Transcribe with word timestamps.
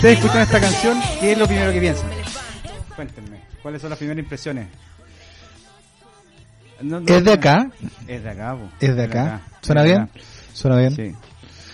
ustedes 0.00 0.18
escuchan 0.18 0.42
esta 0.42 0.60
canción, 0.60 0.98
¿qué 1.20 1.32
es 1.32 1.38
lo 1.38 1.46
primero 1.46 1.72
que 1.72 1.80
piensan? 1.80 2.08
Cuéntenme, 2.96 3.40
¿cuáles 3.62 3.80
son 3.82 3.90
las 3.90 3.98
primeras 3.98 4.22
impresiones? 4.22 4.68
No, 6.80 7.00
no, 7.00 7.06
¿Es 7.14 7.22
de 7.24 7.32
acá? 7.32 7.70
Es 8.08 8.22
de 8.22 8.30
acá, 8.30 8.56
po. 8.56 8.68
¿Es 8.80 8.96
de 8.96 9.04
acá? 9.04 9.42
¿Suena 9.60 9.82
bien? 9.82 10.00
acá. 10.02 10.12
¿Suena 10.54 10.76
bien? 10.78 10.92
Sí. 10.96 11.14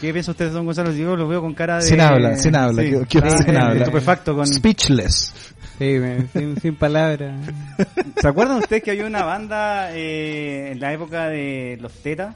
¿Qué 0.00 0.12
piensa 0.12 0.32
usted, 0.32 0.50
don 0.52 0.66
Gonzalo? 0.66 0.92
Yo 0.92 1.16
lo 1.16 1.28
veo 1.28 1.40
con 1.40 1.54
cara 1.54 1.76
de... 1.76 1.82
Sin 1.82 2.00
habla, 2.00 2.36
sin 2.36 2.56
habla, 2.56 2.82
Sí. 2.82 2.90
que- 2.90 3.06
que 3.06 3.18
Ah, 3.26 3.38
sin 3.38 3.54
eh, 3.54 3.58
habla. 3.62 3.78
Estupefacto 3.84 4.34
con... 4.34 4.46
Speechless. 4.46 5.32
Sí, 5.78 5.84
me- 6.00 6.26
sin, 6.32 6.60
sin 6.60 6.74
palabras. 6.74 7.32
¿Se 8.20 8.28
acuerdan 8.28 8.58
ustedes 8.58 8.82
que 8.82 8.90
había 8.90 9.06
una 9.06 9.24
banda 9.24 9.92
eh, 9.92 10.72
en 10.72 10.80
la 10.80 10.92
época 10.92 11.28
de 11.28 11.78
los 11.80 11.92
Tetas 11.92 12.34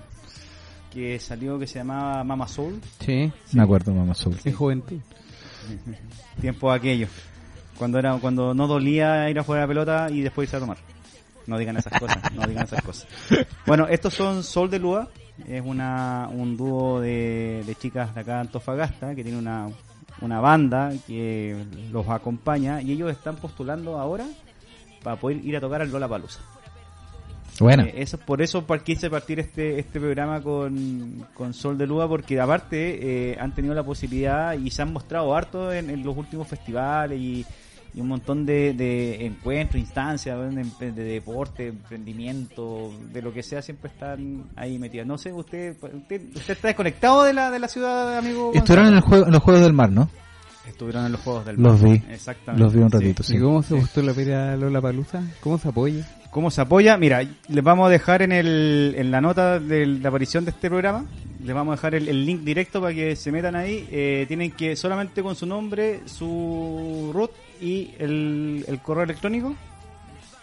que 0.92 1.18
salió 1.18 1.58
que 1.58 1.66
se 1.66 1.80
llamaba 1.80 2.22
Mama 2.24 2.46
Soul? 2.48 2.80
Sí, 3.04 3.30
Me 3.52 3.62
acuerdo, 3.62 3.92
mamá 3.92 4.14
Soul. 4.14 4.36
en 4.44 4.52
juventud. 4.54 4.98
Tiempo 6.40 6.70
aquello. 6.70 7.08
Cuando 7.76 7.98
era 7.98 8.14
cuando 8.18 8.54
no 8.54 8.66
dolía 8.66 9.30
ir 9.30 9.38
a 9.38 9.42
jugar 9.42 9.60
a 9.60 9.62
la 9.64 9.68
pelota 9.68 10.08
y 10.10 10.20
después 10.20 10.46
irse 10.46 10.56
a 10.56 10.60
tomar. 10.60 10.78
No 11.46 11.58
digan 11.58 11.76
esas 11.76 11.98
cosas, 11.98 12.18
no 12.34 12.46
digan 12.46 12.64
esas 12.64 12.82
cosas. 12.82 13.08
Bueno, 13.66 13.86
estos 13.88 14.14
son 14.14 14.42
Sol 14.44 14.70
de 14.70 14.78
Lua, 14.78 15.08
es 15.48 15.62
una 15.64 16.28
un 16.30 16.56
dúo 16.56 17.00
de, 17.00 17.64
de 17.66 17.74
chicas 17.74 18.14
de 18.14 18.20
acá 18.20 18.34
de 18.34 18.40
Antofagasta 18.40 19.14
que 19.14 19.22
tiene 19.22 19.38
una, 19.38 19.68
una 20.20 20.40
banda 20.40 20.92
que 21.06 21.64
los 21.90 22.08
acompaña 22.08 22.82
y 22.82 22.92
ellos 22.92 23.10
están 23.10 23.36
postulando 23.36 23.98
ahora 23.98 24.26
para 25.02 25.16
poder 25.16 25.44
ir 25.44 25.56
a 25.56 25.60
tocar 25.60 25.82
al 25.82 25.90
Lola 25.90 26.08
Palusa. 26.08 26.40
Eh, 27.68 27.94
eso, 27.96 28.18
por 28.18 28.40
eso 28.40 28.64
quise 28.84 29.10
partir 29.10 29.38
este, 29.40 29.78
este 29.78 30.00
programa 30.00 30.40
con, 30.40 31.26
con 31.34 31.52
Sol 31.52 31.76
de 31.76 31.86
Lua, 31.86 32.08
porque 32.08 32.40
aparte 32.40 33.32
eh, 33.32 33.38
han 33.38 33.54
tenido 33.54 33.74
la 33.74 33.82
posibilidad 33.82 34.54
y 34.54 34.70
se 34.70 34.82
han 34.82 34.92
mostrado 34.92 35.34
harto 35.34 35.72
en, 35.72 35.90
en 35.90 36.02
los 36.02 36.16
últimos 36.16 36.48
festivales 36.48 37.20
y, 37.20 37.44
y 37.92 38.00
un 38.00 38.08
montón 38.08 38.46
de, 38.46 38.72
de 38.72 39.26
encuentros, 39.26 39.80
instancias 39.80 40.38
de, 40.78 40.92
de 40.92 41.04
deporte, 41.04 41.68
emprendimiento, 41.68 42.92
de 43.12 43.20
lo 43.20 43.32
que 43.32 43.42
sea, 43.42 43.60
siempre 43.60 43.90
están 43.90 44.44
ahí 44.56 44.78
metidos. 44.78 45.06
No 45.06 45.18
sé, 45.18 45.32
usted, 45.32 45.76
usted, 45.82 46.22
usted 46.34 46.54
está 46.54 46.68
desconectado 46.68 47.24
de 47.24 47.34
la, 47.34 47.50
de 47.50 47.58
la 47.58 47.68
ciudad, 47.68 48.16
amigo. 48.16 48.52
Estuvieron 48.54 48.86
en, 48.86 48.94
el 48.94 49.00
Gonzalo? 49.00 49.08
juego, 49.08 49.26
en 49.26 49.32
los 49.32 49.42
Juegos 49.42 49.62
del 49.62 49.72
Mar, 49.72 49.90
¿no? 49.90 50.08
Estuvieron 50.68 51.06
en 51.06 51.12
los 51.12 51.20
Juegos 51.22 51.46
del 51.46 51.56
Los 51.56 51.82
vi. 51.82 52.02
Exactamente. 52.10 52.62
Los 52.62 52.72
vi 52.72 52.80
un 52.80 52.90
ratito, 52.90 53.22
sí. 53.22 53.36
¿Y 53.36 53.40
cómo 53.40 53.62
se 53.62 53.76
postula 53.76 54.12
para 54.12 54.22
ir 54.26 54.32
a 54.34 54.56
Lola 54.56 54.80
Palusa? 54.80 55.22
¿Cómo 55.40 55.58
se 55.58 55.68
apoya? 55.68 56.06
¿Cómo 56.30 56.50
se 56.50 56.60
apoya? 56.60 56.96
Mira, 56.96 57.22
les 57.48 57.64
vamos 57.64 57.88
a 57.88 57.90
dejar 57.90 58.22
en, 58.22 58.30
el, 58.32 58.94
en 58.96 59.10
la 59.10 59.20
nota 59.20 59.58
de 59.58 59.86
la 59.86 60.08
aparición 60.10 60.44
de 60.44 60.52
este 60.52 60.68
programa, 60.68 61.04
les 61.42 61.54
vamos 61.54 61.72
a 61.72 61.76
dejar 61.76 61.94
el, 61.96 62.08
el 62.08 62.24
link 62.24 62.42
directo 62.42 62.80
para 62.80 62.94
que 62.94 63.16
se 63.16 63.32
metan 63.32 63.56
ahí. 63.56 63.88
Eh, 63.90 64.26
tienen 64.28 64.52
que 64.52 64.76
solamente 64.76 65.22
con 65.22 65.34
su 65.34 65.46
nombre, 65.46 66.02
su 66.06 67.10
root 67.12 67.32
y 67.60 67.90
el, 67.98 68.64
el 68.68 68.80
correo 68.80 69.04
electrónico. 69.04 69.54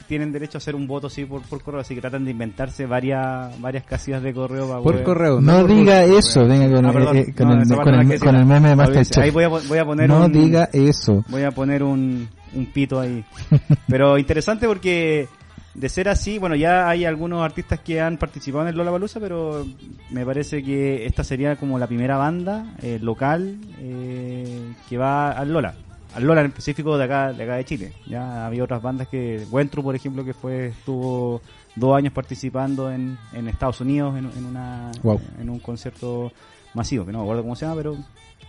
Tienen 0.07 0.31
derecho 0.31 0.57
a 0.57 0.59
hacer 0.59 0.73
un 0.75 0.87
voto 0.87 1.09
sí 1.09 1.25
por, 1.25 1.41
por 1.41 1.61
correo, 1.61 1.81
así 1.81 1.93
que 1.93 2.01
tratan 2.01 2.23
de 2.23 2.31
inventarse 2.31 2.85
varias 2.85 3.59
varias 3.59 3.83
casillas 3.83 4.23
de 4.23 4.33
correo 4.33 4.67
para 4.69 4.81
Por 4.81 5.03
correo. 5.03 5.41
No 5.41 5.65
diga 5.65 6.03
eso, 6.03 6.47
venga 6.47 6.73
con, 6.73 6.85
Ah, 6.85 6.93
perdón. 6.93 7.17
eh, 7.17 7.33
con 7.37 7.47
No, 7.49 7.53
el, 7.61 7.67
con 7.67 8.19
con 8.19 8.47
meme 8.47 8.59
de 8.61 8.69
Ahí 8.69 8.75
Masterchef. 8.75 9.33
voy 9.33 9.43
a, 9.43 9.47
voy 9.49 9.77
a 9.77 9.85
poner 9.85 10.07
No 10.09 10.25
un- 10.25 10.31
diga 10.31 10.69
eso. 10.71 11.25
voy 11.27 11.43
a 11.43 11.51
poner 11.51 11.83
un, 11.83 12.27
un 12.53 12.65
pito 12.67 12.99
ahí. 12.99 13.23
Pero 13.87 14.17
interesante 14.17 14.65
porque 14.67 15.27
de 15.73 15.89
ser 15.89 16.09
así, 16.09 16.39
bueno, 16.39 16.55
ya 16.55 16.87
hay 16.89 17.05
algunos 17.05 17.43
artistas 17.43 17.81
que 17.81 17.99
han 18.01 18.17
participado 18.17 18.63
en 18.63 18.69
el 18.69 18.75
Lola 18.77 18.89
Balusa, 18.91 19.19
pero 19.19 19.63
me 20.09 20.25
parece 20.25 20.63
que 20.63 21.05
esta 21.05 21.23
sería 21.23 21.55
como 21.55 21.77
la 21.77 21.85
primera 21.85 22.17
banda 22.17 22.73
eh, 22.81 22.97
local 22.99 23.57
eh, 23.79 24.71
que 24.89 24.97
va 24.97 25.31
al 25.31 25.53
Lola. 25.53 25.75
Al 26.17 26.23
Lola 26.23 26.41
en 26.41 26.47
específico 26.47 26.97
de 26.97 27.03
acá, 27.03 27.31
de 27.31 27.43
acá 27.43 27.55
de 27.55 27.65
Chile. 27.65 27.93
Ya 28.07 28.45
había 28.47 28.63
otras 28.63 28.81
bandas 28.81 29.07
que, 29.07 29.45
Wentru 29.51 29.83
por 29.83 29.95
ejemplo, 29.95 30.25
que 30.25 30.33
fue 30.33 30.67
estuvo 30.69 31.41
dos 31.75 31.95
años 31.95 32.11
participando 32.11 32.91
en, 32.91 33.17
en 33.33 33.47
Estados 33.47 33.79
Unidos 33.81 34.17
en, 34.17 34.25
en 34.35 34.45
una 34.45 34.91
Wow. 35.03 35.21
en 35.39 35.49
un 35.49 35.59
concierto 35.59 36.31
masivo, 36.73 37.05
que 37.05 37.11
no 37.11 37.19
me 37.19 37.23
acuerdo 37.23 37.43
cómo 37.43 37.55
se 37.55 37.65
llama, 37.65 37.77
pero 37.77 37.95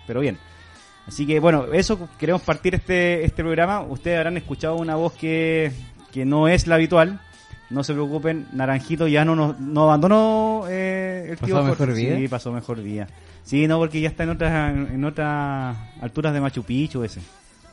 pero 0.06 0.20
bien. 0.20 0.38
Así 1.06 1.26
que 1.26 1.40
bueno, 1.40 1.66
eso 1.72 2.08
queremos 2.18 2.40
partir 2.42 2.74
este, 2.74 3.24
este 3.24 3.42
programa. 3.42 3.82
Ustedes 3.82 4.16
habrán 4.18 4.36
escuchado 4.38 4.76
una 4.76 4.96
voz 4.96 5.12
que, 5.12 5.70
que 6.12 6.24
no 6.24 6.48
es 6.48 6.66
la 6.66 6.76
habitual. 6.76 7.20
No 7.70 7.84
se 7.84 7.92
preocupen, 7.92 8.46
Naranjito 8.54 9.06
ya 9.08 9.26
no 9.26 9.36
nos 9.36 9.60
no 9.60 9.82
abandonó 9.84 10.64
eh, 10.70 11.26
el 11.32 11.36
¿Pasó 11.36 11.44
tío 11.46 11.56
Jorge. 11.56 11.70
mejor 11.70 11.94
vida? 11.94 12.16
Sí, 12.16 12.28
pasó 12.28 12.52
mejor 12.52 12.82
día. 12.82 13.06
Sí, 13.42 13.66
no, 13.66 13.76
porque 13.78 14.00
ya 14.00 14.08
está 14.08 14.22
en 14.24 14.30
otras 14.30 14.74
en 14.74 15.04
otras 15.04 15.76
alturas 16.00 16.32
de 16.32 16.40
Machu 16.40 16.62
Picchu 16.62 17.04
ese. 17.04 17.20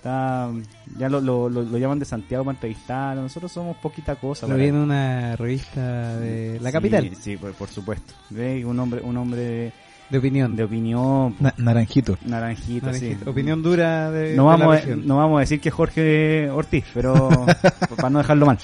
Está, 0.09 0.51
ya 0.99 1.09
lo, 1.09 1.19
lo, 1.19 1.49
lo, 1.49 1.63
lo 1.63 1.77
llaman 1.79 1.97
de 1.97 2.05
Santiago 2.05 2.45
para 2.45 2.53
entrevistar. 2.55 3.17
Nosotros 3.17 3.51
somos 3.51 3.75
poquita 3.77 4.15
cosa. 4.15 4.45
Lo 4.45 4.51
para 4.51 4.57
vi 4.61 4.69
él. 4.69 4.75
en 4.75 4.81
una 4.81 5.35
revista 5.35 6.17
de 6.19 6.59
la 6.61 6.69
Sí, 6.69 6.73
capital, 6.73 7.11
Sí, 7.19 7.37
por, 7.37 7.53
por 7.53 7.69
supuesto. 7.69 8.13
Ve, 8.29 8.63
Un 8.63 8.79
hombre, 8.79 9.01
un 9.01 9.17
hombre 9.17 9.39
de, 9.41 9.71
de 10.11 10.17
opinión. 10.19 10.55
de 10.55 10.63
opinión, 10.63 11.35
Na- 11.39 11.55
naranjito. 11.57 12.19
naranjito, 12.23 12.93
sí. 12.93 13.17
Opinión 13.25 13.63
dura 13.63 14.11
de, 14.11 14.35
no 14.35 14.43
de 14.51 14.57
vamos 14.57 14.75
la 14.85 14.93
a, 14.93 14.95
no 14.95 15.17
vamos 15.17 15.37
a 15.37 15.39
decir 15.39 15.59
que 15.59 15.69
es 15.69 15.75
Jorge 15.75 16.51
Ortiz, 16.51 16.85
pero 16.93 17.27
para 17.97 18.09
no 18.11 18.19
dejarlo 18.19 18.45
mal. 18.45 18.59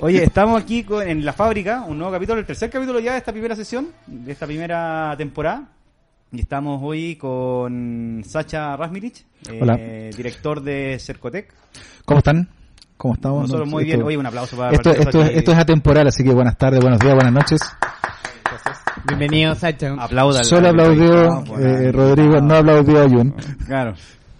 Oye, 0.00 0.24
estamos 0.24 0.62
aquí 0.62 0.84
con- 0.84 1.08
en 1.08 1.24
la 1.24 1.32
fábrica, 1.32 1.84
un 1.88 1.96
nuevo 1.96 2.12
capítulo, 2.12 2.38
el 2.38 2.44
tercer 2.44 2.68
capítulo 2.68 3.00
ya 3.00 3.12
de 3.12 3.18
esta 3.18 3.32
primera 3.32 3.56
sesión, 3.56 3.88
de 4.06 4.32
esta 4.32 4.44
primera 4.46 5.14
temporada. 5.16 5.68
Y 6.34 6.40
estamos 6.40 6.80
hoy 6.82 7.14
con 7.16 8.22
Sacha 8.26 8.76
Rasmirich, 8.76 9.24
eh, 9.48 9.58
Hola. 9.62 9.76
director 9.76 10.60
de 10.62 10.98
Cercotec. 10.98 11.52
¿Cómo 12.04 12.18
están? 12.18 12.48
¿Cómo 12.96 13.14
estamos? 13.14 13.42
Nosotros 13.42 13.68
muy 13.68 13.84
Esto- 13.84 13.96
bien. 13.98 14.06
Oye, 14.06 14.16
un 14.18 14.26
aplauso 14.26 14.56
para, 14.56 14.72
Esto, 14.72 14.90
esto, 14.90 15.22
esto 15.22 15.52
es 15.52 15.58
atemporal, 15.58 16.08
así 16.08 16.24
que 16.24 16.32
buenas 16.32 16.58
tardes, 16.58 16.80
buenos 16.80 16.98
días, 16.98 17.14
buenas 17.14 17.32
noches. 17.32 17.60
Bienvenido, 19.06 19.54
Sacha. 19.54 19.94
Aplauda 19.98 20.42
Solo 20.44 20.68
aplaudió 20.70 21.44
eh, 21.60 21.92
Rodrigo, 21.92 22.40
no 22.40 22.54
aplaudió 22.56 23.02
a 23.02 23.08
Jun. 23.08 23.34
Claro. 23.66 23.94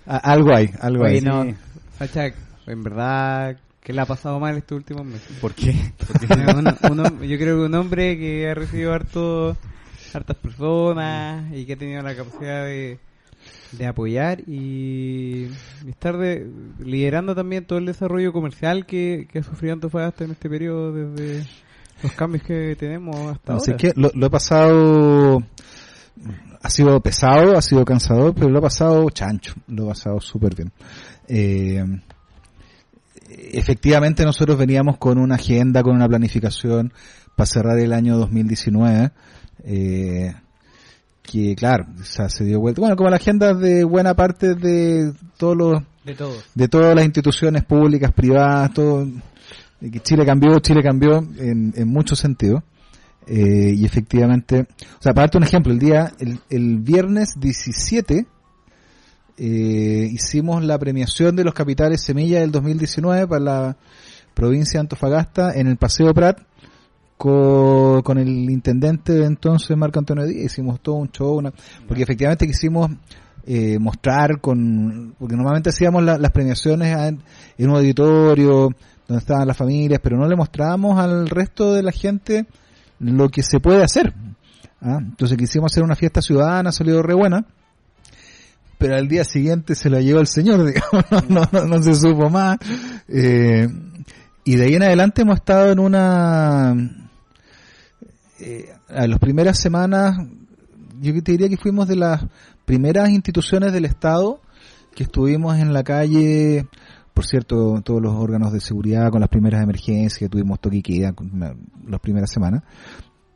A- 0.06 0.16
algo 0.32 0.54
hay, 0.54 0.70
algo 0.80 1.04
hay. 1.04 1.20
No, 1.20 1.44
Sí. 1.44 1.54
Sacha, 1.98 2.26
en 2.66 2.82
verdad, 2.82 3.56
que 3.80 3.92
le 3.92 4.00
ha 4.00 4.06
pasado 4.06 4.40
mal 4.40 4.56
estos 4.56 4.76
últimos 4.76 5.04
meses. 5.04 5.36
¿Por 5.40 5.54
qué? 5.54 5.72
Hom- 6.88 7.24
yo 7.26 7.38
creo 7.38 7.56
que 7.58 7.62
un 7.66 7.74
hombre 7.74 8.18
que 8.18 8.50
ha 8.50 8.54
recibido 8.54 8.92
harto, 8.94 9.56
hartas 10.14 10.36
personas 10.36 11.52
y 11.54 11.64
que 11.66 11.72
ha 11.74 11.76
tenido 11.76 12.02
la 12.02 12.14
capacidad 12.14 12.64
de, 12.64 12.98
de 13.72 13.86
apoyar 13.86 14.40
y, 14.46 15.46
y 15.84 15.88
estar 15.90 16.16
de- 16.18 16.48
liderando 16.78 17.34
también 17.34 17.64
todo 17.66 17.78
el 17.78 17.86
desarrollo 17.86 18.32
comercial 18.32 18.86
que, 18.86 19.26
que 19.30 19.38
ha 19.40 19.42
sufrido 19.42 19.74
Antofagasta 19.74 20.24
en 20.24 20.30
este 20.32 20.48
periodo 20.48 20.92
desde 20.92 21.46
los 22.02 22.12
cambios 22.12 22.42
que 22.44 22.76
tenemos 22.78 23.16
hasta 23.16 23.54
Así 23.54 23.70
ahora. 23.72 23.76
que 23.76 23.92
lo, 23.96 24.10
lo 24.14 24.26
he 24.26 24.30
pasado, 24.30 25.42
ha 26.62 26.70
sido 26.70 27.00
pesado, 27.00 27.56
ha 27.56 27.62
sido 27.62 27.84
cansador, 27.84 28.34
pero 28.34 28.48
lo 28.50 28.58
he 28.58 28.62
pasado 28.62 29.08
chancho, 29.10 29.54
lo 29.68 29.84
he 29.84 29.88
pasado 29.88 30.20
súper 30.20 30.54
bien. 30.54 30.72
Eh, 31.28 31.82
efectivamente 33.52 34.24
nosotros 34.24 34.56
veníamos 34.58 34.98
con 34.98 35.18
una 35.18 35.36
agenda, 35.36 35.82
con 35.82 35.94
una 35.94 36.08
planificación 36.08 36.92
para 37.36 37.46
cerrar 37.46 37.78
el 37.78 37.92
año 37.92 38.16
2019, 38.18 39.10
eh, 39.62 40.34
que 41.22 41.54
claro, 41.54 41.86
o 42.00 42.04
sea, 42.04 42.28
se 42.28 42.44
dio 42.44 42.60
vuelta, 42.60 42.80
bueno, 42.80 42.96
como 42.96 43.10
la 43.10 43.16
agenda 43.16 43.54
de 43.54 43.84
buena 43.84 44.14
parte 44.14 44.54
de 44.54 45.12
todos 45.36 45.56
los 45.56 45.82
de 46.04 46.14
todo. 46.14 46.34
de 46.54 46.68
todas 46.68 46.94
las 46.94 47.04
instituciones 47.04 47.64
públicas, 47.64 48.12
privadas, 48.12 48.72
todo, 48.74 49.06
de 49.80 49.90
que 49.90 50.00
Chile 50.00 50.26
cambió, 50.26 50.58
Chile 50.58 50.82
cambió 50.82 51.18
en, 51.38 51.72
en 51.76 51.88
muchos 51.88 52.18
sentidos. 52.18 52.62
Eh, 53.26 53.72
y 53.74 53.86
efectivamente, 53.86 54.60
o 54.60 55.02
sea, 55.02 55.14
para 55.14 55.22
darte 55.22 55.38
un 55.38 55.44
ejemplo, 55.44 55.72
el 55.72 55.78
día, 55.78 56.12
el, 56.18 56.40
el 56.50 56.78
viernes 56.78 57.40
17, 57.40 58.26
eh, 59.36 60.08
hicimos 60.12 60.62
la 60.62 60.78
premiación 60.78 61.34
de 61.34 61.44
los 61.44 61.54
capitales 61.54 62.02
Semilla 62.02 62.40
del 62.40 62.52
2019 62.52 63.26
para 63.26 63.40
la 63.40 63.76
provincia 64.34 64.78
de 64.78 64.82
Antofagasta 64.82 65.52
en 65.54 65.68
el 65.68 65.76
Paseo 65.76 66.12
Prat 66.12 66.38
con, 67.16 68.02
con 68.02 68.18
el 68.18 68.28
intendente 68.50 69.12
de 69.12 69.24
entonces, 69.26 69.76
Marco 69.76 69.98
Antonio 69.98 70.24
Díaz, 70.26 70.46
hicimos 70.52 70.80
todo 70.80 70.96
un 70.96 71.10
show, 71.10 71.36
una, 71.36 71.52
porque 71.86 72.02
efectivamente 72.02 72.46
quisimos 72.46 72.90
eh, 73.46 73.78
mostrar 73.78 74.40
con, 74.40 75.14
porque 75.18 75.36
normalmente 75.36 75.70
hacíamos 75.70 76.02
la- 76.02 76.18
las 76.18 76.30
premiaciones 76.32 76.96
en, 76.96 77.20
en 77.58 77.70
un 77.70 77.76
auditorio 77.76 78.70
donde 79.06 79.18
estaban 79.20 79.46
las 79.46 79.56
familias, 79.56 80.00
pero 80.02 80.16
no 80.16 80.26
le 80.26 80.34
mostrábamos 80.36 80.98
al 80.98 81.28
resto 81.28 81.74
de 81.74 81.82
la 81.82 81.92
gente 81.92 82.46
lo 83.00 83.28
que 83.28 83.42
se 83.42 83.60
puede 83.60 83.82
hacer. 83.84 84.14
¿ah? 84.80 84.98
Entonces 84.98 85.36
quisimos 85.36 85.70
hacer 85.72 85.82
una 85.84 85.94
fiesta 85.94 86.22
ciudadana, 86.22 86.72
salió 86.72 87.02
re 87.02 87.12
buena, 87.14 87.44
pero 88.78 88.96
al 88.96 89.08
día 89.08 89.24
siguiente 89.24 89.74
se 89.74 89.90
la 89.90 90.00
llevó 90.00 90.20
el 90.20 90.26
señor, 90.26 90.64
digamos, 90.66 91.04
no, 91.10 91.22
no, 91.28 91.48
no, 91.52 91.66
no 91.76 91.82
se 91.82 91.94
supo 91.94 92.30
más. 92.30 92.56
Eh, 93.08 93.68
y 94.44 94.56
de 94.56 94.64
ahí 94.64 94.74
en 94.74 94.82
adelante 94.82 95.22
hemos 95.22 95.36
estado 95.36 95.70
en 95.72 95.78
una... 95.78 96.74
Eh, 98.40 98.72
a 98.88 99.06
las 99.06 99.18
primeras 99.18 99.58
semanas, 99.58 100.16
yo 101.00 101.22
te 101.22 101.32
diría 101.32 101.48
que 101.48 101.56
fuimos 101.56 101.86
de 101.88 101.96
las 101.96 102.24
primeras 102.64 103.10
instituciones 103.10 103.72
del 103.72 103.84
Estado 103.84 104.40
que 104.94 105.04
estuvimos 105.04 105.58
en 105.58 105.72
la 105.72 105.82
calle, 105.82 106.66
por 107.12 107.26
cierto, 107.26 107.80
todos 107.82 108.00
los 108.00 108.14
órganos 108.14 108.52
de 108.52 108.60
seguridad 108.60 109.10
con 109.10 109.20
las 109.20 109.28
primeras 109.28 109.62
emergencias, 109.62 110.30
tuvimos 110.30 110.60
toque 110.60 110.78
y 110.78 110.82
queda 110.82 111.14
las 111.86 112.00
primeras 112.00 112.30
semanas. 112.30 112.62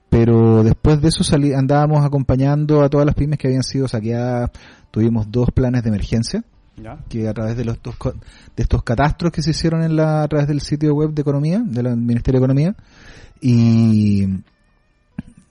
Pero 0.09 0.63
después 0.63 1.01
de 1.01 1.09
eso 1.09 1.23
salí, 1.23 1.53
andábamos 1.53 2.05
acompañando 2.05 2.83
a 2.83 2.89
todas 2.89 3.07
las 3.07 3.15
pymes 3.15 3.39
que 3.39 3.49
habían 3.49 3.63
sido 3.63 3.89
saqueadas. 3.89 4.51
Tuvimos 4.91 5.31
dos 5.31 5.51
planes 5.53 5.83
de 5.83 5.91
emergencia 5.91 6.45
¿Ya? 6.77 6.99
que 7.09 7.29
a 7.29 7.35
través 7.35 7.57
de 7.57 7.65
los 7.65 7.79
de 7.83 8.63
estos 8.63 8.83
catastros 8.85 9.33
que 9.33 9.43
se 9.43 9.51
hicieron 9.51 9.83
en 9.83 9.97
la 9.97 10.23
a 10.23 10.29
través 10.29 10.47
del 10.47 10.61
sitio 10.61 10.95
web 10.95 11.11
de 11.11 11.23
economía 11.23 11.61
del 11.63 11.97
Ministerio 11.97 12.41
de 12.41 12.45
Economía 12.45 12.77
y 13.41 14.27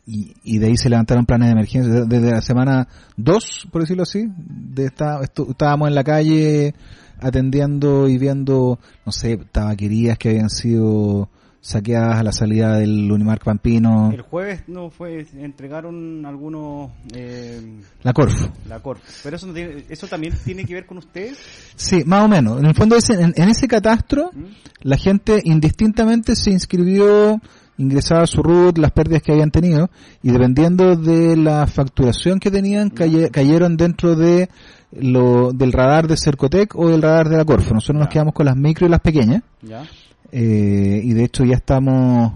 y, 0.07 0.33
y 0.43 0.57
de 0.59 0.67
ahí 0.67 0.77
se 0.77 0.89
levantaron 0.89 1.25
planes 1.25 1.49
de 1.49 1.51
emergencia 1.51 1.91
De- 1.93 2.05
desde 2.05 2.31
la 2.31 2.41
semana 2.41 2.87
2 3.17 3.67
por 3.71 3.81
decirlo 3.81 4.03
así 4.03 4.25
de 4.37 4.85
esta, 4.85 5.19
estu- 5.21 5.49
estábamos 5.51 5.89
en 5.89 5.95
la 5.95 6.03
calle 6.05 6.73
atendiendo 7.19 8.07
y 8.07 8.17
viendo 8.17 8.79
no 9.05 9.11
sé 9.11 9.37
tabaquerías 9.51 10.17
que 10.17 10.29
habían 10.29 10.49
sido 10.49 11.29
saqueadas 11.59 12.19
a 12.19 12.23
la 12.23 12.31
salida 12.31 12.77
del 12.77 13.11
Unimark 13.11 13.43
Pampino 13.43 14.11
El 14.13 14.21
jueves 14.21 14.61
no 14.67 14.89
fue 14.89 15.25
entregaron 15.35 16.25
algunos 16.25 16.91
eh, 17.13 17.59
la 18.03 18.13
Corfo 18.13 18.49
la 18.69 18.79
Corp. 18.79 19.01
Pero 19.23 19.35
eso 19.35 19.47
no 19.47 19.53
tiene- 19.53 19.83
eso 19.89 20.07
también 20.07 20.33
tiene 20.45 20.63
que 20.63 20.73
ver 20.75 20.85
con 20.85 20.99
ustedes. 20.99 21.37
sí 21.75 22.03
más 22.05 22.23
o 22.23 22.27
menos 22.29 22.59
en 22.59 22.67
el 22.67 22.75
fondo 22.75 22.95
ese- 22.95 23.21
en, 23.21 23.33
en 23.35 23.49
ese 23.49 23.67
catastro 23.67 24.29
¿Mm? 24.33 24.43
la 24.83 24.97
gente 24.97 25.41
indistintamente 25.43 26.35
se 26.37 26.51
inscribió, 26.51 27.41
ingresaba 27.77 28.25
su 28.25 28.41
RUT, 28.41 28.77
las 28.77 28.91
pérdidas 28.91 29.21
que 29.21 29.31
habían 29.31 29.51
tenido, 29.51 29.89
y 30.23 30.31
dependiendo 30.31 30.95
de 30.95 31.37
la 31.37 31.67
facturación 31.67 32.39
que 32.39 32.49
tenían, 32.51 32.89
caye- 32.89 33.29
cayeron 33.29 33.77
dentro 33.77 34.15
de 34.15 34.49
lo, 34.91 35.51
del 35.53 35.71
radar 35.73 36.07
de 36.07 36.17
Cercotec 36.17 36.75
o 36.75 36.89
del 36.89 37.01
radar 37.01 37.29
de 37.29 37.37
la 37.37 37.45
Corfo. 37.45 37.73
Nosotros 37.73 37.99
nos 37.99 38.07
quedamos 38.09 38.33
con 38.33 38.45
las 38.45 38.55
micro 38.55 38.87
y 38.87 38.89
las 38.89 39.01
pequeñas, 39.01 39.43
¿Ya? 39.61 39.83
eh, 40.31 41.01
y 41.03 41.13
de 41.13 41.23
hecho 41.23 41.43
ya 41.43 41.55
estamos 41.55 42.33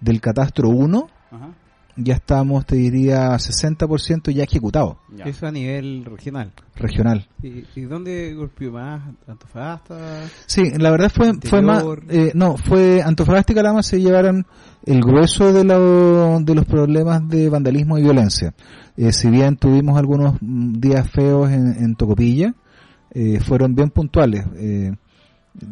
del 0.00 0.20
catastro 0.20 0.70
1, 0.70 1.08
Ajá. 1.30 1.48
Ya 1.96 2.14
estamos, 2.14 2.64
te 2.66 2.76
diría, 2.76 3.30
60% 3.38 4.30
ya 4.32 4.44
ejecutado, 4.44 4.98
Ya. 5.16 5.24
Eso 5.24 5.46
a 5.46 5.52
nivel 5.52 6.04
regional. 6.04 6.52
regional. 6.76 7.26
¿Y, 7.42 7.64
y 7.74 7.80
dónde 7.82 8.32
golpeó 8.34 8.72
más? 8.72 9.02
¿Antofagasta? 9.26 10.22
Sí, 10.46 10.70
la 10.78 10.90
verdad 10.90 11.10
fue, 11.14 11.34
fue 11.42 11.60
más, 11.62 11.84
eh, 12.08 12.32
no, 12.34 12.56
fue 12.56 13.02
Antofagasta 13.02 13.52
y 13.52 13.56
Calama 13.56 13.82
se 13.82 14.00
llevaron 14.00 14.46
el 14.86 15.00
grueso 15.02 15.52
de, 15.52 15.64
lo- 15.64 16.40
de 16.40 16.54
los 16.54 16.64
problemas 16.64 17.28
de 17.28 17.48
vandalismo 17.50 17.98
y 17.98 18.02
violencia. 18.02 18.54
Eh, 18.96 19.12
si 19.12 19.28
bien 19.30 19.56
tuvimos 19.56 19.98
algunos 19.98 20.34
mm, 20.40 20.80
días 20.80 21.10
feos 21.10 21.50
en, 21.50 21.74
en 21.82 21.94
Tocopilla, 21.96 22.54
eh, 23.12 23.40
fueron 23.40 23.74
bien 23.74 23.90
puntuales. 23.90 24.44
Eh, 24.56 24.92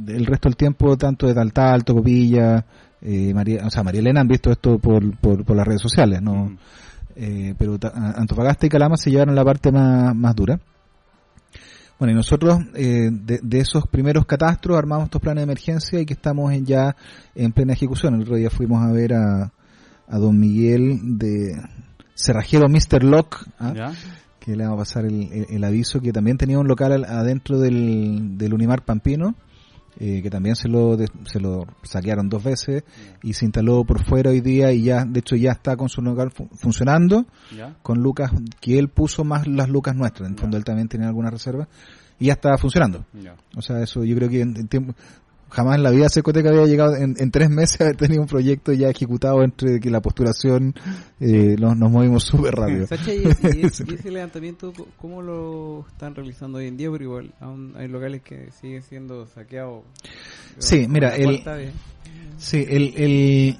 el 0.09 0.26
resto 0.26 0.49
del 0.49 0.56
tiempo, 0.56 0.97
tanto 0.99 1.26
de 1.26 1.35
Taltal, 1.35 1.85
Tocopilla, 1.85 2.64
eh, 3.03 3.33
María, 3.35 3.65
o 3.67 3.71
sea, 3.71 3.83
María 3.83 4.00
Elena 4.00 4.21
han 4.21 4.29
visto 4.29 4.50
esto 4.50 4.79
por, 4.79 5.17
por, 5.19 5.45
por 5.45 5.56
las 5.56 5.67
redes 5.67 5.83
sociales, 5.83 6.21
¿no? 6.23 6.47
Mm. 6.47 6.59
Eh, 7.17 7.55
pero 7.59 7.79
ta- 7.79 7.93
Antofagasta 8.17 8.67
y 8.67 8.69
Calama 8.69 8.97
se 8.97 9.11
llevaron 9.11 9.35
la 9.35 9.45
parte 9.45 9.73
más, 9.73 10.15
más 10.15 10.35
dura. 10.37 10.61
Bueno, 11.99 12.12
y 12.12 12.15
nosotros 12.15 12.61
eh, 12.75 13.11
de, 13.11 13.41
de 13.43 13.59
esos 13.59 13.89
primeros 13.89 14.25
catastros 14.25 14.79
armamos 14.79 15.06
estos 15.06 15.21
planes 15.21 15.41
de 15.41 15.45
emergencia 15.53 16.00
y 16.00 16.06
que 16.06 16.15
estamos 16.15 16.53
en 16.53 16.65
ya 16.65 16.95
en 17.35 17.50
plena 17.53 17.73
ejecución. 17.73 18.15
El 18.15 18.23
otro 18.23 18.37
día 18.37 18.50
fuimos 18.50 18.85
a 18.85 18.93
ver 18.93 19.15
a, 19.15 19.53
a 20.06 20.19
don 20.19 20.39
Miguel 20.39 21.19
de 21.19 21.61
Cerrajero 22.15 22.69
Mr. 22.69 23.03
Lock, 23.03 23.45
¿ah? 23.59 23.73
Que 24.39 24.55
le 24.56 24.62
vamos 24.65 24.77
a 24.79 24.83
pasar 24.83 25.06
el, 25.06 25.23
el- 25.33 25.47
el 25.50 25.65
aviso, 25.65 26.00
que 26.00 26.12
también 26.12 26.39
tenía 26.39 26.59
un 26.61 26.69
local 26.69 26.93
al- 26.93 27.05
adentro 27.05 27.59
del, 27.59 28.39
del 28.39 28.55
Unimar 28.55 28.83
Pampino, 28.85 29.35
eh, 30.00 30.23
que 30.23 30.31
también 30.31 30.55
se 30.56 30.69
lo, 30.69 30.97
de- 30.97 31.09
se 31.25 31.41
lo 31.41 31.67
saquearon 31.83 32.29
dos 32.29 32.43
veces 32.45 32.85
y 33.23 33.33
se 33.33 33.45
instaló 33.45 33.85
por 33.85 34.05
fuera 34.05 34.31
hoy 34.31 34.41
día 34.41 34.73
y 34.73 34.83
ya, 34.85 35.05
de 35.05 35.21
hecho 35.21 35.35
ya 35.37 35.53
está 35.53 35.77
con 35.77 35.89
su 35.89 36.00
local 36.03 36.31
fu- 36.31 36.49
funcionando 36.56 37.27
¿Ya? 37.56 37.77
con 37.83 37.99
lucas 38.03 38.31
que 38.61 38.79
él 38.79 38.89
puso 38.89 39.25
más 39.25 39.47
las 39.47 39.69
lucas 39.69 39.95
nuestras. 39.97 40.29
En 40.29 40.35
el 40.35 40.41
fondo 40.41 40.56
él 40.56 40.65
también 40.65 40.89
tenía 40.89 41.09
alguna 41.09 41.31
reserva 41.31 41.69
y 42.19 42.27
ya 42.27 42.35
está 42.35 42.56
funcionando. 42.59 43.05
Ya. 43.12 43.35
O 43.56 43.62
sea, 43.62 43.83
eso 43.83 44.05
yo 44.05 44.15
creo 44.17 44.29
que 44.29 44.41
en, 44.41 44.56
en 44.56 44.69
tiempo, 44.69 44.95
jamás 45.50 45.77
en 45.77 45.83
la 45.83 45.91
vida 45.91 46.09
Secoteca 46.09 46.50
había 46.50 46.67
llegado 46.67 46.95
en, 46.97 47.15
en 47.19 47.31
tres 47.31 47.50
meses 47.50 47.81
a 47.81 47.85
haber 47.85 47.97
tenido 47.97 48.21
un 48.23 48.29
proyecto 48.29 48.73
ya 48.73 48.89
ejecutado 48.89 49.43
entre 49.43 49.81
que 49.81 49.91
la 49.91 50.00
postulación 50.00 50.75
eh, 51.21 51.56
nos, 51.59 51.77
nos 51.77 51.91
movimos 51.91 52.25
súper 52.25 52.55
rápido. 52.55 52.87
Sacha, 52.89 53.12
y, 53.15 53.19
y- 53.23 53.61
y 53.62 53.67
ese 53.67 53.85
levantamiento, 54.11 54.73
¿cómo 54.99 55.23
lo 55.23 55.87
están 55.89 56.15
realizando 56.15 56.59
hoy 56.59 56.67
en 56.69 56.77
día? 56.77 56.91
Pero 56.91 57.05
igual 57.05 57.35
aún 57.41 57.75
hay 57.77 57.89
locales 57.89 58.23
que 58.23 58.50
siguen 58.61 58.83
siendo 58.83 59.27
saqueados. 59.27 59.85
Sí, 60.59 60.87
mira, 60.89 61.17
el- 61.17 61.43
Sí, 62.37 62.65
el, 62.69 62.95
el 62.97 63.59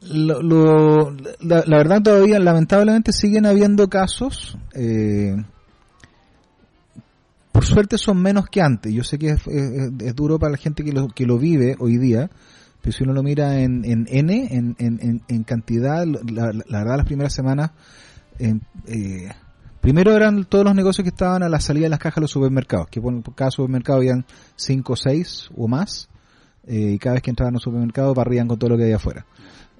lo, 0.00 0.42
lo- 0.42 1.10
la, 1.40 1.64
la 1.66 1.76
verdad 1.78 2.02
todavía 2.02 2.38
lamentablemente 2.38 3.12
siguen 3.12 3.46
habiendo 3.46 3.88
casos 3.88 4.56
eh, 4.74 5.34
por 7.58 7.66
suerte 7.66 7.98
son 7.98 8.22
menos 8.22 8.48
que 8.48 8.62
antes 8.62 8.94
yo 8.94 9.02
sé 9.02 9.18
que 9.18 9.30
es, 9.30 10.14
duro 10.14 10.38
para 10.38 10.52
la 10.52 10.58
gente 10.58 10.84
que 10.84 10.92
lo, 10.92 11.08
que 11.08 11.26
lo 11.26 11.38
vive 11.38 11.74
hoy 11.80 11.98
día 11.98 12.30
pero 12.80 12.92
si 12.92 13.02
uno 13.02 13.12
lo 13.12 13.24
mira 13.24 13.58
en, 13.58 13.84
en 13.84 14.06
N 14.08 14.48
en, 14.52 14.76
en, 14.78 15.22
en- 15.26 15.42
cantidad 15.42 16.06
la, 16.06 16.52
verdad 16.52 16.96
las 16.98 17.06
primeras 17.06 17.34
semanas 17.34 17.72
en, 18.38 18.62
eh, 18.86 19.28
primero 19.80 20.14
eran 20.14 20.44
todos 20.44 20.66
los 20.66 20.74
negocios 20.76 21.02
que 21.02 21.08
estaban 21.08 21.42
a 21.42 21.48
la 21.48 21.58
salida 21.58 21.86
de 21.86 21.90
las 21.90 21.98
cajas 21.98 22.16
de 22.16 22.20
los 22.20 22.30
supermercados 22.30 22.86
que 22.90 23.00
por 23.00 23.20
por 23.24 23.34
cada 23.34 23.50
supermercado 23.50 23.98
habían 23.98 24.24
cinco 24.54 24.92
o 24.92 24.96
seis 24.96 25.50
o 25.56 25.66
más 25.66 26.08
eh, 26.64 26.92
y 26.92 26.98
cada 27.00 27.14
vez 27.14 27.22
que 27.22 27.30
entraban 27.30 27.54
a 27.54 27.56
un 27.56 27.60
supermercado 27.60 28.14
barrían 28.14 28.46
con 28.46 28.56
todo 28.56 28.70
lo 28.70 28.76
que 28.76 28.84
había 28.84 28.96
afuera. 28.96 29.26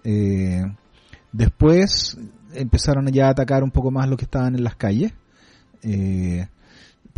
Eh, 0.02 0.64
después 1.30 2.18
empezaron 2.54 3.06
ya 3.08 3.26
a 3.26 3.30
atacar 3.30 3.62
un 3.62 3.70
poco 3.70 3.90
más 3.92 4.08
lo 4.08 4.16
que 4.16 4.25
estaban 4.25 4.54
en 4.56 4.64
las 4.64 4.75
calles, 4.75 5.12
eh, 5.82 6.49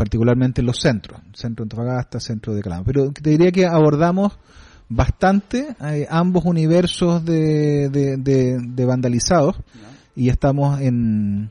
particularmente 0.00 0.62
en 0.62 0.66
los 0.66 0.78
centros, 0.80 1.20
centro 1.34 1.62
de 1.62 1.66
Antofagasta, 1.74 2.20
centro 2.20 2.54
de 2.54 2.62
Calama. 2.62 2.84
Pero 2.86 3.12
te 3.12 3.28
diría 3.28 3.52
que 3.52 3.66
abordamos 3.66 4.32
bastante 4.88 5.76
eh, 5.84 6.06
ambos 6.08 6.46
universos 6.46 7.22
de, 7.22 7.90
de, 7.90 8.16
de- 8.16 8.58
de 8.66 8.84
vandalizados 8.86 9.56
y 10.16 10.30
estamos 10.30 10.80
en, 10.80 11.50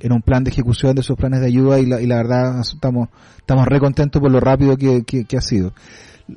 en 0.00 0.12
un 0.12 0.22
plan 0.22 0.42
de 0.44 0.50
ejecución 0.50 0.94
de 0.94 1.02
esos 1.02 1.14
planes 1.18 1.40
de 1.40 1.46
ayuda 1.48 1.78
y 1.78 1.84
la, 1.84 2.00
y 2.00 2.06
la 2.06 2.16
verdad 2.16 2.60
estamos 2.60 3.10
estamos 3.38 3.66
re 3.66 3.78
contentos 3.78 4.18
por 4.22 4.30
lo 4.30 4.40
rápido 4.40 4.78
que, 4.78 5.02
que, 5.04 5.26
que 5.26 5.36
ha 5.36 5.42
sido. 5.42 5.74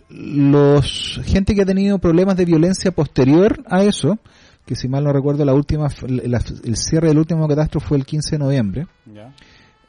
Los 0.10 1.22
gente 1.24 1.56
que 1.56 1.62
ha 1.62 1.66
tenido 1.66 1.98
problemas 1.98 2.36
de 2.36 2.44
violencia 2.44 2.92
posterior 2.92 3.64
a 3.70 3.84
eso, 3.84 4.20
que 4.66 4.76
si 4.76 4.90
mal 4.90 5.06
no 5.06 5.14
recuerdo 5.14 5.46
la 5.46 5.54
última 5.54 5.88
la- 6.08 6.42
el 6.66 6.76
cierre 6.76 7.08
del 7.08 7.20
último 7.20 7.48
catastro 7.48 7.80
fue 7.80 7.96
el 7.98 8.06
15 8.06 8.32
de 8.36 8.40
noviembre, 8.40 8.88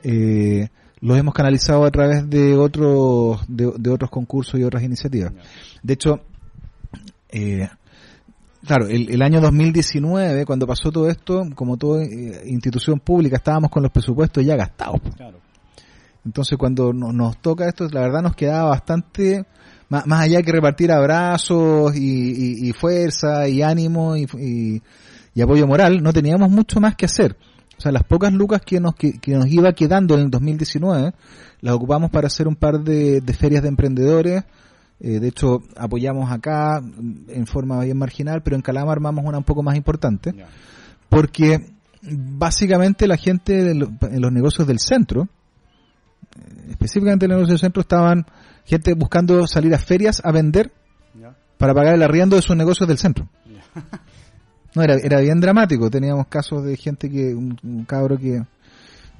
eh, 0.04 0.68
los 1.04 1.18
hemos 1.18 1.34
canalizado 1.34 1.84
a 1.84 1.90
través 1.90 2.28
de 2.28 2.56
otros 2.56 3.40
de, 3.46 3.72
de 3.78 3.90
otros 3.90 4.10
concursos 4.10 4.58
y 4.58 4.64
otras 4.64 4.82
iniciativas. 4.82 5.32
De 5.82 5.94
hecho, 5.94 6.20
eh, 7.28 7.68
claro, 8.66 8.86
el, 8.88 9.10
el 9.10 9.22
año 9.22 9.40
2019, 9.40 10.46
cuando 10.46 10.66
pasó 10.66 10.90
todo 10.90 11.08
esto, 11.08 11.44
como 11.54 11.76
toda 11.76 12.02
eh, 12.04 12.42
institución 12.46 13.00
pública, 13.00 13.36
estábamos 13.36 13.70
con 13.70 13.82
los 13.82 13.92
presupuestos 13.92 14.44
ya 14.44 14.56
gastados. 14.56 15.00
Claro. 15.16 15.38
Entonces, 16.24 16.56
cuando 16.56 16.92
no- 16.92 17.12
nos 17.12 17.36
toca 17.38 17.68
esto, 17.68 17.86
la 17.90 18.00
verdad 18.00 18.22
nos 18.22 18.34
quedaba 18.34 18.70
bastante, 18.70 19.44
más, 19.90 20.06
más 20.06 20.22
allá 20.22 20.40
que 20.42 20.52
repartir 20.52 20.90
abrazos 20.90 21.94
y, 21.96 22.00
y- 22.00 22.68
y 22.68 22.72
fuerza 22.72 23.46
y 23.46 23.60
ánimo 23.60 24.16
y- 24.16 24.80
y 25.34 25.40
apoyo 25.42 25.66
moral, 25.66 26.02
no 26.02 26.12
teníamos 26.12 26.50
mucho 26.50 26.80
más 26.80 26.94
que 26.96 27.04
hacer. 27.06 27.36
O 27.84 27.86
sea, 27.86 27.92
las 27.92 28.04
pocas 28.04 28.32
lucas 28.32 28.62
que 28.64 28.80
nos, 28.80 28.94
que, 28.94 29.18
que 29.20 29.32
nos 29.34 29.46
iba 29.48 29.70
quedando 29.74 30.14
en 30.14 30.20
el 30.22 30.30
2019, 30.30 31.12
las 31.60 31.74
ocupamos 31.74 32.10
para 32.10 32.28
hacer 32.28 32.48
un 32.48 32.56
par 32.56 32.80
de, 32.80 33.20
de 33.20 33.32
ferias 33.34 33.62
de 33.62 33.68
emprendedores. 33.68 34.44
Eh, 35.00 35.20
de 35.20 35.28
hecho, 35.28 35.62
apoyamos 35.76 36.30
acá 36.32 36.80
mm, 36.80 37.28
en 37.28 37.46
forma 37.46 37.82
bien 37.84 37.98
marginal, 37.98 38.42
pero 38.42 38.56
en 38.56 38.62
Calama 38.62 38.92
armamos 38.92 39.24
una 39.26 39.36
un 39.38 39.44
poco 39.44 39.62
más 39.62 39.76
importante 39.76 40.32
porque 41.10 41.72
básicamente 42.02 43.06
la 43.06 43.16
gente 43.18 43.62
de 43.62 43.74
lo- 43.74 43.90
en 44.02 44.20
los 44.22 44.32
negocios 44.32 44.66
del 44.66 44.78
centro, 44.78 45.28
eh, 46.36 46.70
específicamente 46.70 47.26
en 47.26 47.32
los 47.32 47.38
negocios 47.40 47.60
del 47.60 47.66
centro, 47.66 47.80
estaban 47.82 48.24
gente 48.64 48.94
buscando 48.94 49.46
salir 49.46 49.74
a 49.74 49.78
ferias 49.78 50.22
a 50.24 50.32
vender 50.32 50.72
para 51.58 51.74
pagar 51.74 51.94
el 51.94 52.02
arriendo 52.02 52.36
de 52.36 52.42
sus 52.42 52.56
negocios 52.56 52.88
del 52.88 52.96
centro. 52.98 53.28
No, 54.74 54.82
era, 54.82 54.96
era 54.96 55.20
bien 55.20 55.40
dramático. 55.40 55.90
Teníamos 55.90 56.26
casos 56.26 56.64
de 56.64 56.76
gente 56.76 57.10
que, 57.10 57.34
un, 57.34 57.56
un 57.62 57.84
cabro 57.84 58.18
que, 58.18 58.42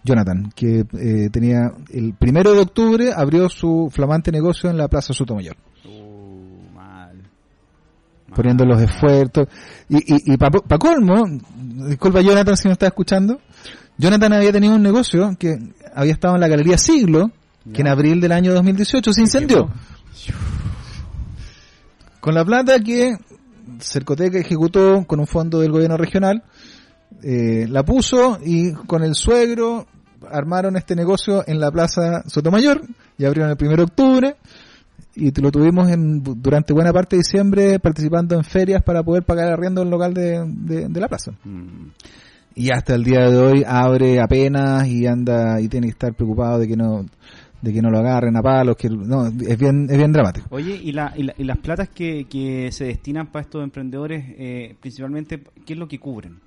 Jonathan, 0.04 0.52
que 0.54 0.84
eh, 0.99 1.30
tenía, 1.30 1.73
el 1.90 2.14
primero 2.14 2.52
de 2.52 2.61
octubre 2.61 3.12
abrió 3.16 3.49
su 3.49 3.88
flamante 3.90 4.30
negocio 4.30 4.68
en 4.68 4.76
la 4.76 4.87
Plaza 4.87 5.14
Sotomayor. 5.14 5.56
Uh, 5.87 6.70
mal. 6.75 7.16
Mal. 7.16 8.37
poniendo 8.37 8.66
los 8.66 8.82
esfuerzos. 8.82 9.49
Y, 9.88 9.96
y, 9.96 10.34
y 10.34 10.37
para 10.37 10.78
colmo, 10.78 11.25
disculpa 11.88 12.20
Jonathan 12.20 12.56
si 12.56 12.68
no 12.68 12.73
está 12.73 12.87
escuchando, 12.87 13.40
Jonathan 13.96 14.34
había 14.34 14.52
tenido 14.52 14.75
un 14.75 14.82
negocio 14.82 15.34
que 15.38 15.56
había 15.94 16.12
estado 16.12 16.34
en 16.34 16.42
la 16.42 16.49
Galería 16.49 16.76
Siglo, 16.76 17.30
que 17.73 17.80
en 17.80 17.88
abril 17.88 18.20
del 18.20 18.32
año 18.32 18.52
2018 18.52 19.11
se 19.11 19.20
incendió. 19.23 19.70
Con 22.20 22.34
la 22.34 22.44
plata 22.44 22.78
que 22.80 23.16
Cercoteca 23.80 24.38
ejecutó 24.38 25.04
con 25.06 25.21
un 25.21 25.26
fondo 25.26 25.61
del 25.61 25.73
gobierno 25.73 25.97
regional, 25.97 26.42
eh, 27.23 27.66
la 27.68 27.85
puso 27.85 28.38
y 28.44 28.73
con 28.73 29.02
el 29.02 29.14
suegro 29.14 29.87
armaron 30.30 30.76
este 30.76 30.97
negocio 30.97 31.44
en 31.47 31.61
la 31.61 31.71
Plaza 31.71 32.23
Sotomayor 32.26 32.83
y 33.18 33.25
abrieron 33.25 33.50
el 33.50 33.56
1 33.61 33.76
de 33.76 33.83
octubre 33.83 34.37
y 35.16 35.40
lo 35.40 35.50
tuvimos 35.50 35.90
en, 35.90 36.23
durante 36.23 36.73
buena 36.73 36.92
parte 36.92 37.16
de 37.16 37.21
diciembre 37.21 37.78
participando 37.78 38.35
en 38.35 38.44
ferias 38.44 38.83
para 38.83 39.02
poder 39.02 39.23
pagar 39.23 39.52
arriendo 39.52 39.83
el 39.83 39.90
local 39.90 40.12
de, 40.12 40.44
de, 40.47 40.88
de 40.88 41.00
la 41.00 41.09
plaza. 41.09 41.33
Mm. 41.44 41.88
Y 42.56 42.71
hasta 42.71 42.94
el 42.94 43.02
día 43.02 43.28
de 43.30 43.37
hoy 43.37 43.64
abre 43.66 44.21
apenas 44.21 44.87
y 44.87 45.06
anda 45.06 45.61
y 45.61 45.68
tiene 45.68 45.88
que 45.88 45.92
estar 45.92 46.14
preocupado 46.14 46.61
de 46.61 46.68
que 46.68 46.76
no 46.76 47.04
de 47.64 47.73
que 47.73 47.80
no 47.83 47.90
lo 47.90 47.99
agarren 47.99 48.37
a 48.37 48.42
palos, 48.42 48.76
que 48.76 48.88
no, 48.90 49.26
es 49.26 49.59
bien 49.59 49.87
es 49.90 49.97
bien 49.97 50.12
dramático. 50.12 50.47
Oye, 50.50 50.75
¿y, 50.83 50.92
la, 50.92 51.12
y, 51.16 51.23
la- 51.25 51.35
y 51.38 51.44
las 51.44 51.59
platas 51.59 51.88
que, 51.88 52.26
que 52.26 52.71
se 52.73 52.85
destinan 52.85 53.28
para 53.28 53.42
estos 53.44 53.62
emprendedores, 53.64 54.25
eh, 54.38 54.76
principalmente, 54.80 55.42
qué 55.66 55.73
es 55.73 55.78
lo 55.78 55.88
que 55.88 55.99
cubren? 55.99 56.40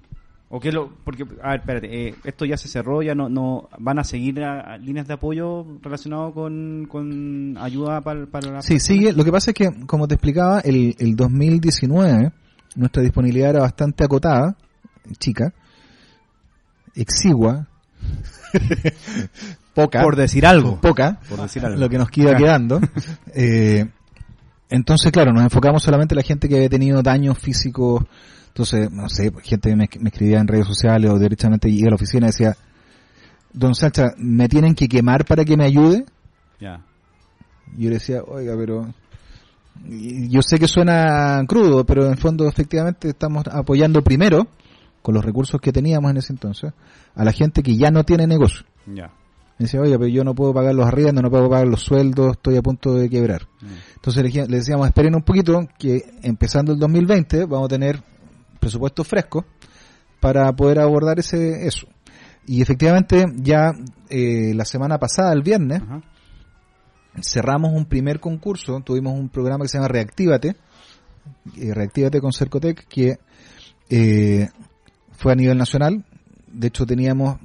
¿O 0.50 0.62
qué 0.62 0.70
es 0.70 0.74
lo, 0.74 0.90
porque, 1.04 1.26
a 1.44 1.50
ver, 1.50 1.60
espérate, 1.60 2.08
eh, 2.08 2.16
esto 2.24 2.46
ya 2.46 2.56
se 2.56 2.70
cerró, 2.70 3.02
ya 3.02 3.14
no, 3.14 3.28
no 3.28 3.68
van 3.80 4.00
a 4.00 4.04
seguir 4.06 4.42
a- 4.44 4.62
a 4.76 4.78
líneas 4.78 5.06
de 5.08 5.16
apoyo 5.16 5.66
relacionado 5.82 6.32
con, 6.34 6.86
con 6.90 7.58
ayuda 7.60 8.00
para, 8.02 8.26
para 8.28 8.52
la 8.52 8.62
Sí, 8.62 8.80
sigue. 8.80 9.12
Lo 9.12 9.26
que 9.26 9.32
pasa 9.32 9.52
es 9.52 9.56
que, 9.56 9.70
como 9.86 10.08
te 10.08 10.14
explicaba, 10.16 10.62
el, 10.62 10.96
el 11.00 11.16
2019 11.18 12.32
nuestra 12.76 13.02
disponibilidad 13.04 13.50
era 13.50 13.60
bastante 13.62 14.06
acotada, 14.06 14.56
chica, 15.20 15.52
exigua, 16.96 17.68
poca, 19.78 20.02
Por 20.02 20.16
decir 20.16 20.44
algo. 20.46 20.82
poca, 20.82 21.20
Por 21.30 21.40
decir 21.40 21.64
algo. 21.64 21.80
lo 21.80 21.88
que 21.88 21.98
nos 22.00 22.10
iba 22.16 22.36
quedando. 22.36 22.80
Eh, 23.40 23.86
entonces, 24.70 25.12
claro, 25.12 25.32
nos 25.32 25.44
enfocamos 25.44 25.84
solamente 25.84 26.16
en 26.16 26.18
la 26.18 26.24
gente 26.24 26.50
que 26.50 26.56
había 26.56 26.70
tenido 26.70 27.04
daños 27.04 27.38
físicos. 27.38 28.04
Entonces, 28.48 28.92
no 28.92 29.08
sé, 29.08 29.32
gente 29.44 29.76
me, 29.76 29.88
me 30.00 30.10
escribía 30.10 30.40
en 30.40 30.48
redes 30.48 30.66
sociales 30.66 31.12
o 31.12 31.20
directamente 31.20 31.70
iba 31.70 31.88
a 31.88 31.92
la 31.92 31.96
oficina 31.96 32.26
y 32.26 32.30
decía, 32.32 32.58
Don 33.54 33.76
Sacha, 33.76 34.08
¿me 34.18 34.50
tienen 34.50 34.74
que 34.74 34.88
quemar 34.88 35.26
para 35.26 35.46
que 35.46 35.56
me 35.56 35.66
ayude? 35.66 36.06
Ya. 36.60 36.82
Y 37.78 37.84
yo 37.84 37.90
le 37.90 37.96
decía, 37.98 38.24
oiga, 38.24 38.56
pero 38.58 38.88
yo 39.86 40.42
sé 40.42 40.58
que 40.58 40.68
suena 40.68 41.44
crudo, 41.48 41.86
pero 41.86 42.06
en 42.06 42.14
el 42.14 42.18
fondo 42.18 42.48
efectivamente 42.48 43.10
estamos 43.10 43.46
apoyando 43.52 44.02
primero, 44.02 44.48
con 45.04 45.14
los 45.14 45.24
recursos 45.24 45.62
que 45.62 45.72
teníamos 45.72 46.10
en 46.10 46.18
ese 46.18 46.34
entonces, 46.34 46.74
a 47.16 47.24
la 47.24 47.32
gente 47.32 47.62
que 47.62 47.78
ya 47.78 47.92
no 47.92 48.04
tiene 48.04 48.26
negocio. 48.26 48.66
Ya. 48.88 49.12
Me 49.60 49.66
decía, 49.66 49.82
oiga, 49.82 49.98
pero 49.98 50.10
yo 50.10 50.24
no 50.24 50.36
puedo 50.36 50.54
pagar 50.54 50.76
los 50.76 50.86
arriendos, 50.86 51.24
no 51.24 51.32
puedo 51.32 51.50
pagar 51.50 51.68
los 51.68 51.82
sueldos, 51.82 52.34
estoy 52.34 52.58
a 52.58 52.62
punto 52.62 52.94
de 52.94 53.10
quebrar. 53.10 53.48
Mm. 53.62 53.66
Entonces 53.96 54.24
le, 54.24 54.48
decíamos, 54.48 54.88
esperen 54.88 55.16
un 55.16 55.24
poquito, 55.24 55.68
que 55.80 56.04
empezando 56.22 56.74
el 56.74 56.80
2020 56.80 57.46
vamos 57.46 57.66
a 57.66 57.70
tener 57.70 58.02
presupuestos 58.60 59.08
frescos 59.08 59.46
para 60.20 60.52
poder 60.56 60.80
abordar 60.80 61.20
ese 61.20 61.66
eso. 61.68 61.88
Y 62.46 62.62
efectivamente 62.62 63.26
ya 63.36 63.74
eh, 64.10 64.54
la 64.56 64.64
semana 64.64 64.98
pasada, 64.98 65.34
el 65.34 65.42
viernes, 65.42 65.82
Ajá. 65.82 66.02
cerramos 67.22 67.74
un 67.74 67.86
primer 67.86 68.20
concurso, 68.20 68.80
tuvimos 68.82 69.18
un 69.20 69.30
programa 69.30 69.66
que 69.66 69.70
se 69.70 69.78
llama 69.78 69.90
Reactívate, 69.90 70.56
eh, 71.58 71.74
Reactívate 71.74 72.22
con 72.22 72.32
Cercotec, 72.32 72.88
que 72.88 73.20
eh, 73.90 74.48
fue 75.12 75.34
a 75.34 75.36
nivel 75.36 75.58
nacional, 75.58 76.06
de 76.48 76.68
hecho 76.68 76.86
teníamos, 76.86 77.38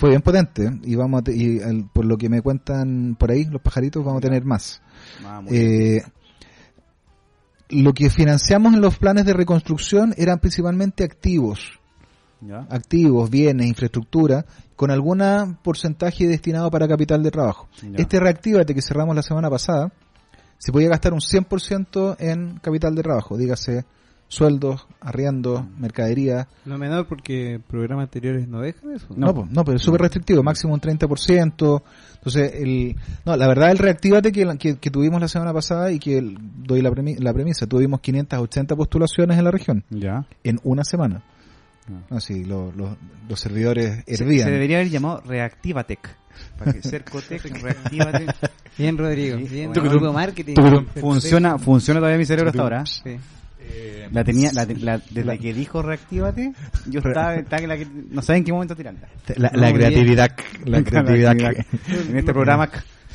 fue 0.00 0.08
bien 0.08 0.22
potente, 0.22 0.70
y 0.82 0.94
vamos 0.94 1.22
a 1.26 1.30
y 1.30 1.60
al- 1.60 1.90
por 1.92 2.06
lo 2.06 2.16
que 2.16 2.30
me 2.30 2.40
cuentan 2.40 3.16
por 3.18 3.30
ahí 3.30 3.44
los 3.44 3.60
pajaritos, 3.60 4.02
vamos 4.02 4.20
a 4.20 4.26
tener 4.26 4.46
más. 4.46 4.80
Ah. 5.22 5.42
Eh, 5.50 6.00
lo 7.68 7.92
que 7.92 8.08
financiamos 8.08 8.72
en 8.74 8.80
los 8.80 8.96
planes 8.96 9.26
de 9.26 9.34
reconstrucción 9.34 10.14
eran 10.16 10.38
principalmente 10.38 11.04
activos, 11.04 11.78
Ya. 12.40 12.66
activos, 12.70 13.28
bienes, 13.28 13.66
infraestructura, 13.66 14.46
con 14.74 14.90
algún 14.90 15.20
porcentaje 15.62 16.26
destinado 16.26 16.70
para 16.70 16.88
capital 16.88 17.22
de 17.22 17.30
trabajo. 17.30 17.68
Ya. 17.82 17.98
Este 17.98 18.18
reactívate 18.18 18.74
que 18.74 18.80
cerramos 18.80 19.14
la 19.14 19.22
semana 19.22 19.50
pasada, 19.50 19.92
se 20.56 20.72
podía 20.72 20.88
gastar 20.88 21.12
un 21.12 21.20
100% 21.20 22.16
en 22.18 22.58
capital 22.60 22.94
de 22.94 23.02
trabajo, 23.02 23.36
dígase 23.36 23.84
sueldos, 24.30 24.86
arriendos, 25.00 25.64
mercadería. 25.78 26.46
No 26.64 26.78
menor 26.78 27.06
porque 27.08 27.60
programas 27.68 28.04
anteriores 28.04 28.46
no 28.46 28.60
dejan 28.60 28.92
eso. 28.92 29.08
No, 29.16 29.48
no, 29.50 29.64
pero 29.64 29.76
es 29.76 29.82
súper 29.82 30.02
restrictivo, 30.02 30.42
máximo 30.44 30.72
un 30.72 30.80
30%. 30.80 31.82
Entonces, 32.14 32.52
el, 32.54 32.96
no, 33.26 33.36
la 33.36 33.48
verdad, 33.48 33.72
el 33.72 33.78
reactívate 33.78 34.30
que, 34.30 34.46
que, 34.56 34.76
que 34.78 34.90
tuvimos 34.90 35.20
la 35.20 35.26
semana 35.28 35.52
pasada 35.52 35.90
y 35.90 35.98
que 35.98 36.16
el- 36.18 36.38
doy 36.40 36.80
la, 36.80 36.90
premi- 36.90 37.18
la 37.18 37.32
premisa, 37.34 37.66
tuvimos 37.66 38.00
580 38.00 38.76
postulaciones 38.76 39.36
en 39.36 39.44
la 39.44 39.50
región 39.50 39.84
Ya. 39.90 40.24
en 40.44 40.60
una 40.62 40.84
semana. 40.84 41.22
Ah. 41.90 42.16
Así, 42.16 42.44
lo- 42.44 42.70
lo- 42.72 42.96
los 43.28 43.40
servidores 43.40 44.04
Se, 44.06 44.22
hervían. 44.22 44.44
se 44.46 44.52
debería 44.52 44.76
haber 44.78 44.90
llamado 44.90 45.22
Reactivatec. 45.26 46.16
Para 46.56 46.72
que 46.72 46.82
Cercotec, 46.82 47.42
Reactivate. 47.62 48.26
Bien, 48.78 48.96
Rodrigo. 48.96 49.38
Bien, 49.38 49.72
bueno. 49.72 49.82
Rodrigo 49.90 50.12
marketing. 50.12 50.54
Funciona, 51.00 51.58
funciona 51.58 51.98
todavía 51.98 52.18
mi 52.18 52.24
cerebro 52.24 52.50
hasta 52.50 52.62
ahora. 52.62 52.86
Sí. 52.86 53.16
La 54.12 54.24
tenía, 54.24 54.52
la, 54.52 54.64
la- 54.64 54.98
desde 55.10 55.38
que 55.38 55.54
dijo 55.54 55.82
reactívate, 55.82 56.52
yo 56.86 56.98
estaba, 57.00 57.36
estaba 57.36 57.66
la 57.66 57.76
que- 57.76 57.86
no 58.10 58.22
sé 58.22 58.36
en 58.36 58.44
qué 58.44 58.52
momento 58.52 58.74
tirarla. 58.76 59.08
La, 59.36 59.50
la 59.54 59.72
creatividad, 59.72 60.30
la 60.64 60.82
creatividad. 60.82 61.36
en 62.08 62.16
este 62.18 62.32
programa. 62.32 62.68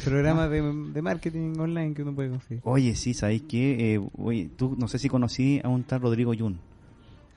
Programas 0.03 0.49
de, 0.51 0.61
de 0.61 1.01
marketing 1.01 1.57
online 1.57 1.93
que 1.93 2.01
uno 2.03 2.13
puede 2.13 2.29
conseguir. 2.29 2.59
Oye, 2.63 2.95
sí, 2.95 3.13
¿sabéis 3.13 3.43
qué? 3.49 3.95
Eh, 3.95 3.99
oye, 4.17 4.49
tú 4.55 4.75
no 4.77 4.87
sé 4.87 4.99
si 4.99 5.07
conocí 5.09 5.59
a 5.63 5.69
un 5.69 5.83
tal 5.83 6.01
Rodrigo 6.01 6.33
Yun. 6.33 6.59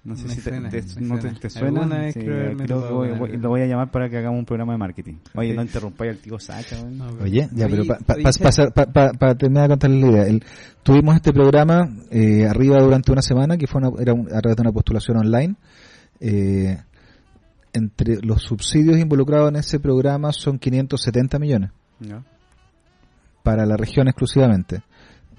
No 0.05 0.15
sé 0.17 0.23
Me 0.25 0.31
si 0.31 0.37
te, 0.37 0.43
suena, 0.51 0.69
te- 0.71 0.83
me 0.83 1.07
no 1.07 1.15
te, 1.17 1.21
suena. 1.23 1.39
te 1.41 1.51
suena. 1.51 1.69
Alguna 1.81 1.99
vez 1.99 2.15
Sí, 2.15 2.21
creo 2.21 2.57
que 2.57 2.65
voy- 2.93 3.11
voy- 3.19 3.37
lo 3.37 3.49
voy 3.51 3.61
a 3.63 3.67
llamar 3.67 3.91
para 3.91 4.09
que 4.09 4.17
hagamos 4.17 4.39
un 4.39 4.45
programa 4.47 4.73
de 4.73 4.79
marketing. 4.79 5.15
Oye, 5.35 5.55
no 5.55 5.63
interrumpáis 5.63 6.13
al 6.13 6.19
tío 6.19 6.39
Sacha. 6.39 6.83
No, 6.85 7.09
pero- 7.13 7.25
Oye, 7.25 7.49
ya, 7.53 7.67
pero 7.69 7.83
Oye, 7.83 7.95
para 8.07 8.21
oye, 8.21 8.33
Seth, 8.33 9.39
terminar 9.39 9.65
de 9.65 9.69
contarles 9.69 10.01
la 10.03 10.11
idea, 10.11 10.23
el- 10.23 10.45
tuvimos 10.83 11.15
este 11.17 11.33
programa 11.33 11.89
eh, 12.11 12.47
arriba 12.47 12.79
durante 12.79 13.13
una 13.13 13.23
semana, 13.23 13.57
que 13.59 13.67
fue 13.67 13.81
una- 13.83 14.01
era 14.01 14.15
un- 14.15 14.29
a 14.29 14.41
través 14.41 14.57
de 14.57 14.63
una 14.63 14.73
postulación 14.73 15.17
online. 15.19 15.57
Eh, 16.21 16.79
entre 17.73 18.17
los 18.23 18.43
subsidios 18.43 18.99
involucrados 18.99 19.51
en 19.51 19.57
ese 19.57 19.79
programa 19.79 20.33
son 20.33 20.59
570 20.59 21.39
millones 21.39 21.71
Ya. 22.01 22.23
para 23.43 23.67
la 23.67 23.77
región 23.77 24.09
exclusivamente. 24.09 24.83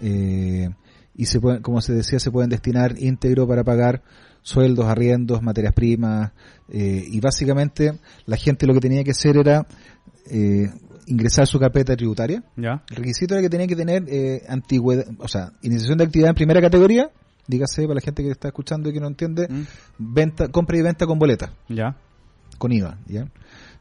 Eh, 0.01 0.69
y 1.15 1.25
se 1.25 1.39
pueden, 1.39 1.61
como 1.61 1.81
se 1.81 1.93
decía, 1.93 2.19
se 2.19 2.31
pueden 2.31 2.49
destinar 2.49 2.95
íntegro 2.97 3.47
para 3.47 3.63
pagar 3.63 4.01
sueldos, 4.41 4.85
arriendos, 4.85 5.41
materias 5.41 5.73
primas, 5.73 6.31
eh, 6.69 7.03
y 7.07 7.19
básicamente 7.19 7.99
la 8.25 8.37
gente 8.37 8.65
lo 8.67 8.73
que 8.73 8.79
tenía 8.79 9.03
que 9.03 9.11
hacer 9.11 9.37
era 9.37 9.65
eh, 10.29 10.69
ingresar 11.07 11.47
su 11.47 11.59
carpeta 11.59 11.95
tributaria. 11.95 12.43
Ya. 12.55 12.83
El 12.89 12.95
requisito 12.97 13.33
era 13.33 13.41
que 13.41 13.49
tenía 13.49 13.67
que 13.67 13.75
tener 13.75 14.05
eh, 14.07 14.43
antigüedad, 14.47 15.05
o 15.19 15.27
sea, 15.27 15.51
iniciación 15.61 15.97
de 15.97 16.03
actividad 16.05 16.29
en 16.29 16.35
primera 16.35 16.61
categoría, 16.61 17.09
dígase 17.47 17.83
para 17.83 17.95
la 17.95 18.01
gente 18.01 18.21
que 18.23 18.29
está 18.29 18.49
escuchando 18.49 18.89
y 18.89 18.93
que 18.93 18.99
no 18.99 19.07
entiende, 19.07 19.47
Mm. 19.49 19.63
venta, 19.97 20.47
compra 20.49 20.77
y 20.77 20.81
venta 20.83 21.05
con 21.07 21.17
boleta, 21.17 21.51
Ya. 21.67 21.97
con 22.59 22.71
IVA, 22.71 22.99
¿ya? 23.07 23.27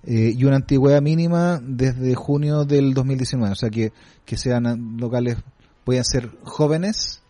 Eh, 0.04 0.32
y 0.36 0.44
una 0.44 0.56
antigüedad 0.56 1.02
mínima 1.02 1.60
desde 1.62 2.14
junio 2.14 2.64
del 2.64 2.94
2019, 2.94 3.52
o 3.52 3.56
sea 3.56 3.68
que, 3.68 3.92
que 4.24 4.36
sean 4.38 4.66
ah, 4.66 4.76
locales, 4.76 5.36
pueden 5.84 6.04
ser 6.04 6.30
jóvenes, 6.44 7.20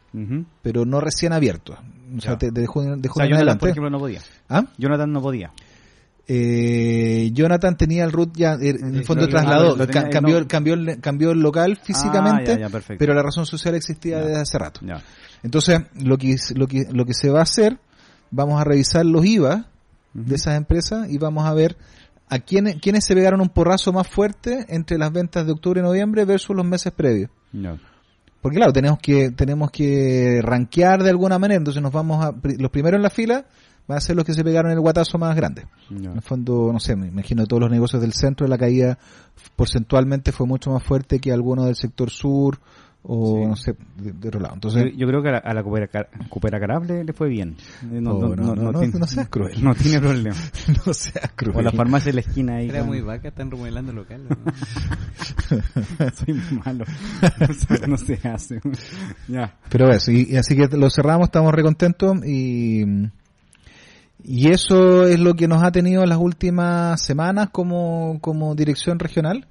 Pero 0.62 0.84
no 0.84 1.00
recién 1.00 1.32
abiertos. 1.32 1.76
O 2.16 2.20
sea, 2.20 2.32
Ya. 2.32 2.36
de, 2.36 2.50
de 2.50 2.66
junio, 2.66 2.96
de 2.96 3.08
O 3.08 3.12
sea, 3.12 3.24
en 3.24 3.30
Jonathan, 3.30 3.36
adelante. 3.36 3.60
por 3.60 3.68
ejemplo, 3.70 3.90
no 3.90 3.98
podía. 3.98 4.20
¿Ah? 4.48 4.64
Jonathan 4.78 5.12
no 5.12 5.20
podía. 5.22 5.52
Eh, 6.30 7.30
Jonathan 7.32 7.76
tenía 7.76 8.04
el 8.04 8.12
root 8.12 8.36
ya, 8.36 8.52
eh, 8.54 8.76
en 8.78 8.94
el 8.96 9.04
fondo 9.04 9.26
trasladó, 9.28 9.76
ah, 9.80 9.86
tenía- 9.86 10.10
cambió, 10.10 10.40
no. 10.40 10.46
cambió, 10.46 10.74
el- 10.74 11.00
cambió 11.00 11.30
el 11.30 11.40
local 11.40 11.78
físicamente, 11.82 12.52
Ah, 12.52 12.54
ya, 12.56 12.60
ya, 12.60 12.68
perfecto. 12.68 12.98
pero 12.98 13.14
la 13.14 13.22
razón 13.22 13.46
social 13.46 13.74
existía 13.74 14.18
Ya. 14.18 14.24
desde 14.26 14.40
hace 14.42 14.58
rato. 14.58 14.80
Ya. 14.84 15.02
Entonces, 15.42 15.80
lo 15.94 16.18
que, 16.18 16.36
lo 16.54 16.66
que, 16.66 16.84
lo 16.92 17.06
que 17.06 17.14
se 17.14 17.30
va 17.30 17.40
a 17.40 17.44
hacer, 17.44 17.78
vamos 18.30 18.60
a 18.60 18.64
revisar 18.64 19.06
los 19.06 19.24
IVA 19.24 19.66
de 20.12 20.34
esas 20.34 20.56
empresas 20.58 21.08
y 21.08 21.16
vamos 21.16 21.46
a 21.46 21.54
ver 21.54 21.76
a 22.28 22.38
quiénes, 22.40 22.76
quiénes 22.76 23.06
se 23.06 23.14
pegaron 23.14 23.40
un 23.40 23.48
porrazo 23.48 23.90
más 23.94 24.06
fuerte 24.06 24.66
entre 24.68 24.98
las 24.98 25.10
ventas 25.10 25.46
de 25.46 25.52
octubre 25.52 25.80
y 25.80 25.82
noviembre 25.82 26.26
versus 26.26 26.54
los 26.54 26.66
meses 26.66 26.92
previos. 26.92 27.30
Ya. 27.52 27.78
Porque 28.40 28.56
claro, 28.56 28.72
tenemos 28.72 28.98
que, 29.00 29.30
tenemos 29.30 29.70
que 29.70 30.40
rankear 30.42 31.02
de 31.02 31.10
alguna 31.10 31.38
manera, 31.38 31.58
entonces 31.58 31.82
nos 31.82 31.92
vamos 31.92 32.24
a, 32.24 32.32
los 32.58 32.70
primeros 32.70 32.98
en 32.98 33.02
la 33.02 33.10
fila 33.10 33.44
van 33.88 33.96
a 33.96 34.00
ser 34.02 34.16
los 34.16 34.24
que 34.26 34.34
se 34.34 34.44
pegaron 34.44 34.70
el 34.70 34.78
guatazo 34.78 35.16
más 35.18 35.34
grande. 35.34 35.66
En 35.90 36.04
el 36.04 36.20
fondo, 36.20 36.70
no 36.72 36.78
sé, 36.78 36.94
me 36.94 37.08
imagino 37.08 37.46
todos 37.46 37.62
los 37.62 37.70
negocios 37.70 38.02
del 38.02 38.12
centro, 38.12 38.46
la 38.46 38.58
caída 38.58 38.98
porcentualmente 39.56 40.30
fue 40.30 40.46
mucho 40.46 40.70
más 40.70 40.82
fuerte 40.82 41.18
que 41.18 41.32
algunos 41.32 41.64
del 41.64 41.74
sector 41.74 42.10
sur 42.10 42.60
o 43.02 43.36
Sí. 43.38 43.46
no 43.46 43.56
sé, 43.56 43.76
de, 43.96 44.12
de 44.12 44.28
otro 44.28 44.40
lado. 44.40 44.54
Yo, 44.54 44.56
Entonces, 44.56 44.92
yo 44.96 45.06
creo 45.06 45.22
que 45.22 45.28
a 45.28 45.32
la, 45.32 45.38
a 45.38 45.54
la 45.54 45.62
Coopera, 45.62 45.88
Coopera 46.28 46.58
le, 46.80 47.12
fue 47.12 47.28
bien. 47.28 47.56
Eh, 47.84 47.86
Oh, 47.98 48.00
no, 48.00 48.36
no, 48.36 48.54
no, 48.54 48.78
tiene- 48.78 48.98
no 48.98 49.06
seas 49.06 49.28
cruel. 49.28 49.62
No 49.64 49.74
tiene 49.74 50.00
problema. 50.00 50.34
no 50.86 50.92
seas 50.92 51.32
cruel. 51.34 51.56
O 51.56 51.62
la 51.62 51.72
farmacia 51.72 52.10
de 52.12 52.14
la 52.14 52.20
esquina 52.20 52.56
ahí. 52.56 52.68
Era 52.68 52.80
con- 52.80 52.88
muy 52.88 53.00
vaca, 53.00 53.28
están 53.28 53.50
remodelando 53.50 53.92
local. 53.92 54.22
¿no? 54.28 54.36
Soy 56.14 56.34
malo. 56.64 56.84
No 57.40 57.54
se, 57.54 57.86
no 57.86 57.96
se 57.96 58.28
hace. 58.28 58.60
ya. 59.28 59.54
Pero 59.70 59.90
eso, 59.90 60.10
y, 60.10 60.26
y 60.30 60.36
así 60.36 60.56
que 60.56 60.66
lo 60.76 60.90
cerramos, 60.90 61.28
estamos 61.28 61.52
recontentos 61.54 62.18
y, 62.26 62.82
y 64.24 64.48
eso 64.50 65.06
es 65.06 65.18
lo 65.20 65.34
que 65.34 65.48
nos 65.48 65.62
ha 65.62 65.70
tenido 65.72 66.04
las 66.04 66.18
últimas 66.18 67.00
semanas 67.02 67.50
como, 67.50 68.18
como 68.20 68.54
dirección 68.54 68.98
regional. 68.98 69.46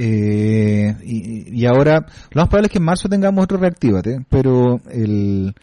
Eh, 0.00 0.94
y, 1.04 1.60
y 1.60 1.66
ahora, 1.66 2.06
lo 2.30 2.40
más 2.42 2.48
probable 2.48 2.66
es 2.66 2.72
que 2.72 2.78
en 2.78 2.84
marzo 2.84 3.08
tengamos 3.08 3.42
otro 3.44 3.58
reactivate, 3.58 4.24
pero 4.28 4.80
el, 4.92 5.54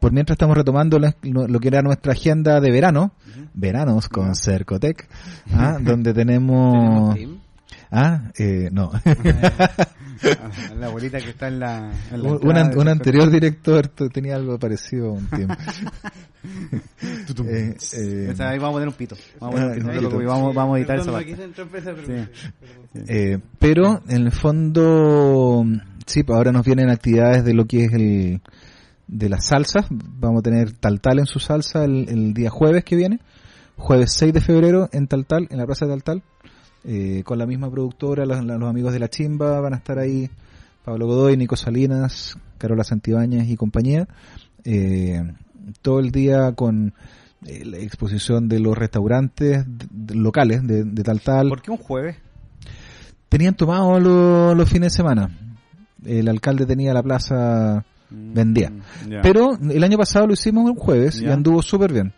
por 0.00 0.12
mientras 0.12 0.34
estamos 0.36 0.56
retomando 0.56 0.98
la- 0.98 1.14
lo, 1.22 1.46
lo 1.46 1.60
que 1.60 1.68
era 1.68 1.82
nuestra 1.82 2.12
agenda 2.12 2.60
de 2.60 2.70
verano, 2.70 3.12
veranos 3.54 4.08
con 4.08 4.34
Cercotec, 4.34 5.06
¿ah? 5.52 5.76
donde 5.80 6.14
¿Tenemos 6.14 7.14
tenemos... 7.14 7.41
Ah, 7.90 8.30
eh, 8.38 8.68
no. 8.72 8.90
La 10.78 10.86
abuelita 10.86 11.18
que 11.18 11.30
está 11.30 11.48
en 11.48 11.58
la. 11.58 11.92
en 12.10 12.22
la 12.22 12.32
un, 12.32 12.88
anterior 12.88 13.28
director 13.30 13.88
tenía 13.88 14.36
algo 14.36 14.58
parecido 14.58 15.12
un 15.12 15.26
tiempo. 15.28 15.54
Eh, 16.44 17.76
eh, 17.92 18.28
O 18.32 18.36
sea, 18.36 18.50
ahí 18.50 18.58
vamos 18.58 18.70
a 18.70 18.72
poner 18.72 18.88
un 18.88 18.94
pito. 18.94 19.16
Vamos 19.38 19.60
a 19.60 19.62
poner 19.62 19.78
un 19.78 19.90
pito. 19.90 19.90
Ah, 19.90 20.08
un 20.08 20.18
pito. 20.18 20.28
vamos, 20.28 20.54
vamos 20.54 20.74
a 20.74 20.78
editar 20.80 21.00
pero- 21.70 21.96
Sí. 22.04 23.02
eh, 23.06 23.38
pero 23.60 24.02
en 24.08 24.22
el 24.22 24.32
fondo, 24.32 25.64
sí, 26.04 26.24
pues 26.24 26.36
ahora 26.36 26.50
nos 26.50 26.66
vienen 26.66 26.90
actividades 26.90 27.44
de 27.44 27.54
lo 27.54 27.66
que 27.66 27.84
es 27.84 27.92
el 27.92 28.40
de 29.06 29.28
las 29.28 29.46
salsas. 29.46 29.86
Vamos 29.90 30.40
a 30.40 30.42
tener 30.42 30.72
Tal 30.72 31.00
Tal 31.00 31.20
en 31.20 31.26
su 31.26 31.38
salsa 31.38 31.84
el, 31.84 32.08
el 32.08 32.34
día 32.34 32.50
jueves 32.50 32.82
que 32.84 32.96
viene, 32.96 33.20
jueves 33.76 34.12
6 34.14 34.32
de 34.32 34.40
febrero 34.40 34.88
en 34.92 35.06
Tal 35.06 35.26
Tal, 35.26 35.46
en 35.48 35.58
la 35.58 35.66
plaza 35.66 35.86
de 35.86 35.92
Tal 35.92 36.02
Tal, 36.02 36.22
eh, 36.84 37.22
con 37.24 37.38
la 37.38 37.46
misma 37.46 37.70
productora, 37.70 38.24
los, 38.26 38.44
los 38.44 38.62
amigos 38.68 38.92
de 38.92 38.98
la 38.98 39.08
Chimba 39.08 39.60
van 39.60 39.74
a 39.74 39.76
estar 39.76 39.98
ahí, 39.98 40.28
Pablo 40.84 41.06
Godoy, 41.06 41.36
Nico 41.36 41.56
Salinas, 41.56 42.36
Carola 42.58 42.84
Santibáñez 42.84 43.48
y 43.48 43.56
compañía, 43.56 44.08
eh, 44.64 45.22
todo 45.80 46.00
el 46.00 46.10
día 46.10 46.52
con 46.52 46.92
eh, 47.46 47.64
la 47.64 47.78
exposición 47.78 48.48
de 48.48 48.58
los 48.60 48.76
restaurantes 48.76 49.64
locales 50.14 50.66
de, 50.66 50.84
de 50.84 51.02
Tal 51.02 51.20
Tal. 51.20 51.48
¿Por 51.48 51.62
qué 51.62 51.70
un 51.70 51.76
jueves? 51.78 52.16
Tenían 53.28 53.54
tomado 53.54 53.98
lo- 53.98 54.54
los 54.54 54.68
fines 54.68 54.92
de 54.92 54.96
semana. 54.96 55.30
El 56.04 56.28
alcalde 56.28 56.66
tenía 56.66 56.92
la 56.92 57.02
plaza 57.02 57.84
vendía. 58.10 58.70
Mm, 58.70 59.08
ya, 59.10 59.22
Pero 59.22 59.52
el 59.56 59.82
año 59.84 59.96
pasado 59.96 60.26
lo 60.26 60.34
hicimos 60.34 60.68
un 60.68 60.76
jueves 60.76 61.20
y 61.20 61.26
anduvo 61.32 61.62
súper 61.62 61.92
bien. 61.92 62.12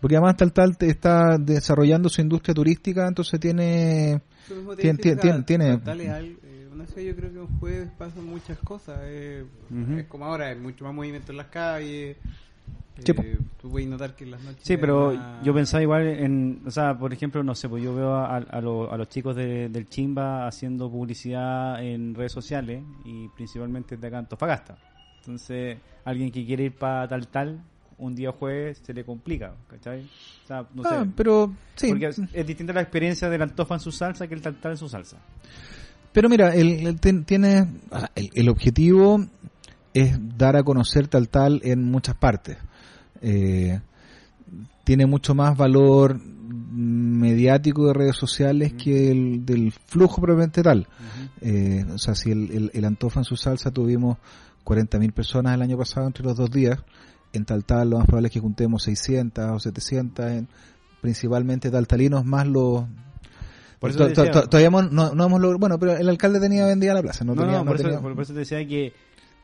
Porque 0.00 0.16
además 0.16 0.36
Tal 0.36 0.52
Tal 0.52 0.76
te 0.78 0.88
está 0.88 1.38
desarrollando 1.38 2.08
su 2.08 2.20
industria 2.20 2.54
turística, 2.54 3.06
entonces 3.06 3.38
tiene... 3.40 4.20
Tiene- 4.76 4.98
Dale 5.84 6.10
al, 6.10 6.24
eh, 6.42 6.68
no 6.72 6.86
sé, 6.86 7.04
yo 7.04 7.14
creo 7.16 7.32
que 7.32 7.38
un 7.40 7.58
jueves 7.58 7.88
pasan 7.98 8.24
muchas 8.24 8.58
cosas. 8.58 8.98
eh. 9.02 9.44
Es 9.98 10.06
como 10.06 10.24
ahora, 10.26 10.46
hay 10.48 10.56
mucho 10.56 10.84
más 10.84 10.94
movimiento 10.94 11.32
en 11.32 11.38
las 11.38 11.48
calles. 11.48 12.16
Sí, 13.04 13.12
eh, 13.24 13.38
tú 13.60 13.70
puedes 13.70 13.88
notar 13.88 14.14
que 14.16 14.24
en 14.24 14.30
las 14.32 14.40
noches. 14.42 14.60
Sí, 14.62 14.76
pero 14.76 15.12
yo 15.42 15.54
pensaba 15.54 15.82
igual 15.82 16.06
en, 16.06 16.62
o 16.66 16.70
sea, 16.70 16.96
por 16.98 17.12
ejemplo, 17.12 17.42
no 17.44 17.54
sé, 17.54 17.68
pues 17.68 17.82
yo 17.82 17.94
veo 17.94 18.14
a, 18.14 18.36
a, 18.36 18.60
lo- 18.60 18.90
a 18.92 18.96
los 18.96 19.08
chicos 19.08 19.36
de- 19.36 19.68
del 19.68 19.88
Chimba 19.88 20.46
haciendo 20.48 20.90
publicidad 20.90 21.82
en 21.84 22.14
redes 22.14 22.32
sociales 22.32 22.82
y 23.04 23.28
principalmente 23.28 23.96
de 23.96 24.06
acá 24.06 24.16
en 24.16 24.24
Antofagasta. 24.24 24.76
Entonces, 25.20 25.78
alguien 26.04 26.30
que 26.32 26.44
quiere 26.44 26.64
ir 26.64 26.76
para 26.76 27.06
tal 27.06 27.28
tal, 27.28 27.60
un 27.98 28.14
día 28.14 28.30
jueves 28.32 28.80
se 28.84 28.94
le 28.94 29.04
complica, 29.04 29.54
¿cachai? 29.68 30.02
O 30.44 30.46
sea, 30.46 30.66
no 30.74 30.82
Ah, 30.84 31.04
sé. 31.04 31.10
pero 31.16 31.52
sí. 31.74 31.88
Porque 31.88 32.06
es, 32.06 32.20
es 32.32 32.46
distinta 32.46 32.72
la 32.72 32.80
experiencia 32.82 33.28
del 33.28 33.42
Antofa 33.42 33.74
en 33.74 33.80
su 33.80 33.90
salsa 33.92 34.26
que 34.28 34.34
el 34.34 34.42
tal 34.42 34.60
tal 34.60 34.72
en 34.72 34.78
su 34.78 34.88
salsa. 34.88 35.18
Pero 36.12 36.28
mira, 36.28 36.54
el, 36.54 36.86
el 36.86 37.00
ten- 37.00 37.24
tiene 37.24 37.66
ah, 37.90 38.08
el, 38.14 38.30
el 38.34 38.48
objetivo 38.48 39.24
es 39.92 40.16
dar 40.38 40.56
a 40.56 40.62
conocer 40.62 41.08
tal 41.08 41.28
tal 41.28 41.60
en 41.64 41.82
muchas 41.84 42.14
partes. 42.16 42.56
Eh, 43.20 43.80
tiene 44.84 45.06
mucho 45.06 45.34
más 45.34 45.56
valor 45.56 46.18
mediático 46.70 47.86
de 47.88 47.94
redes 47.94 48.16
sociales 48.16 48.72
que 48.74 49.10
el 49.10 49.44
del 49.44 49.72
flujo 49.72 50.20
propiamente 50.20 50.62
tal. 50.62 50.86
Eh, 51.40 51.84
o 51.92 51.98
sea, 51.98 52.14
si 52.14 52.30
el, 52.30 52.50
el, 52.52 52.70
el 52.74 52.84
Antofa 52.84 53.20
en 53.20 53.24
su 53.24 53.36
salsa 53.36 53.70
tuvimos 53.70 54.18
40.000 54.64 55.12
personas 55.12 55.54
el 55.54 55.62
año 55.62 55.76
pasado 55.76 56.06
entre 56.06 56.24
los 56.24 56.36
dos 56.36 56.50
días, 56.50 56.78
en 57.32 57.44
tal 57.44 57.64
tal 57.64 57.90
lo 57.90 57.98
más 57.98 58.06
probable 58.06 58.28
es 58.28 58.32
que 58.34 58.40
juntemos 58.40 58.82
600 58.84 59.50
o 59.50 59.58
700, 59.58 60.26
en, 60.30 60.48
principalmente 61.00 61.70
taltalinos 61.70 62.24
más 62.24 62.46
los... 62.46 62.84
Por 63.78 63.90
eso 63.90 63.98
To- 64.00 64.06
te 64.08 64.14
to- 64.14 64.22
decía- 64.24 64.32
to- 64.42 64.48
todavía 64.48 64.70
no, 64.70 65.14
no 65.14 65.24
hemos 65.26 65.40
logrado... 65.40 65.58
Bueno, 65.58 65.78
pero 65.78 65.96
el 65.96 66.08
alcalde 66.08 66.40
tenía 66.40 66.66
vendida 66.66 66.94
la 66.94 67.02
plaza, 67.02 67.24
no, 67.24 67.34
No, 67.34 67.42
tenía... 67.42 67.58
no, 67.58 67.64
por, 67.66 67.76
eso, 67.76 68.00
por, 68.02 68.14
por 68.14 68.22
eso 68.22 68.32
te 68.32 68.40
decía 68.40 68.66
que, 68.66 68.92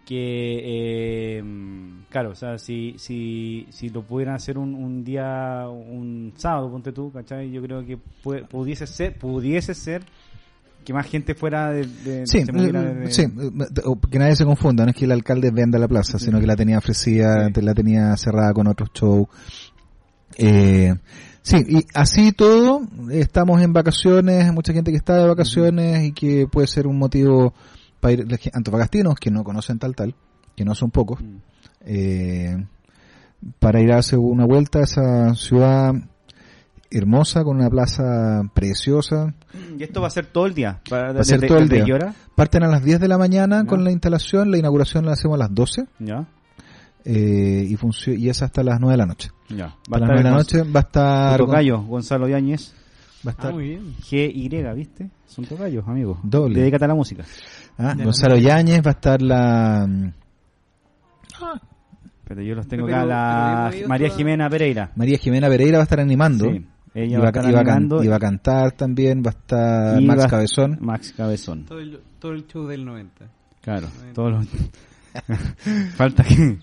que 0.05 1.39
eh, 1.39 1.45
claro, 2.11 2.31
o 2.31 2.35
sea, 2.35 2.59
si, 2.59 2.95
si, 2.99 3.67
si 3.71 3.91
lo 3.91 4.03
pudieran 4.03 4.35
hacer 4.35 4.59
un, 4.59 4.75
un 4.75 5.05
día, 5.05 5.69
un 5.69 6.33
sábado, 6.37 6.71
ponte 6.71 6.93
tú, 6.93 7.13
¿cachai? 7.13 7.51
Yo 7.53 7.63
creo 7.63 7.85
que 7.87 7.97
pu- 8.25 8.47
pudiese 8.49 8.87
ser, 8.87 9.17
pudiese 9.19 9.75
ser 9.75 10.03
que 10.85 10.93
más 10.93 11.07
gente 11.07 11.35
fuera 11.35 11.71
de... 11.73 11.87
de- 11.87 12.27
Sí, 12.27 12.39
eh, 12.39 12.45
de- 12.45 13.11
sí, 13.11 13.23
eh, 13.23 13.31
que 14.11 14.19
nadie 14.19 14.37
se 14.37 14.45
confunda, 14.45 14.85
no 14.85 14.91
es 14.91 14.97
que 14.97 15.05
el 15.07 15.13
alcalde 15.13 15.51
venda 15.51 15.79
la 15.79 15.89
plaza, 15.89 16.19
Sí. 16.19 16.27
sino 16.27 16.39
que 16.41 16.47
la 16.47 16.57
tenía 16.57 16.79
ofrecida, 16.79 17.49
Sí. 17.55 17.61
la 17.63 17.75
tenía 17.75 18.17
cerrada 18.17 18.53
con 18.53 18.67
otros 18.67 18.91
shows. 18.95 19.27
Eh, 20.37 20.95
sí, 21.43 21.57
y 21.69 21.85
así 21.95 22.33
todo, 22.33 22.83
estamos 23.11 23.63
en 23.63 23.73
vacaciones, 23.73 24.53
mucha 24.53 24.73
gente 24.73 24.91
que 24.91 24.97
está 24.97 25.17
de 25.17 25.29
vacaciones 25.29 26.05
y 26.05 26.13
que 26.13 26.47
puede 26.51 26.67
ser 26.67 26.87
un 26.87 26.99
motivo 26.99 27.55
para 28.01 28.13
ir, 28.15 28.27
antofagastinos 28.53 29.15
que 29.15 29.31
no 29.31 29.45
conocen 29.45 29.79
tal 29.79 29.95
tal, 29.95 30.15
que 30.57 30.65
no 30.65 30.75
son 30.75 30.91
pocos, 30.91 31.21
Mm. 31.23 31.37
eh, 31.87 32.67
para 33.59 33.81
ir 33.81 33.93
a 33.93 33.99
hacer 33.99 34.19
una 34.19 34.45
vuelta 34.47 34.81
a 34.81 34.83
esa 34.83 35.35
ciudad 35.35 35.93
hermosa 36.99 37.45
con 37.45 37.57
una 37.57 37.69
plaza 37.71 38.43
preciosa, 38.55 39.35
Y 39.79 39.83
esto 39.83 40.01
va 40.01 40.07
a 40.07 40.11
ser 40.11 40.27
todo 40.27 40.47
el 40.47 40.55
día. 40.55 40.81
Va 40.93 41.09
a 41.11 41.25
ser 41.25 41.47
todo 41.47 41.59
el 41.59 41.69
día. 41.69 41.85
Parten 42.35 42.63
a 42.65 42.69
las 42.69 42.83
10 42.85 43.01
de 43.01 43.09
la 43.09 43.19
mañana 43.19 43.63
Ya. 43.63 43.67
con 43.67 43.85
la 43.85 43.91
instalación, 43.91 44.51
la 44.51 44.59
inauguración 44.59 45.05
la 45.07 45.13
hacemos 45.13 45.35
a 45.37 45.39
las 45.39 45.55
12 45.55 45.87
Ya, 45.99 46.27
eh, 47.05 47.67
y, 47.69 47.77
y 48.17 48.29
es 48.29 48.43
hasta 48.43 48.63
las 48.63 48.81
9 48.81 48.93
de 48.93 48.97
la 48.99 49.07
noche. 49.07 49.31
ya. 49.49 49.67
A 49.91 49.99
las 49.99 50.09
9 50.09 50.17
de 50.17 50.23
la 50.25 50.31
noche 50.31 50.63
va 50.63 50.81
a 50.81 50.83
estar... 50.83 51.39
tocayo, 51.39 51.83
Gonzalo 51.83 52.29
Yáñez, 52.29 52.75
Va 53.27 53.31
a 53.31 53.35
Ah, 53.35 53.37
estar 53.39 53.55
muy 53.55 53.69
bien. 53.69 53.95
GY, 54.03 54.49
¿viste? 54.77 55.11
Son 55.27 55.47
tocayos, 55.47 55.89
amigo. 55.89 56.21
Doble. 56.23 56.61
Dedícate 56.61 56.85
a 56.85 56.89
la 56.89 56.95
música. 56.95 57.25
ah, 57.79 57.95
Ya, 57.97 58.05
Gonzalo 58.05 58.37
Yáñez, 58.37 58.83
va 58.85 58.91
a 58.91 58.93
estar 58.93 59.23
la... 59.23 59.89
Pero 62.27 62.43
yo 62.43 62.55
los 62.55 62.67
tengo 62.67 62.87
Pero- 62.87 62.97
acá, 62.99 63.07
la 63.07 63.69
pero 63.71 63.89
María 63.89 64.11
Jimena 64.11 64.49
Pereira. 64.49 64.91
María 64.97 65.19
Jimena 65.19 65.49
Pereira 65.49 65.79
va 65.79 65.83
a 65.83 65.85
estar 65.85 66.01
animando. 66.01 66.51
Sí, 66.51 66.67
ella 66.95 67.19
y, 67.19 67.21
va 67.21 67.27
a 67.27 67.29
estar 67.29 67.51
y 67.51 67.53
va 67.53 67.61
a 67.61 67.65
can- 67.65 68.19
cantar 68.19 68.73
también, 68.73 69.23
va 69.25 69.31
a 69.31 69.35
estar 69.39 70.03
Max 70.03 70.23
va- 70.25 70.29
Cabezón. 70.29 70.79
Max 70.81 71.13
Cabezón. 71.17 71.65
Todo 71.65 71.79
el, 71.81 72.01
todo 72.19 72.33
el 72.33 72.47
show 72.47 72.67
del 72.67 72.85
90. 72.85 73.27
Claro, 73.61 73.89
todos 74.15 74.33
los... 74.33 74.47
falta 75.97 76.25
que, 76.25 76.59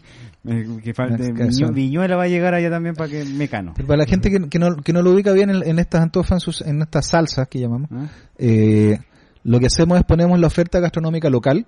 que 0.83 0.93
falte 0.93 1.31
Viñuela 1.73 2.15
va 2.17 2.23
a 2.23 2.27
llegar 2.27 2.53
allá 2.53 2.69
también 2.69 2.95
para 2.95 3.09
que 3.09 3.23
mecano. 3.25 3.73
Pero 3.75 3.87
para 3.87 3.97
la 3.99 4.05
gente 4.05 4.29
que, 4.29 4.49
que 4.49 4.59
no, 4.59 4.75
que 4.77 4.93
no 4.93 5.01
lo 5.01 5.11
ubica 5.11 5.31
bien 5.31 5.49
en, 5.49 5.63
en 5.67 5.79
estas 5.79 6.01
antofas, 6.01 6.43
en 6.65 6.81
estas 6.81 7.07
salsas 7.07 7.47
que 7.47 7.59
llamamos, 7.59 7.89
¿Ah? 7.91 8.07
Eh, 8.37 8.99
lo 9.43 9.59
que 9.59 9.67
hacemos 9.67 9.97
es 9.97 10.03
ponemos 10.03 10.39
la 10.39 10.47
oferta 10.47 10.79
gastronómica 10.79 11.29
local, 11.29 11.65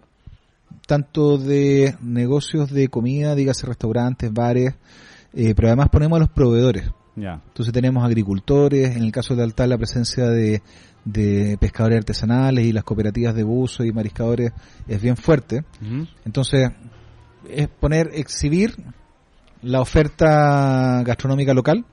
tanto 0.88 1.38
de 1.38 1.96
negocios 2.02 2.70
de 2.72 2.88
comida, 2.90 3.36
dígase 3.36 3.66
restaurantes, 3.66 4.32
bares, 4.32 4.76
eh, 5.34 5.54
pero 5.56 5.70
además 5.70 5.90
ponemos 5.90 6.18
a 6.18 6.20
los 6.20 6.30
proveedores. 6.30 6.90
Entonces 7.48 7.74
tenemos 7.74 8.04
agricultores, 8.04 8.96
en 8.96 9.04
el 9.04 9.12
caso 9.12 9.36
de 9.36 9.44
Altar 9.44 9.70
la 9.70 9.78
presencia 9.78 10.28
de, 10.30 10.62
de 11.06 11.58
pescadores 11.60 12.00
artesanales 12.00 12.66
y 12.66 12.72
las 12.74 12.84
cooperativas 12.84 13.36
de 13.36 13.44
buzo 13.44 13.84
y 13.84 13.92
mariscadores 13.92 14.52
es 14.88 15.02
bien 15.02 15.16
fuerte. 15.18 15.64
Entonces 16.26 16.72
es 17.50 17.68
poner, 17.68 18.10
exhibir 18.14 18.76
la 19.62 19.82
oferta 19.82 21.04
gastronómica 21.06 21.54
local 21.54 21.86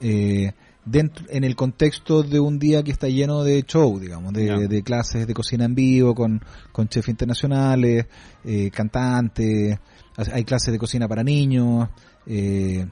eh, 0.00 0.52
dentro 0.84 1.24
en 1.30 1.42
el 1.44 1.56
contexto 1.56 2.22
de 2.22 2.38
un 2.38 2.58
día 2.58 2.82
que 2.82 2.92
está 2.92 3.08
lleno 3.08 3.42
de 3.42 3.62
show, 3.64 3.98
digamos, 3.98 4.32
de, 4.32 4.44
de 4.68 4.82
clases 4.82 5.26
de 5.26 5.34
cocina 5.34 5.64
en 5.64 5.74
vivo 5.74 6.14
con, 6.14 6.40
con 6.72 6.88
chefs 6.88 7.08
internacionales, 7.08 8.06
eh, 8.44 8.70
cantantes, 8.70 9.78
ha- 10.16 10.34
hay 10.34 10.44
clases 10.44 10.72
de 10.72 10.78
cocina 10.78 11.08
para 11.08 11.22
niños, 11.24 11.88
eh, 12.26 12.86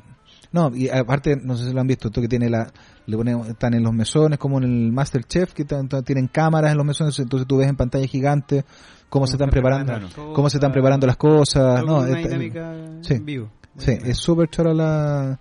no, 0.54 0.70
y 0.74 0.88
aparte, 0.88 1.36
no 1.36 1.56
sé 1.56 1.66
si 1.66 1.72
lo 1.74 1.80
han 1.80 1.86
visto, 1.88 2.08
esto 2.08 2.20
que 2.20 2.28
tiene 2.28 2.48
la, 2.48 2.72
le 3.06 3.16
ponemos, 3.16 3.48
están 3.48 3.74
en 3.74 3.82
los 3.82 3.92
mesones, 3.92 4.38
como 4.38 4.58
en 4.58 4.64
el 4.64 4.92
Masterchef, 4.92 5.52
que 5.52 5.64
tienen 6.04 6.28
cámaras 6.28 6.70
en 6.70 6.76
los 6.78 6.86
mesones, 6.86 7.18
entonces 7.18 7.46
tú 7.48 7.56
ves 7.58 7.68
en 7.68 7.76
pantalla 7.76 8.06
gigante 8.06 8.64
cómo 9.08 9.26
se 9.26 9.32
están 9.34 9.50
preparando, 9.50 9.92
preparan, 9.92 10.32
cómo 10.32 10.48
se 10.48 10.56
están 10.58 10.70
está- 10.70 10.72
preparando 10.72 11.06
las 11.08 11.16
cosas, 11.16 11.84
no, 11.84 11.98
una 11.98 12.06
esta- 12.08 12.28
dinámica 12.28 12.72
sí. 13.02 13.14
en 13.14 13.24
vivo. 13.26 13.50
sí, 13.76 13.98
es 14.04 14.16
súper 14.16 14.48
chora 14.48 14.72
la, 14.72 15.40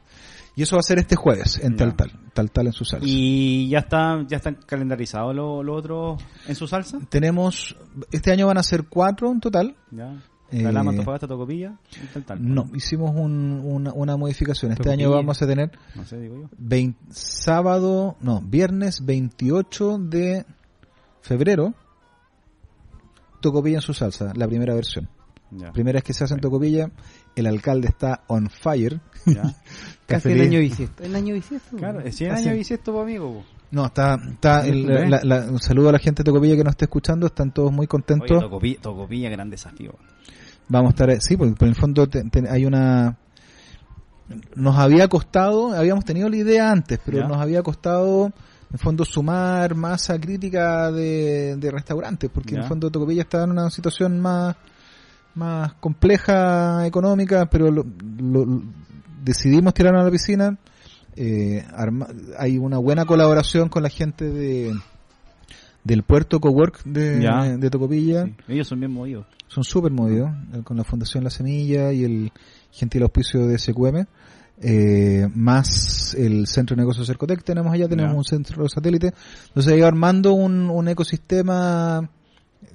y 0.56 0.64
eso 0.64 0.76
va 0.76 0.80
a 0.80 0.84
ser 0.84 0.98
este 1.00 1.16
jueves 1.16 1.60
en 1.64 1.76
tal 1.76 1.96
tal, 1.96 2.12
tal 2.34 2.52
tal 2.52 2.68
en 2.68 2.74
su 2.74 2.84
salsa. 2.84 3.06
Y 3.08 3.70
ya 3.70 3.80
está, 3.80 4.24
ya 4.28 4.38
están 4.38 4.58
calendarizados 4.66 5.36
los 5.36 5.64
lo 5.64 5.76
otros 5.76 6.24
en 6.48 6.56
su 6.56 6.68
salsa. 6.68 7.00
Tenemos, 7.10 7.76
este 8.12 8.32
año 8.32 8.48
van 8.48 8.58
a 8.58 8.64
ser 8.64 8.86
cuatro 8.90 9.32
en 9.32 9.40
total, 9.40 9.76
Ya. 9.92 10.16
Eh, 10.54 10.64
Calama, 10.64 10.92
Antofagasta, 10.92 11.28
Tocopilla, 11.28 11.76
y 12.02 12.06
tal, 12.14 12.24
tal. 12.24 12.54
no, 12.54 12.70
hicimos 12.76 13.12
un- 13.16 13.62
una, 13.64 13.92
una 13.94 14.18
modificación, 14.18 14.72
este 14.72 14.84
Tocopilla. 14.84 15.06
año 15.08 15.16
vamos 15.16 15.42
a 15.42 15.48
tener 15.48 15.72
No 15.96 16.06
sé, 16.06 16.20
digo 16.20 16.36
yo. 16.44 16.50
20 16.58 17.00
sábado, 17.12 18.16
no, 18.22 18.42
viernes 18.42 19.04
28 19.06 19.98
de 20.00 20.46
febrero, 21.22 21.74
Tocopilla 23.42 23.78
en 23.78 23.82
su 23.82 23.94
salsa, 23.94 24.32
la 24.36 24.48
primera 24.48 24.74
versión. 24.74 25.10
Ya. 25.52 25.72
Primera 25.72 25.98
vez 25.98 26.04
que 26.04 26.14
se 26.14 26.24
hace 26.24 26.34
en 26.34 26.40
Tocopilla, 26.40 26.90
el 27.36 27.46
alcalde 27.46 27.88
está 27.88 28.24
on 28.28 28.50
fire. 28.50 29.02
Ya. 29.26 29.56
Casi 30.08 30.32
el 30.32 30.42
año 30.42 30.60
bisiesto. 30.60 31.04
El 31.04 31.16
año 31.16 31.34
bisiesto. 31.36 31.78
Claro, 31.78 32.00
es 32.02 32.16
100 32.16 32.32
Así. 32.32 32.44
años 32.46 32.58
bisiesto, 32.58 33.00
amigo. 33.02 33.44
No, 33.72 33.86
está, 33.86 34.16
está 34.32 34.66
el- 34.68 34.88
la- 35.10 35.24
la- 35.24 35.46
un 35.52 35.60
saludo 35.60 35.90
a 35.90 35.92
la 35.94 36.00
gente 36.00 36.22
de 36.24 36.26
Tocopilla 36.26 36.56
que 36.56 36.64
nos 36.64 36.72
está 36.72 36.86
escuchando, 36.86 37.28
están 37.28 37.52
todos 37.52 37.72
muy 37.72 37.84
Oye, 37.84 37.88
contentos. 37.88 38.40
Tocopilla, 38.42 38.82
Tocopilla, 38.82 39.30
gran 39.30 39.50
desafío. 39.50 39.94
Vamos 40.70 40.90
a 40.90 40.94
estar, 40.94 41.22
sí, 41.22 41.38
porque 41.38 41.54
por 41.56 41.68
el 41.68 41.76
fondo 41.76 42.08
te- 42.08 42.24
te- 42.24 42.50
hay 42.50 42.66
una, 42.66 43.18
nos 44.56 44.78
había 44.78 45.08
costado, 45.08 45.74
habíamos 45.74 46.06
tenido 46.06 46.30
la 46.30 46.38
idea 46.38 46.72
antes, 46.72 47.00
pero 47.06 47.20
Ya. 47.20 47.28
nos 47.28 47.38
había 47.38 47.62
costado, 47.62 48.28
en 48.28 48.34
el 48.74 48.80
fondo, 48.80 49.06
sumar 49.06 49.76
masa 49.76 50.20
crítica 50.20 50.92
de, 50.92 51.56
de 51.58 51.72
restaurantes, 51.72 52.30
porque 52.34 52.56
en 52.56 52.62
el 52.62 52.68
fondo 52.68 52.90
Tocopilla 52.90 53.22
está 53.24 53.44
en 53.44 53.52
una 53.52 53.70
situación 53.70 54.20
más, 54.20 54.56
más 55.36 55.74
compleja 55.74 56.86
económica, 56.88 57.46
pero 57.48 57.70
lo- 57.70 57.86
lo- 58.20 58.62
decidimos 59.24 59.74
tirarnos 59.74 60.02
a 60.02 60.06
la 60.06 60.12
piscina. 60.12 60.58
Eh, 61.16 61.64
arma- 61.76 62.08
hay 62.40 62.58
una 62.58 62.78
buena 62.80 63.06
colaboración 63.06 63.70
con 63.70 63.84
la 63.84 63.90
gente 63.90 64.30
de 64.30 64.74
del 65.84 66.04
puerto 66.04 66.40
Cowork 66.40 66.84
de, 66.86 67.22
Ya. 67.22 67.58
de 67.58 67.70
Tocopilla 67.70 68.26
Sí. 68.26 68.34
Ellos 68.48 68.68
son 68.68 68.80
bien 68.80 68.92
movidos. 68.92 69.26
son 69.48 69.64
súper 69.64 69.92
movidos 69.92 70.32
eh, 70.54 70.62
con 70.64 70.78
la 70.78 70.84
Fundación 70.84 71.24
La 71.24 71.30
Semilla 71.30 71.92
y 71.92 72.04
el 72.06 72.32
gentil 72.72 73.04
auspicio 73.04 73.46
de 73.48 73.58
SQM 73.58 74.06
eh, 74.62 75.28
más 75.36 76.16
el 76.18 76.48
Centro 76.48 76.76
de 76.76 76.82
Negocios 76.84 77.08
Cercotec 77.08 77.44
tenemos 77.44 77.74
allá, 77.74 77.88
tenemos 77.90 78.12
Ya. 78.14 78.18
un 78.18 78.24
centro 78.24 78.70
satélite 78.70 79.14
entonces 79.48 79.74
ha 79.74 79.76
ido 79.76 79.88
armando 79.88 80.34
un, 80.34 80.70
un 80.70 80.88
ecosistema 80.88 82.10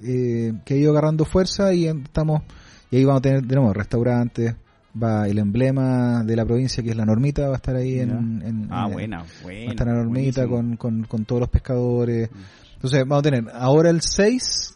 eh, 0.02 0.52
que 0.64 0.74
ha 0.74 0.76
ido 0.76 0.90
agarrando 0.92 1.24
fuerza 1.24 1.72
y 1.72 1.86
estamos 1.86 2.42
y 2.90 2.96
ahí 2.96 3.04
vamos 3.04 3.20
a 3.20 3.22
tener 3.22 3.46
tenemos 3.46 3.74
restaurantes 3.74 4.54
va 5.00 5.28
el 5.28 5.38
emblema 5.38 6.24
de 6.24 6.34
la 6.36 6.44
provincia 6.44 6.82
que 6.82 6.90
es 6.90 6.96
la 6.96 7.06
normita 7.06 7.46
va 7.48 7.54
a 7.54 7.56
estar 7.56 7.76
ahí 7.76 8.00
en, 8.00 8.10
en- 8.42 8.68
Ah, 8.70 8.86
en- 8.86 8.92
buena, 8.92 9.18
va 9.18 9.22
a 9.24 9.42
buena. 9.42 9.70
estar 9.70 9.86
la 9.86 9.94
normita 9.94 10.46
con, 10.48 10.76
con, 10.76 11.04
con 11.04 11.24
todos 11.24 11.40
los 11.40 11.48
pescadores. 11.50 12.30
Mm. 12.30 12.67
Entonces 12.78 13.00
vamos 13.00 13.18
a 13.18 13.22
tener 13.30 13.44
ahora 13.54 13.90
el 13.90 14.00
6, 14.02 14.72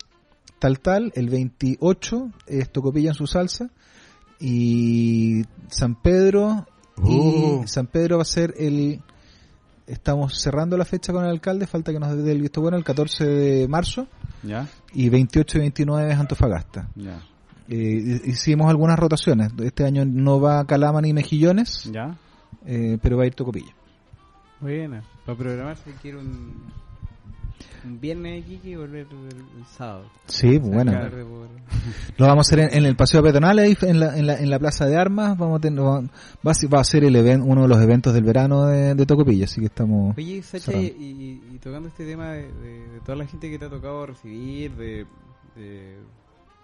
tal 0.58 0.80
tal, 0.80 1.12
el 1.14 1.28
28 1.30 2.30
es 2.48 2.70
Tocopilla 2.72 3.10
en 3.10 3.14
su 3.14 3.26
salsa 3.28 3.70
y 4.40 5.42
San 5.68 5.94
Pedro 5.94 6.66
y 7.04 7.16
Uh. 7.16 7.62
San 7.66 7.86
Pedro 7.86 8.16
va 8.16 8.22
a 8.22 8.26
ser 8.26 8.54
el 8.58 9.00
estamos 9.86 10.38
cerrando 10.40 10.76
la 10.76 10.84
fecha 10.84 11.12
con 11.12 11.24
el 11.24 11.30
alcalde, 11.30 11.66
falta 11.66 11.92
que 11.92 11.98
nos 11.98 12.16
dé 12.16 12.32
el 12.32 12.40
visto 12.40 12.60
bueno 12.60 12.76
el 12.76 12.84
14 12.84 13.24
de 13.24 13.68
marzo 13.68 14.06
Ya, 14.42 14.68
y 14.92 15.08
28 15.08 15.58
y 15.58 15.60
29 15.60 16.12
es 16.12 16.18
Antofagasta. 16.18 16.88
ya, 16.96 17.20
Eh, 17.68 18.20
hicimos 18.24 18.68
algunas 18.68 18.98
rotaciones, 18.98 19.52
este 19.62 19.84
año 19.84 20.04
no 20.04 20.40
va 20.40 20.64
Calama 20.66 21.00
ni 21.00 21.12
Mejillones, 21.12 21.84
ya. 21.90 22.16
eh, 22.66 22.98
pero 23.00 23.16
va 23.16 23.22
a 23.24 23.26
ir 23.26 23.34
Tocopilla. 23.34 23.72
Buena. 24.60 25.02
Para 25.24 25.38
programarse 25.38 25.92
quiero 26.02 26.20
un 26.20 26.54
viernes 27.84 28.34
de 28.34 28.42
Kiki 28.50 28.70
y 28.70 28.76
volver 28.76 29.06
el, 29.10 29.36
el 29.58 29.64
sábado. 29.76 30.04
Sí, 30.26 30.58
bueno. 30.58 30.92
Lo 32.16 32.26
vamos 32.26 32.46
a 32.46 32.54
hacer 32.54 32.60
en, 32.72 32.78
en 32.78 32.86
el 32.86 32.96
paseo 32.96 33.22
peatonal 33.22 33.58
ahí 33.58 33.76
en 33.82 34.00
la, 34.00 34.16
en 34.18 34.26
la, 34.26 34.38
en 34.38 34.50
la 34.50 34.58
plaza 34.58 34.86
de 34.86 34.96
armas. 34.96 35.36
Vamos 35.38 35.58
a 35.58 35.60
tener, 35.60 35.80
va, 35.82 36.00
va 36.44 36.80
a 36.80 36.84
ser- 36.84 37.04
el 37.04 37.16
even- 37.16 37.42
uno 37.42 37.62
de 37.62 37.68
los 37.68 37.80
eventos 37.80 38.14
del 38.14 38.24
verano 38.24 38.66
de, 38.66 38.94
de 38.94 39.06
Tocopilla, 39.06 39.44
así 39.44 39.60
que 39.60 39.66
estamos. 39.66 40.16
Oye, 40.16 40.42
Sacha, 40.42 40.72
y, 40.72 40.86
y- 40.86 41.54
y 41.54 41.58
tocando 41.58 41.88
este 41.88 42.06
tema 42.06 42.32
de, 42.32 42.52
de- 42.52 42.88
de 42.88 43.00
toda 43.04 43.16
la 43.16 43.26
gente 43.26 43.50
que 43.50 43.58
te 43.58 43.64
ha 43.64 43.70
tocado 43.70 44.06
recibir, 44.06 44.72
de, 44.76 45.06
de- 45.56 45.96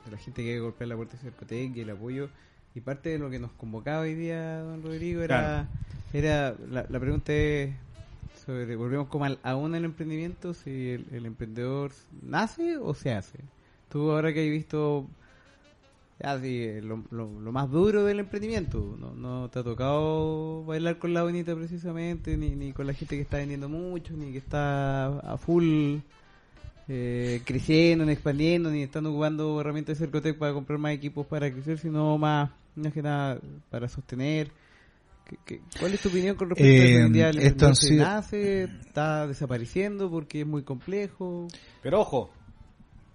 de 0.04 0.11
la 0.11 0.16
gente 0.18 0.42
que 0.42 0.48
hay 0.50 0.54
que 0.56 0.61
golpear 0.61 0.88
la 0.88 0.96
puerta 0.96 1.16
de 1.16 1.22
Cercotec 1.22 1.76
y 1.76 1.80
el 1.80 1.90
apoyo, 1.90 2.28
y 2.74 2.80
parte 2.80 3.11
de 3.11 3.18
lo 3.18 3.28
que 3.30 3.38
nos 3.38 3.52
convocaba 3.52 4.00
hoy 4.02 4.14
día, 4.14 4.61
don 4.61 4.82
Rodrigo, 4.82 5.22
era, 5.22 5.68
era 6.12 6.54
la, 6.70 6.87
la 6.88 7.00
pregunta 7.00 7.32
es 7.32 7.74
sobre, 8.48 8.76
volvemos 8.76 9.08
como 9.08 9.26
al, 9.26 9.38
aún 9.42 9.74
el 9.74 9.84
emprendimiento, 9.84 10.54
si 10.54 10.92
el, 11.12 11.26
emprendedor 11.26 11.92
nace 12.22 12.78
o 12.78 12.94
se 12.94 13.12
hace. 13.12 13.38
Tú 13.90 14.11
ahora 14.11 14.32
que 14.32 14.40
has 14.40 14.50
visto 14.50 15.06
ya, 16.18 16.40
sí, 16.40 16.62
eh, 16.62 16.80
lo, 16.82 16.96
más 17.52 17.70
duro 17.70 18.04
del 18.04 18.20
emprendimiento. 18.20 18.96
No, 18.98 19.14
no 19.14 19.50
te 19.50 19.58
ha 19.58 19.62
tocado 19.62 20.64
bailar 20.64 20.98
con 20.98 21.12
la 21.12 21.24
bonita 21.24 21.54
precisamente, 21.54 22.38
ni, 22.38 22.50
ni 22.56 22.72
con 22.72 22.87
la 22.87 22.94
gente 22.94 23.16
que 23.16 23.22
está 23.22 23.37
vendiendo 23.37 23.68
mucho, 23.68 24.14
ni 24.14 24.32
que 24.32 24.38
está 24.38 25.08
a 25.18 25.37
full 25.37 25.98
eh, 26.88 27.42
creciendo, 27.44 28.06
ni 28.06 28.12
expandiendo, 28.12 28.70
ni 28.70 28.82
están 28.82 29.04
ocupando 29.04 29.61
herramientas 29.61 29.98
de 29.98 30.06
Cercotec 30.06 30.38
para 30.38 30.54
comprar 30.54 30.78
más 30.78 30.92
equipos 30.92 31.26
para 31.26 31.52
crecer, 31.52 31.78
sino 31.78 32.16
más, 32.16 32.50
más 32.76 32.94
que 32.94 33.02
nada 33.02 33.38
para 33.68 33.90
sostener. 33.90 34.50
¿Qué- 35.28 35.36
qué- 35.44 35.60
¿Cuál 35.78 35.92
es 35.94 36.00
tu 36.00 36.08
opinión 36.08 36.36
con 36.36 36.48
respecto 36.50 36.70
a 36.70 36.84
Eh, 36.86 36.94
eso? 36.96 37.06
En 37.06 37.12
día 37.12 37.28
el 37.28 37.36
esto 37.36 37.46
emprendedor 37.48 37.76
se 37.76 37.86
sido- 37.88 38.04
nace, 38.04 38.62
está 38.64 39.26
desapareciendo 39.26 40.10
porque 40.10 40.40
es 40.40 40.46
muy 40.46 40.62
complejo. 40.62 41.46
Pero 41.82 42.00
ojo, 42.00 42.30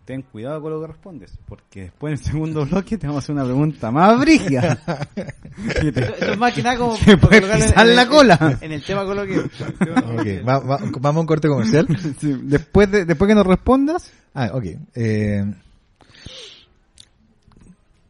ten 0.06 0.21
cuidado 0.21 0.62
con 0.62 0.71
lo 0.73 0.82
que 0.82 0.88
respondes, 0.88 1.32
porque 1.47 1.84
después 1.84 2.12
en 2.13 2.19
el 2.19 2.23
segundo 2.26 2.65
bloque 2.65 2.97
te 2.97 3.08
vamos 3.08 3.23
a 3.23 3.26
hacer 3.26 3.34
una 3.36 3.45
pregunta 3.45 3.89
más 3.89 4.19
brígida. 4.19 4.78
Esto 5.58 6.32
es 6.32 6.38
más 6.38 6.54
que 6.54 6.62
nada 6.62 6.78
como 6.78 6.95
pisar 6.97 7.88
la 7.88 8.08
cola. 8.08 8.58
En 8.62 8.71
el 8.73 8.84
tema 8.84 9.06
coloquial. 9.06 9.49
Ok, 9.80 10.47
va- 10.47 10.60
va- 10.60 10.80
vamos 10.99 11.17
a 11.17 11.19
un 11.21 11.26
corte 11.26 11.47
comercial. 11.47 11.88
Sí, 12.19 12.38
después, 12.43 12.91
de, 12.91 13.06
después 13.06 13.28
que 13.30 13.36
nos 13.36 13.47
respondas, 13.47 14.12
Ah, 14.36 14.52
ok. 14.54 14.65
Eh, 14.95 15.45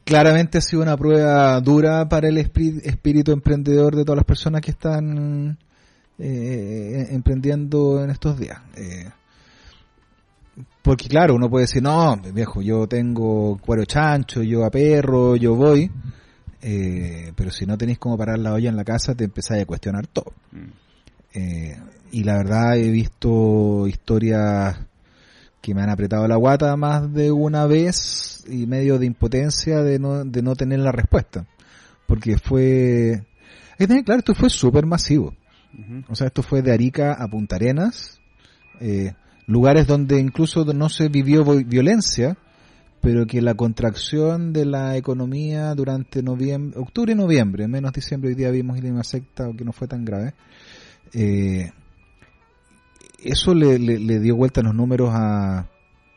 claramente 0.04 0.58
ha 0.58 0.62
sido 0.62 0.82
una 0.82 0.98
prueba 0.98 1.60
dura 1.62 2.08
para 2.08 2.28
el 2.28 2.38
espíritu 2.38 3.32
emprendedor 3.32 3.96
de 3.96 4.04
todas 4.04 4.18
las 4.18 4.26
personas 4.26 4.62
que 4.62 4.72
están 4.72 5.58
eh, 6.20 7.08
emprendiendo 7.12 8.04
en 8.04 8.10
estos 8.10 8.38
días. 8.38 8.60
Eh, 8.76 9.10
porque 10.82 11.08
claro, 11.08 11.36
uno 11.36 11.50
puede 11.50 11.64
decir, 11.64 11.82
no, 11.82 12.18
viejo, 12.34 12.62
yo 12.62 12.88
tengo 12.88 13.58
cuero 13.58 13.86
chancho, 13.86 14.44
yo 14.44 14.66
a 14.66 14.70
perro, 14.70 15.36
yo 15.36 15.56
voy. 15.56 15.90
Eh, 16.62 17.34
pero 17.36 17.52
si 17.52 17.66
no 17.66 17.78
tenéis 17.78 18.00
cómo 18.00 18.18
parar 18.18 18.40
la 18.40 18.54
olla 18.54 18.70
en 18.70 18.76
la 18.76 18.84
casa, 18.84 19.16
te 19.16 19.26
empezáis 19.26 19.64
a 19.64 19.66
cuestionar 19.66 20.08
todo. 20.08 20.34
Eh, 21.34 21.78
y 22.12 22.24
la 22.24 22.38
verdad 22.38 22.78
he 22.78 22.90
visto 22.90 23.88
historias 23.88 24.78
que 25.64 25.74
me 25.74 25.82
han 25.82 25.90
apretado 25.90 26.28
la 26.28 26.36
guata 26.36 26.76
más 26.76 27.14
de 27.14 27.32
una 27.32 27.66
vez 27.66 28.44
y 28.50 28.68
medio 28.68 29.00
de 29.00 29.06
impotencia 29.06 29.82
de 29.82 29.98
no, 29.98 30.26
de 30.26 30.42
no 30.42 30.58
tener 30.58 30.80
la 30.80 30.92
respuesta. 30.92 31.48
Porque 32.06 32.38
fue... 32.38 33.24
Hay 33.72 33.78
que 33.78 33.88
tener 33.88 34.04
claro, 34.04 34.20
esto 34.20 34.36
fue 34.36 34.50
súper 34.50 34.86
masivo. 34.86 35.34
O 36.10 36.16
sea, 36.16 36.28
esto 36.28 36.44
fue 36.44 36.62
de 36.62 36.74
Arica 36.74 37.14
a 37.14 37.30
Punta 37.30 37.56
Arenas, 37.56 38.20
eh, 38.82 39.14
lugares 39.48 39.88
donde 39.88 40.20
incluso 40.20 40.66
no 40.66 40.90
se 40.90 41.08
vivió 41.08 41.46
violencia, 41.64 42.38
pero 43.00 43.26
que 43.26 43.42
la 43.42 43.56
contracción 43.56 44.52
de 44.52 44.66
la 44.66 44.98
economía 44.98 45.74
durante 45.76 46.22
noviembre, 46.22 46.78
octubre 46.78 47.14
y 47.14 47.16
noviembre, 47.16 47.70
menos 47.70 47.94
diciembre, 47.94 48.32
hoy 48.32 48.36
día 48.36 48.52
vimos 48.52 48.78
ir 48.78 48.86
en 48.86 48.96
una 48.96 49.06
secta 49.06 49.50
que 49.58 49.64
no 49.64 49.72
fue 49.72 49.88
tan 49.88 50.04
grave, 50.04 50.34
eh, 51.14 51.72
eso 53.26 53.54
le, 53.54 53.80
le- 53.80 54.00
le 54.00 54.20
dio 54.20 54.36
vuelta 54.36 54.62
los 54.62 54.74
números 54.76 55.10
a 55.14 55.68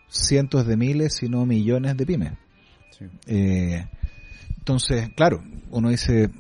cientos 0.09 0.67
de 0.67 0.77
miles, 0.77 1.15
si 1.19 1.29
no 1.29 1.45
millones 1.47 1.97
de 1.97 2.07
pymes. 2.07 2.33
Sí. 2.99 3.05
Eh, 3.27 3.87
entonces, 4.59 5.11
claro, 5.17 5.43
uno 5.71 5.91
dice 5.91 6.31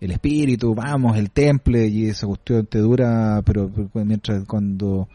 el 0.00 0.10
espíritu, 0.10 0.74
vamos, 0.74 1.16
el 1.16 1.30
temple 1.30 1.86
y 1.88 2.06
esa 2.08 2.26
cuestión 2.26 2.66
te 2.66 2.78
dura, 2.78 3.40
pero, 3.44 3.70
pero 3.92 4.04
mientras 4.04 4.44
cuando 4.46 5.08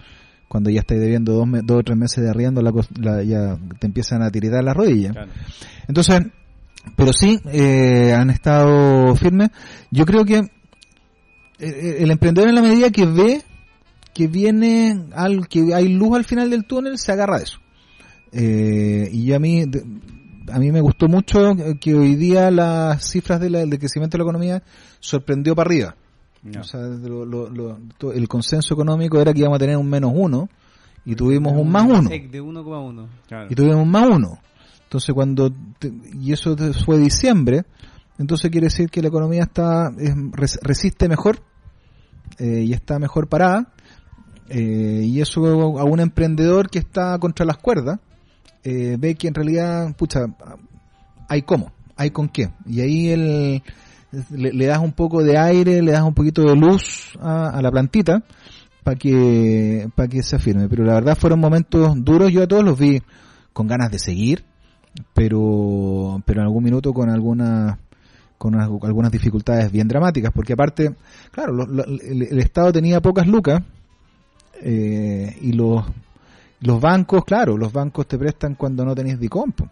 cuando 0.47 0.69
ya 0.69 0.79
estás 0.79 0.97
debiendo 0.97 1.33
dos, 1.33 1.45
dos 1.65 1.79
o 1.79 1.83
tres 1.83 1.97
meses 1.97 2.23
de 2.23 2.29
arriendo, 2.29 2.61
la, 2.61 2.71
la- 3.01 3.21
ya 3.23 3.57
te 3.79 3.87
empiezan 3.87 4.21
a 4.21 4.31
tiritar 4.31 4.63
las 4.63 4.77
rodillas. 4.77 5.11
Claro. 5.11 5.31
Entonces, 5.89 6.21
pero 6.95 7.11
sí, 7.11 7.37
eh, 7.51 8.13
han 8.13 8.29
estado 8.29 9.13
firmes. 9.17 9.49
Yo 9.91 10.05
creo 10.05 10.23
que 10.23 10.37
eh, 11.59 11.97
el 11.99 12.11
emprendedor 12.11 12.47
en 12.47 12.55
la 12.55 12.61
medida 12.61 12.89
que 12.91 13.05
ve 13.05 13.41
que 14.17 14.27
viene 14.27 15.09
algo, 15.13 15.43
que 15.47 15.75
hay 15.75 15.89
luz 15.89 16.15
al 16.17 16.23
final 16.25 16.49
del 16.49 16.65
túnel, 16.65 16.97
se 16.97 17.11
agarra 17.11 17.37
de 17.37 17.43
eso. 17.43 17.59
Eh, 18.31 19.09
y 19.13 19.31
a 19.31 19.37
mí, 19.37 19.65
de- 19.67 19.83
a 20.51 20.57
mí 20.57 20.71
me 20.71 20.81
gustó 20.81 21.07
mucho 21.07 21.55
que 21.79 21.93
hoy 21.93 22.15
día 22.15 22.49
las 22.49 23.07
cifras 23.11 23.39
de 23.39 23.51
la- 23.51 23.59
del 23.59 23.77
crecimiento 23.77 24.17
de 24.17 24.23
la 24.23 24.23
economía 24.23 24.63
sorprendió 24.99 25.53
para 25.55 25.67
arriba. 25.67 25.95
O 26.59 26.63
sea, 26.63 26.81
lo- 26.81 27.25
lo- 27.25 27.49
lo- 27.49 28.11
el 28.11 28.27
consenso 28.27 28.73
económico 28.73 29.21
era 29.21 29.33
que 29.33 29.39
íbamos 29.41 29.57
a 29.57 29.59
tener 29.59 29.77
un 29.77 29.87
menos 29.87 30.11
uno 30.15 30.49
y 31.05 31.13
tuvimos 31.13 31.53
un 31.53 31.69
más 31.69 31.83
uno. 31.83 32.09
De 32.09 32.41
1,1. 32.41 33.07
Claro. 33.27 33.47
Y 33.51 33.55
tuvimos 33.55 33.83
un 33.83 33.91
más 33.91 34.07
uno. 34.09 34.39
Entonces 34.83 35.13
cuando, 35.13 35.51
te- 35.77 35.93
y 36.19 36.31
eso 36.33 36.55
fue 36.85 36.97
diciembre, 36.97 37.65
entonces 38.17 38.49
quiere 38.49 38.65
decir 38.65 38.89
que 38.89 39.01
la 39.03 39.09
economía 39.09 39.43
está, 39.43 39.91
es- 39.95 40.15
res- 40.31 40.59
resiste 40.63 41.07
mejor 41.07 41.39
eh, 42.39 42.63
y 42.65 42.73
está 42.73 42.97
mejor 42.99 43.27
parada. 43.27 43.73
Eh, 44.49 45.01
y 45.05 45.21
eso 45.21 45.45
a 45.79 45.83
un 45.83 45.99
emprendedor 45.99 46.69
que 46.69 46.79
está 46.79 47.17
contra 47.19 47.45
las 47.45 47.57
cuerdas 47.57 47.99
eh, 48.63 48.97
ve 48.99 49.15
que 49.15 49.27
en 49.27 49.33
realidad, 49.33 49.95
pucha, 49.95 50.25
hay 51.29 51.41
cómo, 51.43 51.71
hay 51.95 52.09
con 52.11 52.27
qué. 52.29 52.49
Y 52.65 52.81
ahí 52.81 53.09
el, 53.09 53.61
le, 54.31 54.53
le 54.53 54.65
das 54.65 54.79
un 54.79 54.91
poco 54.93 55.23
de 55.23 55.37
aire, 55.37 55.81
le 55.81 55.91
das 55.91 56.01
un 56.03 56.13
poquito 56.13 56.41
de 56.43 56.55
luz 56.55 57.17
a, 57.21 57.49
a 57.49 57.61
la 57.61 57.71
plantita 57.71 58.23
para 58.83 58.97
que 58.97 59.87
para 59.95 60.07
que 60.07 60.21
se 60.23 60.35
afirme. 60.35 60.67
Pero 60.69 60.83
la 60.83 60.93
verdad 60.95 61.17
fueron 61.17 61.39
momentos 61.39 61.93
duros, 62.03 62.31
yo 62.31 62.43
a 62.43 62.47
todos 62.47 62.63
los 62.63 62.77
vi 62.77 63.01
con 63.53 63.67
ganas 63.67 63.91
de 63.91 63.99
seguir, 63.99 64.43
pero 65.13 66.21
pero 66.25 66.41
en 66.41 66.47
algún 66.47 66.63
minuto 66.63 66.93
con 66.93 67.09
algunas 67.09 67.77
con 68.37 68.53
algu- 68.53 68.85
algunas 68.85 69.11
dificultades 69.11 69.71
bien 69.71 69.87
dramáticas, 69.87 70.31
porque 70.31 70.53
aparte, 70.53 70.95
claro, 71.31 71.53
lo- 71.53 71.83
el 71.85 72.37
Estado 72.39 72.71
tenía 72.71 73.01
pocas 73.01 73.27
lucas 73.27 73.63
eh, 74.61 75.37
y 75.41 75.53
los 75.53 75.83
los 76.61 76.81
bancos, 76.81 77.23
claro, 77.23 77.55
los 77.55 77.71
bancos 77.71 78.07
te 78.07 78.17
prestan 78.17 78.55
cuando 78.55 78.83
no 78.83 78.95
tenés 78.95 79.19
DICOM. 79.19 79.51
po. 79.51 79.69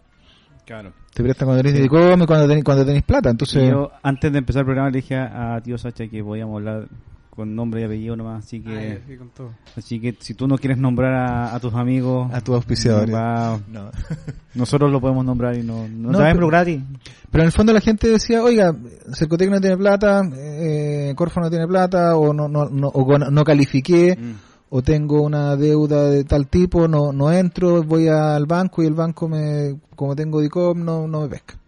Claro. 0.64 0.92
Te 1.12 1.22
prestan 1.22 1.46
cuando 1.46 1.62
tenés 1.64 1.80
DICOM 1.82 2.22
y 2.22 2.26
cuando 2.26 2.46
tenés, 2.48 2.62
cuando 2.64 2.86
tenés 2.86 3.02
plata. 3.02 3.30
Entonces, 3.30 3.70
yo, 3.70 3.90
antes 4.02 4.30
de 4.32 4.38
empezar 4.38 4.60
el 4.60 4.66
programa, 4.66 4.90
le 4.90 4.96
dije 4.98 5.16
a, 5.16 5.56
a 5.56 5.60
tío 5.60 5.78
Sacha 5.78 6.06
que 6.06 6.22
podíamos 6.22 6.56
hablar 6.58 6.86
con 7.30 7.54
nombre 7.54 7.80
y 7.82 7.84
apellido 7.84 8.14
nomás. 8.16 8.44
Así 8.44 8.60
que, 8.60 9.00
Ah, 9.04 9.18
con 9.18 9.28
todo. 9.30 9.50
así 9.76 10.00
que 10.00 10.16
si 10.20 10.34
tú 10.34 10.46
no 10.48 10.56
quieres 10.58 10.78
nombrar 10.78 11.12
a, 11.14 11.54
a 11.54 11.60
tus 11.60 11.74
amigos, 11.74 12.32
a 12.32 12.40
tus 12.40 12.54
auspiciadores. 12.54 13.12
va, 13.14 13.58
No. 13.68 13.90
nosotros 14.54 14.90
lo 14.90 15.00
podemos 15.00 15.24
nombrar 15.24 15.56
y 15.56 15.62
no, 15.64 15.86
no, 15.88 16.12
No, 16.12 16.18
sabemos 16.18 16.36
pero- 16.36 16.48
gratis. 16.48 16.82
Pero 17.30 17.42
en 17.42 17.46
el 17.46 17.52
fondo 17.52 17.72
la 17.72 17.80
gente 17.80 18.08
decía, 18.08 18.42
oiga, 18.42 18.74
Cercotec 19.12 19.50
no 19.50 19.60
tiene 19.60 19.76
plata, 19.76 20.22
eh, 20.34 21.12
Corfo 21.16 21.40
no 21.40 21.50
tiene 21.50 21.66
plata, 21.66 22.16
o 22.16 22.32
no, 22.32 22.48
no, 22.48 22.68
no, 22.70 22.88
o 22.88 23.18
no, 23.18 23.28
no 23.30 23.44
califiqué, 23.44 24.16
Mm. 24.16 24.45
O 24.70 24.82
tengo 24.82 25.22
una 25.22 25.54
deuda 25.56 26.10
de 26.10 26.24
tal 26.24 26.48
tipo, 26.48 26.88
no, 26.88 27.12
no 27.12 27.30
entro, 27.32 27.82
voy 27.82 28.08
al 28.08 28.46
banco 28.46 28.82
y 28.82 28.86
el 28.86 28.94
banco 28.94 29.28
me, 29.28 29.78
como 29.94 30.16
tengo 30.16 30.40
DICOM, 30.40 30.84
no, 30.84 31.06
no 31.06 31.20
me 31.22 31.28
pesca. 31.28 31.58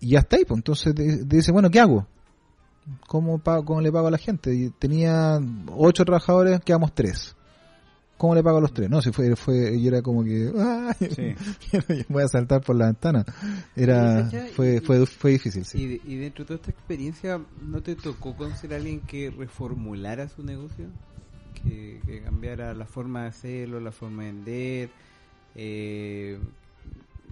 Y 0.00 0.10
ya 0.10 0.20
está 0.20 0.36
ahí, 0.36 0.44
pues 0.44 0.58
entonces 0.58 0.94
te, 0.94 1.24
te 1.24 1.36
dice, 1.36 1.52
bueno, 1.52 1.70
¿qué 1.70 1.80
hago? 1.80 2.06
¿Cómo, 3.08 3.38
pago, 3.38 3.64
¿Cómo 3.64 3.80
le 3.80 3.90
pago 3.90 4.06
a 4.06 4.10
la 4.12 4.18
gente? 4.18 4.54
Y 4.54 4.70
tenía 4.70 5.40
ocho 5.74 6.04
trabajadores, 6.04 6.60
quedamos 6.60 6.94
tres. 6.94 7.34
¿Cómo 8.16 8.34
le 8.34 8.42
pago 8.42 8.58
a 8.58 8.60
los 8.60 8.72
tres? 8.72 8.88
No, 8.88 9.02
si 9.02 9.10
fue, 9.10 9.34
fue, 9.36 9.74
y 9.76 9.88
era 9.88 10.00
como 10.02 10.22
que, 10.24 10.50
¡ay! 10.56 11.10
Sí. 11.10 11.34
voy 12.08 12.22
a 12.22 12.28
saltar 12.28 12.62
por 12.62 12.76
la 12.76 12.86
ventana. 12.86 13.24
Era, 13.74 14.30
fue, 14.54 14.80
fue, 14.80 15.04
fue 15.06 15.32
difícil, 15.32 15.64
sí. 15.64 15.78
Y, 15.82 15.86
de- 15.86 16.00
y 16.04 16.16
dentro 16.16 16.44
de 16.44 16.48
toda 16.48 16.56
esta 16.60 16.70
experiencia, 16.70 17.40
¿no 17.60 17.82
te 17.82 17.96
tocó 17.96 18.36
conocer 18.36 18.72
a 18.72 18.76
alguien 18.76 19.00
que 19.00 19.30
reformulara 19.30 20.28
su 20.28 20.42
negocio? 20.44 20.86
Que, 21.62 22.22
cambiara 22.24 22.74
la 22.74 22.86
forma 22.86 23.22
de 23.22 23.28
hacerlo, 23.28 23.80
la 23.80 23.92
forma 23.92 24.24
de 24.24 24.32
vender, 24.32 24.90
eh, 25.54 26.38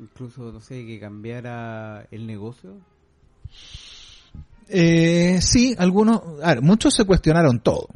incluso, 0.00 0.52
no 0.52 0.60
sé, 0.60 0.84
que 0.86 0.98
cambiara 0.98 2.06
el 2.10 2.26
negocio. 2.26 2.76
Eh, 4.68 5.40
sí, 5.40 5.74
algunos, 5.78 6.22
a 6.42 6.54
ver, 6.54 6.62
muchos 6.62 6.94
se 6.94 7.04
cuestionaron 7.04 7.60
todo. 7.60 7.88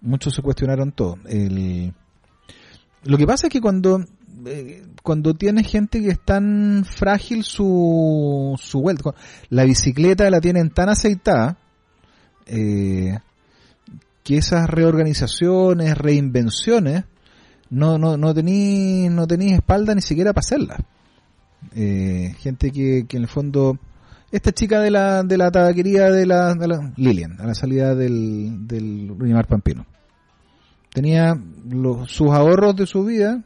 Muchos 0.00 0.34
se 0.34 0.42
cuestionaron 0.42 0.92
todo. 0.92 1.18
El, 1.26 1.92
lo 3.04 3.18
que 3.18 3.26
pasa 3.26 3.48
es 3.48 3.52
que 3.52 3.60
cuando, 3.60 4.04
eh, 4.46 4.84
cuando 5.02 5.34
tienes 5.34 5.70
gente 5.70 6.00
que 6.00 6.10
es 6.10 6.24
tan 6.24 6.84
frágil 6.84 7.44
su, 7.44 8.58
su 8.60 8.80
vuelta, 8.80 9.14
la 9.48 9.64
bicicleta 9.64 10.28
la 10.30 10.40
tienen 10.40 10.70
tan 10.70 10.88
aceitada, 10.88 11.58
eh, 12.46 13.18
que 14.22 14.36
esas 14.36 14.68
reorganizaciones, 14.68 15.96
reinvenciones, 15.98 17.04
no, 17.70 17.98
no, 17.98 18.16
no 18.16 18.34
tení, 18.34 19.08
no 19.08 19.26
tení 19.26 19.52
espalda 19.52 19.94
ni 19.94 20.02
siquiera 20.02 20.32
para 20.32 20.40
hacerlas. 20.40 20.78
Eh, 21.74 22.34
gente 22.38 22.70
que, 22.70 23.06
que 23.08 23.16
en 23.16 23.22
el 23.22 23.28
fondo, 23.28 23.78
esta 24.30 24.52
chica 24.52 24.80
de 24.80 24.90
la, 24.90 25.22
de 25.22 25.38
la 25.38 25.50
tabaquería 25.50 26.10
de 26.10 26.26
la, 26.26 26.54
Lilian, 26.96 27.40
a 27.40 27.46
la 27.46 27.54
salida 27.54 27.94
del, 27.94 28.66
del 28.66 29.16
Pampino. 29.48 29.86
Tenía 30.92 31.34
los, 31.68 32.10
sus 32.10 32.30
ahorros 32.30 32.76
de 32.76 32.86
su 32.86 33.04
vida 33.04 33.42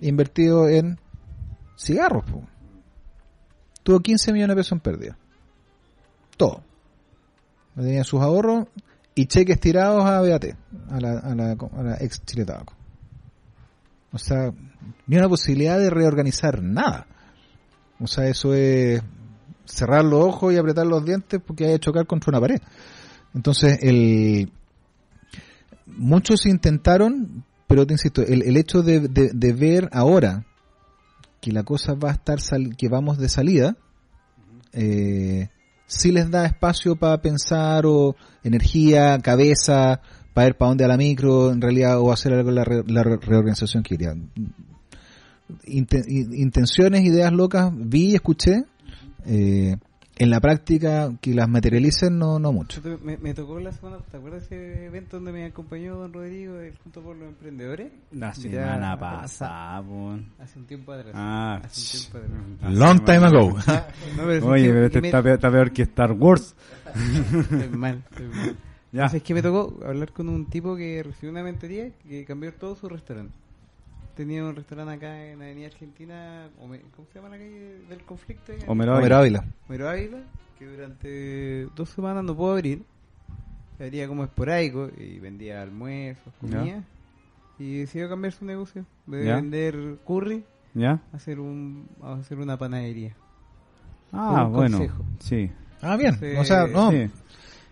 invertidos 0.00 0.70
en 0.70 0.98
cigarros. 1.78 2.24
Tuvo 3.82 4.00
15 4.00 4.32
millones 4.32 4.56
de 4.56 4.60
pesos 4.60 4.72
en 4.72 4.80
pérdida. 4.80 5.18
Todo. 6.36 6.62
Tenía 7.76 8.02
sus 8.02 8.20
ahorros 8.20 8.66
y 9.16 9.26
cheques 9.26 9.58
tirados 9.58 10.04
a 10.04 10.20
BAT, 10.20 10.44
a 10.90 11.00
la, 11.00 11.18
a 11.18 11.34
la, 11.34 11.52
a 11.52 11.82
la 11.82 11.96
ex 12.00 12.22
Chile 12.24 12.44
Tabaco. 12.44 12.74
O 14.12 14.18
sea, 14.18 14.52
ni 15.08 15.16
una 15.16 15.28
posibilidad 15.28 15.78
de 15.78 15.90
reorganizar 15.90 16.62
nada. 16.62 17.06
O 17.98 18.06
sea, 18.06 18.28
eso 18.28 18.54
es 18.54 19.02
cerrar 19.64 20.04
los 20.04 20.22
ojos 20.24 20.52
y 20.52 20.58
apretar 20.58 20.86
los 20.86 21.04
dientes 21.04 21.40
porque 21.44 21.64
hay 21.64 21.72
que 21.72 21.80
chocar 21.80 22.06
contra 22.06 22.30
una 22.30 22.40
pared. 22.40 22.60
Entonces, 23.34 23.78
el 23.82 24.52
muchos 25.86 26.46
intentaron, 26.46 27.44
pero 27.66 27.86
te 27.86 27.94
insisto, 27.94 28.22
el, 28.22 28.42
el 28.42 28.56
hecho 28.56 28.82
de, 28.82 29.00
de- 29.00 29.30
de 29.34 29.52
ver 29.52 29.88
ahora 29.92 30.44
que 31.40 31.52
la 31.52 31.62
cosa 31.62 31.94
va 31.94 32.10
a 32.10 32.14
estar, 32.14 32.40
sal- 32.40 32.76
que 32.76 32.88
vamos 32.88 33.18
de 33.18 33.28
salida, 33.28 33.76
eh, 34.72 35.48
sí 35.86 36.12
les 36.12 36.30
da 36.30 36.46
espacio 36.46 36.96
para 36.96 37.20
pensar 37.20 37.84
o 37.86 38.16
energía, 38.44 39.18
cabeza, 39.22 40.00
para 40.34 40.46
ver 40.46 40.56
para 40.56 40.68
dónde 40.70 40.84
a 40.84 40.88
la 40.88 40.96
micro, 40.96 41.50
en 41.52 41.60
realidad, 41.60 41.98
o 42.00 42.12
hacer 42.12 42.32
algo 42.32 42.50
la, 42.50 42.64
re- 42.64 42.84
la 42.86 43.02
re- 43.02 43.16
reorganización 43.18 43.82
que 43.82 43.96
quería. 43.96 44.14
Inte- 45.66 46.04
i- 46.08 46.42
intenciones, 46.42 47.04
ideas 47.04 47.32
locas, 47.32 47.70
vi 47.74 48.14
escuché. 48.14 48.64
eh, 49.26 49.76
en 50.18 50.30
la 50.30 50.40
práctica, 50.40 51.12
que 51.20 51.34
las 51.34 51.48
materialicen, 51.48 52.18
no, 52.18 52.38
no 52.38 52.52
mucho. 52.52 52.80
Me, 53.02 53.16
me 53.18 53.34
tocó 53.34 53.60
la 53.60 53.70
semana, 53.72 53.98
¿te 54.10 54.16
acuerdas 54.16 54.48
de 54.48 54.56
ese 54.74 54.86
evento 54.86 55.16
donde 55.18 55.32
me 55.32 55.44
acompañó 55.44 55.96
don 55.96 56.12
Rodrigo 56.12 56.54
del 56.54 56.74
Junto 56.78 57.02
por 57.02 57.16
los 57.16 57.28
Emprendedores? 57.28 57.92
La 58.12 58.28
Ya, 58.32 58.34
semana 58.34 58.98
pasada. 58.98 59.84
Hace 60.38 60.58
un 60.58 60.66
tiempo 60.66 60.92
atrás. 60.92 61.12
Ah, 61.14 61.60
hace 61.62 61.98
un 61.98 62.12
tiempo 62.12 62.36
atrás. 62.58 62.72
Long 62.74 63.04
time 63.04 63.26
ago. 63.26 63.58
No, 64.16 64.22
pero 64.26 64.46
Oye, 64.46 64.68
pero 64.70 64.86
este 64.86 65.00
me- 65.02 65.08
está 65.08 65.22
peor, 65.22 65.34
está 65.34 65.50
peor 65.50 65.72
que 65.72 65.82
Star 65.82 66.12
Wars. 66.12 66.54
Estoy 66.94 67.68
mal, 67.70 68.02
estoy 68.10 68.26
mal. 68.28 68.56
Ya. 68.92 69.02
Entonces, 69.02 69.16
es 69.18 69.22
que 69.24 69.34
me 69.34 69.42
tocó 69.42 69.78
hablar 69.84 70.12
con 70.12 70.28
un 70.30 70.46
tipo 70.46 70.74
que 70.76 71.02
recibió 71.02 71.30
una 71.30 71.42
mentoría 71.42 71.90
que 72.08 72.24
cambió 72.24 72.54
todo 72.54 72.74
su 72.76 72.88
restaurante. 72.88 73.34
Tenía 74.16 74.44
un 74.44 74.56
restaurante 74.56 74.94
acá 74.94 75.26
en 75.26 75.42
Avenida 75.42 75.66
Argentina, 75.66 76.48
¿cómo 76.58 76.74
se 77.12 77.18
llama 77.18 77.28
la 77.28 77.36
calle 77.36 77.80
del 77.88 78.00
conflicto? 78.04 78.52
Homero 78.66 78.96
Homero 78.96 79.16
Ávila. 79.18 79.44
Homero 79.68 79.90
Ávila, 79.90 80.18
que 80.58 80.64
durante 80.66 81.66
dos 81.76 81.90
semanas 81.90 82.24
no 82.24 82.34
pudo 82.34 82.52
abrir. 82.52 82.82
Abría 83.78 84.08
como 84.08 84.24
esporádico 84.24 84.88
y 84.96 85.18
vendía 85.18 85.60
almuerzos, 85.60 86.32
Ya. 86.40 86.58
comida. 86.58 86.82
Y 87.58 87.80
decidió 87.80 88.08
cambiar 88.08 88.32
su 88.32 88.46
negocio. 88.46 88.86
De 89.06 89.26
Ya. 89.26 89.36
vender 89.36 89.98
curry, 90.06 90.44
¿Ya? 90.72 91.00
a 91.12 91.16
hacer, 91.16 91.38
un, 91.38 91.86
a 92.02 92.14
hacer 92.14 92.38
una 92.38 92.56
panadería. 92.56 93.14
Ah, 94.12 94.44
un 94.46 94.52
bueno. 94.54 94.78
consejo. 94.78 95.04
Sí. 95.20 95.50
Ah, 95.82 95.96
bien. 95.98 96.18
O 96.38 96.44
sea, 96.44 96.66
no, 96.66 96.90
Sí. 96.90 97.10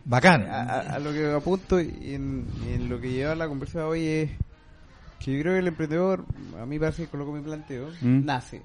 bacán. 0.05 0.43
A, 0.43 0.99
lo 0.99 1.11
que 1.11 1.33
apunto 1.33 1.81
y 1.81 2.15
en, 2.15 2.45
y 2.69 2.75
en 2.75 2.91
lo 2.91 3.01
que 3.01 3.11
lleva 3.13 3.35
la 3.35 3.49
conversa 3.49 3.87
hoy 3.89 4.05
es 4.07 4.31
que 5.18 5.33
yo 5.33 5.40
creo 5.40 5.55
que 5.55 5.59
el 5.61 5.68
emprendedor, 5.68 6.24
a 6.59 6.66
mí 6.66 6.79
parece 6.79 7.05
que 7.05 7.09
coloco 7.09 7.33
mi 7.33 7.40
planteo, 7.42 7.90
Mm. 8.00 8.24
nace. 8.24 8.62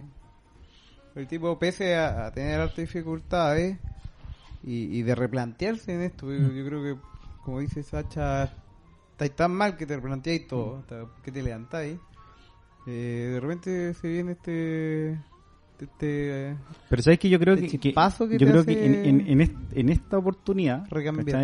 El 1.16 1.28
tipo, 1.28 1.58
pese 1.58 1.96
a, 1.96 2.28
a 2.28 2.32
tener 2.32 2.60
altas 2.60 2.78
dificultades 2.78 3.78
y, 4.64 4.98
y 4.98 5.02
de 5.04 5.16
replantearse 5.16 5.94
en 5.94 6.02
esto, 6.02 6.32
yo, 6.32 6.50
yo 6.52 6.66
creo 6.66 6.84
que, 6.84 6.96
como 7.44 7.60
dice 7.60 7.84
Sacha, 7.84 8.50
estáis 9.12 9.36
tan 9.36 9.52
mal 9.52 9.76
que 9.78 9.86
te 9.86 9.96
replanteáis 9.96 10.48
todo, 10.48 10.84
que 11.24 11.32
te 11.32 11.42
levantáis. 11.44 11.98
Eh, 12.88 13.32
de 13.34 13.40
repente 13.40 13.94
se 13.94 14.08
viene 14.08 14.32
este 14.34 15.18
este, 15.82 16.56
Pero 16.90 17.02
sabes 17.02 17.20
que 17.20 17.30
yo 17.30 17.40
creo 17.40 17.56
que, 17.56 17.68
que- 17.68 17.78
chispazo 17.80 18.28
que 18.28 18.38
yo 18.38 18.46
te 18.46 18.52
creo 18.52 18.66
que 18.66 18.86
en, 18.86 18.96
en- 19.06 19.28
en 19.28 19.42
est- 19.42 19.56
en 19.74 19.90
esta 19.90 20.18
oportunidad. 20.18 20.88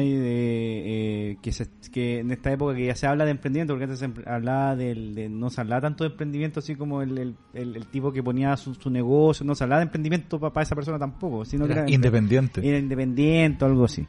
De, 0.09 1.31
eh, 1.31 1.37
que, 1.41 1.51
se- 1.51 1.69
que 1.91 2.19
en 2.19 2.31
esta 2.31 2.51
época 2.51 2.75
que 2.75 2.85
ya 2.87 2.95
se 2.95 3.07
habla 3.07 3.25
de 3.25 3.31
emprendimiento 3.31 3.73
porque 3.73 3.85
antes 3.85 3.99
se 3.99 4.09
hablaba 4.29 4.75
del, 4.75 5.15
de, 5.15 5.29
no 5.29 5.49
se 5.49 5.61
hablaba 5.61 5.81
tanto 5.81 6.03
de 6.03 6.09
emprendimiento 6.11 6.59
así 6.59 6.75
como 6.75 7.01
el, 7.01 7.17
el, 7.17 7.35
el- 7.53 7.75
el 7.75 7.85
tipo 7.87 8.11
que 8.11 8.21
ponía 8.23 8.55
su, 8.57 8.73
su 8.75 8.89
negocio 8.89 9.45
no 9.45 9.55
se 9.55 9.63
hablaba 9.63 9.79
de 9.79 9.85
emprendimiento 9.85 10.39
para 10.39 10.61
esa 10.63 10.75
persona 10.75 10.99
tampoco 10.99 11.45
sino 11.45 11.65
que 11.65 11.73
Era 11.73 11.89
independiente. 11.89 12.67
era 12.67 12.77
independiente 12.77 13.63
o 13.63 13.67
algo 13.67 13.85
así 13.85 14.05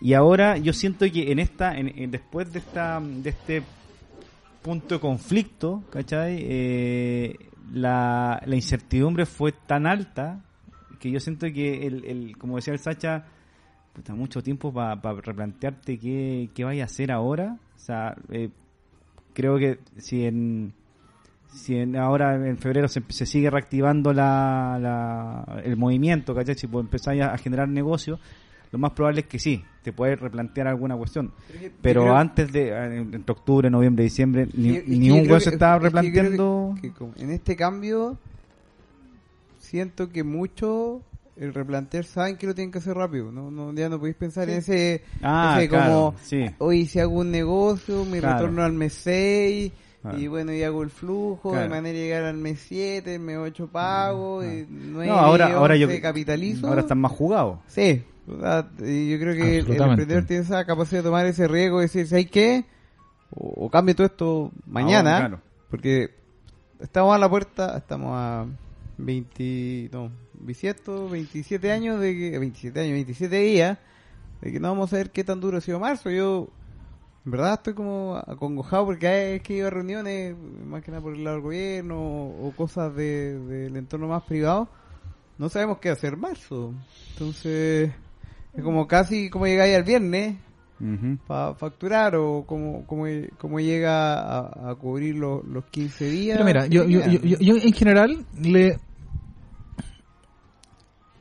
y 0.00 0.12
ahora 0.14 0.58
yo 0.58 0.72
siento 0.72 1.06
que 1.10 1.30
en 1.32 1.38
esta 1.38 1.76
en, 1.78 1.92
en- 1.96 2.10
después 2.10 2.52
de 2.52 2.58
esta 2.58 3.00
de 3.00 3.30
este 3.30 3.62
punto 4.62 4.94
de 4.94 5.00
conflicto 5.00 5.84
¿cachai? 5.90 6.38
Eh, 6.40 7.36
la, 7.72 8.40
la 8.44 8.54
incertidumbre 8.56 9.26
fue 9.26 9.52
tan 9.52 9.86
alta 9.86 10.40
que 11.00 11.10
yo 11.10 11.20
siento 11.20 11.46
que 11.52 11.86
el, 11.86 12.04
el 12.04 12.36
como 12.38 12.56
decía 12.56 12.72
el 12.72 12.78
Sacha 12.78 13.24
puta, 13.92 14.14
mucho 14.14 14.42
tiempo 14.42 14.72
para 14.72 14.96
replantearte 15.20 15.98
qué, 15.98 16.50
qué 16.54 16.64
vaya 16.64 16.82
a 16.82 16.86
hacer 16.86 17.12
ahora 17.12 17.58
o 17.76 17.78
sea 17.78 18.16
eh, 18.30 18.50
creo 19.32 19.58
que 19.58 19.78
si 19.98 20.24
en 20.24 20.72
si 21.52 21.76
en, 21.76 21.94
ahora 21.96 22.34
en 22.34 22.58
febrero 22.58 22.88
se, 22.88 23.02
se 23.10 23.26
sigue 23.26 23.48
reactivando 23.48 24.12
la, 24.12 24.76
la- 24.80 25.60
el 25.62 25.76
movimiento, 25.76 26.34
¿cachai? 26.34 26.56
Si 26.56 26.66
empezáis 26.66 27.22
a, 27.22 27.32
a 27.32 27.38
generar 27.38 27.68
negocio, 27.68 28.18
lo 28.74 28.78
más 28.78 28.90
probable 28.90 29.20
es 29.20 29.26
que 29.28 29.38
sí, 29.38 29.62
te 29.84 29.92
puedes 29.92 30.18
replantear 30.18 30.66
alguna 30.66 30.96
cuestión. 30.96 31.30
Pero 31.80 32.02
creo- 32.02 32.16
antes 32.16 32.52
de, 32.52 32.70
eh, 32.70 32.96
entre 32.96 33.30
octubre, 33.30 33.70
noviembre, 33.70 34.02
diciembre, 34.02 34.48
ni, 34.52 34.72
que 34.80 34.84
ni 34.88 35.10
un 35.12 35.40
se 35.40 35.50
estaba 35.50 35.78
que 35.78 35.82
que- 35.82 35.90
replanteando. 35.90 36.74
en 37.16 37.30
este 37.30 37.54
cambio 37.54 38.18
siento 39.60 40.10
que 40.10 40.24
mucho 40.24 41.02
el 41.36 41.54
replantear 41.54 42.04
saben 42.04 42.36
que 42.36 42.48
lo 42.48 42.54
tienen 42.54 42.70
que 42.72 42.78
hacer 42.78 42.94
rápido 42.96 43.30
no, 43.32 43.50
no 43.50 43.72
ya 43.74 43.88
no 43.88 43.98
podéis 43.98 44.16
pensar 44.16 44.48
en 44.50 44.58
ese, 44.58 45.02
Ah, 45.22 45.56
ese 45.58 45.68
claro, 45.68 45.92
como 45.92 46.14
sí. 46.22 46.44
hoy 46.58 46.86
si 46.86 46.98
hago 47.00 47.20
un 47.20 47.30
negocio 47.30 48.04
mi 48.04 48.18
Claro. 48.18 48.38
retorno 48.38 48.62
al 48.64 48.72
mes 48.72 48.92
6 48.92 49.72
Y 50.18 50.26
bueno 50.26 50.52
y 50.52 50.62
hago 50.62 50.82
el 50.82 50.90
flujo 50.90 51.56
de 51.56 51.68
manera 51.68 51.96
de 51.98 52.04
llegar 52.04 52.24
al 52.24 52.36
mes 52.36 52.60
7 52.68 53.14
el 53.14 53.20
mes 53.20 53.38
8 53.38 53.68
pago 53.68 54.44
y 54.44 54.66
9 54.68 55.06
No, 55.10 55.14
ahora, 55.18 55.54
ahora 55.56 55.76
yo 55.76 55.88
capitalizo 56.02 56.66
ahora 56.68 56.82
están 56.82 56.98
más 57.00 57.12
jugados. 57.12 57.58
Sí, 57.68 58.02
o 58.28 58.38
sea, 58.38 58.68
y 58.80 59.10
yo 59.10 59.18
creo 59.18 59.34
que 59.34 59.58
el- 59.58 59.80
emprendedor 59.82 60.24
tiene 60.24 60.42
esa 60.42 60.64
capacidad 60.64 61.00
de 61.00 61.04
tomar 61.08 61.24
ese 61.26 61.48
riesgo 61.48 61.80
y 61.80 61.84
decir, 61.84 62.06
¿sabes 62.06 62.30
qué? 62.30 62.64
O, 63.30 63.64
o 63.66 63.70
cambio 63.70 63.94
todo 63.96 64.06
esto 64.06 64.52
mañana, 64.66 65.16
Ahora, 65.16 65.28
claro. 65.28 65.42
porque 65.70 66.10
estamos 66.80 67.14
a 67.14 67.18
la 67.18 67.28
puerta, 67.28 67.76
estamos 67.78 68.10
a 68.14 68.46
20, 68.98 69.88
no, 69.92 70.10
27, 70.34 70.82
27 71.10 71.72
años 71.72 72.00
de 72.00 72.14
que, 72.14 72.38
27 72.38 72.80
años, 72.80 72.92
27 72.92 73.36
días, 73.40 73.78
de 74.40 74.52
que 74.52 74.60
no 74.60 74.68
vamos 74.68 74.92
a 74.92 74.96
ver 74.96 75.10
qué 75.10 75.24
tan 75.24 75.40
duro 75.40 75.58
ha 75.58 75.60
sido 75.60 75.80
marzo. 75.80 76.10
Yo, 76.10 76.48
en 77.24 77.30
verdad, 77.30 77.54
estoy 77.54 77.74
como 77.74 78.16
acongojado 78.16 78.86
porque 78.86 79.06
vez 79.32 79.42
que 79.42 79.56
iba 79.56 79.68
a 79.68 79.70
reuniones, 79.70 80.36
más 80.66 80.82
que 80.82 80.90
nada 80.90 81.02
por 81.02 81.14
el 81.14 81.24
lado 81.24 81.36
del 81.36 81.42
gobierno 81.44 81.96
o, 82.00 82.48
o 82.48 82.52
cosas 82.52 82.94
de- 82.94 83.38
del 83.38 83.76
entorno 83.76 84.08
más 84.08 84.22
privado, 84.24 84.68
no 85.38 85.48
sabemos 85.48 85.78
qué 85.78 85.88
hacer 85.90 86.14
en 86.14 86.20
marzo. 86.20 86.74
Entonces, 87.12 87.90
es 88.52 88.62
como 88.62 88.86
casi 88.86 89.30
como 89.30 89.46
llegáis 89.46 89.74
al 89.76 89.84
viernes 89.84 90.36
Ujú. 90.80 91.16
para 91.26 91.54
facturar 91.54 92.14
o 92.16 92.44
como, 92.46 92.84
como, 92.86 93.04
como 93.38 93.58
llega 93.58 94.20
a, 94.20 94.70
a 94.70 94.74
cubrir 94.74 95.14
los, 95.16 95.44
los 95.44 95.64
15 95.66 96.04
días. 96.10 96.36
Pero 96.36 96.44
mira, 96.46 96.66
yo, 96.66 96.84
yo, 96.84 97.00
yo- 97.06 97.38
yo 97.38 97.54
en 97.56 97.72
general 97.72 98.26
le 98.38 98.78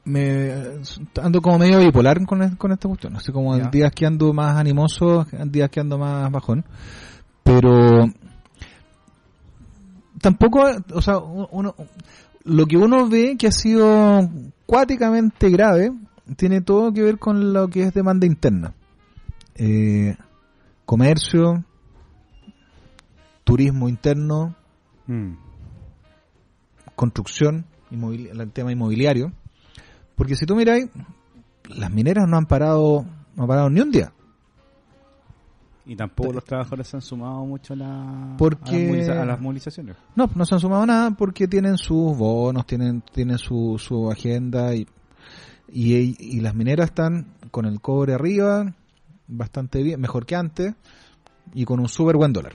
me 0.06 0.52
ando 1.22 1.42
como 1.42 1.60
medio 1.60 1.80
bipolar 1.80 2.26
con, 2.26 2.42
es- 2.44 2.56
con 2.56 2.72
esta 2.72 2.88
cuestión. 2.88 3.20
Sé, 3.22 3.32
como 3.32 3.58
Ya. 3.58 3.70
días 3.70 3.92
que 3.94 4.06
ando 4.06 4.34
más 4.34 4.58
animoso, 4.58 5.26
días 5.48 5.70
que 5.70 5.80
ando 5.80 5.98
más 5.98 6.30
bajón. 6.32 6.66
Pero 7.44 8.08
tampoco, 10.22 10.64
o 10.94 11.02
sea, 11.02 11.18
uno, 11.20 11.76
lo 12.44 12.66
que 12.66 12.78
uno 12.78 13.08
ve 13.10 13.36
que 13.38 13.48
ha 13.48 13.52
sido 13.52 14.30
cuáticamente 14.66 15.50
grave 15.50 15.92
tiene 16.38 16.62
todo 16.62 16.94
que 16.94 17.02
ver 17.02 17.20
con 17.20 17.54
lo 17.54 17.68
que 17.68 17.84
es 17.84 17.94
demanda 17.94 18.26
interna. 18.26 18.74
Eh, 19.56 20.16
comercio, 20.86 21.64
turismo 23.44 23.90
interno, 23.90 24.56
Mm. 25.06 25.34
construcción, 26.96 27.66
el 27.92 28.52
tema 28.52 28.72
inmobiliario. 28.72 29.34
Porque 30.16 30.36
si 30.36 30.46
tú 30.46 30.56
miráis, 30.56 30.90
las 31.70 31.92
mineras 31.92 32.28
no 32.28 32.38
han 32.38 32.46
parado, 32.46 33.06
no 33.36 33.44
han 33.44 33.48
parado 33.48 33.70
ni 33.70 33.82
un 33.82 33.92
día. 33.92 34.14
Y 35.86 35.96
tampoco 35.98 36.32
los 36.32 36.46
trabajadores 36.46 36.88
se 36.88 36.96
han 36.96 37.02
sumado 37.02 37.46
mucho 37.46 37.74
a, 37.74 37.76
la, 37.76 38.36
Porque- 38.38 39.06
a, 39.12 39.26
las, 39.26 39.42
movilizaciones. 39.42 39.98
No, 40.16 40.30
no 40.34 40.46
se 40.46 40.56
han 40.56 40.62
sumado 40.62 40.86
nada 40.86 41.12
porque 41.12 41.48
tienen 41.48 41.78
sus 41.78 42.18
bonos, 42.18 42.66
tienen, 42.66 43.02
tienen 43.02 43.38
su, 43.38 43.76
su 43.78 44.10
agenda 44.10 44.74
y, 44.76 44.88
y, 45.70 46.16
y 46.38 46.40
las 46.40 46.56
mineras 46.56 46.90
están 46.90 47.34
con 47.52 47.66
el 47.66 47.82
cobre 47.82 48.14
arriba, 48.14 48.74
bastante 49.28 49.84
bien, 49.84 50.00
mejor 50.00 50.26
que 50.26 50.38
antes, 50.38 50.74
y 51.54 51.66
con 51.66 51.82
un 51.82 51.90
súper 51.90 52.16
buen 52.16 52.32
dólar. 52.32 52.54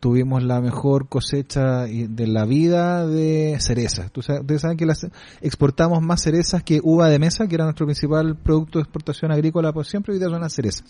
Tuvimos 0.00 0.44
la 0.44 0.60
mejor 0.60 1.08
cosecha 1.08 1.82
de 1.86 2.26
la 2.28 2.44
vida 2.44 3.04
de 3.06 3.56
cerezas. 3.60 4.10
Ustedes 4.14 4.60
saben 4.62 4.76
que 4.76 4.86
las, 4.86 5.06
exportamos 5.40 6.00
más 6.02 6.22
cerezas 6.22 6.62
que 6.62 6.80
uva 6.82 7.08
de 7.08 7.18
mesa, 7.18 7.48
que 7.48 7.56
era 7.56 7.64
nuestro 7.64 7.84
principal 7.86 8.36
producto 8.36 8.78
de 8.78 8.84
exportación 8.84 9.32
agrícola 9.32 9.72
por 9.72 9.86
siempre, 9.86 10.12
hoy 10.12 10.20
día 10.20 10.28
son 10.28 10.40
las 10.40 10.52
cerezas. 10.52 10.84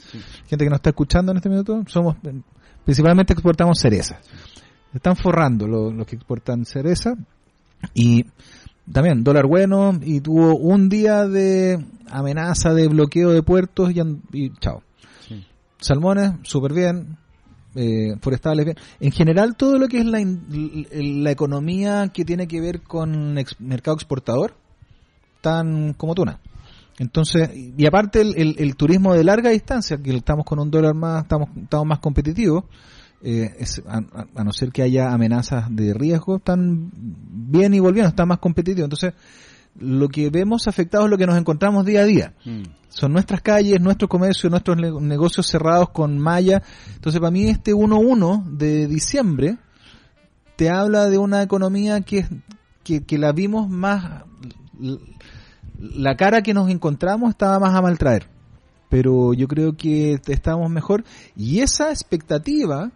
Gente 0.46 0.64
que 0.64 0.68
nos 0.70 0.76
está 0.78 0.90
escuchando 0.90 1.32
en 1.32 1.38
este 1.38 1.48
minuto, 1.48 1.82
somos 1.86 2.16
principalmente 2.84 3.32
exportamos 3.32 3.78
cerezas. 3.80 4.18
Están 4.92 5.16
forrando 5.16 5.66
lo- 5.66 5.90
los 5.90 6.06
que 6.06 6.16
exportan 6.16 6.64
cereza 6.66 7.14
y 7.94 8.24
también 8.90 9.24
dólar 9.24 9.46
bueno 9.46 9.98
y 10.02 10.20
tuvo 10.20 10.54
un 10.56 10.88
día 10.90 11.26
de 11.26 11.82
amenaza 12.10 12.74
de 12.74 12.88
bloqueo 12.88 13.30
de 13.30 13.42
puertos 13.42 13.90
y, 13.90 14.00
y 14.32 14.50
chao. 14.60 14.82
Sí. 15.26 15.46
Salmones, 15.78 16.32
súper 16.42 16.72
bien. 16.74 17.16
Eh, 17.80 18.16
forestales. 18.20 18.74
En 18.98 19.12
general, 19.12 19.54
todo 19.56 19.78
lo 19.78 19.86
que 19.86 19.98
es 20.00 20.04
la, 20.04 20.18
la 20.20 21.30
economía 21.30 22.08
que 22.12 22.24
tiene 22.24 22.48
que 22.48 22.60
ver 22.60 22.82
con 22.82 23.38
ex- 23.38 23.60
mercado 23.60 23.94
exportador, 23.96 24.54
tan 25.40 25.92
como 25.94 26.14
tuna. 26.14 26.40
Entonces, 26.98 27.50
y 27.54 27.86
aparte 27.86 28.20
el, 28.20 28.34
el- 28.36 28.56
el 28.58 28.74
turismo 28.74 29.14
de 29.14 29.22
larga 29.22 29.50
distancia, 29.50 29.96
que 29.98 30.16
estamos 30.16 30.44
con 30.44 30.58
un 30.58 30.70
dólar 30.70 30.94
más, 30.94 31.22
estamos, 31.22 31.50
estamos 31.56 31.86
más 31.86 32.00
competitivos, 32.00 32.64
eh, 33.22 33.50
a- 33.86 34.02
a 34.34 34.44
no 34.44 34.52
ser 34.52 34.70
que 34.72 34.82
haya 34.82 35.12
amenazas 35.12 35.66
de 35.70 35.94
riesgo, 35.94 36.36
están 36.38 36.90
bien 36.92 37.74
y 37.74 37.78
volviendo, 37.80 38.08
están 38.08 38.26
más 38.28 38.38
competitivos. 38.40 38.86
Entonces, 38.86 39.14
lo 39.80 40.08
que 40.08 40.30
vemos 40.30 40.68
afectado 40.68 41.04
es 41.04 41.10
lo 41.10 41.18
que 41.18 41.26
nos 41.26 41.38
encontramos 41.38 41.84
día 41.84 42.00
a 42.00 42.04
día. 42.04 42.34
Mm. 42.44 42.62
Son 42.88 43.12
nuestras 43.12 43.42
calles, 43.42 43.80
nuestro 43.80 44.08
comercio, 44.08 44.50
nuestros 44.50 44.76
ne- 44.76 45.00
negocios 45.00 45.46
cerrados 45.46 45.90
con 45.90 46.18
malla. 46.18 46.62
Entonces, 46.94 47.20
para 47.20 47.30
mí 47.30 47.44
este 47.48 47.72
1-1 47.72 48.44
de 48.44 48.86
diciembre 48.86 49.58
te 50.56 50.70
habla 50.70 51.06
de 51.06 51.18
una 51.18 51.42
economía 51.42 52.00
que, 52.00 52.26
que, 52.82 53.04
que 53.04 53.18
la 53.18 53.32
vimos 53.32 53.68
más... 53.68 54.24
La 55.78 56.16
cara 56.16 56.42
que 56.42 56.54
nos 56.54 56.70
encontramos 56.70 57.30
estaba 57.30 57.60
más 57.60 57.74
a 57.74 57.82
mal 57.82 57.98
traer. 57.98 58.28
Pero 58.88 59.34
yo 59.34 59.46
creo 59.46 59.76
que 59.76 60.18
estábamos 60.26 60.70
mejor. 60.70 61.04
Y 61.36 61.60
esa 61.60 61.90
expectativa 61.90 62.90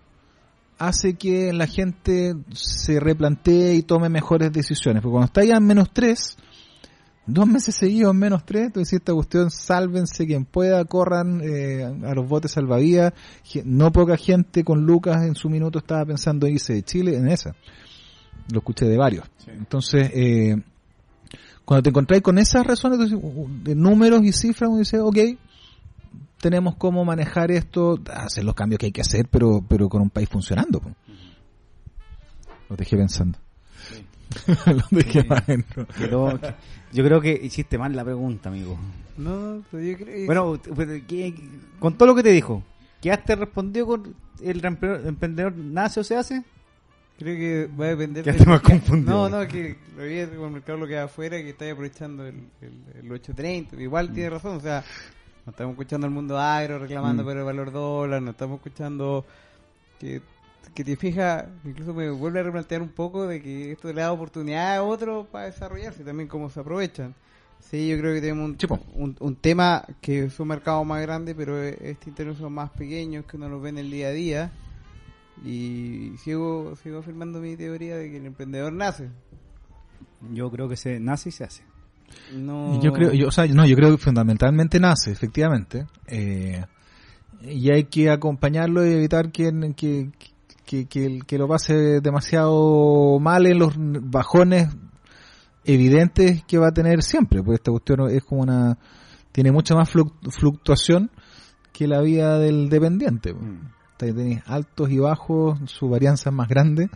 hace 0.79 1.15
que 1.15 1.53
la 1.53 1.67
gente 1.67 2.35
se 2.53 2.99
replantee 2.99 3.75
y 3.75 3.83
tome 3.83 4.09
mejores 4.09 4.53
decisiones. 4.53 5.03
Porque 5.03 5.13
cuando 5.13 5.27
está 5.27 5.45
ya 5.45 5.57
en 5.59 5.67
menos 5.67 5.91
3, 5.93 6.39
dos 7.27 7.47
meses 7.47 7.75
seguidos 7.75 8.13
en 8.13 8.19
menos 8.19 8.45
3, 8.45 8.73
tú 8.73 8.81
decís 8.81 8.95
esta 8.95 9.13
cuestión, 9.13 9.51
sálvense 9.51 10.27
quien 10.27 10.45
pueda, 10.45 10.85
corran 10.85 11.41
eh, 11.43 11.85
a 11.85 12.15
los 12.15 12.29
botes 12.29 12.53
salvavidas. 12.53 13.13
No 13.65 13.93
poca 13.93 14.17
gente 14.17 14.65
con 14.65 14.85
Lucas 14.85 15.25
en 15.25 15.35
su 15.35 15.49
minuto 15.49 15.79
estaba 15.79 16.05
pensando 16.05 16.47
en 16.47 16.55
irse 16.55 16.75
de 16.75 16.83
Chile 16.83 17.17
en 17.17 17.29
esa. 17.29 17.55
Lo 18.51 18.59
escuché 18.59 18.87
de 18.87 18.97
varios. 18.97 19.25
Entonces, 19.47 20.11
eh, 20.15 20.57
cuando 21.65 21.83
te 21.83 21.91
encontráis 21.91 22.23
con 22.23 22.39
esas 22.39 22.67
razones 22.67 23.13
uh, 23.13 23.49
de 23.63 23.75
números 23.75 24.23
y 24.25 24.33
cifras, 24.33 24.69
uno 24.69 24.81
dice, 24.81 24.99
ok, 24.99 25.19
tenemos 26.41 26.75
cómo 26.75 27.05
manejar 27.05 27.53
esto, 27.53 28.01
hacer 28.13 28.43
los 28.45 28.55
cambios 28.55 28.81
que 28.81 28.87
hay 28.87 28.93
que 28.93 29.01
hacer, 29.01 29.29
pero 29.31 29.65
pero 29.67 29.89
con 29.89 30.03
un 30.03 30.11
país 30.11 30.29
funcionando. 30.29 30.83
Lo 32.69 32.77
dejé 32.77 32.97
pensando. 32.97 33.39
Lo 34.67 35.25
más 35.29 35.43
adentro. 35.45 35.87
Que- 35.87 36.09
yo 36.93 37.05
creo 37.05 37.21
que 37.21 37.41
hiciste 37.43 37.79
mal 37.79 37.95
la 37.97 38.05
pregunta, 38.05 38.49
amigo. 38.51 38.79
No, 39.17 39.63
pero 39.71 39.83
yo 39.83 39.97
creo 39.97 40.27
Bueno, 40.27 40.61
¿qué- 41.07 41.35
con 41.79 41.97
todo 41.97 42.09
lo 42.09 42.15
que 42.15 42.23
te 42.23 42.31
dijo, 42.31 42.63
¿quedaste 43.01 43.37
respondido 43.37 43.87
con 43.87 44.15
el 44.43 44.63
empre- 44.63 45.07
emprendedor 45.07 45.55
nace 45.57 46.01
o 46.01 46.05
se 46.05 46.17
hace? 46.17 46.43
Creo 47.19 47.37
que 47.37 47.71
va 47.81 47.85
a 47.87 47.89
depender 47.89 48.25
Quedaste 48.25 48.47
más 48.47 48.61
confundido. 48.63 49.29
No, 49.29 49.29
no, 49.29 49.47
que 49.49 49.77
lo 49.97 50.03
vi 50.05 50.37
con 50.37 50.47
el 50.47 50.51
mercado 50.53 50.79
lo 50.79 50.87
que 50.87 50.97
hay 50.99 51.05
afuera 51.05 51.37
que 51.39 51.51
está 51.51 51.71
aprovechando 51.71 52.27
el, 52.27 52.35
el, 52.61 52.73
el 53.05 53.13
830. 53.13 53.81
Igual 53.81 54.13
tiene 54.13 54.31
razón, 54.31 54.57
o 54.57 54.61
sea, 54.61 54.83
no 55.47 55.51
estamos 55.51 55.73
escuchando 55.73 56.07
al 56.07 56.13
mundo 56.13 56.39
agro 56.39 56.79
reclamando 56.79 57.23
Mm. 57.23 57.27
por 57.27 57.37
el 57.37 57.45
valor 57.45 57.71
dólar, 57.73 58.23
no 58.23 58.31
estamos 58.33 58.57
escuchando 58.57 59.25
que, 60.01 60.21
que 60.75 60.85
te 60.85 60.97
fijas, 60.97 61.45
incluso 61.65 61.93
me 61.93 62.11
vuelve 62.11 62.41
a 62.41 62.43
replantear 62.45 62.83
un 62.83 62.91
poco 62.91 63.27
de 63.27 63.43
que 63.43 63.73
esto 63.73 63.93
le 63.93 64.01
da 64.01 64.13
oportunidad 64.13 64.77
a 64.77 64.83
otros 64.83 65.27
para 65.29 65.47
desarrollarse, 65.47 66.05
también 66.05 66.29
cómo 66.29 66.51
se 66.51 66.61
aprovechan. 66.61 67.15
Sí, 67.63 67.89
yo 67.89 67.99
creo 67.99 68.13
que 68.13 68.21
tenemos 68.21 68.57
un, 68.95 69.37
tema 69.37 69.85
que 70.01 70.25
es 70.25 70.41
un 70.41 70.49
mercado 70.49 70.85
más 70.85 71.01
grande, 71.01 71.35
pero 71.35 71.63
este 71.63 72.11
interés 72.11 72.37
son 72.37 72.53
más 72.53 72.71
pequeños 72.71 73.25
que 73.25 73.37
uno 73.37 73.49
los 73.49 73.63
ve 73.63 73.69
en 73.69 73.79
el 73.79 73.91
día 73.91 74.09
a 74.09 74.11
día. 74.11 74.53
Y 75.45 76.13
sigo, 76.19 76.75
sigo 76.83 76.99
afirmando 76.99 77.41
mi 77.41 77.57
teoría 77.57 77.97
de 77.97 78.11
que 78.11 78.17
el 78.17 78.27
emprendedor 78.27 78.73
nace. 78.73 79.11
Yo 80.33 80.51
creo 80.51 80.69
que 80.69 80.77
se 80.77 81.01
nace 81.01 81.29
y 81.29 81.33
se 81.33 81.45
hace. 81.45 81.63
No... 82.35 82.81
Yo 82.81 82.93
creo, 82.93 83.13
yo, 83.13 83.29
o 83.29 83.31
sea, 83.31 83.47
no, 83.47 83.65
yo 83.65 83.77
creo 83.77 83.93
que 83.93 83.99
fundamentalmente 83.99 84.79
nace, 84.79 85.13
efectivamente. 85.13 85.87
Eh, 86.09 86.63
y 87.43 87.71
hay 87.71 87.85
que 87.85 88.11
acompañarlo 88.11 88.87
y 88.87 88.93
evitar 88.93 89.33
que, 89.33 89.51
que, 89.77 90.11
que, 90.65 90.87
que, 90.87 91.21
que 91.27 91.39
lo 91.39 91.49
pase 91.49 92.01
demasiado 92.01 93.19
mal 93.21 93.47
en 93.47 93.59
los 93.59 93.75
bajones 93.77 94.69
evidentes 95.65 96.45
que 96.45 96.59
va 96.59 96.69
a 96.69 96.73
tener 96.75 97.03
siempre. 97.03 97.43
Pues 97.43 97.59
esta 97.59 97.71
cuestión 97.71 98.09
es 98.11 98.23
como 98.25 98.43
una. 98.43 98.79
tiene 99.33 99.53
mucha 99.53 99.75
más 99.75 99.93
fluc- 99.95 100.31
fluctuación 100.31 101.11
que 101.73 101.87
la 101.87 102.01
vida 102.01 102.39
del 102.39 102.69
dependiente. 102.69 103.33
pues. 103.35 103.45
Mm. 103.45 103.59
Tenéis 103.97 104.41
altos 104.47 104.91
y 104.91 104.99
bajos, 104.99 105.59
su 105.67 105.89
varianza 105.89 106.31
es 106.31 106.35
más 106.37 106.49
grande. 106.49 106.89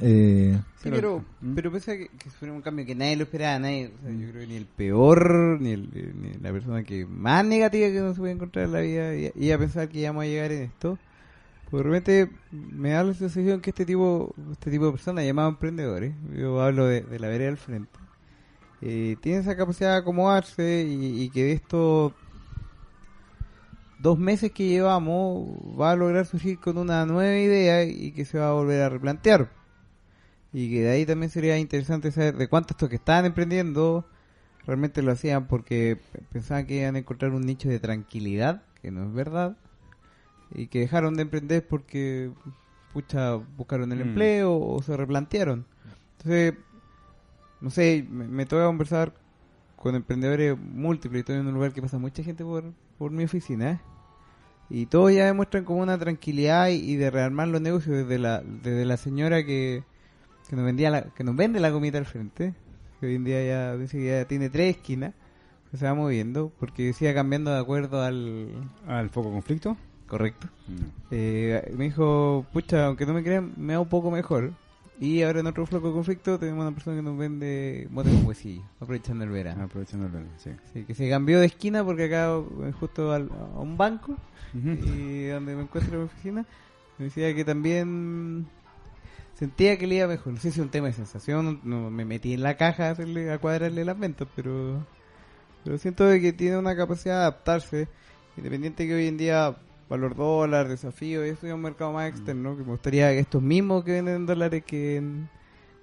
Eh, 0.00 0.60
Sí, 0.76 0.90
Pero- 0.90 0.96
pero, 0.96 1.24
¿Mm? 1.40 1.54
pero 1.54 1.72
pese 1.72 1.92
a 1.92 1.96
que, 1.96 2.08
que 2.18 2.28
fue 2.28 2.50
un 2.50 2.60
cambio 2.60 2.84
que 2.84 2.94
nadie 2.94 3.16
lo 3.16 3.22
esperaba, 3.22 3.58
nadie, 3.58 3.90
o 3.98 4.02
sea, 4.02 4.10
yo 4.12 4.28
creo 4.28 4.40
que 4.42 4.46
ni 4.48 4.56
el 4.56 4.66
peor, 4.66 5.58
ni, 5.58 5.70
el, 5.70 5.88
ni 6.20 6.34
la 6.42 6.52
persona 6.52 6.82
que 6.82 7.06
más 7.06 7.42
negativa 7.46 7.88
que 7.88 8.02
uno 8.02 8.12
se 8.12 8.18
puede 8.20 8.32
encontrar 8.34 8.66
en 8.66 8.72
la 8.72 8.80
vida, 8.80 9.14
y, 9.16 9.32
y 9.34 9.50
a 9.50 9.56
pensar 9.56 9.88
que 9.88 10.00
íbamos 10.00 10.24
a 10.24 10.26
llegar 10.26 10.52
en 10.52 10.62
esto, 10.64 10.98
pues 11.82 12.04
de 12.04 12.30
me 12.52 12.90
da 12.90 13.02
la 13.02 13.14
sensación 13.14 13.60
que 13.60 13.70
este 13.70 13.84
tipo, 13.84 14.32
este 14.52 14.70
tipo 14.70 14.86
de 14.86 14.92
personas 14.92 15.24
llamados 15.24 15.54
emprendedores, 15.54 16.14
yo 16.32 16.60
hablo 16.60 16.86
de, 16.86 17.02
la 17.18 17.26
vereda 17.26 17.48
del 17.48 17.56
frente, 17.56 17.98
eh, 18.80 19.16
tienen 19.20 19.40
esa 19.40 19.56
capacidad 19.56 19.90
de 19.90 19.96
acomodarse 19.96 20.84
y, 20.84 21.22
y 21.22 21.30
que 21.30 21.42
de 21.42 21.52
estos 21.52 22.12
dos 23.98 24.18
meses 24.18 24.52
que 24.52 24.68
llevamos 24.68 25.48
va 25.80 25.90
a 25.90 25.96
lograr 25.96 26.26
surgir 26.26 26.60
con 26.60 26.78
una 26.78 27.06
nueva 27.06 27.36
idea 27.36 27.82
y 27.82 28.12
que 28.12 28.24
se 28.24 28.38
va 28.38 28.50
a 28.50 28.52
volver 28.52 28.82
a 28.82 28.88
replantear. 28.88 29.50
Y 30.52 30.70
que 30.70 30.82
de 30.82 30.90
ahí 30.90 31.06
también 31.06 31.30
sería 31.30 31.58
interesante 31.58 32.12
saber 32.12 32.36
de 32.36 32.46
cuántos 32.46 32.76
estos 32.76 32.88
que 32.88 32.96
estaban 32.96 33.24
emprendiendo 33.24 34.06
realmente 34.64 35.02
lo 35.02 35.10
hacían 35.10 35.48
porque 35.48 35.98
pensaban 36.30 36.66
que 36.66 36.82
iban 36.82 36.94
a 36.94 37.00
encontrar 37.00 37.32
un 37.32 37.44
nicho 37.44 37.68
de 37.68 37.80
tranquilidad, 37.80 38.62
que 38.80 38.92
no 38.92 39.02
es 39.02 39.12
verdad, 39.12 39.56
y 40.54 40.66
que 40.68 40.80
dejaron 40.80 41.14
de 41.14 41.22
emprender 41.22 41.66
porque, 41.66 42.30
pucha, 42.92 43.34
buscaron 43.34 43.92
el 43.92 43.98
Mm. 43.98 44.08
empleo 44.08 44.56
o 44.56 44.82
se 44.82 44.96
replantearon. 44.96 45.66
Entonces, 46.18 46.54
no 47.60 47.70
sé, 47.70 48.06
me, 48.08 48.26
me 48.28 48.46
toca 48.46 48.66
conversar 48.66 49.12
con 49.76 49.94
emprendedores 49.94 50.56
múltiples, 50.58 51.20
estoy 51.20 51.36
en 51.36 51.46
un 51.46 51.54
lugar 51.54 51.72
que 51.72 51.82
pasa 51.82 51.98
mucha 51.98 52.22
gente 52.22 52.44
por, 52.44 52.72
por 52.98 53.10
mi 53.10 53.24
oficina, 53.24 53.72
¿eh? 53.72 53.80
Y 54.70 54.86
todos 54.86 55.12
ya 55.12 55.26
demuestran 55.26 55.64
como 55.64 55.82
una 55.82 55.98
tranquilidad 55.98 56.68
y, 56.68 56.76
y 56.92 56.96
de 56.96 57.10
rearmar 57.10 57.48
los 57.48 57.60
negocios 57.60 57.96
desde 57.96 58.18
la, 58.18 58.40
desde 58.42 58.86
la 58.86 58.96
señora 58.96 59.44
que, 59.44 59.84
que 60.48 60.56
nos 60.56 60.64
vendía 60.64 60.90
la, 60.90 61.02
que 61.02 61.22
nos 61.22 61.36
vende 61.36 61.60
la 61.60 61.70
comida 61.70 61.98
al 61.98 62.06
frente, 62.06 62.54
que 62.98 63.06
hoy 63.06 63.16
en 63.16 63.24
día 63.24 63.44
ya 63.44 63.76
dice 63.76 63.98
que 63.98 64.06
ya 64.06 64.24
tiene 64.24 64.48
tres 64.48 64.76
esquinas, 64.76 65.12
que 65.70 65.76
se 65.76 65.84
va 65.84 65.92
moviendo, 65.94 66.50
porque 66.58 66.92
sigue 66.94 67.12
cambiando 67.12 67.52
de 67.52 67.60
acuerdo 67.60 68.00
al 68.02 68.48
¿Al 68.86 69.10
foco 69.10 69.30
conflicto? 69.32 69.76
Correcto. 70.06 70.48
Mm. 70.68 70.74
Eh, 71.10 71.72
me 71.76 71.84
dijo, 71.84 72.46
pucha, 72.52 72.86
aunque 72.86 73.06
no 73.06 73.14
me 73.14 73.22
crean, 73.22 73.52
me 73.56 73.72
da 73.74 73.80
un 73.80 73.88
poco 73.88 74.10
mejor. 74.10 74.52
Y 75.00 75.22
ahora 75.22 75.40
en 75.40 75.46
otro 75.48 75.66
flaco 75.66 75.92
conflicto 75.92 76.38
tenemos 76.38 76.62
una 76.62 76.72
persona 76.72 76.96
que 76.96 77.02
nos 77.02 77.18
vende 77.18 77.88
motes 77.90 78.12
con 78.14 78.26
huesillo, 78.26 78.62
aprovechando 78.80 79.24
el 79.24 79.30
verano. 79.30 79.64
Aprovechando 79.64 80.06
el 80.06 80.12
verano, 80.12 80.30
sí. 80.38 80.50
Sí, 80.72 80.84
que 80.84 80.94
se 80.94 81.10
cambió 81.10 81.40
de 81.40 81.46
esquina 81.46 81.84
porque 81.84 82.04
acá 82.04 82.36
eh, 82.62 82.72
justo 82.78 83.12
al- 83.12 83.28
a 83.56 83.58
un 83.60 83.76
banco 83.76 84.16
y 84.54 85.26
donde 85.26 85.56
me 85.56 85.62
encuentro 85.62 85.94
en 85.94 85.98
mi 85.98 86.04
oficina 86.06 86.46
me 86.96 87.06
decía 87.06 87.34
que 87.34 87.44
también 87.44 88.46
sentía 89.36 89.76
que 89.76 89.88
le 89.88 89.96
iba 89.96 90.06
mejor. 90.06 90.32
No 90.34 90.38
sé 90.38 90.52
si 90.52 90.60
es 90.60 90.64
un 90.64 90.70
tema 90.70 90.86
de 90.86 90.92
sensación, 90.92 91.58
no 91.64 91.90
me 91.90 92.04
metí 92.04 92.34
en 92.34 92.44
la 92.44 92.56
caja 92.56 92.86
a, 92.86 92.90
hacerle, 92.92 93.32
a 93.32 93.38
cuadrarle 93.38 93.84
las 93.84 93.98
ventas, 93.98 94.28
pero, 94.36 94.86
pero 95.64 95.76
siento 95.76 96.04
de 96.04 96.20
que 96.20 96.32
tiene 96.32 96.56
una 96.56 96.76
capacidad 96.76 97.14
de 97.16 97.20
adaptarse, 97.22 97.88
independiente 98.36 98.86
que 98.86 98.94
hoy 98.94 99.08
en 99.08 99.16
día 99.16 99.56
valor 99.88 100.14
dólar, 100.16 100.68
desafío, 100.68 101.22
eso 101.22 101.46
es 101.46 101.52
un 101.52 101.60
mercado 101.62 101.92
más 101.92 102.08
externo, 102.10 102.56
que 102.56 102.62
me 102.62 102.70
gustaría 102.70 103.10
que 103.10 103.18
estos 103.20 103.42
mismos 103.42 103.84
que 103.84 103.92
venden 103.92 104.16
en 104.16 104.26
dólares 104.26 104.64
que 104.66 104.96
en- 104.96 105.28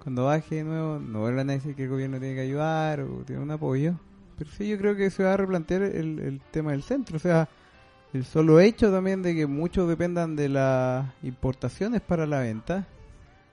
cuando 0.02 0.24
baje 0.24 0.56
de 0.56 0.64
nuevo 0.64 0.98
no 0.98 1.20
vuelvan 1.20 1.50
a 1.50 1.52
decir 1.52 1.74
que 1.76 1.84
el 1.84 1.88
gobierno 1.90 2.18
tiene 2.18 2.34
que 2.34 2.40
ayudar 2.40 3.00
o 3.02 3.22
tiene 3.24 3.40
un 3.42 3.50
apoyo. 3.52 3.94
Pero 4.36 4.50
sí, 4.50 4.68
yo 4.68 4.76
creo 4.78 4.96
que 4.96 5.10
se 5.10 5.22
va 5.22 5.34
a 5.34 5.36
replantear 5.36 5.82
el, 5.82 6.18
el 6.18 6.40
tema 6.50 6.72
del 6.72 6.82
centro. 6.82 7.16
O 7.16 7.20
sea, 7.20 7.48
el 8.12 8.24
solo 8.24 8.58
hecho 8.58 8.90
también 8.90 9.22
de 9.22 9.34
que 9.36 9.46
muchos 9.46 9.88
dependan 9.88 10.34
de 10.34 10.48
las 10.48 11.06
importaciones 11.22 12.00
para 12.00 12.26
la 12.26 12.40
venta. 12.40 12.84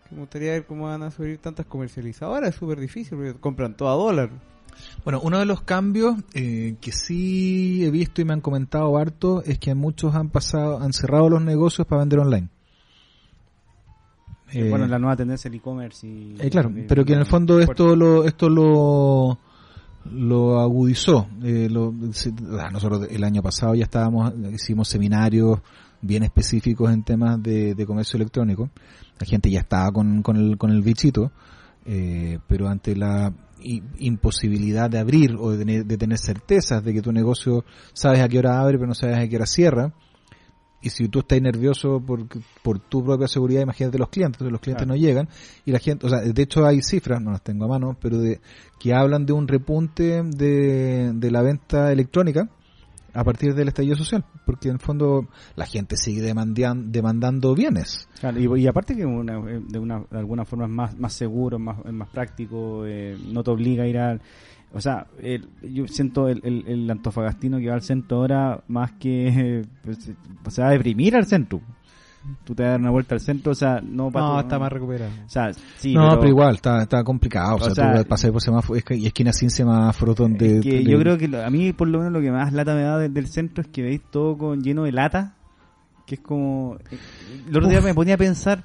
Que 0.07 0.15
me 0.15 0.21
gustaría 0.21 0.53
ver 0.53 0.65
cómo 0.65 0.85
van 0.85 1.03
a 1.03 1.11
subir 1.11 1.37
tantas 1.37 1.67
comercializadoras. 1.67 2.49
Es 2.49 2.55
súper 2.55 2.79
difícil 2.79 3.15
porque 3.17 3.35
compran 3.39 3.77
todo 3.77 3.89
a 3.89 3.93
dólar. 3.93 4.29
Bueno, 5.03 5.19
uno 5.23 5.39
de 5.39 5.45
los 5.45 5.61
cambios 5.61 6.15
eh, 6.33 6.75
que 6.81 6.91
sí 6.91 7.83
he 7.85 7.91
visto 7.91 8.21
y 8.21 8.25
me 8.25 8.33
han 8.33 8.41
comentado 8.41 8.97
harto 8.97 9.41
es 9.43 9.59
que 9.59 9.73
muchos 9.75 10.15
han 10.15 10.29
pasado, 10.29 10.79
han 10.79 10.93
cerrado 10.93 11.29
los 11.29 11.41
negocios 11.41 11.87
para 11.87 12.01
vender 12.01 12.19
online. 12.19 12.49
Eh, 14.51 14.67
bueno, 14.69 14.87
la 14.87 14.97
nueva 14.97 15.15
tendencia 15.15 15.49
del 15.49 15.59
e-commerce 15.59 16.07
y... 16.07 16.35
eh, 16.39 16.49
claro, 16.49 16.69
de- 16.69 16.83
pero 16.83 17.05
que 17.05 17.13
en 17.13 17.19
el 17.19 17.25
fondo 17.25 17.59
esto 17.59 17.95
lo, 17.95 18.25
esto 18.25 18.49
lo, 18.49 19.37
lo 20.11 20.59
agudizó. 20.59 21.27
Eh, 21.43 21.67
lo- 21.69 21.93
ah, 22.59 22.69
nosotros 22.71 23.07
el 23.11 23.23
año 23.23 23.43
pasado 23.43 23.75
ya 23.75 23.83
estábamos, 23.83 24.33
hicimos 24.51 24.87
seminarios 24.87 25.59
bien 26.01 26.23
específicos 26.23 26.91
en 26.91 27.03
temas 27.03 27.41
de, 27.43 27.75
de 27.75 27.85
comercio 27.85 28.17
electrónico. 28.17 28.69
La 29.19 29.27
gente 29.27 29.51
ya 29.51 29.59
estaba 29.59 29.91
con, 29.91 30.23
con, 30.23 30.35
el, 30.37 30.57
con 30.57 30.71
el 30.71 30.81
bichito, 30.81 31.31
eh, 31.85 32.39
pero 32.47 32.69
ante 32.69 32.95
la 32.95 33.31
imposibilidad 33.61 34.89
de 34.89 34.99
abrir 34.99 35.35
o 35.35 35.51
de 35.51 35.57
tener, 35.57 35.85
de 35.85 35.97
tener 35.97 36.17
certezas 36.17 36.83
de 36.83 36.93
que 36.93 37.01
tu 37.01 37.11
negocio 37.11 37.65
sabes 37.93 38.21
a 38.21 38.27
qué 38.27 38.39
hora 38.39 38.59
abre 38.59 38.77
pero 38.77 38.87
no 38.87 38.95
sabes 38.95 39.17
a 39.17 39.27
qué 39.27 39.35
hora 39.35 39.45
cierra, 39.45 39.93
y 40.81 40.89
si 40.89 41.09
tú 41.09 41.19
estás 41.19 41.41
nervioso 41.41 41.99
por, 41.99 42.25
por 42.63 42.79
tu 42.79 43.03
propia 43.03 43.27
seguridad, 43.27 43.61
imagínate 43.61 43.97
los 43.97 44.09
clientes, 44.09 44.41
los 44.41 44.61
clientes 44.61 44.85
Claro. 44.85 44.95
no 44.95 44.95
llegan. 44.95 45.27
Y 45.65 45.71
la 45.71 45.79
gente, 45.79 46.05
o 46.05 46.09
sea, 46.09 46.21
de 46.21 46.41
hecho 46.41 46.65
hay 46.65 46.81
cifras, 46.81 47.21
no 47.21 47.31
las 47.31 47.43
tengo 47.43 47.65
a 47.65 47.67
mano, 47.67 47.97
pero 47.99 48.17
de 48.17 48.39
que 48.79 48.93
hablan 48.93 49.25
de 49.25 49.33
un 49.33 49.47
repunte 49.47 50.23
de, 50.23 51.11
de 51.13 51.31
la 51.31 51.41
venta 51.41 51.91
electrónica 51.91 52.49
a 53.13 53.23
partir 53.23 53.53
del 53.55 53.67
estallido 53.67 53.95
social, 53.95 54.23
porque 54.45 54.67
en 54.69 54.75
el 54.75 54.79
fondo 54.79 55.27
la 55.55 55.65
gente 55.65 55.95
sigue 55.97 56.21
demandian- 56.21 56.91
demandando 56.91 57.55
bienes. 57.55 58.07
Claro, 58.19 58.57
y, 58.57 58.67
aparte 58.67 58.95
que 58.95 59.05
una- 59.05 59.39
eh, 59.49 59.61
de, 59.67 59.79
una, 59.79 59.99
de 60.09 60.17
alguna 60.19 60.45
forma 60.45 60.65
es 60.65 60.71
más, 60.71 60.97
más 60.99 61.13
seguro, 61.13 61.59
más, 61.59 61.77
más 61.91 62.09
práctico, 62.09 62.85
eh, 62.85 63.17
no 63.31 63.43
te 63.43 63.51
obliga 63.51 63.83
a 63.83 63.87
ir 63.87 63.97
al... 63.97 64.21
O 64.71 64.79
sea, 64.81 65.07
el- 65.19 65.49
yo 65.63 65.87
siento 65.87 66.27
el, 66.27 66.41
el, 66.43 66.63
el 66.67 66.91
antofagastino 66.91 67.57
que 67.57 67.69
va 67.69 67.73
al 67.75 67.81
centro 67.81 68.17
ahora 68.17 68.63
más 68.67 68.91
que... 68.99 69.27
eh, 69.59 69.65
pues, 69.83 70.11
se 70.53 70.61
va 70.61 70.67
a 70.67 70.71
deprimir 70.71 71.15
al 71.15 71.25
centro. 71.25 71.59
Tú 72.43 72.53
te 72.53 72.63
vas 72.63 72.67
a 72.69 72.71
dar 72.73 72.79
una 72.81 72.89
vuelta 72.91 73.15
al 73.15 73.21
centro, 73.21 73.53
o 73.53 73.55
sea, 73.55 73.79
no 73.81 74.11
para... 74.11 74.25
no, 74.27 74.39
está 74.41 74.59
más 74.59 74.71
recuperado. 74.71 75.11
O 75.25 75.29
sea, 75.29 75.51
sí, 75.77 75.93
no, 75.93 76.01
pero, 76.09 76.19
pero, 76.19 76.29
igual, 76.29 76.55
está, 76.55 76.81
está 76.83 77.03
complicado. 77.03 77.53
O, 77.53 77.57
O 77.57 77.59
sea, 77.61 77.73
sea, 77.75 78.03
tú 78.03 78.09
pasas 78.09 78.31
por 78.31 78.41
semáforo, 78.41 78.77
es 78.77 78.83
que- 78.83 78.95
y 78.97 79.07
esquina 79.07 79.31
sin 79.33 79.49
semáforos 79.49 80.15
donde... 80.15 80.57
es 80.57 80.63
que 80.63 80.81
le- 80.83 80.91
yo 80.91 80.99
creo 80.99 81.17
que 81.17 81.27
lo- 81.27 81.43
a 81.43 81.49
mí 81.49 81.71
por 81.73 81.87
lo 81.87 81.99
menos 81.99 82.13
lo 82.13 82.21
que 82.21 82.29
más 82.31 82.51
lata 82.53 82.75
me 82.75 82.81
da 82.83 82.97
de- 82.97 83.09
del 83.09 83.27
centro 83.27 83.61
es 83.61 83.67
que 83.69 83.81
veis 83.83 84.01
todo 84.11 84.37
con 84.37 84.61
lleno 84.61 84.83
de 84.83 84.91
lata, 84.91 85.35
que 86.05 86.15
es 86.15 86.21
como... 86.21 86.75
eh, 86.91 86.97
El 87.47 87.57
otro 87.57 87.69
día 87.69 87.81
me 87.81 87.93
ponía 87.93 88.15
a 88.15 88.17
pensar, 88.17 88.63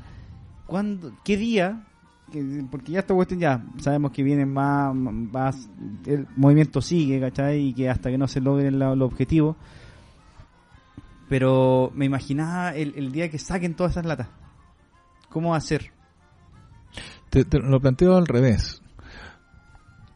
¿cuándo, 0.66 1.12
qué 1.24 1.36
día? 1.36 1.84
que- 2.32 2.64
porque 2.70 2.90
ya 2.92 2.98
esta 3.00 3.14
cuestión 3.14 3.38
ya 3.38 3.62
sabemos 3.78 4.10
que 4.10 4.22
vienen 4.24 4.52
más, 4.52 4.92
más 4.94 5.68
el 6.06 6.26
movimiento 6.36 6.80
sigue, 6.82 7.20
¿cachai? 7.20 7.68
Y 7.68 7.72
que 7.74 7.88
hasta 7.88 8.10
que 8.10 8.18
no 8.18 8.26
se 8.26 8.40
logren 8.40 8.78
los 8.80 9.00
objetivos. 9.02 9.56
Pero 11.36 11.90
me 11.96 12.04
imaginaba 12.04 12.76
el, 12.76 12.94
el 12.94 13.10
día 13.10 13.28
que 13.28 13.40
saquen 13.40 13.74
todas 13.74 13.90
esas 13.94 14.06
latas. 14.06 14.28
¿Cómo 15.30 15.50
va 15.50 15.56
a 15.56 15.60
ser? 15.60 15.90
Te, 17.28 17.44
te 17.44 17.58
lo 17.58 17.80
planteo 17.80 18.16
al 18.16 18.28
revés. 18.28 18.80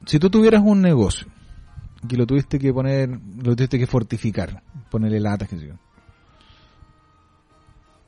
Si 0.07 0.21
tú 0.21 0.31
tuvieras 0.31 0.63
un 0.65 0.81
negocio 0.81 1.27
que 2.09 2.17
lo 2.17 2.25
tuviste 2.25 2.61
que 2.61 2.73
poner, 2.73 3.09
lo 3.43 3.57
tuviste 3.57 3.81
que 3.81 3.89
fortificar, 3.89 4.63
ponerle 4.93 5.19
latas, 5.19 5.49
qué 5.49 5.59
sé 5.59 5.67
yo. 5.67 5.75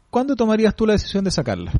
¿Cuándo 0.09 0.37
tomarías 0.37 0.77
tú 0.77 0.87
la 0.87 0.93
decisión 0.93 1.25
de 1.25 1.33
sacarla? 1.33 1.73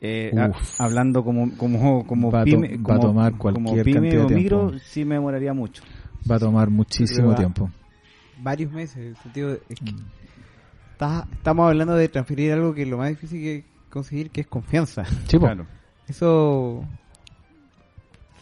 eh, 0.00 0.32
a- 0.36 0.84
hablando 0.84 1.22
como 1.22 1.56
como 1.56 2.04
como 2.04 2.32
Va 2.32 2.42
pyme, 2.42 2.70
va 2.70 2.74
a 2.74 2.98
como- 2.98 3.00
tomar 3.00 3.32
como 3.38 3.52
cualquier 3.52 3.84
pyme 3.84 4.00
cantidad 4.00 4.24
o 4.24 4.28
de 4.28 4.34
micro, 4.34 4.58
tiempo. 4.70 4.84
sí 4.84 5.04
me 5.04 5.14
demoraría 5.14 5.54
mucho. 5.54 5.84
Va 6.28 6.34
a 6.34 6.38
tomar 6.40 6.68
muchísimo 6.68 7.28
va- 7.28 7.36
tiempo. 7.36 7.70
Varios 8.42 8.72
meses. 8.72 8.96
en 8.96 9.02
el 9.08 9.16
sentido 9.16 9.48
de- 9.50 9.60
es 9.68 9.80
que 9.80 9.92
está- 10.92 11.26
estamos 11.32 11.68
hablando 11.68 11.94
de 11.94 12.08
transferir 12.08 12.52
algo 12.52 12.74
que 12.74 12.82
es 12.82 12.88
lo 12.88 12.98
más 12.98 13.08
difícil 13.10 13.40
que 13.42 13.64
conseguir, 13.90 14.30
que 14.30 14.42
es 14.42 14.46
confianza. 14.46 15.04
Sí. 15.26 15.38
Claro. 15.38 15.66
Eso 16.08 16.84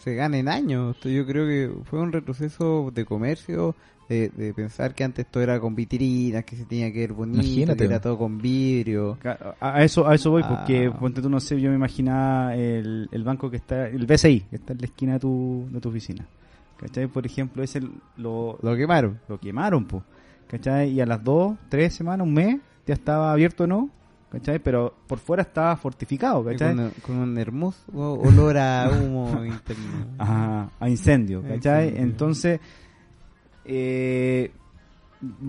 se 0.03 0.15
gana 0.15 0.39
en 0.39 0.49
años. 0.49 0.97
Yo 1.03 1.25
creo 1.27 1.47
que 1.47 1.71
fue 1.85 2.01
un 2.01 2.13
retroceso 2.13 2.91
de 2.95 3.05
comercio, 3.07 3.75
de, 4.09 4.29
de 4.29 4.53
pensar 4.53 4.95
que 4.95 5.03
antes 5.03 5.25
todo 5.31 5.43
era 5.43 5.59
con 5.59 5.75
vitrinas, 5.75 6.45
que 6.45 6.57
se 6.57 6.67
tenía 6.67 6.93
que 6.93 6.99
ver 7.01 7.15
bonito, 7.15 7.41
Imagínate. 7.43 7.79
que 7.79 7.85
era 7.85 8.01
todo 8.03 8.19
con 8.19 8.37
vidrio. 8.37 9.17
A 9.61 9.79
a 9.79 9.83
eso, 9.85 10.07
a 10.07 10.15
eso 10.15 10.31
voy, 10.31 10.43
Ah. 10.45 10.49
porque 10.67 10.91
ponte 10.91 11.23
tú, 11.23 11.31
no 11.31 11.41
sé, 11.41 11.59
yo 11.59 11.71
me 11.71 11.77
imaginaba 11.77 12.55
el, 12.55 13.09
el 13.11 13.25
banco 13.25 13.51
que 13.51 13.57
está, 13.57 13.89
el 13.89 14.05
BCI, 14.05 14.41
que 14.51 14.57
está 14.57 14.75
en 14.75 14.81
la 14.81 14.85
esquina 14.87 15.13
de 15.15 15.21
tu, 15.21 15.67
de 15.71 15.81
tu 15.81 15.89
oficina. 15.89 16.27
¿Cachai? 16.85 17.07
Por 17.07 17.25
ejemplo, 17.25 17.63
ese 17.63 17.81
lo, 18.19 18.59
Lo 18.61 18.77
quemaron. 18.77 19.19
lo 19.27 19.41
quemaron, 19.41 19.87
pues. 19.87 20.03
¿Cachai? 20.47 20.91
Y 20.91 21.01
a 21.01 21.07
las 21.07 21.25
dos, 21.25 21.57
tres 21.71 21.95
semanas, 21.95 22.27
un 22.27 22.35
mes, 22.35 22.61
ya 22.87 22.93
estaba 22.93 23.33
abierto 23.33 23.65
o 23.65 23.67
no. 23.67 23.89
¿Cachai? 24.31 24.59
Pero 24.59 24.93
por 25.07 25.19
fuera 25.19 25.43
estaba 25.45 25.75
fortificado, 25.77 26.45
¿cachai? 26.45 26.77
Con, 26.77 26.91
con 27.07 27.17
un 27.17 27.39
hermoso 27.39 27.81
olor 27.95 28.59
a 28.59 28.91
humo 28.91 29.43
interno. 29.47 30.09
a, 30.19 30.69
a 30.79 30.89
incendio, 30.91 31.41
¿cachai? 31.41 31.85
incendio. 31.87 32.03
Entonces, 32.03 32.61
eh, 33.65 34.51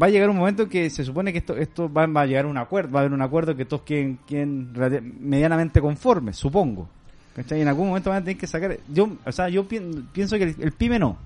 va 0.01 0.05
a 0.07 0.09
llegar 0.09 0.29
un 0.29 0.37
momento 0.37 0.69
que 0.69 0.89
se 0.89 1.03
supone 1.03 1.33
que 1.33 1.39
esto, 1.39 1.57
esto 1.57 1.91
va, 1.91 2.05
va 2.05 2.21
a 2.21 2.25
llegar 2.27 2.45
a 2.45 2.47
un 2.47 2.57
acuerdo, 2.57 2.93
va 2.93 2.99
a 2.99 3.03
haber 3.03 3.13
un 3.13 3.21
acuerdo 3.21 3.55
que 3.57 3.65
todos 3.65 3.81
queden, 3.81 4.19
queden 4.25 4.71
medianamente 5.19 5.81
conformes, 5.81 6.37
supongo. 6.37 6.87
¿Cachai? 7.35 7.61
En 7.61 7.67
algún 7.67 7.87
momento 7.89 8.09
van 8.09 8.21
a 8.21 8.25
tener 8.25 8.37
que 8.37 8.47
sacar, 8.47 8.77
yo, 8.87 9.09
o 9.25 9.31
sea, 9.31 9.49
yo 9.49 9.67
pien- 9.67 10.07
pienso 10.13 10.37
que 10.37 10.43
el, 10.45 10.55
el 10.59 10.71
pyme 10.71 10.97
no, 10.99 11.17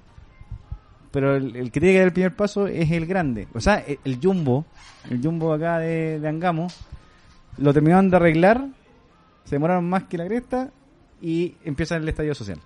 pero 1.12 1.36
el, 1.36 1.56
el 1.56 1.72
que 1.72 1.80
tiene 1.80 1.94
que 1.94 2.00
dar 2.00 2.08
el 2.08 2.14
primer 2.14 2.36
paso 2.36 2.66
es 2.68 2.90
el 2.92 3.06
grande. 3.06 3.48
O 3.54 3.60
sea, 3.60 3.76
el, 3.76 4.00
el 4.04 4.20
jumbo, 4.22 4.66
el 5.10 5.22
jumbo 5.22 5.54
acá 5.54 5.78
de, 5.80 6.20
de 6.20 6.28
Angamo, 6.28 6.68
lo 7.58 7.74
terminaron 7.74 8.10
de 8.10 8.16
arreglar, 8.18 8.68
se 9.44 9.56
demoraron 9.56 9.88
más 9.88 10.04
que 10.06 10.18
la 10.18 10.26
cresta 10.26 10.72
y 11.22 11.56
empieza 11.64 11.96
el 11.98 12.08
estallido 12.10 12.34
social. 12.34 12.60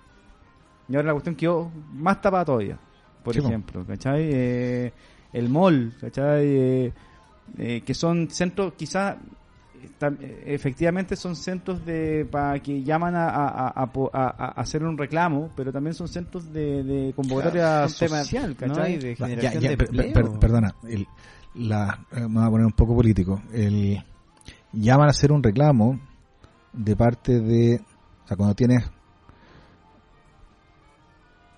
Y 0.88 0.96
ahora 0.96 1.08
la 1.08 1.12
cuestión 1.12 1.34
quedó 1.34 1.70
más 1.92 2.20
tapada 2.22 2.44
todavía, 2.46 2.78
por 3.22 3.36
ejemplo, 3.36 3.84
¿cachai? 3.86 4.22
Eh, 4.22 4.92
el 5.34 5.48
mall, 5.50 5.92
¿cachai? 6.00 6.46
Eh, 6.46 6.92
eh, 7.58 7.82
que 7.84 7.92
son 7.94 8.30
centros, 8.30 8.72
quizás 8.74 9.16
efectivamente 10.46 11.16
son 11.16 11.36
centros 11.36 11.84
de 11.84 12.26
para 12.30 12.58
que 12.60 12.82
llaman 12.82 13.14
a, 13.14 13.28
a, 13.28 13.46
a- 13.68 13.82
a 13.82 13.86
po- 13.92 14.10
a- 14.12 14.28
a 14.28 14.48
hacer 14.60 14.82
un 14.84 14.96
reclamo, 14.98 15.50
pero 15.56 15.72
también 15.72 15.94
son 15.94 16.08
centros 16.08 16.52
de, 16.52 16.82
de 16.82 17.12
convocatoria 17.14 17.86
temas, 17.98 18.22
social, 18.26 18.50
¿no? 18.60 18.74
¿cachai? 18.74 18.94
Y 18.94 18.98
de 18.98 19.16
generación 19.16 19.52
ya, 19.54 19.60
ya, 19.60 19.68
de 19.70 19.76
per- 19.76 19.88
per- 19.90 20.04
empleo. 20.06 20.30
per- 20.30 20.38
perdona, 20.40 20.74
el, 20.88 21.06
la, 21.54 22.06
eh, 22.12 22.20
me 22.20 22.26
voy 22.40 22.44
a 22.46 22.50
poner 22.50 22.66
un 22.66 22.72
poco 22.72 22.94
político. 22.94 23.42
El, 23.52 24.02
llaman 24.72 25.06
a 25.06 25.10
hacer 25.10 25.30
un 25.32 25.42
reclamo 25.42 26.00
de 26.72 26.96
parte 26.96 27.40
de, 27.40 27.80
o 28.24 28.26
sea, 28.28 28.36
cuando 28.36 28.54
tienes 28.54 28.84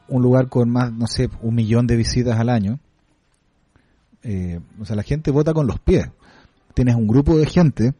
un 0.09 0.22
lugar 0.22 0.49
con 0.49 0.70
más, 0.70 0.93
no 0.93 1.07
sé, 1.07 1.29
un 1.43 1.55
millón 1.55 1.87
de 1.87 1.97
visitas 1.97 2.39
al 2.39 2.49
año, 2.49 2.79
eh, 4.22 4.61
o 4.81 4.85
sea, 4.85 4.97
la 4.97 5.03
gente 5.03 5.31
vota 5.31 5.53
con 5.53 5.66
los 5.66 5.79
pies. 5.81 6.09
Tienes 6.74 6.95
un 6.95 7.07
grupo 7.07 7.37
de 7.39 7.47
gente 7.47 7.95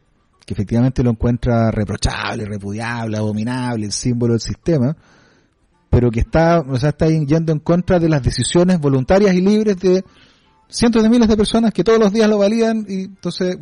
que 0.47 0.53
efectivamente 0.53 1.03
lo 1.03 1.09
encuentra 1.09 1.71
reprochable, 1.71 2.45
repudiable, 2.45 3.17
abominable, 3.17 3.85
el 3.85 3.91
símbolo 3.91 4.31
del 4.31 4.39
sistema, 4.39 4.95
pero 5.89 6.09
que 6.09 6.21
está, 6.21 6.61
o 6.61 6.77
sea, 6.77 6.89
está 6.91 7.09
yendo 7.09 7.51
en 7.51 7.59
contra 7.59 7.99
de 7.99 8.07
las 8.07 8.23
decisiones 8.23 8.79
voluntarias 8.79 9.35
y 9.35 9.41
libres 9.41 9.77
de 9.77 10.05
cientos 10.69 11.03
de 11.03 11.09
miles 11.09 11.27
de 11.27 11.35
personas 11.35 11.73
que 11.73 11.83
todos 11.83 11.99
los 11.99 12.13
días 12.13 12.29
lo 12.29 12.37
validan 12.37 12.85
y 12.87 13.03
entonces 13.03 13.57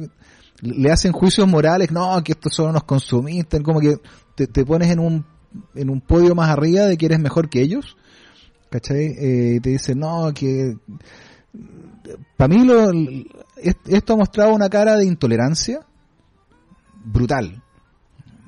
le 0.62 0.92
hacen 0.92 1.12
juicios 1.12 1.48
morales, 1.48 1.92
no, 1.92 2.24
que 2.24 2.34
estos 2.34 2.54
son 2.54 2.70
unos 2.70 2.84
consumistas, 2.84 3.62
como 3.62 3.80
que 3.80 3.98
te, 4.36 4.64
pones 4.64 4.92
en 4.92 5.00
un, 5.00 5.26
en 5.74 5.90
un 5.90 6.02
podio 6.02 6.36
más 6.36 6.50
arriba 6.50 6.84
de 6.86 6.98
que 6.98 7.08
eres 7.08 7.20
mejor 7.20 7.50
que 7.50 7.62
ellos, 7.64 7.98
¿cachai? 8.70 9.08
Eh, 9.18 9.60
te 9.60 9.72
dicen, 9.72 9.98
no, 9.98 10.32
que... 10.36 10.78
Para 12.38 12.48
mí 12.48 12.64
lo, 12.64 12.92
es- 13.58 13.76
esto 13.88 14.14
ha 14.14 14.18
mostrado 14.18 14.54
una 14.54 14.70
cara 14.70 14.98
de 14.98 15.06
intolerancia 15.06 15.80
brutal, 17.06 17.62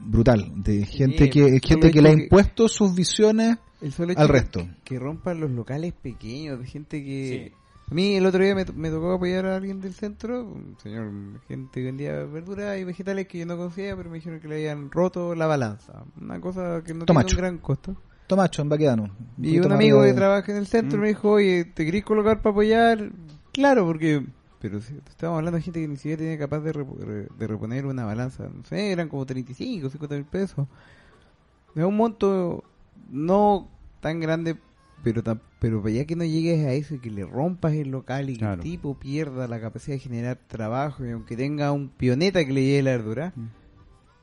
brutal, 0.06 0.52
de 0.64 0.86
gente 0.86 1.26
Sí, 1.26 1.30
que 1.30 1.60
gente 1.64 1.92
que 1.92 2.02
le 2.02 2.10
ha 2.10 2.16
que- 2.16 2.24
impuesto 2.24 2.68
sus 2.68 2.94
visiones 2.96 3.58
El 3.82 3.92
solo 3.92 4.12
hecho 4.12 4.22
al 4.22 4.30
resto. 4.30 4.68
Que 4.84 5.00
rompan 5.00 5.40
los 5.40 5.52
locales 5.52 5.94
pequeños, 5.94 6.60
de 6.60 6.66
gente 6.66 7.04
que... 7.04 7.50
Sí. 7.50 7.56
A 7.90 7.94
mí 7.94 8.16
el 8.16 8.26
otro 8.26 8.44
día 8.44 8.54
me, 8.54 8.66
me 8.76 8.90
tocó 8.90 9.14
apoyar 9.14 9.46
a 9.46 9.56
alguien 9.56 9.80
del 9.80 9.94
centro, 9.94 10.44
un 10.44 10.76
señor, 10.84 11.10
gente 11.48 11.80
que 11.80 11.86
vendía 11.86 12.12
verduras 12.26 12.78
y 12.78 12.84
vegetales 12.84 13.30
que 13.30 13.40
yo 13.40 13.46
no 13.46 13.56
conocía, 13.56 13.96
pero 13.96 14.10
me 14.10 14.18
dijeron 14.18 14.42
que 14.42 14.50
le 14.50 14.56
habían 14.56 14.92
roto 14.92 15.34
la 15.36 15.48
balanza. 15.48 16.04
Una 16.20 16.42
cosa 16.42 16.82
que 16.86 16.94
no 16.94 17.06
Tomacho. 17.06 17.28
tiene 17.28 17.40
un 17.44 17.56
gran 17.56 17.58
costo. 17.60 17.96
Tomacho, 18.28 18.62
en 18.62 18.68
Baquedano. 18.68 19.16
Y 19.42 19.58
un 19.60 19.72
amigo 19.72 20.00
arriba 20.00 20.04
que 20.04 20.08
de- 20.08 20.14
trabaja 20.18 20.52
en 20.52 20.58
el 20.58 20.68
centro 20.68 20.98
Mm. 20.98 21.02
me 21.02 21.08
dijo, 21.08 21.30
oye, 21.32 21.64
¿te 21.64 21.86
querés 21.86 22.04
colocar 22.04 22.42
para 22.42 22.52
apoyar? 22.52 23.10
Claro, 23.54 23.86
porque... 23.86 24.26
Pero 24.60 24.82
si 24.82 24.96
estamos 25.08 25.38
hablando 25.38 25.58
de 25.58 25.62
gente 25.64 25.80
que 25.82 25.88
ni 25.88 25.98
siquiera 25.98 26.18
tenía 26.18 26.38
capaz 26.38 26.60
de, 26.62 26.74
repo- 26.74 26.98
re- 26.98 27.28
de 27.38 27.48
reponer 27.48 27.86
una 27.86 28.06
balanza. 28.06 28.50
No 28.50 28.64
sé, 28.66 28.92
eran 28.92 29.08
como 29.10 29.26
35, 29.26 29.90
50 29.90 30.16
mil 30.16 30.26
pesos. 30.26 30.68
Es 31.76 31.84
un 31.84 31.96
monto 31.96 32.64
no 33.10 33.68
tan 34.00 34.20
grande, 34.20 34.58
pero 35.04 35.22
tan, 35.22 35.40
pero 35.60 35.84
allá 35.86 36.06
que 36.06 36.16
no 36.16 36.24
llegues 36.24 36.66
a 36.66 36.74
eso 36.74 36.96
y 36.96 37.00
que 37.00 37.12
le 37.12 37.24
rompas 37.24 37.74
el 37.74 37.90
local 37.92 38.30
y 38.32 38.34
que 38.34 38.40
Claro. 38.40 38.56
el 38.56 38.60
tipo 38.62 38.96
pierda 38.98 39.48
la 39.48 39.60
capacidad 39.62 39.96
de 39.96 40.00
generar 40.00 40.40
trabajo 40.48 41.06
y 41.06 41.12
aunque 41.12 41.38
tenga 41.38 41.72
un 41.72 41.90
pioneta 41.90 42.44
que 42.44 42.52
le 42.54 42.64
lleve 42.66 42.82
la 42.84 42.92
verdura, 42.92 43.34
Mm. 43.36 43.48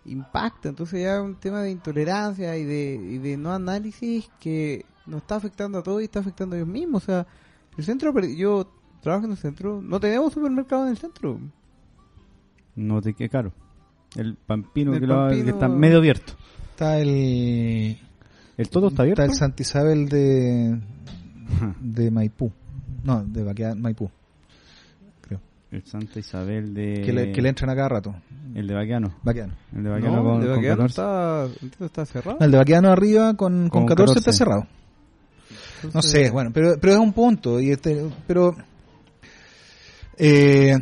impacta. 0.06 0.68
Entonces 0.68 1.00
ya 1.02 1.16
es 1.16 1.22
un 1.22 1.36
tema 1.36 1.62
de 1.62 1.70
intolerancia 1.70 2.56
y 2.58 2.64
de, 2.64 2.94
y 3.02 3.18
de 3.18 3.36
no 3.36 3.52
análisis 3.52 4.28
que 4.40 4.84
nos 5.06 5.22
está 5.22 5.36
afectando 5.36 5.78
a 5.78 5.82
todos 5.82 6.00
y 6.02 6.04
está 6.04 6.20
afectando 6.20 6.54
a 6.56 6.58
ellos 6.58 6.68
mismos. 6.68 7.04
O 7.04 7.06
sea, 7.06 7.26
el 7.76 7.84
centro, 7.84 8.12
yo 8.20 8.68
trabajo 9.04 9.26
en 9.26 9.30
el 9.32 9.36
centro, 9.36 9.80
no 9.80 10.00
tenemos 10.00 10.32
supermercado 10.32 10.84
en 10.84 10.90
el 10.90 10.96
centro. 10.98 11.38
No 12.74 13.00
te 13.00 13.14
quede 13.14 13.28
caro. 13.28 13.52
El 14.16 14.34
Pampino, 14.36 14.94
El 14.94 15.00
que, 15.00 15.06
lo- 15.06 15.14
Pampino- 15.28 15.44
que 15.44 15.50
está 15.50 15.68
medio 15.68 15.98
abierto. 15.98 16.32
Está 16.70 16.98
el... 16.98 17.96
¿El 18.56 18.68
todo 18.68 18.88
está 18.88 19.02
abierto? 19.02 19.22
Está 19.22 19.32
el 19.32 19.38
Santa 19.38 19.62
Isabel 19.62 20.08
de, 20.08 20.80
de 21.80 22.10
Maipú. 22.10 22.50
No, 23.04 23.24
de 23.24 23.42
Baquedano, 23.44 23.80
Maipú. 23.80 24.10
Creo. 25.20 25.40
El 25.70 25.84
Santa 25.84 26.18
Isabel 26.18 26.72
de... 26.74 27.02
Que, 27.04 27.12
le, 27.12 27.32
que 27.32 27.42
le 27.42 27.48
entran 27.50 27.70
a 27.70 27.74
cada 27.76 27.88
rato. 27.88 28.14
El 28.54 28.66
de 28.66 28.74
Baquiano. 28.74 29.14
Baquedano. 29.22 29.54
El 29.74 29.84
de 29.84 29.90
Baquiano 29.90 30.16
No, 30.16 30.22
con, 30.24 30.34
el 30.42 30.48
de 30.48 30.54
con 30.54 30.62
14. 30.64 31.84
está, 31.84 32.06
cerrado. 32.06 32.38
El 32.40 32.50
de 32.52 32.56
Baquedano 32.58 32.90
arriba 32.90 33.34
con, 33.34 33.68
con, 33.68 33.82
Con 33.82 33.86
14, 33.86 34.18
está 34.18 34.30
14. 34.30 34.38
cerrado. 34.38 34.66
No 35.92 36.00
sé, 36.02 36.30
bueno, 36.30 36.50
pero, 36.54 36.74
pero 36.80 36.94
es 36.94 36.98
un 36.98 37.12
punto. 37.12 37.60
y 37.60 37.70
este 37.70 38.08
Pero... 38.26 38.56
Eh, 40.18 40.74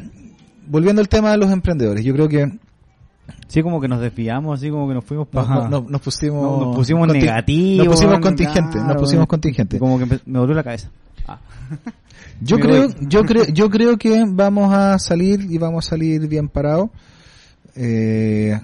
volviendo 0.67 1.01
al 1.01 1.09
tema 1.09 1.31
de 1.33 1.39
los 1.39 1.51
emprendedores, 1.51 2.05
yo 2.05 2.13
creo 2.15 2.29
que 2.29 2.59
Sí, 3.49 3.63
como 3.63 3.81
que 3.83 3.89
nos 3.89 4.01
desviamos, 4.01 4.59
así 4.59 4.71
como 4.71 4.89
que 4.89 4.95
nos 4.95 5.05
fuimos 5.05 5.29
nos, 5.31 5.47
para... 5.47 5.69
nos- 5.69 5.87
nos 5.89 6.01
pusimos... 6.01 6.43
No, 6.43 6.67
nos 6.67 6.77
pusimos 6.77 7.07
conti- 7.07 7.21
negativos. 7.21 7.85
Nos 7.87 7.95
pusimos 7.95 8.13
weón, 8.13 8.23
contingentes, 8.23 8.75
nos 8.77 8.85
claro, 8.85 9.01
pusimos 9.01 9.19
weón. 9.21 9.27
contingentes. 9.27 9.79
Como 9.81 9.99
que 9.99 10.07
me 10.07 10.19
dolió 10.39 10.55
la 10.55 10.63
cabeza. 10.65 10.91
Ah. 11.29 11.39
Yo 12.41 12.57
Me 12.57 12.63
creo, 12.63 12.89
voy. 12.89 12.97
yo 13.09 13.23
creo, 13.25 13.45
yo 13.53 13.71
creo 13.71 13.97
que 13.99 14.25
vamos 14.27 14.73
a 14.75 14.99
salir 14.99 15.47
y 15.51 15.59
vamos 15.59 15.87
a 15.87 15.91
salir 15.91 16.27
bien 16.27 16.49
parados. 16.49 16.89
Eh, 17.77 18.59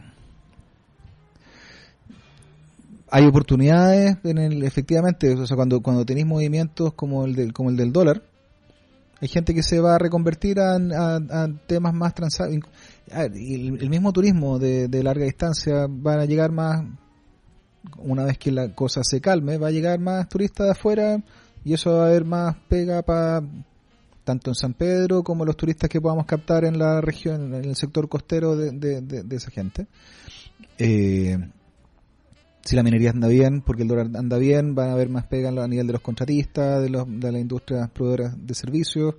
hay 3.11 3.27
oportunidades 3.27 4.17
en 4.25 4.39
el, 4.39 4.63
efectivamente, 4.65 5.33
o 5.35 5.47
sea, 5.47 5.57
cuando, 5.57 5.81
cuando 5.81 6.05
tenéis 6.05 6.27
movimientos 6.27 6.93
como 6.95 7.25
el 7.25 7.35
del, 7.35 7.53
como 7.53 7.71
el 7.71 7.77
del 7.77 7.93
dólar, 7.93 8.23
hay 9.21 9.29
gente 9.29 9.55
que 9.55 9.63
se 9.63 9.81
va 9.81 9.95
a 9.97 9.99
reconvertir 9.99 10.59
a, 10.61 10.79
temas 11.67 11.93
más 11.95 12.15
transables. 12.15 12.61
El, 13.11 13.79
el 13.83 13.91
mismo 13.91 14.13
turismo 14.13 14.59
de, 14.59 14.89
de 14.89 15.03
larga 15.03 15.25
distancia 15.25 15.87
van 15.89 16.21
a 16.21 16.25
llegar 16.25 16.53
más, 16.53 16.85
una 17.99 18.25
vez 18.25 18.39
que 18.39 18.53
la 18.53 18.75
cosa 18.75 19.01
se 19.03 19.21
calme, 19.21 19.59
va 19.59 19.69
a 19.69 19.73
llegar 19.73 19.99
más 19.99 20.29
turistas 20.29 20.67
de 20.67 20.73
afuera 20.73 21.23
y 21.65 21.73
eso 21.73 21.93
va 21.95 22.05
a 22.05 22.07
haber 22.09 22.25
más 22.25 22.57
pega 22.69 23.03
para 23.03 23.43
tanto 24.25 24.51
en 24.51 24.55
San 24.55 24.75
Pedro 24.75 25.23
como 25.23 25.45
los 25.45 25.57
turistas 25.57 25.89
que 25.89 26.01
podamos 26.01 26.27
captar 26.27 26.65
en 26.65 26.79
la 26.79 27.01
región, 27.01 27.55
en 27.55 27.65
el 27.65 27.77
sector 27.77 28.09
costero 28.09 28.57
de, 28.57 28.73
de- 28.73 29.01
de- 29.01 29.23
de 29.23 29.37
esa 29.37 29.51
gente. 29.51 29.87
Eh, 30.79 31.39
si 32.63 32.77
la 32.77 32.83
minería 32.83 33.11
anda 33.11 33.29
bien, 33.29 33.63
porque 33.63 33.83
el 33.83 33.89
dólar 33.89 34.09
anda 34.15 34.37
bien, 34.39 34.75
van 34.75 34.91
a 34.91 34.93
haber 34.93 35.09
más 35.09 35.27
pega 35.27 35.49
a 35.49 35.69
nivel 35.69 35.87
de 35.87 35.93
los 35.95 36.03
contratistas, 36.03 36.83
de, 36.83 36.91
los, 36.91 37.07
de 37.09 37.33
las 37.33 37.41
industrias 37.41 37.91
proveedoras 37.91 38.35
de 38.47 38.55
servicios. 38.55 39.15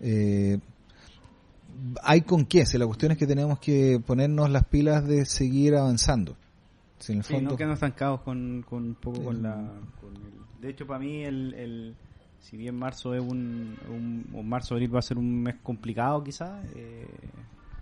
Eh, 0.00 0.58
hay 2.02 2.22
con 2.22 2.44
qué, 2.46 2.66
si 2.66 2.78
la 2.78 2.86
cuestión 2.86 3.12
es 3.12 3.18
que 3.18 3.26
tenemos 3.26 3.58
que 3.58 4.00
ponernos 4.04 4.50
las 4.50 4.64
pilas 4.64 5.06
de 5.06 5.24
seguir 5.26 5.74
avanzando. 5.76 6.36
Si 6.98 7.12
en 7.12 7.18
el 7.18 7.24
Sí, 7.24 7.34
fondo, 7.34 7.50
no 7.50 7.56
quedan 7.56 7.72
estancados 7.72 8.22
con, 8.22 8.64
con 8.68 8.82
un 8.84 8.94
poco 8.94 9.22
con 9.24 9.42
la... 9.42 9.54
con 10.00 10.14
el- 10.16 10.38
de 10.60 10.70
hecho, 10.70 10.86
para 10.88 10.98
mí, 10.98 11.22
el, 11.22 11.54
el, 11.54 11.94
si 12.40 12.56
bien 12.56 12.74
marzo 12.74 13.14
es 13.14 13.20
un, 13.22 13.76
un, 13.88 14.26
o 14.34 14.42
marzo 14.42 14.74
abril 14.74 14.92
va 14.92 14.98
a 14.98 15.02
ser 15.02 15.16
un 15.18 15.42
mes 15.42 15.54
complicado 15.62 16.24
quizás, 16.24 16.64
eh, 16.74 17.06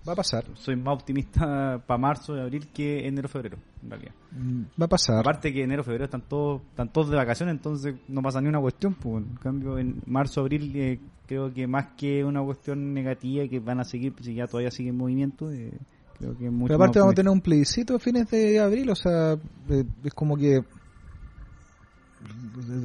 va 0.07 0.13
a 0.13 0.17
pasar. 0.17 0.45
soy 0.55 0.77
más 0.77 0.95
optimista 0.95 1.83
para 1.87 1.99
marzo 1.99 2.37
y 2.37 2.41
abril 2.41 2.69
que 2.73 3.07
enero 3.07 3.29
febrero, 3.29 3.59
en 3.83 3.91
realidad. 3.91 4.13
Mm, 4.33 4.63
Va 4.81 4.87
a 4.87 4.89
pasar. 4.89 5.21
Aparte 5.21 5.53
que 5.53 5.63
enero 5.63 5.83
febrero 5.83 6.05
están 6.05 6.23
todos 6.23 6.63
están 6.71 6.93
todos 6.93 7.11
de 7.11 7.17
vacaciones, 7.17 7.55
entonces 7.55 7.95
no 8.09 8.23
pasa 8.23 8.41
ni 8.41 8.49
una 8.49 8.61
cuestión. 8.61 8.95
Pues. 8.95 9.25
En 9.25 9.37
cambio, 9.37 9.79
en 9.79 10.03
marzo 10.07 10.41
abril 10.41 10.73
eh, 10.77 11.01
creo 11.27 11.53
que 11.53 11.67
más 11.67 11.89
que 11.97 12.25
una 12.25 12.43
cuestión 12.43 12.95
negativa 12.95 13.47
que 13.49 13.61
van 13.61 13.81
a 13.81 13.85
seguir, 13.85 14.15
si 14.23 14.35
ya 14.35 14.47
todavía 14.47 14.71
sigue 14.71 14.91
en 14.91 14.97
movimiento, 14.97 15.51
eh, 15.51 15.73
creo 16.19 16.37
que 16.37 16.47
es 16.47 16.53
mucho 16.53 16.69
Pero 16.69 16.77
aparte 16.77 16.99
vamos 16.99 17.13
a 17.13 17.17
tener 17.17 17.33
un 17.33 17.41
plebiscito 17.41 17.97
a 17.97 17.99
fines 17.99 18.31
de 18.31 18.61
abril, 18.61 18.91
o 18.91 18.95
sea, 18.95 19.33
eh, 19.69 19.85
es 20.05 20.15
como 20.15 20.37
que 20.37 20.63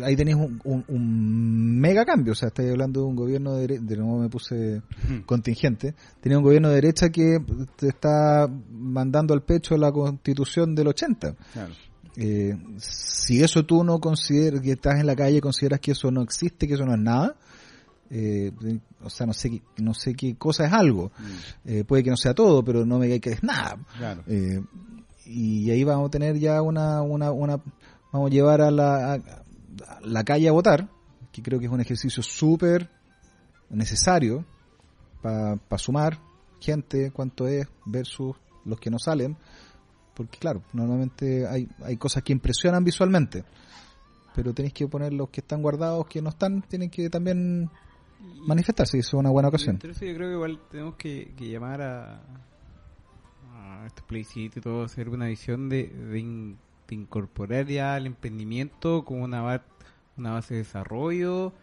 ahí 0.03 0.15
tenéis 0.15 0.37
un, 0.37 0.59
un- 0.63 0.85
un 0.87 1.79
mega 1.79 2.05
cambio, 2.05 2.33
o 2.33 2.35
sea, 2.35 2.49
estáis 2.49 2.69
hablando 2.71 3.01
de 3.01 3.05
un 3.07 3.15
gobierno 3.15 3.55
de, 3.55 3.79
de 3.79 3.97
nuevo 3.97 4.19
me 4.19 4.29
puse 4.29 4.81
contingente, 5.25 5.95
tenía 6.19 6.37
un 6.37 6.43
gobierno 6.43 6.69
de 6.69 6.75
derecha 6.75 7.09
que 7.09 7.39
te 7.75 7.87
está 7.87 8.47
mandando 8.71 9.33
al 9.33 9.43
pecho 9.43 9.77
la 9.77 9.91
constitución 9.91 10.75
del 10.75 10.87
80. 10.89 11.35
Claro. 11.53 11.73
Eh, 12.17 12.57
si 12.77 13.41
eso 13.41 13.65
tú 13.65 13.83
no 13.85 13.99
consideras 13.99 14.61
que 14.61 14.73
estás 14.73 14.99
en 14.99 15.07
la 15.07 15.15
calle, 15.15 15.39
consideras 15.39 15.79
que 15.79 15.91
eso 15.91 16.11
no 16.11 16.21
existe, 16.21 16.67
que 16.67 16.73
eso 16.73 16.85
no 16.85 16.93
es 16.93 16.99
nada, 16.99 17.35
eh, 18.09 18.51
o 19.01 19.09
sea, 19.09 19.25
no 19.25 19.31
sé, 19.33 19.49
qué- 19.49 19.61
no 19.77 19.93
sé 19.93 20.13
qué 20.13 20.35
cosa 20.35 20.65
es 20.65 20.73
algo. 20.73 21.11
Eh, 21.63 21.85
puede 21.85 22.03
que 22.03 22.09
no 22.09 22.17
sea 22.17 22.33
todo, 22.33 22.63
pero 22.65 22.85
no 22.85 22.99
me 22.99 23.07
diga 23.07 23.19
que 23.19 23.29
es 23.31 23.43
nada. 23.43 23.77
Claro. 23.97 24.23
Eh, 24.27 24.61
y 25.25 25.69
ahí 25.71 25.85
vamos 25.85 26.07
a 26.07 26.11
tener 26.11 26.37
ya 26.37 26.61
una, 26.61 27.01
una, 27.01 27.31
una 27.31 27.61
vamos 28.11 28.29
a 28.29 28.33
llevar 28.33 28.61
a 28.61 28.71
la, 28.71 29.13
a- 29.13 29.21
la 30.03 30.23
calle 30.23 30.47
a 30.49 30.51
votar, 30.51 30.89
que 31.31 31.41
creo 31.41 31.59
que 31.59 31.65
es 31.65 31.71
un 31.71 31.81
ejercicio 31.81 32.21
súper 32.23 32.89
necesario 33.69 34.45
para 35.21 35.57
sumar 35.77 36.17
gente, 36.59 37.11
cuánto 37.11 37.47
es, 37.47 37.67
versus 37.85 38.35
los 38.65 38.79
que 38.79 38.89
no 38.89 38.99
salen, 38.99 39.37
porque 40.13 40.37
claro, 40.37 40.61
normalmente 40.73 41.47
hay, 41.47 41.67
hay 41.83 41.97
cosas 41.97 42.21
que 42.23 42.33
impresionan 42.33 42.83
visualmente, 42.83 43.43
pero 44.35 44.53
tenéis 44.53 44.73
que 44.73 44.87
poner 44.87 45.13
los 45.13 45.29
que 45.29 45.41
están 45.41 45.61
guardados, 45.61 46.05
que 46.07 46.21
no 46.21 46.29
están, 46.29 46.61
tienen 46.63 46.89
que 46.89 47.09
también 47.09 47.69
manifestarse, 48.45 48.97
y 48.97 48.99
eso 48.99 49.17
es 49.17 49.19
una 49.19 49.29
buena 49.31 49.47
ocasión. 49.49 49.75
Entonces 49.75 50.07
yo 50.09 50.15
creo 50.15 50.27
que 50.29 50.35
igual 50.35 50.59
tenemos 50.69 50.95
que, 50.95 51.33
que 51.35 51.49
llamar 51.49 51.81
a, 51.81 52.21
a 53.53 53.85
este 53.87 54.01
plebiscito 54.03 54.59
y 54.59 54.61
todo, 54.61 54.83
hacer 54.83 55.09
una 55.09 55.27
visión 55.27 55.69
de, 55.69 55.87
de, 55.87 56.19
in- 56.19 56.57
de 56.91 56.95
incorporar 56.95 57.65
ya 57.67 57.97
el 57.97 58.05
emprendimiento 58.05 59.03
como 59.05 59.23
una, 59.23 59.41
ba- 59.41 59.63
una 60.17 60.33
base 60.33 60.55
de 60.55 60.59
desarrollo, 60.59 61.53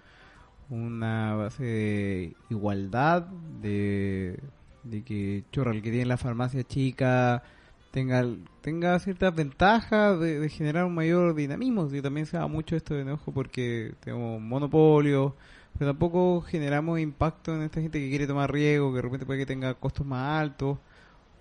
una 0.70 1.35
base 1.35 1.62
de 1.64 2.37
igualdad, 2.51 3.22
de, 3.62 4.41
de 4.85 5.05
que 5.05 5.45
chorra, 5.53 5.72
el 5.72 5.83
que 5.83 5.91
tiene 5.91 6.07
la 6.07 6.16
farmacia 6.16 6.64
chica 6.64 7.43
tenga 7.91 8.24
tenga 8.61 8.99
ciertas 8.99 9.35
ventajas 9.35 10.20
de, 10.20 10.49
generar 10.51 10.85
un 10.85 10.95
mayor 10.95 11.35
dinamismo. 11.35 11.89
Y 11.93 12.03
también 12.03 12.26
se 12.26 12.37
da 12.37 12.47
mucho 12.47 12.76
esto 12.76 12.95
de 12.95 13.03
enojo 13.03 13.33
porque 13.33 13.95
tenemos 14.01 14.41
monopolio, 14.41 15.35
pero 15.79 15.91
tampoco 15.93 16.41
generamos 16.43 17.01
impacto 17.01 17.55
en 17.55 17.62
esta 17.62 17.81
gente 17.81 17.99
que 18.01 18.09
quiere 18.11 18.26
tomar 18.26 18.53
riesgo, 18.53 18.91
que 18.91 18.97
de 18.97 19.03
repente 19.03 19.26
puede 19.26 19.41
que 19.41 19.47
tenga 19.47 19.74
costos 19.74 20.07
más 20.07 20.41
altos, 20.41 20.79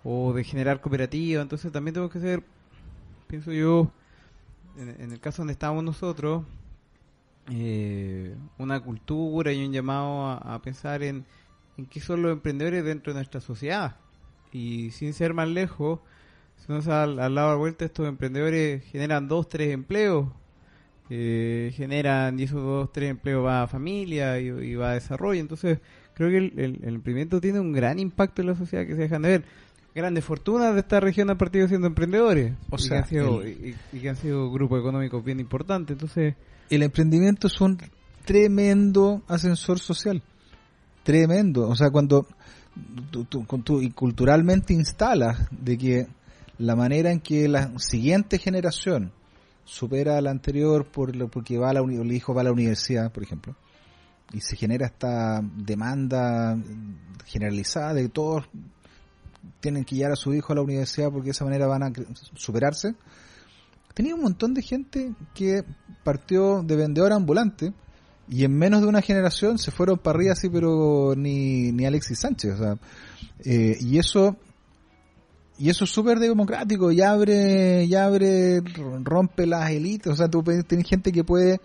o 0.04 0.34
de 0.34 0.44
generar 0.44 0.80
cooperativas. 0.82 1.42
Entonces 1.44 1.72
también 1.72 1.94
tenemos 1.94 2.12
que 2.12 2.20
hacer, 2.20 2.44
pienso 3.28 3.52
yo, 3.52 3.92
en, 4.78 5.12
el 5.12 5.20
caso 5.20 5.42
donde 5.42 5.54
estamos 5.54 5.84
nosotros, 5.84 6.44
eh, 7.52 8.36
una 8.58 8.80
cultura 8.80 9.52
y 9.54 9.66
un 9.66 9.72
llamado 9.72 10.32
a, 10.32 10.62
pensar 10.62 11.04
en, 11.04 11.26
en 11.78 11.86
qué 11.86 12.00
son 12.00 12.22
los 12.22 12.32
emprendedores 12.32 12.84
dentro 12.84 13.14
de 13.14 13.20
nuestra 13.20 13.42
sociedad. 13.42 13.98
Y 14.52 14.92
sin 14.92 15.14
ser 15.14 15.34
más 15.34 15.48
lejos, 15.48 16.00
si 16.56 16.74
da 16.88 17.04
al, 17.04 17.20
al 17.20 17.36
lado 17.36 17.50
de 17.50 17.54
la 17.54 17.60
vuelta, 17.60 17.86
estos 17.86 18.08
emprendedores 18.08 18.84
generan 18.86 19.28
dos, 19.28 19.48
tres 19.48 19.74
empleos, 19.74 20.28
eh, 21.10 21.72
generan 21.76 22.40
y 22.40 22.44
esos 22.44 22.62
dos, 22.62 22.92
tres 22.92 23.10
empleos 23.10 23.46
va 23.46 23.64
a 23.64 23.68
familia 23.68 24.40
y, 24.40 24.48
y 24.48 24.76
va 24.76 24.92
a 24.92 24.94
desarrollo. 24.94 25.40
Entonces, 25.40 25.80
creo 26.14 26.30
que 26.30 26.38
el 26.38 26.84
emprendimiento 26.84 27.40
tiene 27.40 27.60
un 27.60 27.74
gran 27.74 28.00
impacto 28.00 28.42
en 28.42 28.48
la 28.48 28.56
sociedad 28.56 28.86
que 28.86 28.96
se 28.96 29.02
dejan 29.02 29.22
de 29.22 29.30
ver. 29.30 29.44
Grandes 29.98 30.24
fortunas 30.24 30.76
de 30.76 30.82
esta 30.82 31.00
región 31.00 31.28
han 31.32 31.40
partido 31.40 31.68
siendo 31.68 31.88
emprendedores 31.88 32.54
O 32.70 32.76
y, 32.76 32.80
sea, 32.80 32.98
que 33.02 33.04
han 33.04 33.10
sido, 33.10 33.42
el- 33.42 33.50
y, 33.92 33.98
y 33.98 34.00
que 34.00 34.10
han 34.10 34.16
sido 34.16 34.52
grupos 34.52 34.80
económicos 34.80 35.24
bien 35.26 35.40
importantes. 35.40 35.96
Entonces, 35.96 36.36
el 36.70 36.84
emprendimiento 36.84 37.48
es 37.48 37.60
un 37.60 37.80
tremendo 38.24 39.24
ascensor 39.28 39.80
social. 39.80 40.22
Tremendo. 41.02 41.68
O 41.68 41.76
sea, 41.76 41.90
cuando 41.90 42.28
tú, 43.10 43.26
tú- 43.26 43.44
tú- 43.64 43.82
y 43.82 43.90
culturalmente 43.90 44.72
instalas 44.76 45.48
de 45.50 45.78
que 45.80 46.08
la 46.60 46.76
manera 46.76 47.12
en 47.12 47.20
que 47.20 47.48
la 47.48 47.72
siguiente 47.80 48.38
generación 48.38 49.12
supera 49.66 50.18
a 50.18 50.22
la 50.22 50.30
anterior 50.30 50.86
por 50.86 51.16
lo, 51.16 51.28
porque 51.28 51.58
va 51.58 51.72
a 51.72 51.74
la, 51.74 51.80
el 51.80 52.12
hijo 52.12 52.36
va 52.36 52.42
a 52.42 52.44
la 52.44 52.52
universidad, 52.52 53.12
por 53.12 53.24
ejemplo, 53.24 53.56
y 54.32 54.42
se 54.42 54.56
genera 54.56 54.86
esta 54.86 55.42
demanda 55.42 56.56
generalizada 57.26 57.94
de 57.94 58.10
todos 58.10 58.46
tienen 59.60 59.84
que 59.84 59.96
llevar 59.96 60.14
a 60.14 60.16
su 60.16 60.34
hijo 60.34 60.54
a 60.54 60.56
la 60.56 60.62
universidad 60.62 61.12
porque 61.12 61.26
de 61.26 61.32
esa 61.32 61.46
manera 61.46 61.68
van 61.68 61.84
a 61.84 61.92
superarse. 62.36 62.96
Tenía 63.94 64.16
un 64.16 64.22
montón 64.22 64.54
de 64.54 64.62
gente 64.62 65.14
que 65.34 65.64
partió 66.04 66.62
de 66.64 66.76
vendedor 66.76 67.14
ambulante 67.14 67.74
y 68.30 68.44
en 68.44 68.56
menos 68.58 68.82
de 68.82 68.88
una 68.88 69.02
generación 69.02 69.58
se 69.58 69.72
fueron 69.72 69.98
para 69.98 70.18
arriba 70.18 70.34
así, 70.34 70.50
pero 70.50 71.14
ni, 71.16 71.72
ni 71.72 71.86
Alexis 71.86 72.20
Sánchez. 72.20 72.54
O 72.54 72.58
sea, 72.58 72.78
eh, 73.44 73.78
y 73.80 73.98
eso 73.98 74.38
y 75.60 75.70
eso 75.70 75.86
es 75.86 75.90
súper 75.90 76.20
democrático 76.20 76.92
y 76.92 77.02
abre, 77.02 77.86
y 77.86 77.96
abre, 77.96 78.62
rompe 79.04 79.48
las 79.48 79.72
élites. 79.72 80.14
O 80.14 80.16
sea, 80.16 80.30
tú 80.30 80.44
tienes 80.68 80.88
gente 80.88 81.12
que 81.12 81.24
puede, 81.24 81.60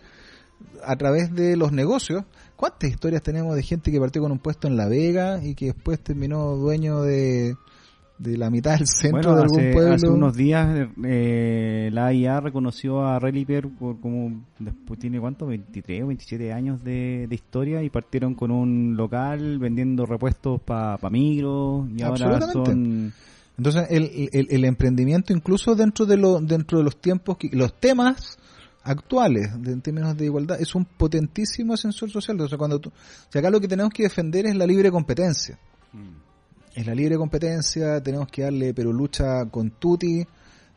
a 0.83 0.97
través 0.97 1.35
de 1.35 1.57
los 1.57 1.73
negocios, 1.73 2.25
¿cuántas 2.57 2.91
historias 2.91 3.23
tenemos 3.23 3.55
de 3.55 3.63
gente 3.63 3.93
que 3.93 4.01
partió 4.01 4.23
con 4.23 4.33
un 4.33 4.39
puesto 4.39 4.67
en 4.67 4.77
La 4.77 4.89
Vega 4.89 5.45
y 5.45 5.55
que 5.55 5.67
después 5.67 6.01
terminó 6.01 6.57
dueño 6.57 7.03
de, 7.03 7.57
de 8.23 8.37
la 8.39 8.51
mitad 8.51 8.79
del 8.79 8.87
centro 8.87 9.33
Bueno, 9.33 9.37
de 9.37 9.43
algún 9.43 9.61
hace, 9.61 9.73
pueblo? 9.73 9.95
hace 9.95 10.09
unos 10.09 10.37
días 10.37 10.89
eh, 11.05 11.91
la 11.93 12.07
AIA 12.07 12.41
reconoció 12.41 13.05
a 13.05 13.19
Reliper 13.19 13.69
por 13.69 14.01
como 14.01 14.45
después 14.59 14.99
tiene 15.01 15.19
cuánto 15.21 15.47
23 15.47 16.03
o 16.05 16.07
27 16.09 16.53
años 16.53 16.83
de, 16.85 17.27
de 17.29 17.35
historia 17.35 17.83
y 17.83 17.91
partieron 17.91 18.35
con 18.35 18.51
un 18.51 18.97
local 18.97 19.59
vendiendo 19.59 20.07
repuestos 20.07 20.61
para 20.63 20.99
pa 20.99 21.11
Migros 21.11 21.89
y 21.97 22.03
ahora 22.03 22.41
son 22.53 23.13
Entonces, 23.59 23.87
el, 23.91 24.29
el, 24.33 24.47
el 24.51 24.65
emprendimiento, 24.65 25.33
incluso 25.33 25.75
dentro 25.75 26.07
de, 26.07 26.17
lo, 26.17 26.41
dentro 26.41 26.79
de 26.79 26.85
los 26.85 26.97
tiempos, 27.01 27.37
que, 27.37 27.51
los 27.53 27.79
temas 27.79 28.39
actuales, 28.83 29.51
de- 29.63 29.73
en 29.73 29.81
términos 29.83 30.17
de 30.17 30.25
igualdad, 30.25 30.61
es 30.61 30.75
un 30.75 30.85
potentísimo 30.87 31.75
ascensor 31.75 32.09
social. 32.11 32.41
O 32.41 32.49
sea, 32.49 32.57
cuando 32.59 32.81
tú, 32.81 32.89
o 32.89 32.93
sea, 33.31 33.41
acá 33.41 33.51
lo 33.51 33.61
que 33.61 33.69
tenemos 33.69 33.93
que 33.93 34.05
defender 34.05 34.47
es 34.47 34.57
la 34.57 34.67
libre 34.67 34.91
competencia. 34.91 35.59
Es 36.75 36.87
la 36.87 36.95
libre 36.95 37.17
competencia, 37.17 38.03
tenemos 38.03 38.29
que 38.29 38.43
darle, 38.43 38.73
pero 38.73 38.93
lucha 38.93 39.45
con 39.51 39.73
tuti 39.73 40.27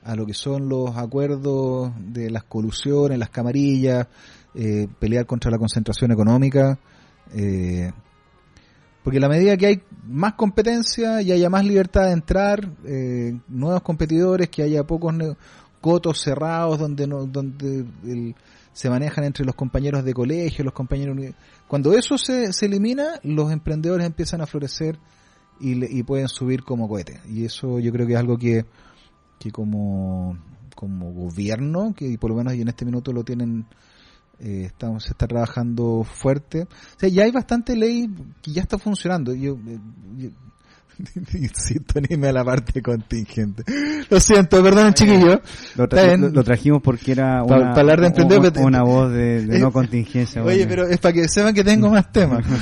a 0.04 0.16
lo 0.16 0.26
que 0.26 0.34
son 0.34 0.68
los 0.68 0.96
acuerdos 0.98 1.92
de 1.98 2.30
las 2.30 2.44
colusiones, 2.44 3.18
las 3.18 3.30
camarillas, 3.30 4.08
eh, 4.54 4.88
pelear 5.00 5.26
contra 5.26 5.50
la 5.50 5.58
concentración 5.58 6.12
económica. 6.12 6.78
Eh, 7.34 7.92
porque 9.04 9.20
la 9.20 9.30
medida 9.30 9.56
que 9.56 9.68
hay 9.68 9.84
más 10.06 10.34
competencia 10.34 11.22
y 11.22 11.32
haya 11.32 11.50
más 11.50 11.64
libertad 11.64 12.08
de 12.08 12.12
entrar, 12.12 12.70
eh, 12.86 13.40
nuevos 13.48 13.82
competidores, 13.82 14.50
que 14.50 14.64
haya 14.64 14.84
pocos 14.84 15.14
cotos 15.80 16.20
cerrados 16.20 16.80
donde 16.80 17.08
no, 17.08 17.26
donde 17.26 17.86
el- 18.04 18.36
se 18.74 18.90
manejan 18.90 19.24
entre 19.24 19.46
los 19.46 19.56
compañeros 19.56 20.04
de 20.04 20.14
colegio, 20.14 20.66
los 20.66 20.74
compañeros 20.74 21.18
cuando 21.68 21.94
eso 21.94 22.18
se, 22.18 22.52
se 22.52 22.66
elimina, 22.66 23.20
los 23.24 23.52
emprendedores 23.52 24.06
empiezan 24.06 24.42
a 24.42 24.46
florecer 24.46 24.98
y, 25.60 25.76
le- 25.76 25.92
y 25.92 26.04
pueden 26.04 26.28
subir 26.28 26.64
como 26.64 26.88
cohete. 26.88 27.22
Y 27.30 27.46
eso 27.46 27.80
yo 27.80 27.92
creo 27.92 28.08
que 28.08 28.14
es 28.14 28.20
algo 28.20 28.38
que, 28.38 28.66
que 29.40 29.52
como, 29.52 30.38
como 30.76 31.12
gobierno, 31.14 31.94
que 31.96 32.18
por 32.18 32.32
lo 32.32 32.38
menos 32.38 32.54
en 32.54 32.68
este 32.68 32.86
minuto 32.86 33.12
lo 33.14 33.24
tienen 33.24 33.66
eh, 34.40 34.64
estamos, 34.66 35.04
se 35.04 35.12
está 35.12 35.28
trabajando 35.28 36.04
fuerte. 36.04 36.64
O 36.64 37.00
sea, 37.00 37.10
ya 37.10 37.24
hay 37.24 37.32
bastante 37.32 37.76
ley 37.76 38.10
que 38.42 38.52
ya 38.52 38.62
está 38.62 38.78
funcionando. 38.78 39.34
Yo, 39.34 39.54
eh, 39.68 39.80
yo- 40.18 40.30
insisto, 41.34 42.00
anime 42.00 42.30
a 42.30 42.32
la 42.34 42.44
parte 42.46 42.82
contingente. 42.82 43.64
Lo 44.10 44.20
siento, 44.20 44.62
perdón, 44.64 44.94
chiquillo. 44.94 45.42
lo, 45.76 45.84
Está 45.86 45.98
tra- 45.98 46.06
bien. 46.08 46.22
lo- 46.22 46.30
lo 46.30 46.44
trajimos 46.44 46.82
porque 46.82 47.12
era 47.14 47.44
una, 47.44 47.74
pa 47.74 47.80
hablar 47.82 48.02
de 48.02 48.08
emprendedor, 48.08 48.54
una, 48.62 48.84
voz 48.84 49.12
de, 49.12 49.46
de 49.46 49.58
Eh, 49.58 49.60
no 49.60 49.72
contingencia. 49.72 50.42
Oye, 50.44 50.66
bueno. 50.66 50.70
pero 50.70 50.88
es 50.88 50.98
para 51.00 51.14
que 51.14 51.28
sepan 51.28 51.54
que 51.54 51.64
tengo 51.64 51.90
más 51.90 52.12
temas. 52.12 52.46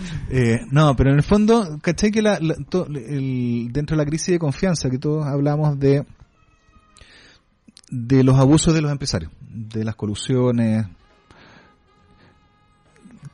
Eh, 0.32 0.60
no, 0.70 0.94
pero 0.94 1.10
en 1.10 1.16
el 1.16 1.22
fondo, 1.24 1.78
¿cachai? 1.82 2.10
Que 2.12 2.22
la, 2.22 2.38
la- 2.40 2.54
to- 2.68 2.86
el- 2.86 3.68
dentro 3.72 3.96
de 3.96 4.04
la 4.04 4.08
crisis 4.08 4.28
de 4.28 4.38
confianza 4.38 4.88
que 4.88 4.98
todos 4.98 5.26
hablamos 5.26 5.78
de 5.78 6.04
de 7.90 8.22
los 8.22 8.38
abusos 8.38 8.72
de 8.72 8.80
los 8.82 8.92
empresarios, 8.92 9.32
de 9.50 9.84
las 9.84 9.96
colusiones. 9.96 10.86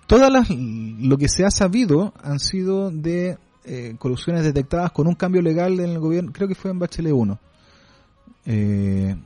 Todas 0.06 0.32
las, 0.32 0.48
lo 0.50 1.18
que 1.18 1.28
se 1.28 1.44
ha 1.44 1.50
sabido 1.50 2.14
han 2.22 2.38
sido 2.38 2.90
de 2.90 3.38
eh, 3.66 3.96
colusiones 3.98 4.44
detectadas 4.44 4.92
con 4.92 5.06
un 5.06 5.14
cambio 5.14 5.42
legal 5.42 5.80
en 5.80 5.90
el 5.90 5.98
gobierno, 5.98 6.32
creo 6.32 6.46
que 6.46 6.54
fue 6.54 6.70
en 6.70 6.78
Bachelet 6.78 7.12
1, 7.12 7.38
eh, 8.46 9.16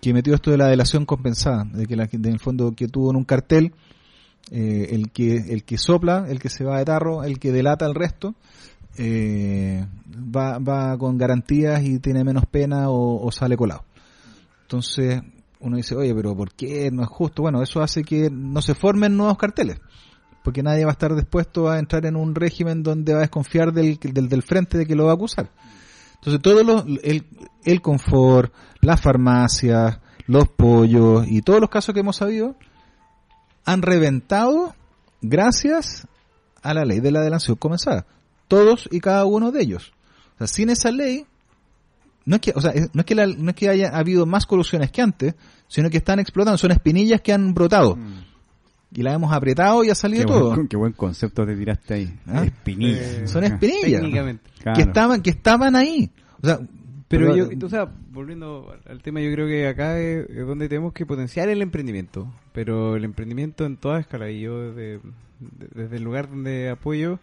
que 0.00 0.12
metió 0.12 0.34
esto 0.34 0.50
de 0.50 0.58
la 0.58 0.66
delación 0.66 1.06
compensada, 1.06 1.64
de 1.64 1.86
que 1.86 1.96
la, 1.96 2.08
en 2.10 2.24
el 2.26 2.40
fondo 2.40 2.72
que 2.72 2.88
tuvo 2.88 3.10
en 3.10 3.16
un 3.16 3.24
cartel 3.24 3.72
eh, 4.50 4.88
el 4.90 5.10
que 5.10 5.36
el 5.36 5.64
que 5.64 5.78
sopla, 5.78 6.26
el 6.28 6.40
que 6.40 6.48
se 6.48 6.64
va 6.64 6.78
de 6.78 6.84
tarro, 6.84 7.22
el 7.22 7.38
que 7.38 7.52
delata 7.52 7.86
al 7.86 7.94
resto, 7.94 8.34
eh, 8.96 9.86
va, 10.12 10.58
va 10.58 10.98
con 10.98 11.16
garantías 11.16 11.82
y 11.84 11.98
tiene 12.00 12.24
menos 12.24 12.46
pena 12.46 12.90
o, 12.90 13.24
o 13.24 13.30
sale 13.30 13.56
colado. 13.56 13.84
Entonces 14.62 15.22
uno 15.60 15.76
dice, 15.76 15.94
oye, 15.94 16.14
pero 16.14 16.36
¿por 16.36 16.52
qué 16.52 16.90
no 16.90 17.02
es 17.02 17.08
justo? 17.08 17.42
Bueno, 17.42 17.62
eso 17.62 17.80
hace 17.80 18.02
que 18.02 18.28
no 18.30 18.60
se 18.60 18.74
formen 18.74 19.16
nuevos 19.16 19.38
carteles 19.38 19.78
porque 20.48 20.62
nadie 20.62 20.86
va 20.86 20.92
a 20.92 20.92
estar 20.92 21.14
dispuesto 21.14 21.68
a 21.68 21.78
entrar 21.78 22.06
en 22.06 22.16
un 22.16 22.34
régimen 22.34 22.82
donde 22.82 23.12
va 23.12 23.18
a 23.18 23.20
desconfiar 23.20 23.70
del, 23.70 23.98
del, 23.98 24.30
del 24.30 24.42
frente 24.42 24.78
de 24.78 24.86
que 24.86 24.94
lo 24.94 25.04
va 25.04 25.10
a 25.10 25.14
acusar. 25.14 25.50
Entonces, 26.14 26.40
todo 26.40 26.64
lo, 26.64 26.86
el, 27.02 27.26
el 27.64 27.82
confort, 27.82 28.50
las 28.80 28.98
farmacias, 28.98 29.98
los 30.26 30.48
pollos 30.48 31.26
y 31.28 31.42
todos 31.42 31.60
los 31.60 31.68
casos 31.68 31.92
que 31.92 32.00
hemos 32.00 32.16
sabido 32.16 32.56
han 33.66 33.82
reventado 33.82 34.74
gracias 35.20 36.08
a 36.62 36.72
la 36.72 36.86
ley 36.86 37.00
de 37.00 37.10
la 37.10 37.20
delación 37.20 37.58
comenzada. 37.58 38.06
Todos 38.48 38.88
y 38.90 39.00
cada 39.00 39.26
uno 39.26 39.52
de 39.52 39.60
ellos. 39.60 39.92
O 40.36 40.38
sea, 40.38 40.46
sin 40.46 40.70
esa 40.70 40.90
ley, 40.90 41.26
no 42.24 42.36
es 42.36 42.40
que, 42.40 42.52
o 42.56 42.60
sea, 42.62 42.72
no 42.94 43.00
es 43.00 43.04
que, 43.04 43.14
la, 43.14 43.26
no 43.26 43.50
es 43.50 43.54
que 43.54 43.68
haya 43.68 43.90
habido 43.90 44.24
más 44.24 44.46
colusiones 44.46 44.90
que 44.92 45.02
antes, 45.02 45.34
sino 45.66 45.90
que 45.90 45.98
están 45.98 46.20
explotando, 46.20 46.56
son 46.56 46.70
espinillas 46.70 47.20
que 47.20 47.34
han 47.34 47.52
brotado. 47.52 47.96
Mm 47.96 48.27
y 48.90 49.02
la 49.02 49.12
hemos 49.12 49.32
apretado 49.32 49.84
y 49.84 49.90
ha 49.90 49.94
salido 49.94 50.24
qué 50.24 50.32
todo. 50.32 50.54
Buen, 50.54 50.68
qué 50.68 50.76
buen 50.76 50.92
concepto 50.92 51.46
te 51.46 51.54
tiraste 51.56 51.94
ahí. 51.94 52.18
¿Ah? 52.26 52.44
Espinillas. 52.44 53.00
Eh, 53.02 53.26
Son 53.28 53.44
espinillas 53.44 54.00
Técnicamente. 54.00 54.50
que 54.74 54.82
estaban 54.82 55.22
que 55.22 55.30
estaban 55.30 55.76
ahí. 55.76 56.10
O 56.42 56.46
sea, 56.46 56.60
Pero 57.08 57.36
yo, 57.36 57.48
o 57.64 57.68
sea, 57.68 57.86
volviendo 58.10 58.74
al 58.88 59.02
tema, 59.02 59.20
yo 59.20 59.30
creo 59.32 59.46
que 59.46 59.66
acá 59.66 59.98
es, 59.98 60.28
es 60.30 60.46
donde 60.46 60.68
tenemos 60.68 60.92
que 60.92 61.04
potenciar 61.06 61.48
el 61.48 61.60
emprendimiento. 61.62 62.32
Pero 62.52 62.96
el 62.96 63.04
emprendimiento 63.04 63.66
en 63.66 63.76
toda 63.76 64.00
escala. 64.00 64.30
Y 64.30 64.40
yo 64.40 64.72
desde, 64.72 65.00
desde 65.74 65.96
el 65.96 66.02
lugar 66.02 66.28
donde 66.30 66.70
apoyo, 66.70 67.18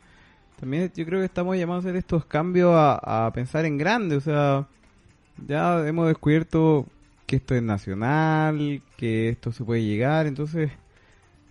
también 0.59 0.91
yo 0.95 1.05
creo 1.05 1.19
que 1.19 1.25
estamos 1.25 1.57
llamados 1.57 1.85
a 1.85 1.89
hacer 1.89 1.97
estos 1.97 2.25
cambios 2.25 2.73
a, 2.75 3.25
a 3.27 3.33
pensar 3.33 3.65
en 3.65 3.77
grande. 3.77 4.15
O 4.15 4.21
sea, 4.21 4.67
ya 5.47 5.85
hemos 5.87 6.07
descubierto 6.07 6.85
que 7.25 7.37
esto 7.37 7.55
es 7.55 7.63
nacional, 7.63 8.81
que 8.97 9.29
esto 9.29 9.51
se 9.51 9.63
puede 9.63 9.83
llegar. 9.83 10.27
Entonces, 10.27 10.71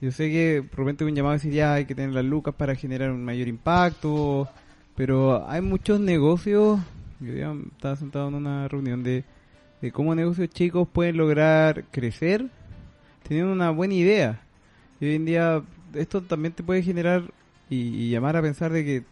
yo 0.04 0.12
sé 0.12 0.30
que 0.30 0.62
probablemente 0.62 1.06
un 1.06 1.14
llamado 1.14 1.32
decir 1.32 1.50
ya 1.50 1.72
hay 1.72 1.86
que 1.86 1.94
tener 1.94 2.12
las 2.12 2.26
lucas 2.26 2.54
para 2.54 2.74
generar 2.74 3.10
un 3.10 3.24
mayor 3.24 3.48
impacto, 3.48 4.46
pero 4.94 5.48
hay 5.48 5.62
muchos 5.62 5.98
negocios. 5.98 6.78
Yo 7.20 7.32
ya 7.32 7.54
estaba 7.72 7.96
sentado 7.96 8.28
en 8.28 8.34
una 8.34 8.68
reunión 8.68 9.02
de, 9.02 9.24
de 9.80 9.92
cómo 9.92 10.14
negocios 10.14 10.50
chicos 10.50 10.86
pueden 10.92 11.16
lograr 11.16 11.84
crecer 11.90 12.50
teniendo 13.26 13.50
una 13.50 13.70
buena 13.70 13.94
idea. 13.94 14.42
Y 15.00 15.06
hoy 15.06 15.14
en 15.14 15.24
día 15.24 15.62
esto 15.94 16.20
también 16.20 16.52
te 16.52 16.62
puede 16.62 16.82
generar 16.82 17.22
y, 17.70 17.76
y 18.04 18.10
llamar 18.10 18.36
a 18.36 18.42
pensar 18.42 18.72
de 18.72 18.84
que 18.84 19.04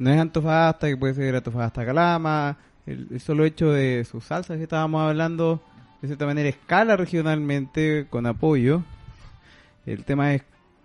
no 0.00 0.10
es 0.10 0.20
Antofagasta, 0.20 0.88
que 0.88 0.96
puede 0.96 1.14
ser 1.14 1.36
Antofagasta 1.36 1.86
Calama, 1.86 2.58
el, 2.86 3.06
el 3.08 3.20
solo 3.20 3.44
hecho 3.44 3.70
de 3.70 4.04
sus 4.04 4.24
salsas 4.24 4.56
que 4.56 4.64
estábamos 4.64 5.08
hablando, 5.08 5.62
de 6.00 6.08
cierta 6.08 6.26
manera 6.26 6.48
escala 6.48 6.96
regionalmente 6.96 8.08
con 8.10 8.26
apoyo. 8.26 8.82
El 9.86 10.04
tema 10.04 10.34
es 10.34 10.42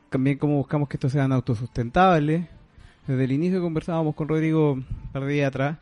también 0.09 0.37
cómo 0.37 0.55
buscamos 0.57 0.89
que 0.89 0.97
estos 0.97 1.11
sean 1.11 1.31
autosustentables. 1.31 2.47
Desde 3.05 3.23
el 3.23 3.31
inicio 3.31 3.61
conversábamos 3.61 4.15
con 4.15 4.27
Rodrigo 4.27 4.73
un 4.73 4.85
par 5.13 5.23
de 5.25 5.33
días 5.33 5.47
atrás 5.49 5.77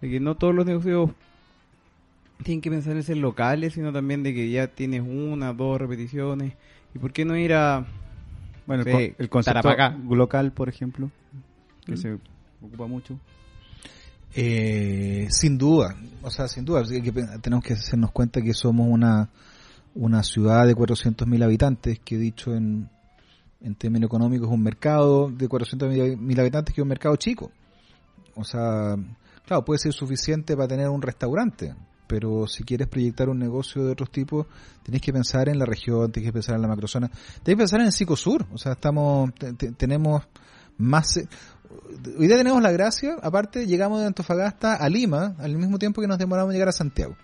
de 0.00 0.08
que 0.10 0.20
no 0.20 0.36
todos 0.36 0.54
los 0.54 0.64
negocios 0.66 1.10
tienen 2.44 2.60
que 2.60 2.70
pensar 2.70 2.94
en 2.96 3.02
ser 3.02 3.16
locales, 3.16 3.74
sino 3.74 3.92
también 3.92 4.22
de 4.22 4.32
que 4.32 4.48
ya 4.50 4.68
tienes 4.68 5.02
una, 5.02 5.52
dos 5.52 5.80
repeticiones. 5.80 6.54
¿Y 6.94 6.98
por 6.98 7.12
qué 7.12 7.24
no 7.24 7.36
ir 7.36 7.52
a... 7.54 7.84
Bueno, 8.66 8.84
co- 8.84 8.90
el 8.98 9.28
concepto 9.28 9.62
Tarapacá. 9.62 9.96
local, 10.10 10.52
por 10.52 10.68
ejemplo, 10.68 11.10
que 11.86 11.92
Mm. 11.92 11.96
se 11.96 12.18
ocupa 12.62 12.86
mucho. 12.86 13.18
Eh, 14.34 15.26
sin 15.30 15.56
duda, 15.56 15.96
o 16.22 16.30
sea, 16.30 16.48
sin 16.48 16.64
duda, 16.64 16.82
tenemos 17.40 17.64
que 17.64 17.72
hacernos 17.72 18.10
cuenta 18.12 18.42
que 18.42 18.52
somos 18.52 18.86
una, 18.88 19.30
una 19.94 20.22
ciudad 20.22 20.66
de 20.66 20.74
400.000 20.76 21.42
habitantes, 21.44 21.98
que 22.04 22.16
dicho 22.18 22.54
en, 22.54 22.88
en 23.60 23.74
términos 23.74 24.08
económicos 24.08 24.48
es 24.48 24.54
un 24.54 24.62
mercado 24.62 25.30
de 25.30 25.48
400.000 25.48 26.40
habitantes 26.40 26.74
que 26.74 26.80
es 26.80 26.82
un 26.82 26.88
mercado 26.88 27.16
chico. 27.16 27.50
O 28.36 28.44
sea, 28.44 28.96
claro, 29.46 29.64
puede 29.64 29.78
ser 29.78 29.92
suficiente 29.92 30.54
para 30.56 30.68
tener 30.68 30.88
un 30.88 31.02
restaurante, 31.02 31.74
pero 32.06 32.46
si 32.46 32.62
quieres 32.64 32.86
proyectar 32.88 33.28
un 33.28 33.38
negocio 33.38 33.84
de 33.84 33.92
otros 33.92 34.10
tipos, 34.10 34.46
tenés 34.82 35.00
que 35.02 35.12
pensar 35.12 35.48
en 35.48 35.58
la 35.58 35.64
región, 35.66 36.10
tenés 36.12 36.28
que 36.28 36.32
pensar 36.32 36.54
en 36.56 36.62
la 36.62 36.68
macrozona, 36.68 37.08
tenés 37.08 37.44
que 37.44 37.56
pensar 37.56 37.80
en 37.80 37.86
el 37.86 37.92
Psicosur, 37.92 38.46
o 38.52 38.58
sea, 38.58 38.72
estamos, 38.72 39.34
te- 39.34 39.52
te- 39.54 39.72
tenemos 39.72 40.22
más, 40.78 41.16
eh, 41.16 41.28
hoy 42.16 42.28
día 42.28 42.36
tenemos 42.36 42.62
la 42.62 42.70
gracia, 42.70 43.16
aparte 43.20 43.66
llegamos 43.66 44.00
de 44.00 44.06
Antofagasta 44.06 44.76
a 44.76 44.88
Lima 44.88 45.34
al 45.38 45.56
mismo 45.56 45.78
tiempo 45.78 46.00
que 46.00 46.06
nos 46.06 46.18
demoramos 46.18 46.50
en 46.50 46.54
llegar 46.54 46.68
a 46.68 46.72
Santiago. 46.72 47.16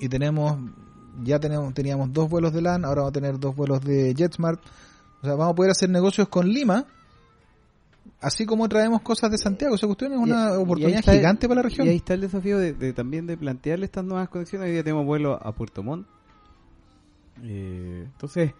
Y 0.00 0.08
tenemos, 0.08 0.58
ya 1.22 1.38
tenemos, 1.38 1.72
teníamos 1.74 2.12
dos 2.12 2.28
vuelos 2.28 2.52
de 2.52 2.62
LAN, 2.62 2.84
ahora 2.84 3.02
vamos 3.02 3.10
a 3.10 3.12
tener 3.12 3.38
dos 3.38 3.54
vuelos 3.56 3.80
de 3.82 4.14
JetSmart. 4.14 4.60
O 5.22 5.24
sea, 5.26 5.34
vamos 5.34 5.52
a 5.52 5.54
poder 5.56 5.70
hacer 5.72 5.90
negocios 5.90 6.28
con 6.28 6.48
Lima, 6.48 6.86
así 8.20 8.46
como 8.46 8.68
traemos 8.68 9.02
cosas 9.02 9.30
de 9.30 9.38
Santiago. 9.38 9.74
Esa 9.74 9.86
cuestión 9.86 10.12
es 10.12 10.18
una 10.18 10.50
y 10.54 10.56
oportunidad 10.62 11.02
gigante 11.18 11.48
para 11.48 11.56
la 11.56 11.62
región. 11.62 11.86
Y 11.86 11.90
ahí 11.90 11.96
está 11.96 12.14
el 12.14 12.20
desafío 12.20 12.58
de, 12.58 12.72
de 12.72 12.92
también 12.92 13.26
de 13.26 13.36
plantearle 13.36 13.84
estas 13.86 14.04
nuevas 14.04 14.28
conexiones. 14.28 14.66
Hoy 14.66 14.72
día 14.72 14.84
tenemos 14.84 15.04
vuelo 15.06 15.34
a 15.44 15.52
Puerto 15.52 15.82
Montt. 15.82 16.06
Eh, 17.42 18.04
entonces, 18.12 18.52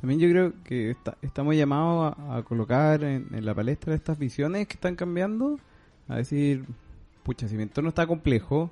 también 0.00 0.20
yo 0.20 0.28
creo 0.28 0.52
que 0.64 0.90
está- 0.90 1.16
estamos 1.22 1.54
llamados 1.56 2.14
a, 2.18 2.36
a 2.38 2.42
colocar 2.42 3.02
en, 3.04 3.28
en 3.32 3.44
la 3.44 3.54
palestra 3.54 3.94
estas 3.94 4.18
visiones 4.18 4.66
que 4.66 4.74
están 4.74 4.96
cambiando. 4.96 5.58
A 6.08 6.16
decir, 6.16 6.64
pucha, 7.22 7.46
si 7.48 7.56
mi 7.56 7.62
entorno 7.64 7.88
está 7.90 8.06
complejo 8.06 8.70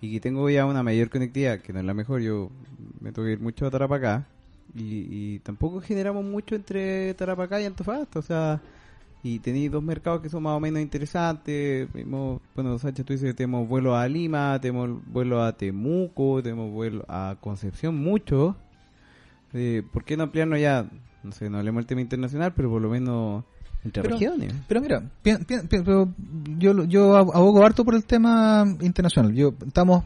y 0.00 0.12
que 0.12 0.20
tengo 0.20 0.48
ya 0.48 0.66
una 0.66 0.82
mayor 0.82 1.10
conectividad, 1.10 1.60
que 1.60 1.72
no 1.72 1.80
es 1.80 1.84
la 1.84 1.94
mejor, 1.94 2.20
yo 2.20 2.50
me 3.00 3.12
tengo 3.12 3.26
que 3.26 3.32
ir 3.32 3.40
mucho 3.40 3.66
a 3.66 3.70
Tarapacá. 3.70 4.26
Y, 4.74 5.06
y 5.10 5.38
tampoco 5.40 5.80
generamos 5.80 6.24
mucho 6.24 6.54
entre 6.54 7.12
Tarapacá 7.14 7.60
y 7.60 7.66
Antofagasta. 7.66 8.18
O 8.18 8.22
sea, 8.22 8.62
y 9.22 9.38
tenéis 9.40 9.70
dos 9.70 9.82
mercados 9.82 10.22
que 10.22 10.28
son 10.28 10.42
más 10.42 10.56
o 10.56 10.60
menos 10.60 10.80
interesantes. 10.80 11.92
Mismo, 11.94 12.40
bueno, 12.54 12.78
Sánchez, 12.78 13.04
tú 13.04 13.12
dices 13.12 13.28
que 13.30 13.34
tenemos 13.34 13.68
vuelo 13.68 13.96
a 13.96 14.08
Lima, 14.08 14.58
tenemos 14.60 14.90
vuelo 15.06 15.42
a 15.42 15.56
Temuco, 15.56 16.42
tenemos 16.42 16.70
vuelo 16.70 17.04
a 17.08 17.36
Concepción, 17.40 17.96
mucho. 17.96 18.56
Eh, 19.52 19.82
¿Por 19.92 20.04
qué 20.04 20.16
no 20.16 20.24
ampliarnos 20.24 20.60
ya? 20.60 20.88
No 21.22 21.32
sé, 21.32 21.50
no 21.50 21.58
hablemos 21.58 21.80
del 21.80 21.86
tema 21.86 22.00
internacional, 22.00 22.54
pero 22.54 22.70
por 22.70 22.80
lo 22.80 22.88
menos 22.88 23.44
entre 23.84 24.02
Pero- 24.02 24.16
regiones. 24.16 24.54
Pero 24.68 24.80
mira, 24.80 25.00
pi- 25.22 25.36
pi- 25.38 25.58
pi- 25.68 25.82
pero 25.84 26.12
yo, 26.58 26.84
yo 26.84 27.14
ab- 27.16 27.30
abogo 27.34 27.64
harto 27.64 27.84
por 27.84 27.94
el 27.94 28.04
tema 28.04 28.64
internacional. 28.80 29.32
Yo 29.34 29.54
estamos 29.66 30.04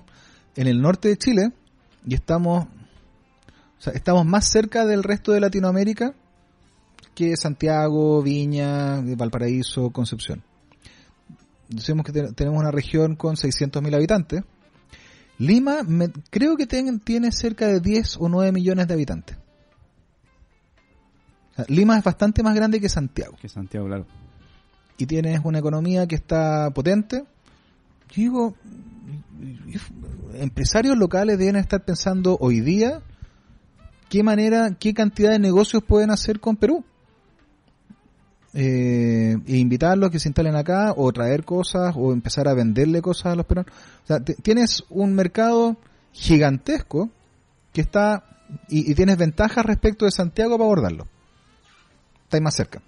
en 0.56 0.66
el 0.68 0.80
norte 0.80 1.08
de 1.08 1.16
Chile 1.16 1.52
y 2.06 2.14
estamos, 2.14 2.64
o 2.66 3.80
sea, 3.82 3.92
estamos 3.94 4.24
más 4.26 4.46
cerca 4.48 4.84
del 4.86 5.02
resto 5.02 5.32
de 5.32 5.40
Latinoamérica 5.40 6.14
que 7.14 7.36
Santiago, 7.36 8.22
Viña, 8.22 9.00
Valparaíso, 9.02 9.90
Concepción. 9.90 10.42
Decimos 11.68 12.04
que 12.04 12.12
te- 12.12 12.32
tenemos 12.32 12.60
una 12.60 12.70
región 12.70 13.16
con 13.16 13.36
600.000 13.36 13.94
habitantes. 13.94 14.42
Lima 15.38 15.82
me- 15.82 16.10
creo 16.30 16.56
que 16.56 16.66
ten- 16.66 17.00
tiene 17.00 17.32
cerca 17.32 17.66
de 17.66 17.80
10 17.80 18.16
o 18.20 18.28
9 18.28 18.52
millones 18.52 18.86
de 18.86 18.94
habitantes. 18.94 19.36
Lima 21.68 21.98
es 21.98 22.04
bastante 22.04 22.42
más 22.42 22.54
grande 22.54 22.80
que 22.80 22.88
Santiago 22.88 23.36
Que 23.40 23.48
Santiago, 23.48 23.86
claro. 23.86 24.06
y 24.98 25.06
tienes 25.06 25.40
una 25.44 25.58
economía 25.58 26.06
que 26.06 26.16
está 26.16 26.70
potente, 26.70 27.24
yo 28.10 28.14
digo, 28.14 28.54
empresarios 30.34 30.96
locales 30.96 31.38
deben 31.38 31.56
estar 31.56 31.84
pensando 31.84 32.36
hoy 32.40 32.60
día 32.60 33.02
qué 34.08 34.22
manera, 34.22 34.76
qué 34.78 34.94
cantidad 34.94 35.32
de 35.32 35.38
negocios 35.38 35.82
pueden 35.82 36.10
hacer 36.10 36.40
con 36.40 36.56
Perú. 36.56 36.84
Eh, 38.56 39.36
e 39.48 39.56
invitarlos 39.56 40.08
a 40.08 40.12
que 40.12 40.20
se 40.20 40.28
instalen 40.28 40.54
acá 40.54 40.94
o 40.96 41.12
traer 41.12 41.44
cosas 41.44 41.92
o 41.96 42.12
empezar 42.12 42.46
a 42.46 42.54
venderle 42.54 43.02
cosas 43.02 43.32
a 43.32 43.34
los 43.34 43.46
peruanos. 43.46 43.72
O 44.04 44.06
sea, 44.06 44.20
tienes 44.20 44.84
un 44.90 45.12
mercado 45.12 45.76
gigantesco 46.12 47.10
que 47.72 47.80
está 47.80 48.22
y, 48.68 48.88
y 48.88 48.94
tienes 48.94 49.16
ventajas 49.16 49.66
respecto 49.66 50.04
de 50.04 50.12
Santiago 50.12 50.52
para 50.56 50.64
abordarlo. 50.66 51.08
Está 52.24 52.36
ahí 52.36 52.40
más 52.42 52.54
cerca. 52.54 52.80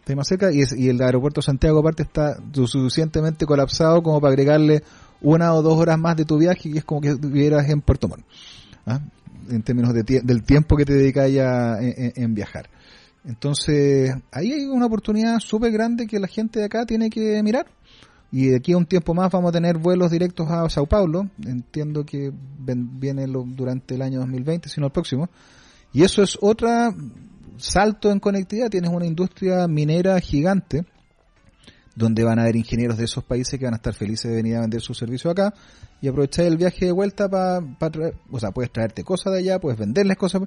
Está 0.00 0.12
ahí 0.12 0.16
más 0.16 0.28
cerca 0.28 0.50
y, 0.52 0.88
el 0.88 1.00
aeropuerto 1.02 1.40
Santiago 1.42 1.78
aparte 1.80 2.02
está 2.02 2.36
suficientemente 2.52 3.46
colapsado 3.46 4.02
como 4.02 4.20
para 4.20 4.32
agregarle 4.32 4.82
una 5.22 5.54
o 5.54 5.62
dos 5.62 5.78
horas 5.78 5.98
más 5.98 6.16
de 6.16 6.24
tu 6.24 6.36
viaje 6.38 6.68
y 6.68 6.78
es 6.78 6.84
como 6.84 7.00
que 7.00 7.08
estuvieras 7.10 7.68
en 7.70 7.80
Puerto 7.80 8.08
Montt. 8.08 8.24
¿ah? 8.86 9.00
En 9.48 9.62
términos 9.62 9.94
de 9.94 10.02
del 10.02 10.42
tiempo 10.42 10.76
que 10.76 10.84
te 10.84 10.94
dedicas 10.94 11.30
ya 11.32 11.78
en, 11.80 11.94
en- 11.96 12.12
en 12.16 12.34
viajar. 12.34 12.68
Entonces, 13.26 14.14
ahí 14.32 14.52
hay 14.52 14.66
una 14.66 14.84
oportunidad 14.86 15.38
súper 15.38 15.72
grande 15.72 16.06
que 16.06 16.18
la 16.18 16.26
gente 16.28 16.58
de 16.58 16.66
acá 16.66 16.84
tiene 16.84 17.08
que 17.08 17.42
mirar. 17.42 17.66
Y 18.30 18.48
de 18.48 18.56
aquí 18.56 18.72
a 18.72 18.76
un 18.76 18.84
tiempo 18.84 19.14
más 19.14 19.30
vamos 19.30 19.48
a 19.48 19.52
tener 19.52 19.78
vuelos 19.78 20.10
directos 20.10 20.50
a 20.50 20.68
Sao 20.68 20.86
Paulo. 20.86 21.30
Entiendo 21.46 22.04
que 22.04 22.30
viene 22.58 23.26
lo- 23.26 23.44
durante 23.46 23.94
el 23.94 24.02
año 24.02 24.18
2020, 24.20 24.68
sino 24.68 24.86
el 24.86 24.92
próximo. 24.92 25.30
Y 25.92 26.02
eso 26.02 26.22
es 26.22 26.36
otra 26.40 26.92
salto 27.56 28.10
en 28.10 28.20
conectividad. 28.20 28.70
Tienes 28.70 28.90
una 28.90 29.06
industria 29.06 29.66
minera 29.68 30.18
gigante 30.20 30.84
donde 31.96 32.24
van 32.24 32.38
a 32.38 32.42
haber 32.42 32.56
ingenieros 32.56 32.98
de 32.98 33.04
esos 33.04 33.22
países 33.24 33.58
que 33.58 33.64
van 33.66 33.74
a 33.74 33.76
estar 33.76 33.94
felices 33.94 34.28
de 34.30 34.36
venir 34.36 34.56
a 34.56 34.60
vender 34.62 34.80
su 34.80 34.94
servicio 34.94 35.30
acá 35.30 35.54
y 36.00 36.08
aprovechar 36.08 36.44
el 36.46 36.56
viaje 36.56 36.86
de 36.86 36.92
vuelta 36.92 37.28
para 37.28 37.60
traer, 37.92 38.14
o 38.30 38.40
sea, 38.40 38.50
puedes 38.50 38.72
traerte 38.72 39.04
cosas 39.04 39.32
de 39.32 39.38
allá, 39.38 39.60
puedes 39.60 39.78
venderles 39.78 40.16
cosas. 40.16 40.42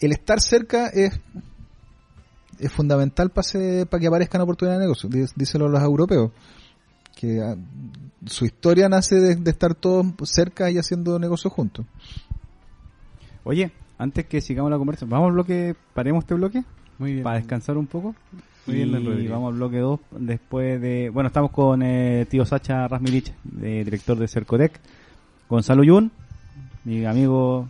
El 0.00 0.12
estar 0.12 0.40
cerca 0.40 0.88
es 0.88 1.12
es 2.58 2.70
fundamental 2.70 3.30
para 3.30 3.98
que 4.00 4.06
aparezcan 4.06 4.40
oportunidades 4.40 4.80
de 4.80 4.84
negocio, 4.86 5.08
Dí- 5.08 5.32
díselo 5.34 5.66
a 5.66 5.68
los 5.68 5.82
europeos, 5.82 6.30
que 7.16 7.40
ah, 7.40 7.56
su 8.26 8.44
historia 8.44 8.88
nace 8.88 9.16
de, 9.16 9.36
de 9.36 9.50
estar 9.50 9.74
todos 9.74 10.06
cerca 10.24 10.70
y 10.70 10.78
haciendo 10.78 11.18
negocios 11.18 11.52
juntos. 11.52 11.86
Oye, 13.44 13.72
antes 14.02 14.26
que 14.26 14.40
sigamos 14.40 14.70
la 14.70 14.78
conversación, 14.78 15.10
¿vamos 15.10 15.28
al 15.28 15.32
bloque, 15.34 15.74
paremos 15.94 16.24
este 16.24 16.34
bloque? 16.34 16.62
Muy 16.98 17.12
bien. 17.12 17.24
Para 17.24 17.36
descansar 17.36 17.76
un 17.76 17.86
poco. 17.86 18.14
Muy 18.66 18.76
bien, 18.76 18.90
y 18.90 19.04
Rodrigo. 19.06 19.34
vamos 19.34 19.52
al 19.52 19.58
bloque 19.58 19.78
2 19.78 20.00
después 20.20 20.80
de... 20.80 21.10
Bueno, 21.10 21.26
estamos 21.28 21.50
con 21.50 21.82
eh, 21.82 22.26
tío 22.30 22.44
Sacha 22.44 22.86
Rasmirich, 22.86 23.32
de- 23.42 23.84
director 23.84 24.16
de 24.18 24.28
Cercotec. 24.28 24.78
Gonzalo 25.48 25.82
Yun, 25.82 26.10
mi 26.84 27.04
amigo... 27.04 27.68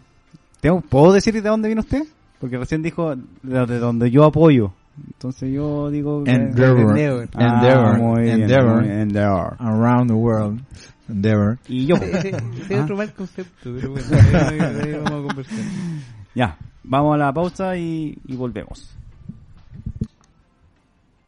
¿Tengo, 0.61 0.81
¿Puedo 0.83 1.13
decir 1.13 1.35
de 1.35 1.41
dónde 1.49 1.69
viene 1.69 1.81
usted? 1.81 2.03
Porque 2.41 2.59
recién 2.59 2.83
dijo 2.83 3.15
de, 3.17 3.67
de 3.67 3.79
donde 3.79 4.11
yo 4.11 4.25
apoyo. 4.25 4.73
Entonces 5.07 5.51
yo 5.53 5.91
digo... 5.91 6.23
Endeavor. 6.27 6.81
Endeavor. 6.91 7.29
Ah, 7.35 7.55
Endeavor. 7.57 7.99
muy 7.99 8.23
bien, 8.23 8.43
Endeavor. 8.43 8.75
muy 8.77 8.85
bien, 8.89 9.01
Endeavor. 9.01 9.57
Around 9.59 10.09
the 10.11 10.15
world. 10.15 10.61
Endeavor. 11.09 11.59
Y 11.69 11.87
yo... 11.87 11.97
Ese 11.97 12.29
ese 12.29 12.75
es 12.75 12.79
Ah. 12.79 12.83
otro 12.85 12.97
mal 12.97 13.13
concepto, 13.15 13.73
pero 13.75 13.91
bueno, 13.93 14.07
ahí 14.85 14.93
vamos 15.03 15.25
a 15.25 15.27
conversar. 15.29 15.59
Ya, 16.35 16.57
vamos 16.83 17.15
a 17.15 17.19
la 17.19 17.33
pausa 17.33 17.77
y, 17.77 18.19
y 18.27 18.37
volvemos. 18.37 18.91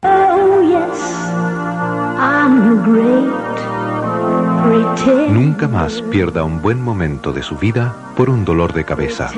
Oh, 0.01 0.61
yes, 0.61 0.99
I'm 2.17 2.83
great. 2.83 3.45
Pretend, 4.65 5.31
Nunca 5.31 5.67
más 5.67 6.01
pierda 6.03 6.43
un 6.43 6.61
buen 6.61 6.81
momento 6.81 7.31
de 7.31 7.43
su 7.43 7.55
vida 7.55 7.95
por 8.15 8.29
un 8.29 8.45
dolor 8.45 8.73
de 8.73 8.83
cabeza. 8.83 9.29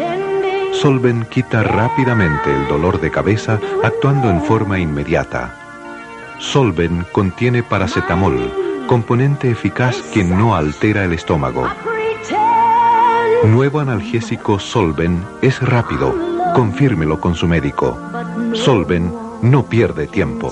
Solven 0.72 1.26
quita 1.26 1.64
rápidamente 1.64 2.54
el 2.54 2.68
dolor 2.68 3.02
de 3.02 3.12
cabeza 3.12 3.60
actuando 3.84 4.30
en 4.30 4.42
forma 4.42 4.80
inmediata. 4.80 5.54
Solven 6.40 7.06
contiene 7.12 7.64
paracetamol, 7.64 8.86
componente 8.88 9.50
eficaz 9.50 10.02
que 10.14 10.24
no 10.24 10.56
altera 10.56 11.04
el 11.04 11.14
estómago. 11.14 11.68
Nuevo 13.46 13.80
analgésico 13.80 14.60
Solven 14.60 15.24
es 15.42 15.62
rápido. 15.62 16.14
Confírmelo 16.54 17.22
con 17.22 17.36
su 17.36 17.48
médico. 17.48 17.98
Solven 18.54 19.14
no 19.42 19.68
pierde 19.70 20.08
tiempo. 20.08 20.52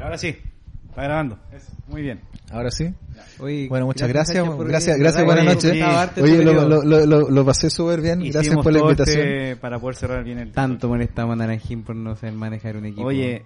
Ahora 0.00 0.18
sí, 0.18 0.36
está 0.88 1.02
grabando. 1.02 1.38
Muy 1.88 2.02
bien. 2.02 2.20
Ahora 2.52 2.70
sí. 2.70 2.94
Oye, 3.38 3.68
Bueno, 3.68 3.86
muchas 3.86 4.08
gracias. 4.08 4.44
Gracias, 4.58 4.98
gracias, 4.98 5.16
Oye, 5.22 5.24
buenas 5.26 5.44
noches. 5.54 5.70
Oye, 5.72 6.32
este 6.34 6.44
lo, 6.44 6.68
lo, 6.68 6.82
lo, 6.84 7.06
lo- 7.06 7.30
lo 7.30 7.44
pasé 7.44 7.70
súper 7.70 8.00
bien. 8.00 8.20
Gracias 8.20 8.44
Hicimos 8.46 8.64
por 8.64 8.72
la 8.72 8.78
invitación. 8.80 9.20
este 9.28 9.56
para 9.56 9.78
poder 9.78 9.96
cerrar 9.96 10.24
bien 10.24 10.38
el... 10.38 10.52
Tanto 10.52 10.88
molestamos 10.88 11.32
a 11.34 11.36
Naranjín 11.36 11.82
por 11.82 11.96
no 11.96 12.14
saber 12.16 12.34
manejar 12.34 12.76
un 12.76 12.86
equipo. 12.86 13.06
Oye, 13.06 13.44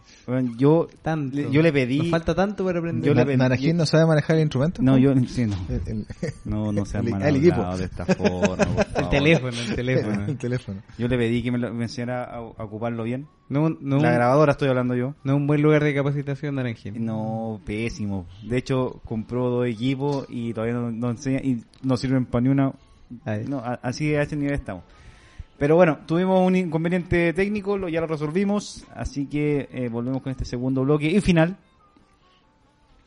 yo, 0.57 0.89
tanto. 1.03 1.37
le- 1.37 1.51
yo 1.51 1.63
le 1.63 1.73
pedí... 1.73 1.99
Nos 1.99 2.11
falta 2.11 2.35
tanto 2.35 2.65
para 2.65 2.79
aprender. 2.79 3.05
Yo 3.07 3.15
le 3.15 3.25
pedí- 3.25 3.37
Naranjín 3.39 3.77
no 3.77 3.87
sabe 3.87 4.07
manejar 4.07 4.37
el 4.37 4.43
instrumento. 4.43 4.83
No, 4.83 4.99
yo... 4.99 5.15
Sí, 5.27 5.47
no. 5.47 5.57
El, 5.69 5.83
el- 5.87 6.07
No, 6.45 6.73
no 6.73 6.85
se 6.85 6.99
han 6.99 7.05
El- 7.07 7.15
el 7.15 7.19
manejado 7.19 7.37
equipo. 7.37 7.77
de 7.79 7.85
esta 7.85 8.05
forma, 8.07 8.65
el 8.97 9.09
teléfono, 9.09 9.57
el 9.59 9.75
teléfono. 9.75 10.25
el 10.29 10.39
teléfono. 10.39 10.83
Yo 10.99 11.09
le 11.09 11.17
pedí 11.17 11.43
que 11.43 11.51
me, 11.53 11.59
lo- 11.59 11.73
me 11.73 11.85
enseñara 11.85 12.25
a, 12.25 12.37
a 12.37 12.41
ocuparlo 12.65 13.05
bien. 13.05 13.27
No, 13.49 13.71
no, 13.71 13.97
La 13.99 14.09
un, 14.09 14.15
grabadora 14.15 14.53
estoy 14.53 14.69
hablando 14.69 14.95
yo. 14.95 15.15
no 15.25 15.37
un 15.37 15.47
buen 15.47 15.63
lugar 15.63 15.83
de 15.83 15.95
capacitación, 15.95 16.57
Naranjín. 16.57 17.05
No, 17.05 17.61
pésimo. 17.65 18.27
De 18.43 18.59
hecho, 18.59 19.01
compró 19.05 19.49
dos 19.49 19.67
equipos 19.67 20.27
y 20.29 20.53
todavía 20.53 20.75
no, 20.75 20.91
no 20.91 21.11
enseña 21.11 21.39
y 21.39 21.63
no 21.83 21.97
sirven 21.97 22.27
para 22.27 22.43
ni 22.43 22.49
una. 22.51 22.73
No, 23.47 23.63
así 23.83 24.15
a 24.15 24.23
ese 24.23 24.37
nivel 24.37 24.55
estamos. 24.55 24.85
Pero 25.59 25.75
bueno, 25.75 25.99
tuvimos 26.07 26.47
un 26.47 26.55
inconveniente 26.55 27.33
técnico, 27.33 27.77
lo, 27.77 27.89
ya 27.89 28.01
lo 28.01 28.07
resolvimos, 28.07 28.85
así 28.95 29.27
que 29.27 29.69
eh, 29.73 29.89
volvemos 29.89 30.23
con 30.23 30.31
este 30.31 30.45
segundo 30.45 30.85
bloque 30.85 31.07
y 31.11 31.21
final. 31.21 31.57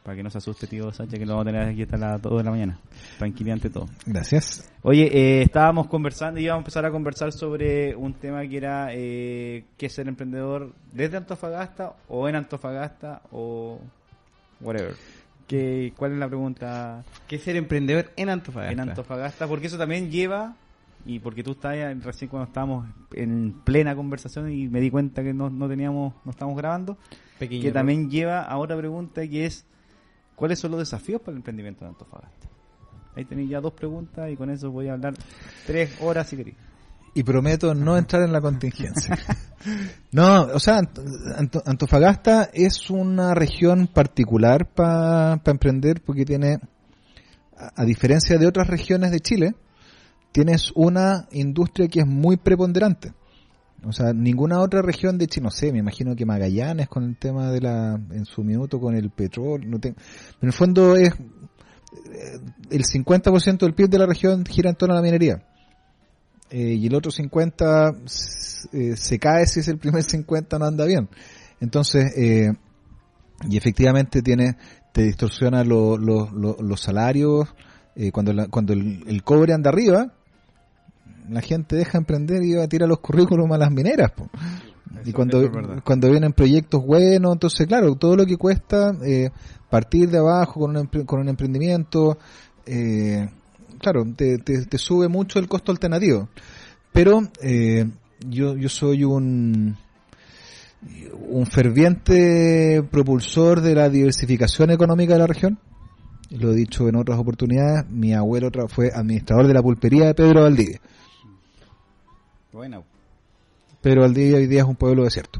Para 0.03 0.15
que 0.15 0.23
no 0.23 0.29
se 0.31 0.39
asuste, 0.39 0.65
tío 0.65 0.91
Sánchez, 0.91 1.19
que 1.19 1.25
lo 1.25 1.33
vamos 1.33 1.47
a 1.47 1.51
tener 1.51 1.67
aquí 1.69 1.83
hasta 1.83 1.97
las 1.97 2.21
2 2.21 2.37
de 2.39 2.43
la 2.43 2.51
mañana. 2.51 2.79
Tranquilidad 3.19 3.53
ante 3.53 3.69
todo. 3.69 3.87
Gracias. 4.05 4.67
Oye, 4.81 5.05
eh, 5.05 5.43
estábamos 5.43 5.87
conversando 5.87 6.39
y 6.39 6.45
íbamos 6.45 6.59
a 6.59 6.63
empezar 6.63 6.85
a 6.85 6.91
conversar 6.91 7.31
sobre 7.31 7.95
un 7.95 8.13
tema 8.13 8.41
que 8.47 8.57
era 8.57 8.87
eh, 8.91 9.65
qué 9.77 9.85
es 9.85 9.93
ser 9.93 10.07
emprendedor 10.07 10.73
desde 10.91 11.17
Antofagasta 11.17 11.93
o 12.07 12.27
en 12.27 12.35
Antofagasta 12.35 13.21
o 13.31 13.79
whatever. 14.59 14.95
¿Qué, 15.47 15.93
¿Cuál 15.97 16.13
es 16.13 16.17
la 16.17 16.27
pregunta 16.29 17.03
¿Qué 17.27 17.35
es 17.35 17.43
ser 17.43 17.55
emprendedor 17.55 18.11
en 18.15 18.29
Antofagasta? 18.29 18.71
en 18.71 18.79
Antofagasta? 18.79 19.47
Porque 19.47 19.67
eso 19.67 19.77
también 19.77 20.09
lleva, 20.09 20.55
y 21.05 21.19
porque 21.19 21.43
tú 21.43 21.51
estabas 21.51 22.03
recién 22.03 22.29
cuando 22.29 22.47
estábamos 22.47 22.87
en 23.13 23.53
plena 23.63 23.95
conversación 23.95 24.51
y 24.51 24.67
me 24.67 24.79
di 24.79 24.89
cuenta 24.89 25.23
que 25.23 25.33
no, 25.33 25.49
no 25.49 25.67
teníamos, 25.67 26.13
no 26.23 26.31
estamos 26.31 26.55
grabando, 26.55 26.97
Pequeño 27.37 27.61
que 27.61 27.67
error. 27.67 27.79
también 27.79 28.09
lleva 28.09 28.43
a 28.43 28.57
otra 28.57 28.77
pregunta 28.77 29.27
que 29.27 29.45
es 29.45 29.65
¿cuáles 30.35 30.59
son 30.59 30.71
los 30.71 30.79
desafíos 30.79 31.21
para 31.21 31.31
el 31.33 31.37
emprendimiento 31.37 31.83
en 31.85 31.89
Antofagasta? 31.91 32.47
Ahí 33.15 33.25
tenéis 33.25 33.49
ya 33.49 33.59
dos 33.59 33.73
preguntas 33.73 34.29
y 34.31 34.35
con 34.37 34.49
eso 34.49 34.71
voy 34.71 34.87
a 34.87 34.93
hablar 34.93 35.13
tres 35.65 35.91
horas 36.01 36.27
si 36.29 36.37
queréis. 36.37 36.55
Y 37.13 37.23
prometo 37.23 37.75
no 37.75 37.97
entrar 37.97 38.23
en 38.23 38.31
la 38.31 38.41
contingencia. 38.41 39.17
No, 40.11 40.41
o 40.55 40.59
sea, 40.59 40.79
Ant- 40.79 40.97
Ant- 41.37 41.61
Antofagasta 41.67 42.49
es 42.51 42.89
una 42.89 43.35
región 43.35 43.85
particular 43.85 44.65
para 44.73 45.39
emprender 45.45 46.01
porque 46.01 46.25
tiene, 46.25 46.57
a 47.75 47.85
diferencia 47.85 48.39
de 48.39 48.47
otras 48.47 48.65
regiones 48.65 49.11
de 49.11 49.19
Chile, 49.19 49.53
tienes 50.31 50.71
una 50.73 51.27
industria 51.31 51.87
que 51.89 51.99
es 51.99 52.07
muy 52.07 52.37
preponderante. 52.37 53.13
O 53.83 53.91
sea, 53.91 54.13
ninguna 54.13 54.59
otra 54.59 54.81
región 54.81 55.17
de 55.17 55.27
Chile, 55.27 55.45
no 55.45 55.49
sé, 55.51 55.71
me 55.71 55.79
imagino 55.79 56.15
que 56.15 56.25
Magallanes 56.25 56.87
con 56.87 57.03
el 57.03 57.17
tema 57.17 57.51
de 57.51 57.61
la, 57.61 57.99
en 58.11 58.25
su 58.25 58.43
minuto 58.43 58.79
con 58.79 58.95
el 58.95 59.09
petróleo, 59.09 59.67
no 59.67 59.79
tengo- 59.79 59.97
en 60.41 60.47
el 60.47 60.53
fondo 60.53 60.95
es, 60.95 61.09
eh, 61.13 62.39
el 62.69 62.83
50% 62.85 63.65
del 63.65 63.73
PIB 63.73 63.89
de 63.89 63.97
la 63.99 64.05
región 64.05 64.45
gira 64.45 64.69
en 64.69 64.75
torno 64.75 64.93
a 64.93 64.97
la 64.97 65.01
minería. 65.01 65.43
Eh, 66.51 66.73
y 66.73 66.85
el 66.87 66.93
otro 66.95 67.11
50 67.11 67.91
s- 68.05 68.67
eh, 68.73 68.95
se 68.95 69.17
cae 69.17 69.47
si 69.47 69.61
es 69.61 69.67
el 69.67 69.77
primer 69.79 70.03
50 70.03 70.59
no 70.59 70.65
anda 70.65 70.85
bien. 70.85 71.09
Entonces, 71.59 72.13
eh, 72.17 72.51
y 73.49 73.57
efectivamente 73.57 74.21
tiene, 74.21 74.57
te 74.93 75.03
distorsiona 75.03 75.63
lo- 75.63 75.97
lo- 75.97 76.29
lo- 76.31 76.57
los 76.61 76.81
salarios, 76.81 77.47
eh, 77.95 78.11
cuando, 78.11 78.31
la- 78.33 78.47
cuando 78.47 78.73
el 78.73 79.23
cobre 79.23 79.53
anda 79.53 79.69
arriba, 79.71 80.13
la 81.31 81.41
gente 81.41 81.75
deja 81.75 81.97
emprender 81.97 82.43
y 82.43 82.53
va 82.53 82.63
a 82.63 82.67
tirar 82.67 82.89
los 82.89 82.99
currículums 82.99 83.53
a 83.53 83.57
las 83.57 83.71
mineras. 83.71 84.11
po. 84.11 84.29
y 85.05 85.11
cuando, 85.11 85.49
cuando 85.83 86.09
vienen 86.09 86.33
proyectos 86.33 86.85
buenos, 86.85 87.33
entonces 87.33 87.65
claro, 87.67 87.95
todo 87.95 88.15
lo 88.15 88.25
que 88.25 88.37
cuesta 88.37 88.93
eh, 89.03 89.29
partir 89.69 90.09
de 90.09 90.19
abajo 90.19 90.59
con 90.59 90.75
un, 90.75 90.87
con 91.05 91.21
un 91.21 91.29
emprendimiento, 91.29 92.17
eh, 92.65 93.29
claro, 93.79 94.05
te, 94.15 94.37
te, 94.39 94.65
te 94.65 94.77
sube 94.77 95.07
mucho 95.07 95.39
el 95.39 95.47
costo 95.47 95.71
alternativo. 95.71 96.29
Pero 96.91 97.21
eh, 97.41 97.89
yo, 98.27 98.55
yo 98.57 98.67
soy 98.67 99.05
un, 99.05 99.77
un 101.29 101.45
ferviente 101.45 102.83
propulsor 102.91 103.61
de 103.61 103.75
la 103.75 103.89
diversificación 103.89 104.71
económica 104.71 105.13
de 105.13 105.19
la 105.19 105.27
región. 105.27 105.59
Lo 106.29 106.51
he 106.51 106.55
dicho 106.55 106.87
en 106.87 106.95
otras 106.95 107.19
oportunidades. 107.19 107.89
Mi 107.89 108.13
abuelo 108.13 108.49
fue 108.67 108.91
administrador 108.93 109.47
de 109.47 109.53
la 109.53 109.61
pulpería 109.61 110.07
de 110.07 110.13
Pedro 110.13 110.43
Valdivia. 110.43 110.79
Bueno, 112.51 112.83
Pedro 113.81 114.01
Valdivia 114.01 114.37
hoy 114.37 114.47
día 114.47 114.61
es 114.61 114.67
un 114.67 114.75
pueblo 114.75 115.03
desierto. 115.03 115.39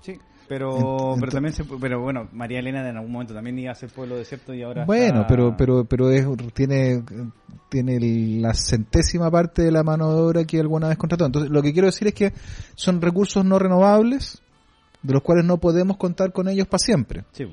sí, 0.00 0.18
pero, 0.48 1.16
pero 1.18 1.32
también 1.32 1.52
se, 1.52 1.64
pero 1.64 2.00
bueno, 2.00 2.28
María 2.32 2.60
Elena 2.60 2.88
en 2.88 2.96
algún 2.96 3.12
momento 3.12 3.34
también 3.34 3.58
iba 3.58 3.72
a 3.72 3.74
ser 3.74 3.90
pueblo 3.90 4.16
desierto 4.16 4.54
y 4.54 4.62
ahora 4.62 4.84
Bueno, 4.84 5.22
está- 5.22 5.26
pero 5.26 5.56
pero 5.56 5.84
pero 5.84 6.10
es 6.10 6.24
tiene 6.54 7.02
tiene 7.68 7.98
la 8.40 8.54
centésima 8.54 9.30
parte 9.30 9.62
de 9.62 9.72
la 9.72 9.82
mano 9.82 10.12
de 10.14 10.20
obra 10.20 10.44
que 10.44 10.60
alguna 10.60 10.88
vez 10.88 10.96
contrató. 10.96 11.26
Entonces, 11.26 11.50
lo 11.50 11.62
que 11.62 11.72
quiero 11.72 11.86
decir 11.86 12.06
es 12.08 12.14
que 12.14 12.32
son 12.76 13.02
recursos 13.02 13.44
no 13.44 13.58
renovables 13.58 14.40
de 15.02 15.12
los 15.12 15.22
cuales 15.22 15.44
no 15.44 15.58
podemos 15.58 15.96
contar 15.96 16.32
con 16.32 16.48
ellos 16.48 16.66
para 16.68 16.78
siempre. 16.78 17.24
Sí. 17.32 17.44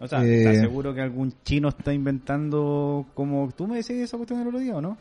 O 0.00 0.08
sea, 0.08 0.24
Eh, 0.24 0.38
¿estás 0.38 0.58
seguro 0.60 0.92
que 0.94 1.02
algún 1.02 1.32
chino 1.44 1.68
está 1.68 1.92
inventando 1.92 3.06
como 3.14 3.50
tú 3.56 3.66
me 3.68 3.76
decías 3.76 3.98
esa 4.00 4.16
cuestión 4.16 4.40
el 4.40 4.48
otro 4.48 4.58
día 4.58 4.74
o 4.76 4.80
no? 4.80 4.96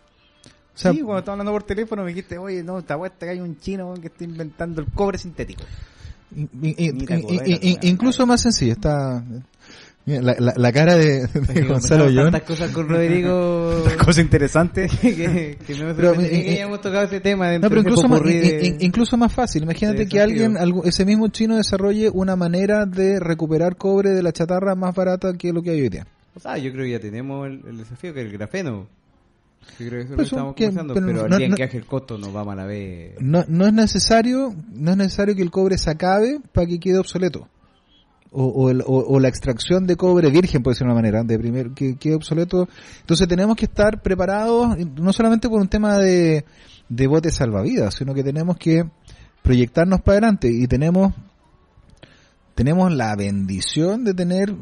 O 0.79 0.81
sea, 0.81 0.93
sí, 0.93 0.99
cuando 1.01 1.19
estaba 1.19 1.33
hablando 1.33 1.51
por 1.51 1.63
teléfono 1.63 2.03
me 2.03 2.09
dijiste, 2.09 2.37
oye, 2.37 2.63
no, 2.63 2.81
te 2.81 2.93
apuesta 2.93 3.25
que 3.25 3.33
hay 3.33 3.41
un 3.41 3.59
chino 3.59 3.93
que 3.99 4.07
está 4.07 4.23
inventando 4.23 4.79
el 4.81 4.87
cobre 4.93 5.17
sintético. 5.17 5.63
incluso 7.81 8.25
más 8.25 8.41
sencillo, 8.41 8.73
está... 8.73 9.23
la, 10.05 10.35
la- 10.39 10.53
la 10.55 10.71
cara 10.71 10.95
de, 10.95 11.27
de 11.27 11.61
Gonzalo 11.65 12.05
John. 12.05 12.31
tantas 12.31 12.43
cosas 12.43 12.71
con 12.71 12.87
Rodrigo 12.89 13.83
Cosa 14.05 14.21
interesante. 14.21 14.87
que, 15.01 15.57
que 15.67 15.75
no 15.77 15.85
me 15.87 15.93
Pero, 15.93 16.13
eh, 16.13 16.29
que 16.29 16.49
eh, 16.51 16.53
hayamos 16.55 16.81
tocado 16.81 17.05
ese 17.05 17.19
tema 17.19 17.45
No, 17.45 17.51
dentro 17.51 17.69
pero 17.69 17.81
incluso 17.81 18.07
más, 18.07 18.23
de- 18.23 18.59
in- 18.67 18.75
in- 18.75 18.77
incluso 18.81 19.17
más 19.17 19.31
fácil. 19.33 19.63
Imagínate 19.63 20.07
que 20.07 20.19
alguien, 20.21 20.57
ese 20.85 21.05
mismo 21.05 21.27
chino 21.27 21.57
desarrolle 21.57 22.09
una 22.09 22.35
manera 22.35 22.85
de 22.85 23.19
recuperar 23.19 23.75
cobre 23.75 24.11
de 24.11 24.23
la 24.23 24.31
chatarra 24.31 24.75
más 24.75 24.95
barata 24.95 25.33
que 25.33 25.51
lo 25.53 25.61
que 25.61 25.71
hay 25.71 25.81
hoy 25.81 25.89
día. 25.89 26.07
O 26.35 26.39
sea, 26.39 26.57
yo 26.57 26.71
creo 26.71 26.85
que 26.85 26.91
ya 26.91 26.99
tenemos 26.99 27.47
el, 27.47 27.61
el 27.67 27.77
desafío 27.77 28.13
que 28.13 28.21
es 28.21 28.27
el 28.27 28.31
grafeno. 28.31 28.87
Yo 29.79 29.87
creo 29.87 29.91
que 29.91 29.99
eso 30.01 30.15
Pues, 30.15 30.17
lo 30.17 30.23
estamos 30.37 30.55
que- 30.55 30.65
conversando, 30.65 30.93
pero 30.93 31.05
pero, 31.05 31.17
no- 31.19 31.23
al 31.25 31.37
día 31.37 31.45
en 31.45 31.51
no- 31.51 31.57
que 31.57 31.63
baje 31.65 31.77
el 31.77 31.85
costo 31.85 32.17
nos 32.17 32.33
vamos 32.33 32.53
a 32.53 32.55
la 32.55 32.65
vez. 32.65 33.15
No, 33.19 33.45
no 33.47 33.65
es 33.67 33.73
necesario, 33.73 34.53
no 34.73 34.91
es 34.91 34.97
necesario 34.97 35.35
que 35.35 35.41
el 35.41 35.51
cobre 35.51 35.77
se 35.77 35.89
acabe 35.89 36.39
para 36.53 36.67
que 36.67 36.79
quede 36.79 36.97
obsoleto. 36.97 37.47
O, 38.31 38.43
o, 38.45 38.69
el- 38.69 38.81
o- 38.81 38.85
o 39.07 39.19
la 39.19 39.27
extracción 39.27 39.87
de 39.87 39.95
cobre 39.95 40.29
virgen, 40.29 40.61
por 40.61 40.73
decirlo 40.73 40.93
de 40.93 40.99
una 40.99 41.01
manera, 41.01 41.23
de 41.23 41.39
primer, 41.39 41.71
que 41.71 41.95
quede 41.97 42.13
obsoleto. 42.15 42.67
Entonces 43.01 43.27
tenemos 43.27 43.55
que 43.55 43.65
estar 43.65 44.01
preparados, 44.03 44.77
no 44.77 45.13
solamente 45.13 45.49
por 45.49 45.59
un 45.59 45.67
tema 45.67 45.97
de, 45.97 46.45
de 46.89 47.07
bote 47.07 47.31
salvavidas, 47.31 47.95
sino 47.95 48.13
que 48.13 48.23
tenemos 48.23 48.55
que 48.57 48.83
proyectarnos 49.41 50.01
para 50.01 50.17
adelante 50.17 50.47
y 50.51 50.67
tenemos, 50.67 51.13
tenemos 52.55 52.91
la 52.93 53.15
bendición 53.15 54.03
de 54.03 54.13
tener 54.13 54.53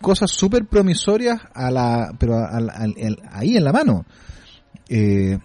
cosas 0.00 0.30
súper 0.30 0.66
promisorias 0.66 1.40
a 1.54 1.70
la, 1.70 2.12
pero 2.18 2.36
a- 2.36 2.60
ahí 3.32 3.56
en 3.56 3.64
la 3.64 3.72
mano. 3.72 4.04
Eh, 4.88 5.38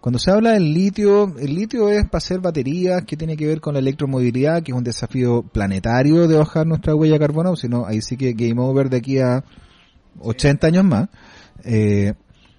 cuando 0.00 0.18
se 0.18 0.30
habla 0.30 0.52
del 0.52 0.74
litio, 0.74 1.34
el 1.38 1.54
litio 1.54 1.88
es 1.88 2.04
para 2.04 2.18
hacer 2.18 2.40
baterías 2.40 3.04
que 3.06 3.16
tiene 3.16 3.36
que 3.36 3.46
ver 3.46 3.60
con 3.60 3.72
la 3.72 3.80
electromovilidad, 3.80 4.62
que 4.62 4.72
es 4.72 4.76
un 4.76 4.84
desafío 4.84 5.42
planetario 5.42 6.28
de 6.28 6.36
bajar 6.36 6.66
nuestra 6.66 6.94
huella 6.94 7.14
de 7.14 7.20
carbono, 7.20 7.56
si 7.56 7.68
no, 7.68 7.86
ahí 7.86 8.02
sí 8.02 8.16
que 8.18 8.34
game 8.34 8.60
over 8.60 8.90
de 8.90 8.98
aquí 8.98 9.18
a 9.18 9.42
80 10.20 10.66
años 10.66 10.84
más. 10.84 11.08
Eh, 11.64 12.12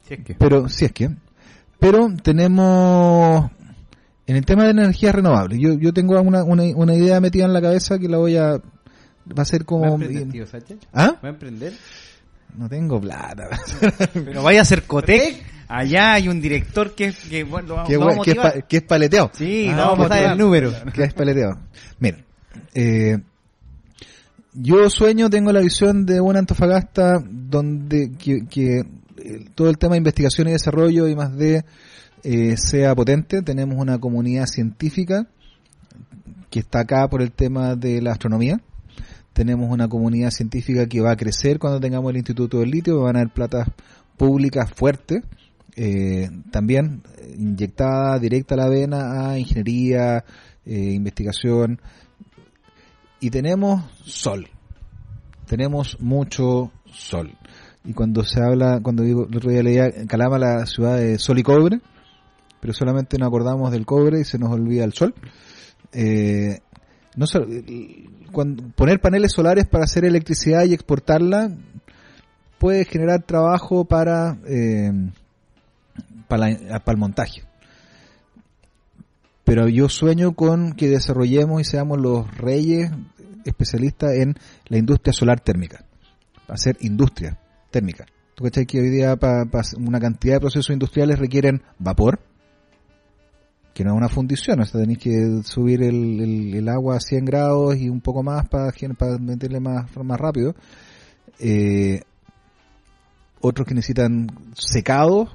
Si 0.08 0.16
es 0.16 0.24
que. 0.24 0.34
pero, 0.36 0.68
si 0.70 0.86
es 0.86 0.92
que. 0.92 1.10
Pero 1.80 2.08
tenemos, 2.24 3.52
en 4.26 4.36
el 4.38 4.46
tema 4.46 4.64
de 4.64 4.72
energías 4.72 5.14
renovables, 5.14 5.60
yo, 5.62 5.74
yo 5.74 5.94
tengo 5.94 6.20
una, 6.20 6.44
una, 6.44 6.64
una 6.76 6.96
idea 6.96 7.20
metida 7.22 7.46
en 7.46 7.54
la 7.54 7.62
cabeza 7.62 8.00
que 8.00 8.10
la 8.10 8.18
voy 8.18 8.38
a, 8.38 8.60
va 9.38 9.44
a 9.44 9.46
ser 9.46 9.62
¿Va 9.62 9.64
a 9.64 9.68
como... 9.68 9.86
emprender, 9.96 10.30
tío? 10.30 10.46
¿Ah? 10.94 11.16
¿Va 11.24 11.28
a 11.30 11.32
emprender? 11.32 11.74
No 12.58 12.70
tengo 12.70 13.00
plata. 13.02 13.50
Pero 14.14 14.44
vaya 14.44 14.62
a 14.62 14.66
ser 14.66 14.84
Cotec. 14.84 15.44
Allá 15.68 16.14
hay 16.14 16.28
un 16.28 16.40
director 16.40 16.94
que, 16.94 17.12
que 17.30 17.44
bueno, 17.44 17.78
lo 17.78 17.84
que, 17.86 17.96
lo 17.96 18.24
es 18.24 18.36
pa- 18.36 18.62
que 18.62 18.78
es 18.78 18.84
paleteado. 18.84 19.32
Sí, 19.34 19.68
Ah, 19.72 19.76
lo 19.76 19.82
vamos 19.90 20.06
a 20.06 20.10
pasar 20.10 20.32
el 20.34 20.38
número. 20.38 20.72
que 20.94 21.04
es 21.04 21.14
paleteado. 21.14 21.60
Miren, 22.00 22.24
eh, 22.76 23.18
yo 24.54 24.90
sueño, 24.90 25.30
tengo 25.30 25.52
la 25.52 25.60
visión 25.62 26.06
de 26.06 26.22
una 26.22 26.40
Antofagasta 26.40 27.20
donde 27.30 28.12
que, 28.18 28.46
que, 28.48 28.78
eh, 29.18 29.46
todo 29.56 29.70
el 29.70 29.78
tema 29.78 29.94
de 29.94 29.98
investigación 30.00 30.48
y 30.48 30.52
desarrollo 30.52 31.08
y 31.08 31.16
más 31.16 31.36
de 31.36 31.66
eh, 32.24 32.56
sea 32.58 32.96
potente. 32.96 33.42
Tenemos 33.42 33.78
una 33.78 33.98
comunidad 34.00 34.46
científica 34.46 35.28
que 36.50 36.60
está 36.60 36.82
acá 36.82 37.08
por 37.10 37.22
el 37.22 37.32
tema 37.32 37.76
de 37.76 38.02
la 38.02 38.12
astronomía. 38.12 38.62
Tenemos 39.36 39.70
una 39.70 39.90
comunidad 39.90 40.32
científica 40.32 40.88
que 40.88 41.02
va 41.02 41.12
a 41.12 41.18
crecer 41.18 41.60
cuando 41.60 41.82
tengamos 41.82 42.10
el 42.10 42.16
Instituto 42.16 42.60
del 42.60 42.72
Litio, 42.72 43.02
van 43.02 43.18
a 43.18 43.20
haber 43.20 43.34
platas 43.34 43.68
públicas 44.16 44.72
fuertes, 44.74 45.24
eh, 45.76 46.30
también 46.52 47.04
eh, 47.18 47.36
inyectada 47.38 48.18
directa 48.18 48.56
a 48.56 48.60
la 48.60 48.70
vena 48.70 49.28
a 49.28 49.38
ingeniería, 49.38 50.24
eh, 50.66 50.94
investigación. 50.94 51.82
Y 53.20 53.30
tenemos 53.30 53.84
sol, 54.06 54.48
tenemos 55.48 56.00
mucho 56.00 56.72
sol. 56.94 57.34
Y 57.84 57.92
cuando 57.92 58.24
se 58.24 58.42
habla, 58.42 58.80
cuando 58.82 59.04
digo, 59.04 59.28
el 59.30 59.36
otro 59.36 59.52
día 59.52 59.64
leía 59.64 59.92
Calama, 60.08 60.40
la 60.40 60.66
ciudad 60.66 60.96
de 60.96 61.20
sol 61.20 61.40
y 61.40 61.44
cobre, 61.44 61.82
pero 62.62 62.72
solamente 62.72 63.18
nos 63.18 63.28
acordamos 63.28 63.70
del 63.74 63.86
cobre 63.86 64.22
y 64.22 64.24
se 64.24 64.40
nos 64.40 64.54
olvida 64.54 64.86
el 64.86 64.94
sol. 64.94 65.14
Eh, 65.92 66.60
no 67.18 67.28
poner 68.76 69.00
paneles 69.00 69.32
solares 69.32 69.66
para 69.66 69.86
hacer 69.86 70.06
electricidad 70.06 70.66
y 70.66 70.74
exportarla 70.74 71.52
puede 72.58 72.86
generar 72.86 73.24
trabajo 73.24 73.86
para, 73.86 74.38
eh, 74.48 74.92
para 76.28 76.52
el 76.86 76.98
montaje. 76.98 77.44
Pero 79.44 79.68
yo 79.70 79.90
sueño 79.90 80.34
con 80.34 80.74
que 80.74 80.90
desarrollemos 80.90 81.62
y 81.62 81.64
seamos 81.64 82.00
los 82.00 82.36
reyes 82.38 82.92
especialistas 83.46 84.16
en 84.16 84.36
la 84.68 84.78
industria 84.78 85.14
solar 85.14 85.40
térmica. 85.40 85.86
Hacer 86.48 86.78
industria 86.82 87.38
térmica. 87.70 88.06
¿Tú 88.34 88.44
cachai 88.44 88.66
que 88.66 88.80
hoy 88.80 88.90
día 88.90 89.16
para 89.16 89.48
una 89.78 90.00
cantidad 90.00 90.36
de 90.36 90.40
procesos 90.42 90.72
industriales 90.72 91.20
requieren 91.20 91.62
vapor? 91.80 92.20
Que 93.76 93.84
no 93.84 93.92
es 93.92 93.98
una 93.98 94.10
fundición, 94.10 94.60
o 94.62 94.66
sea, 94.66 94.80
tenéis 94.82 94.98
que 95.00 95.42
subir 95.44 95.84
el, 95.84 96.54
el- 96.56 96.70
agua 96.70 96.96
a 96.96 97.00
100 97.00 97.26
grados 97.26 97.76
y 97.76 97.90
un 97.90 98.02
poco 98.02 98.24
más 98.24 98.48
para, 98.50 98.72
para 98.98 99.18
meterle 99.20 99.60
más, 99.60 99.86
más 99.98 100.20
rápido. 100.20 100.56
Eh, 101.40 102.02
otros 103.42 103.68
que 103.68 103.76
necesitan 103.76 104.28
secado 104.58 105.30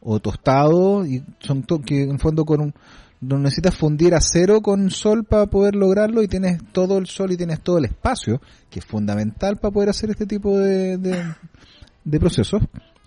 o 0.00 0.20
tostado 0.20 1.04
y 1.06 1.24
son 1.40 1.62
to- 1.64 1.80
que 1.80 2.02
en 2.02 2.18
fondo 2.18 2.44
con 2.44 2.60
un 2.60 2.74
no 3.18 3.38
necesitas 3.38 3.74
fundir 3.74 4.14
acero 4.14 4.60
con 4.60 4.90
sol 4.90 5.24
para 5.24 5.46
poder 5.46 5.74
lograrlo 5.74 6.22
y 6.22 6.28
tienes 6.28 6.60
todo 6.72 6.98
el 6.98 7.06
sol 7.06 7.32
y 7.32 7.36
tienes 7.38 7.60
todo 7.62 7.78
el 7.78 7.86
espacio 7.86 8.42
que 8.70 8.80
es 8.80 8.84
fundamental 8.84 9.56
para 9.56 9.72
poder 9.72 9.88
hacer 9.88 10.10
este 10.10 10.26
tipo 10.26 10.58
de, 10.58 10.98
de, 10.98 12.20
procesos 12.20 12.62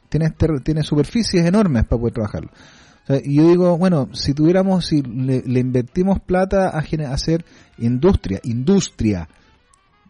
tienes 0.10 0.32
tienes 0.64 0.88
superficies 0.88 1.46
enormes 1.46 1.86
para 1.86 2.00
poder 2.00 2.14
trabajarlo 2.16 2.50
y 3.24 3.36
yo 3.36 3.47
digo 3.47 3.78
bueno 3.78 4.10
si 4.14 4.34
tuviéramos 4.34 4.86
si 4.86 5.01
le, 5.01 5.41
le 5.45 5.60
invertimos 5.60 6.20
plata 6.20 6.70
a, 6.70 6.80
a 6.80 7.14
hacer 7.14 7.43
industria 7.78 8.39
industria 8.43 9.28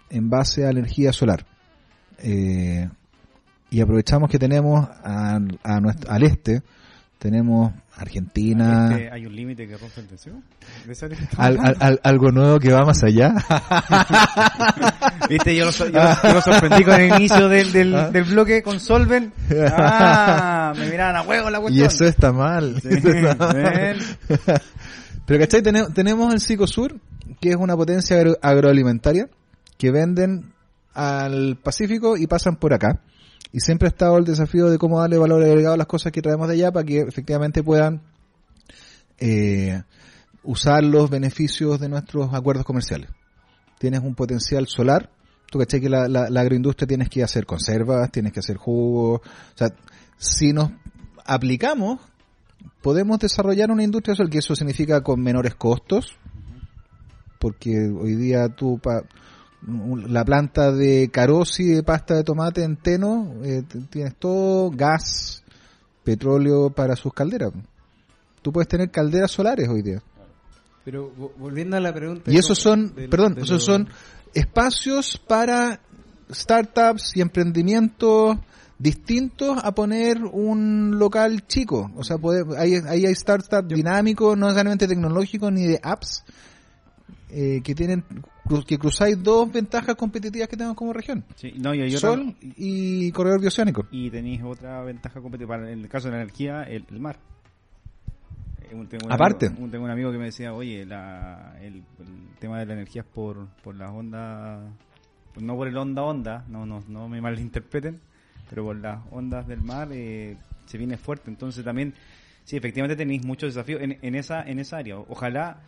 en 0.09 0.29
base 0.29 0.65
a 0.65 0.69
energía 0.71 1.13
solar 1.13 1.45
eh, 2.19 2.89
y 3.69 3.81
aprovechamos 3.81 4.29
que 4.29 4.39
tenemos 4.39 4.87
al- 5.03 5.59
a 5.63 5.79
nuestro- 5.79 6.11
al 6.11 6.23
este 6.23 6.61
tenemos 7.19 7.73
Argentina 7.95 8.87
Este, 8.91 9.11
hay 9.11 9.25
un 9.25 9.35
límite 9.35 9.67
que 9.67 9.75
rompe 9.75 9.99
el 9.99 10.07
deseo. 10.07 10.41
¿De 10.85 10.93
esa 10.93 11.09
que 11.09 11.15
estamos 11.15 11.37
al- 11.37 11.59
al- 11.59 11.75
al- 11.81 11.99
algo 12.03 12.31
nuevo 12.31 12.57
que 12.59 12.71
va 12.71 12.85
más 12.85 13.03
allá 13.03 13.33
Viste, 15.29 15.55
yo 15.55 15.65
lo, 15.65 15.71
so- 15.71 15.87
yo, 15.87 15.99
lo- 16.01 16.15
yo 16.23 16.33
lo 16.33 16.41
sorprendí 16.41 16.83
con 16.83 16.99
el 16.99 17.13
inicio 17.15 17.47
del, 17.49 17.71
del, 17.71 17.95
Ah. 17.95 18.09
del 18.09 18.23
bloque 18.23 18.63
con 18.63 18.79
Solven. 18.79 19.31
Ah, 19.71 20.58
me 20.73 20.89
miraban 20.89 21.15
a 21.15 21.21
huevo 21.21 21.49
la 21.49 21.57
y 21.59 21.61
cuestión. 21.61 21.87
eso 21.87 22.05
está 22.05 22.31
mal, 22.33 22.81
Sí, 22.81 22.89
Eso 22.91 23.09
está 23.09 23.35
mal. 23.53 23.97
pero 25.25 25.39
¿cachai? 25.39 25.61
Tene- 25.61 25.87
tenemos 25.93 26.33
el 26.33 26.67
Sur 26.67 26.99
que 27.39 27.49
es 27.51 27.55
una 27.55 27.75
potencia 27.77 28.17
agro- 28.17 28.37
agroalimentaria 28.41 29.29
que 29.77 29.91
venden 29.91 30.53
al 30.93 31.57
Pacífico 31.57 32.17
y 32.17 32.27
pasan 32.27 32.55
por 32.57 32.73
acá 32.73 33.01
y 33.51 33.59
siempre 33.61 33.87
ha 33.87 33.89
estado 33.89 34.17
el 34.17 34.25
desafío 34.25 34.69
de 34.69 34.77
cómo 34.77 34.99
darle 34.99 35.17
valor 35.17 35.43
agregado 35.43 35.75
a 35.75 35.77
las 35.77 35.87
cosas 35.87 36.11
que 36.11 36.21
traemos 36.21 36.47
de 36.47 36.55
allá 36.55 36.71
para 36.71 36.85
que 36.85 36.99
efectivamente 37.01 37.63
puedan 37.63 38.01
eh, 39.19 39.81
usar 40.43 40.83
los 40.83 41.09
beneficios 41.09 41.79
de 41.79 41.89
nuestros 41.89 42.33
acuerdos 42.33 42.65
comerciales. 42.65 43.09
Tienes 43.77 44.01
un 44.01 44.15
potencial 44.15 44.67
solar, 44.67 45.09
tú 45.49 45.59
caché 45.59 45.79
que 45.79 45.89
la, 45.89 46.07
la- 46.07 46.29
la 46.29 46.41
agroindustria 46.41 46.87
tienes 46.87 47.09
que 47.09 47.23
hacer 47.23 47.45
conservas, 47.45 48.11
tienes 48.11 48.33
que 48.33 48.39
hacer 48.39 48.57
jugos, 48.57 49.21
o 49.23 49.57
sea, 49.57 49.69
si 50.19 50.53
nos 50.53 50.69
aplicamos, 51.25 51.99
podemos 52.81 53.17
desarrollar 53.19 53.71
una 53.71 53.83
industria 53.83 54.15
solar, 54.15 54.29
que 54.31 54.37
eso 54.39 54.53
significa 54.55 55.01
con 55.01 55.21
menores 55.21 55.55
costos, 55.55 56.15
porque 57.39 57.89
hoy 57.89 58.15
día 58.15 58.49
tú 58.49 58.79
pa- 58.79 59.03
la 60.07 60.23
planta 60.25 60.71
de 60.71 61.09
carosi 61.11 61.65
de 61.65 61.83
pasta 61.83 62.15
de 62.15 62.23
tomate 62.23 62.63
en 62.63 62.77
Teno 62.77 63.33
eh, 63.43 63.63
tienes 63.89 64.15
todo 64.15 64.71
gas 64.71 65.43
petróleo 66.03 66.69
para 66.69 66.95
sus 66.95 67.13
calderas 67.13 67.51
tú 68.41 68.53
puedes 68.53 68.69
tener 68.69 68.89
calderas 68.89 69.31
solares 69.31 69.67
hoy 69.67 69.81
día 69.81 70.01
Pero 70.85 71.13
vo- 71.13 71.31
volviendo 71.37 71.75
a 71.75 71.81
la 71.81 71.93
pregunta. 71.93 72.31
y 72.31 72.37
esos 72.37 72.57
son 72.57 72.95
del- 72.95 73.09
perdón 73.09 73.37
esos 73.37 73.63
son 73.63 73.89
espacios 74.33 75.21
para 75.27 75.81
startups 76.31 77.17
y 77.17 77.21
emprendimientos 77.21 78.37
distintos 78.79 79.57
a 79.63 79.73
poner 79.73 80.23
un 80.23 80.97
local 80.97 81.45
chico 81.47 81.91
o 81.95 82.03
sea 82.03 82.17
poder, 82.17 82.45
ahí, 82.57 82.75
ahí 82.87 83.05
hay 83.05 83.13
startups 83.13 83.67
dinámicos 83.67 84.37
no 84.37 84.45
necesariamente 84.47 84.87
tecnológicos 84.87 85.51
ni 85.51 85.65
de 85.67 85.79
apps 85.83 86.23
eh, 87.29 87.61
que 87.63 87.75
tienen 87.75 88.03
que 88.65 88.79
cruzáis 88.79 89.21
dos 89.21 89.51
ventajas 89.51 89.93
competitivas 89.95 90.47
que 90.47 90.57
tenemos 90.57 90.75
como 90.75 90.91
región. 90.91 91.23
Sí, 91.35 91.53
no, 91.59 91.75
y, 91.75 91.83
otra- 91.83 91.99
Sol 91.99 92.35
y 92.41 93.11
corredor 93.11 93.39
bioceánico. 93.41 93.85
y 93.91 94.09
tenéis 94.09 94.41
otra 94.43 94.81
ventaja 94.81 95.21
competitiva. 95.21 95.57
En 95.57 95.81
el 95.81 95.87
caso 95.87 96.07
de 96.07 96.15
la 96.15 96.21
energía, 96.23 96.63
el, 96.63 96.83
el 96.89 96.99
mar. 96.99 97.19
Eh, 98.63 98.73
un- 98.73 98.87
tengo 98.87 99.05
un 99.05 99.11
Aparte. 99.11 99.45
amigo- 99.47 99.63
un- 99.65 99.69
tengo 99.69 99.85
un 99.85 99.91
amigo 99.91 100.11
que 100.11 100.17
me 100.17 100.25
decía, 100.25 100.51
oye, 100.53 100.83
la, 100.83 101.57
el, 101.61 101.75
el 101.75 101.83
tema 102.39 102.57
de 102.57 102.65
la 102.65 102.73
energía 102.73 103.03
es 103.03 103.07
por, 103.07 103.45
por 103.63 103.75
las 103.75 103.91
ondas, 103.91 104.61
no 105.39 105.55
por 105.55 105.67
el 105.67 105.77
onda 105.77 106.01
onda, 106.01 106.45
no, 106.49 106.65
no, 106.65 106.83
no 106.87 107.07
me 107.07 107.21
malinterpreten, 107.21 107.99
pero 108.49 108.63
por 108.63 108.75
las 108.75 108.99
ondas 109.11 109.47
del 109.47 109.61
mar 109.61 109.89
eh, 109.91 110.37
se 110.65 110.77
viene 110.77 110.97
fuerte. 110.97 111.29
Entonces 111.29 111.63
también, 111.63 111.93
sí, 112.43 112.57
efectivamente 112.57 112.95
tenéis 112.95 113.23
muchos 113.23 113.53
desafíos 113.53 113.81
en, 113.81 113.97
en 114.01 114.15
esa 114.15 114.41
en 114.41 114.59
esa 114.59 114.77
área. 114.77 114.97
Ojalá 114.97 115.61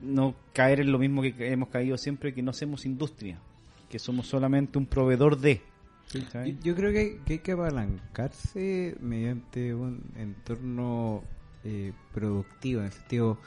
no 0.00 0.34
caer 0.52 0.80
en 0.80 0.92
lo 0.92 0.98
mismo 0.98 1.22
que 1.22 1.34
hemos 1.52 1.68
caído 1.68 1.96
siempre, 1.96 2.34
que 2.34 2.42
no 2.42 2.50
hacemos 2.50 2.84
industria, 2.84 3.38
que 3.88 3.98
somos 3.98 4.26
solamente 4.26 4.78
un 4.78 4.86
proveedor 4.86 5.38
de. 5.38 5.62
Yo, 6.12 6.20
yo 6.62 6.74
creo 6.74 6.92
que 6.92 6.98
hay, 6.98 7.18
que 7.24 7.32
hay 7.34 7.38
que 7.38 7.52
apalancarse 7.52 8.96
mediante 9.00 9.74
un 9.74 10.02
entorno 10.16 11.22
eh, 11.64 11.92
productivo, 12.12 12.80
en 12.80 12.86
el 12.86 12.92
sentido... 12.92 13.38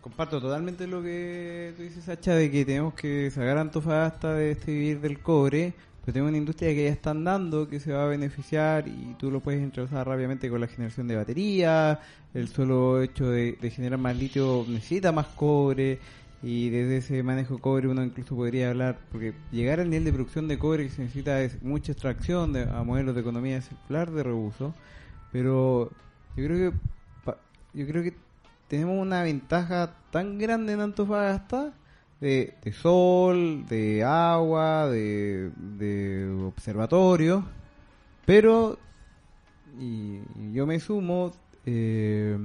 Comparto 0.00 0.40
totalmente 0.40 0.86
lo 0.86 1.02
que 1.02 1.74
tú 1.76 1.82
dices, 1.82 2.04
Sacha, 2.04 2.34
de 2.34 2.50
que 2.50 2.64
tenemos 2.64 2.94
que 2.94 3.30
sacar 3.30 3.58
a 3.58 3.60
Antofagasta 3.60 4.32
de 4.32 4.52
este 4.52 4.72
vivir 4.72 5.00
del 5.02 5.18
cobre, 5.18 5.74
pero 6.10 6.14
tenemos 6.14 6.30
una 6.30 6.38
industria 6.38 6.74
que 6.74 6.84
ya 6.84 6.90
está 6.90 7.10
andando, 7.10 7.68
que 7.68 7.78
se 7.78 7.92
va 7.92 8.02
a 8.02 8.06
beneficiar 8.06 8.88
y 8.88 9.14
tú 9.16 9.30
lo 9.30 9.38
puedes 9.38 9.62
introducir 9.62 9.96
rápidamente 9.96 10.50
con 10.50 10.60
la 10.60 10.66
generación 10.66 11.06
de 11.06 11.14
baterías, 11.14 11.98
el 12.34 12.48
solo 12.48 13.00
hecho 13.00 13.30
de, 13.30 13.56
generar 13.72 14.00
más 14.00 14.16
litio 14.16 14.64
necesita 14.68 15.12
más 15.12 15.28
cobre, 15.28 16.00
y 16.42 16.68
desde 16.70 16.96
ese 16.96 17.22
manejo 17.22 17.54
de 17.54 17.60
cobre 17.60 17.86
uno 17.86 18.02
incluso 18.02 18.34
podría 18.34 18.70
hablar, 18.70 18.98
porque 19.12 19.34
llegar 19.52 19.78
al 19.78 19.88
nivel 19.88 20.04
de 20.04 20.12
producción 20.12 20.48
de 20.48 20.58
cobre 20.58 20.82
que 20.82 20.90
se 20.90 21.02
necesita 21.02 21.40
es 21.42 21.62
mucha 21.62 21.92
extracción 21.92 22.54
de, 22.54 22.64
a 22.64 22.82
modelos 22.82 23.14
de 23.14 23.20
economía 23.20 23.60
circular 23.60 24.10
de 24.10 24.24
reuso, 24.24 24.74
pero 25.30 25.92
yo 26.36 26.44
creo 26.44 26.72
que 26.72 26.76
yo 27.72 27.86
creo 27.86 28.02
que 28.02 28.14
tenemos 28.66 29.00
una 29.00 29.22
ventaja 29.22 29.94
tan 30.10 30.38
grande 30.38 30.72
en 30.72 30.80
Antofagasta 30.80 31.72
de, 32.20 32.54
de 32.62 32.72
sol, 32.72 33.66
de 33.66 34.04
agua, 34.04 34.88
de, 34.88 35.50
de 35.56 36.30
observatorio, 36.44 37.44
pero 38.26 38.78
y, 39.78 40.20
y 40.36 40.52
yo 40.52 40.66
me 40.66 40.78
sumo 40.80 41.32
eh, 41.66 42.38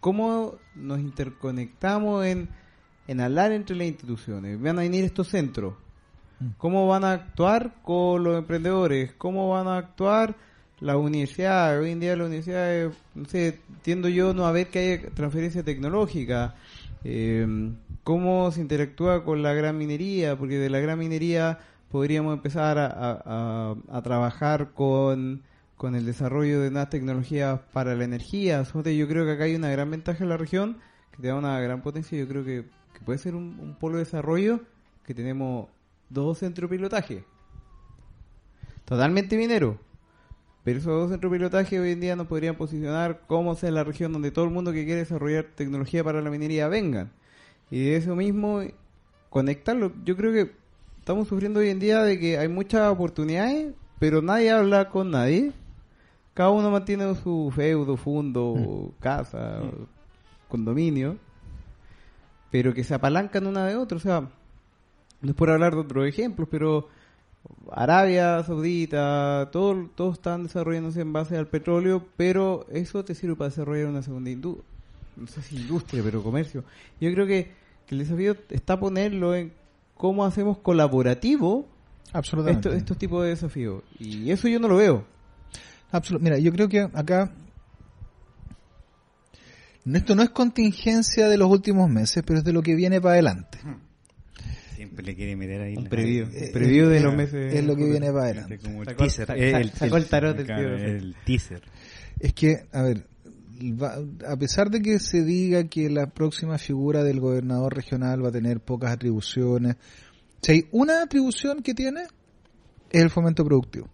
cómo 0.00 0.54
nos 0.74 1.00
interconectamos 1.00 2.24
en, 2.24 2.48
en 3.06 3.20
hablar 3.20 3.52
entre 3.52 3.76
las 3.76 3.88
instituciones. 3.88 4.60
Van 4.60 4.78
a 4.78 4.82
venir 4.82 5.04
estos 5.04 5.28
centros. 5.28 5.74
¿Cómo 6.56 6.86
van 6.86 7.02
a 7.02 7.12
actuar 7.12 7.82
con 7.82 8.22
los 8.22 8.38
emprendedores? 8.38 9.12
¿Cómo 9.18 9.48
van 9.48 9.66
a 9.66 9.76
actuar 9.76 10.36
las 10.78 10.94
universidades? 10.94 11.82
Hoy 11.82 11.90
en 11.90 11.98
día 11.98 12.14
las 12.14 12.28
universidades, 12.28 12.94
no 13.16 13.24
sé, 13.24 13.58
tiendo 13.82 14.08
yo 14.08 14.32
no 14.32 14.46
a 14.46 14.52
ver 14.52 14.68
que 14.68 14.78
haya 14.78 15.10
transferencia 15.10 15.64
tecnológica. 15.64 16.54
Eh, 17.04 17.72
¿Cómo 18.04 18.50
se 18.50 18.60
interactúa 18.60 19.24
con 19.24 19.42
la 19.42 19.52
gran 19.52 19.76
minería? 19.76 20.36
Porque 20.36 20.58
de 20.58 20.70
la 20.70 20.80
gran 20.80 20.98
minería 20.98 21.58
podríamos 21.90 22.34
empezar 22.34 22.78
a, 22.78 24.02
trabajar 24.02 24.72
con, 24.72 25.42
el 25.82 26.06
desarrollo 26.06 26.60
de 26.60 26.70
nuevas 26.70 26.90
tecnologías 26.90 27.60
para 27.72 27.94
la 27.94 28.04
energía. 28.04 28.62
Yo 28.62 29.08
creo 29.08 29.24
que 29.24 29.32
acá 29.32 29.44
hay 29.44 29.54
una 29.54 29.70
gran 29.70 29.90
ventaja 29.90 30.22
en 30.24 30.30
la 30.30 30.36
región, 30.36 30.78
que 31.12 31.22
te 31.22 31.28
da 31.28 31.34
una 31.34 31.60
gran 31.60 31.82
potencia. 31.82 32.18
Yo 32.18 32.26
creo 32.28 32.44
que, 32.44 32.64
que 32.94 33.00
puede 33.04 33.18
ser 33.18 33.34
un, 33.34 33.58
un 33.60 33.74
polo 33.74 33.96
de 33.96 34.04
desarrollo 34.04 34.60
que 35.04 35.14
tenemos 35.14 35.68
dos 36.08 36.38
centros 36.38 36.70
de 36.70 36.76
pilotaje. 36.76 37.24
Totalmente 38.84 39.36
minero. 39.36 39.78
Pero 40.68 40.80
esos 40.80 40.92
dos 40.92 41.10
centros 41.10 41.32
de 41.32 41.38
pilotaje 41.38 41.80
hoy 41.80 41.92
en 41.92 42.00
día 42.00 42.14
nos 42.14 42.26
podrían 42.26 42.54
posicionar 42.54 43.22
como 43.26 43.54
sea 43.54 43.70
la 43.70 43.84
región 43.84 44.12
donde 44.12 44.30
todo 44.30 44.44
el 44.44 44.50
mundo 44.50 44.70
que 44.70 44.84
quiere 44.84 45.00
desarrollar 45.00 45.46
tecnología 45.54 46.04
para 46.04 46.20
la 46.20 46.28
minería 46.28 46.68
vengan. 46.68 47.10
Y 47.70 47.84
de 47.84 47.96
eso 47.96 48.14
mismo 48.14 48.60
conectarlo. 49.30 49.94
Yo 50.04 50.14
creo 50.14 50.30
que 50.30 50.52
estamos 50.98 51.26
sufriendo 51.26 51.60
hoy 51.60 51.70
en 51.70 51.78
día 51.78 52.02
de 52.02 52.20
que 52.20 52.36
hay 52.36 52.48
muchas 52.48 52.86
oportunidades, 52.92 53.72
pero 53.98 54.20
nadie 54.20 54.50
habla 54.50 54.90
con 54.90 55.10
nadie. 55.10 55.52
Cada 56.34 56.50
uno 56.50 56.70
mantiene 56.70 57.14
su 57.14 57.50
feudo, 57.56 57.96
fondo, 57.96 58.92
casa, 59.00 59.62
condominio, 60.48 61.16
pero 62.50 62.74
que 62.74 62.84
se 62.84 62.92
apalancan 62.92 63.46
una 63.46 63.64
de 63.64 63.74
otra. 63.74 63.96
O 63.96 64.00
sea, 64.00 64.20
no 65.22 65.30
es 65.30 65.34
por 65.34 65.48
hablar 65.48 65.72
de 65.72 65.80
otros 65.80 66.06
ejemplos, 66.06 66.46
pero 66.50 66.88
Arabia 67.70 68.42
Saudita, 68.44 69.48
todo, 69.52 69.88
todos 69.94 70.14
están 70.16 70.44
desarrollándose 70.44 71.00
en 71.00 71.12
base 71.12 71.36
al 71.36 71.46
petróleo, 71.48 72.06
pero 72.16 72.66
eso 72.72 73.04
te 73.04 73.14
sirve 73.14 73.36
para 73.36 73.50
desarrollar 73.50 73.86
una 73.88 74.02
segunda 74.02 74.30
industria, 74.30 74.64
no 75.16 75.26
sé 75.26 75.42
si 75.42 75.56
industria, 75.56 76.02
pero 76.02 76.22
comercio. 76.22 76.64
Yo 77.00 77.12
creo 77.12 77.26
que, 77.26 77.52
que 77.86 77.94
el 77.94 77.98
desafío 78.00 78.36
está 78.50 78.78
ponerlo 78.80 79.34
en 79.34 79.52
cómo 79.96 80.24
hacemos 80.24 80.58
colaborativo 80.58 81.66
Absolutamente. 82.12 82.68
esto- 82.68 82.78
estos 82.78 82.96
tipos 82.98 83.22
de 83.24 83.30
desafíos. 83.30 83.82
Y 83.98 84.30
eso 84.30 84.48
yo 84.48 84.58
no 84.60 84.68
lo 84.68 84.76
veo. 84.76 85.04
Absolut- 85.92 86.20
Mira, 86.20 86.38
yo 86.38 86.52
creo 86.52 86.68
que 86.68 86.80
acá 86.80 87.32
esto 89.92 90.14
no 90.14 90.22
es 90.22 90.30
contingencia 90.30 91.28
de 91.28 91.38
los 91.38 91.50
últimos 91.50 91.88
meses, 91.88 92.22
pero 92.26 92.38
es 92.40 92.44
de 92.44 92.52
lo 92.52 92.62
que 92.62 92.74
viene 92.74 93.00
para 93.00 93.14
adelante. 93.14 93.58
Siempre 93.58 93.87
le 95.02 95.14
quiere 95.14 95.36
meter 95.36 95.60
ahí. 95.60 95.76
Un 95.76 95.84
la- 95.84 95.90
preview. 95.90 96.26
Eh, 96.32 96.50
preview 96.52 96.88
de 96.88 96.98
eh, 96.98 97.00
los 97.00 97.14
meses. 97.14 97.54
Es 97.54 97.64
lo 97.64 97.76
que 97.76 97.84
viene 97.84 98.12
para 98.12 98.24
adelante. 98.24 98.58
como 98.58 98.82
el 98.82 98.96
teaser. 98.96 99.30
eh, 99.36 99.52
el- 99.56 99.70
sacó 99.72 99.96
el 99.96 100.06
tarot 100.06 100.36
del 100.36 100.46
tío. 100.46 100.56
El 100.74 101.16
teaser. 101.24 101.62
Es 102.20 102.32
que, 102.34 102.66
a 102.72 102.82
ver, 102.82 103.06
a 104.26 104.36
pesar 104.36 104.70
de 104.70 104.80
que 104.80 104.98
se 104.98 105.22
diga 105.24 105.64
que 105.64 105.88
la 105.90 106.06
próxima 106.08 106.58
figura 106.58 107.02
del 107.04 107.20
gobernador 107.20 107.74
regional 107.74 108.24
va 108.24 108.28
a 108.28 108.32
tener 108.32 108.60
pocas 108.60 108.92
atribuciones, 108.92 109.76
si 110.42 110.52
hay 110.52 110.68
una 110.72 111.02
atribución 111.02 111.62
que 111.62 111.74
tiene, 111.74 112.02
es 112.90 113.02
el 113.02 113.10
fomento 113.10 113.44
productivo. 113.44 113.88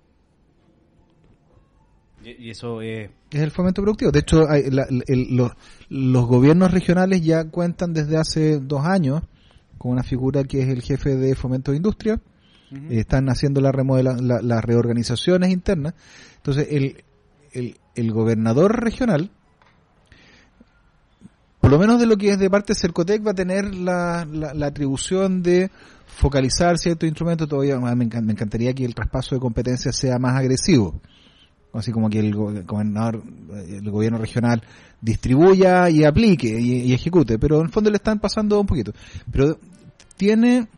Y, 2.25 2.47
y 2.47 2.51
eso 2.51 2.81
es. 2.81 3.11
Es 3.31 3.41
el 3.41 3.51
fomento 3.51 3.83
productivo. 3.83 4.11
De 4.11 4.21
hecho, 4.21 4.49
hay- 4.49 4.71
la- 4.71 4.87
el- 5.07 5.37
los, 5.37 5.53
los 5.89 6.27
gobiernos 6.27 6.71
regionales 6.71 7.23
ya 7.23 7.45
cuentan 7.51 7.93
desde 7.93 8.17
hace 8.17 8.59
dos 8.61 8.85
años 8.85 9.23
con 9.79 9.93
una 9.93 10.03
figura 10.03 10.45
que 10.45 10.63
es 10.63 10.69
el 10.69 10.83
jefe 10.83 11.17
de 11.17 11.35
fomento 11.35 11.71
de 11.71 11.77
industria. 11.79 12.21
Eh, 12.73 12.99
están 13.01 13.29
haciendo 13.29 13.61
la 13.61 13.71
remodela, 13.73 14.17
la- 14.21 14.43
las 14.43 14.65
reorganizaciones 14.65 15.51
internas. 15.51 15.95
Entonces, 16.37 16.67
el, 16.71 17.05
el, 17.53 17.77
el 17.95 18.13
gobernador 18.13 18.83
regional, 18.83 19.31
por 21.61 21.71
lo 21.71 21.79
menos 21.79 21.99
de 22.01 22.07
lo 22.07 22.17
que 22.17 22.31
es 22.31 22.39
de 22.39 22.51
parte 22.51 22.73
de 22.75 22.79
Cercotec, 22.81 23.27
va 23.27 23.31
a 23.31 23.35
tener 23.35 23.75
la, 23.75 24.27
la, 24.31 24.53
la 24.55 24.67
atribución 24.67 25.43
de 25.43 25.71
focalizar 26.07 26.77
ciertos 26.79 27.09
instrumentos. 27.09 27.49
Todavía 27.49 27.77
ah, 27.77 27.95
me, 27.95 28.07
me 28.07 28.33
encantaría 28.33 28.75
que 28.75 28.85
el 28.85 28.95
traspaso 28.95 29.35
de 29.35 29.41
competencias 29.41 29.97
sea 29.97 30.19
más 30.19 30.37
agresivo. 30.37 31.01
Así 31.75 31.91
como 31.93 32.09
que 32.09 32.21
el, 32.21 32.35
go- 32.35 32.51
el 32.51 32.65
gobernador, 32.65 33.23
el 33.69 33.91
gobierno 33.91 34.17
regional 34.19 34.63
distribuya 35.01 35.91
y 35.91 36.05
aplique 36.05 36.49
y, 36.49 36.83
y 36.83 36.93
ejecute, 36.95 37.39
pero 37.39 37.59
en 37.61 37.67
el 37.67 37.73
fondo 37.73 37.91
le 37.91 37.97
están 37.97 38.21
pasando 38.21 38.61
un 38.61 38.67
poquito. 38.67 38.93
Pero 39.31 39.59
tiene, 40.17 40.69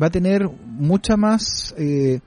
va 0.00 0.06
a 0.06 0.10
tener 0.10 0.48
mucha 0.64 1.16
más 1.16 1.74
eh, 1.76 2.20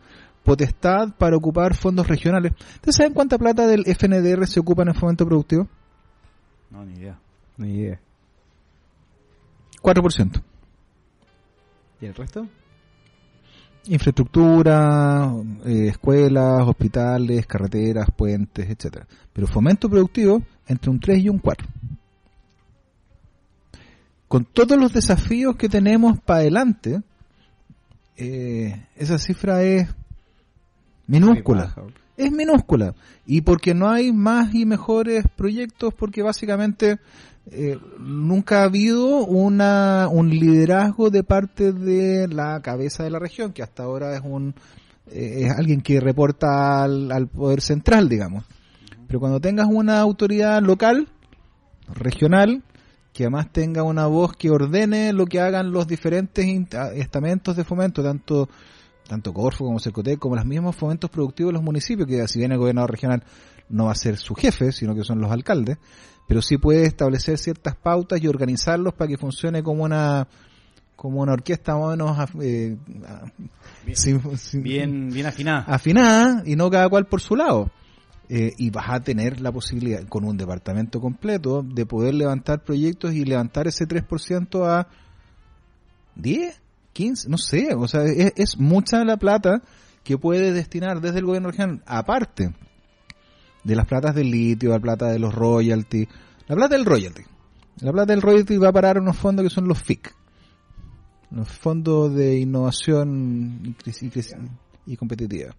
potestad 0.43 1.13
para 1.17 1.37
ocupar 1.37 1.73
fondos 1.75 2.05
regionales. 2.07 2.51
¿Ustedes 2.75 2.97
saben 2.97 3.13
cuánta 3.13 3.37
plata 3.37 3.65
del 3.65 3.85
FNDR 3.85 4.45
se 4.45 4.59
ocupa 4.59 4.81
en 4.83 4.89
el 4.89 4.95
fomento 4.95 5.25
productivo? 5.25 5.67
No, 6.69 6.85
ni 6.85 6.95
idea. 6.99 7.17
Ni 7.57 7.75
idea. 7.75 7.99
4%. 9.81 10.41
¿Y 12.01 12.05
el 12.05 12.13
resto? 12.13 12.45
Infraestructura, 13.87 15.31
eh, 15.65 15.87
escuelas, 15.89 16.67
hospitales, 16.67 17.45
carreteras, 17.45 18.09
puentes, 18.15 18.69
etcétera. 18.69 19.07
Pero 19.33 19.47
fomento 19.47 19.89
productivo 19.89 20.41
entre 20.67 20.89
un 20.89 20.99
3 20.99 21.23
y 21.23 21.29
un 21.29 21.39
4. 21.39 21.67
Con 24.27 24.45
todos 24.45 24.77
los 24.77 24.91
desafíos 24.91 25.55
que 25.55 25.69
tenemos 25.69 26.19
para 26.19 26.41
adelante, 26.41 27.01
eh, 28.17 28.85
esa 28.97 29.17
cifra 29.19 29.63
es 29.63 29.87
minúscula. 31.05 31.73
es 32.17 32.31
minúscula. 32.31 32.93
Y 33.25 33.41
porque 33.41 33.73
no 33.73 33.89
hay 33.89 34.11
más 34.11 34.53
y 34.53 34.65
mejores 34.65 35.23
proyectos, 35.35 35.93
porque 35.93 36.23
básicamente 36.23 36.99
eh, 37.51 37.77
nunca 37.99 38.61
ha 38.61 38.63
habido 38.65 39.25
una, 39.25 40.07
un 40.09 40.29
liderazgo 40.29 41.09
de 41.09 41.23
parte 41.23 41.71
de 41.71 42.27
la 42.27 42.61
cabeza 42.61 43.03
de 43.03 43.09
la 43.09 43.19
región, 43.19 43.53
que 43.53 43.63
hasta 43.63 43.83
ahora 43.83 44.15
es 44.15 44.21
un 44.23 44.53
eh, 45.11 45.45
es 45.45 45.51
alguien 45.51 45.81
que 45.81 45.99
reporta 45.99 46.83
al, 46.83 47.11
al 47.11 47.27
poder 47.27 47.61
central, 47.61 48.09
digamos. 48.09 48.43
Pero 49.07 49.19
cuando 49.19 49.39
tengas 49.39 49.67
una 49.69 49.99
autoridad 49.99 50.61
local, 50.61 51.07
regional, 51.93 52.63
que 53.13 53.23
además 53.23 53.51
tenga 53.51 53.83
una 53.83 54.05
voz 54.05 54.33
que 54.35 54.49
ordene 54.49 55.13
lo 55.13 55.25
que 55.25 55.39
hagan 55.39 55.71
los 55.71 55.87
diferentes 55.87 56.45
estamentos 56.95 57.55
de 57.55 57.63
fomento, 57.63 58.03
tanto 58.03 58.49
tanto 59.07 59.33
Corfo 59.33 59.65
como 59.65 59.79
Cercotec, 59.79 60.19
como 60.19 60.35
los 60.35 60.45
mismos 60.45 60.75
fomentos 60.75 61.09
productivos 61.09 61.49
de 61.49 61.53
los 61.53 61.63
municipios, 61.63 62.07
que 62.07 62.27
si 62.27 62.39
bien 62.39 62.51
el 62.51 62.57
gobernador 62.57 62.91
regional 62.91 63.23
no 63.69 63.85
va 63.85 63.91
a 63.91 63.95
ser 63.95 64.17
su 64.17 64.35
jefe, 64.35 64.71
sino 64.71 64.93
que 64.95 65.03
son 65.03 65.19
los 65.19 65.31
alcaldes, 65.31 65.77
pero 66.27 66.41
sí 66.41 66.57
puede 66.57 66.85
establecer 66.85 67.37
ciertas 67.37 67.75
pautas 67.75 68.21
y 68.21 68.27
organizarlos 68.27 68.93
para 68.93 69.07
que 69.09 69.17
funcione 69.17 69.63
como 69.63 69.83
una 69.83 70.27
como 70.95 71.21
una 71.21 71.33
orquesta 71.33 71.75
más 71.75 71.83
o 71.83 71.89
menos 71.91 72.29
eh, 72.41 72.75
a- 73.07 73.31
sin- 73.93 74.37
sin- 74.37 74.63
Bien, 74.63 75.09
bien 75.09 75.27
afinada. 75.27 75.59
afinada 75.67 76.41
y 76.45 76.55
no 76.55 76.69
cada 76.71 76.89
cual 76.89 77.05
por 77.05 77.21
su 77.21 77.35
lado. 77.35 77.69
Eh, 78.29 78.53
y 78.57 78.71
vas 78.71 78.89
a 78.89 78.99
tener 78.99 79.39
la 79.39 79.51
posibilidad, 79.53 80.03
con 80.07 80.25
un 80.25 80.35
departamento 80.35 80.99
completo, 80.99 81.63
de 81.63 81.85
poder 81.85 82.13
levantar 82.13 82.61
proyectos 82.63 83.13
y 83.13 83.23
levantar 83.23 83.67
ese 83.67 83.87
3% 83.87 84.65
a 84.65 84.87
10, 86.15 86.59
15, 86.97 87.29
no 87.29 87.37
sé. 87.37 87.73
O 87.75 87.87
sea, 87.87 88.03
es, 88.05 88.33
es 88.35 88.57
mucha 88.57 89.03
la 89.05 89.17
plata 89.17 89.61
que 90.03 90.17
puede 90.17 90.51
destinar 90.51 90.99
desde 91.01 91.19
el 91.19 91.25
gobierno 91.25 91.49
regional, 91.51 91.83
aparte 91.85 92.53
de 93.63 93.75
las 93.75 93.85
platas 93.85 94.15
del 94.15 94.31
litio, 94.31 94.69
la 94.71 94.79
plata 94.79 95.07
de 95.11 95.19
los 95.19 95.33
royalties, 95.35 96.07
la 96.47 96.55
plata 96.55 96.75
del 96.75 96.85
royalty. 96.85 97.21
La 97.81 97.91
plata 97.91 98.13
del 98.13 98.21
royalty 98.21 98.57
va 98.57 98.69
a 98.69 98.73
parar 98.73 98.99
unos 98.99 99.15
fondos 99.17 99.43
que 99.43 99.49
son 99.49 99.67
los 99.67 99.79
FIC, 99.81 100.11
los 101.31 101.47
fondos 101.49 102.15
de 102.15 102.39
innovación 102.39 103.75
y, 104.87 104.95
competitividad. 104.97 105.53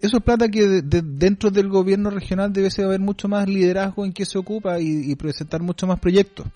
Eso 0.00 0.18
es 0.18 0.22
plata 0.22 0.48
que 0.48 0.68
de- 0.68 0.82
de- 0.82 1.02
dentro 1.02 1.50
del 1.50 1.68
gobierno 1.68 2.10
regional 2.10 2.52
debe 2.52 2.68
haber 2.84 3.00
mucho 3.00 3.26
más 3.26 3.48
liderazgo 3.48 4.04
en 4.04 4.12
qué 4.12 4.24
se 4.24 4.38
ocupa 4.38 4.78
y, 4.78 5.16
presentar 5.16 5.60
mucho 5.60 5.86
más 5.88 5.98
proyectos. 5.98 6.46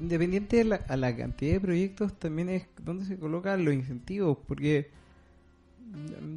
Independiente 0.00 0.58
de 0.58 0.64
la, 0.64 0.76
a 0.88 0.96
la 0.96 1.16
cantidad 1.16 1.54
de 1.54 1.60
proyectos, 1.60 2.18
también 2.18 2.48
es 2.48 2.66
donde 2.82 3.04
se 3.04 3.18
colocan 3.18 3.64
los 3.64 3.74
incentivos, 3.74 4.38
porque 4.46 4.90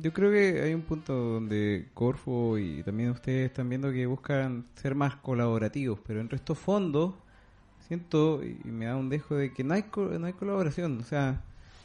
yo 0.01 0.13
creo 0.13 0.31
que 0.31 0.61
hay 0.61 0.73
un 0.73 0.81
punto 0.81 1.13
donde 1.13 1.88
Corfo 1.93 2.57
y 2.57 2.83
también 2.83 3.09
ustedes 3.11 3.47
están 3.49 3.69
viendo 3.69 3.91
que 3.91 4.05
buscan 4.05 4.65
ser 4.75 4.95
más 4.95 5.15
colaborativos, 5.17 5.99
pero 6.05 6.21
entre 6.21 6.38
estos 6.38 6.57
fondos 6.57 7.13
siento 7.88 8.41
y 8.43 8.67
me 8.69 8.85
da 8.85 8.95
un 8.95 9.09
dejo 9.09 9.35
de 9.35 9.53
que 9.53 9.63
no 9.63 9.73
hay 9.73 9.83
no 9.95 10.25
hay 10.25 10.33
colaboración, 10.33 10.99
o 10.99 11.03
sea, 11.03 11.41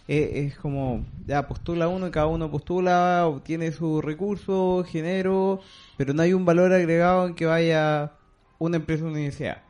eh, 0.09 0.47
es 0.47 0.57
como 0.57 1.05
ya 1.27 1.49
postula 1.49 1.89
uno 1.89 2.11
cada 2.11 2.27
uno 2.27 2.51
postula, 2.51 3.27
obtiene 3.27 3.73
su 3.73 4.01
recurso, 4.01 4.85
genero, 4.87 5.61
pero 5.97 6.15
no 6.15 6.23
hay 6.23 6.33
un 6.33 6.45
valor 6.45 6.73
agregado 6.73 7.27
en 7.27 7.35
que 7.35 7.47
vaya 7.47 8.13
una 8.59 8.77
empresa 8.77 9.05
o 9.05 9.09
una 9.09 9.17
universidad 9.17 9.66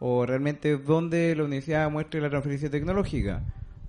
o 0.00 0.26
realmente 0.26 0.76
donde 0.76 1.34
la 1.36 1.44
universidad 1.44 1.90
muestre 1.90 2.20
la 2.20 2.28
transferencia 2.30 2.70
tecnológica 2.70 3.42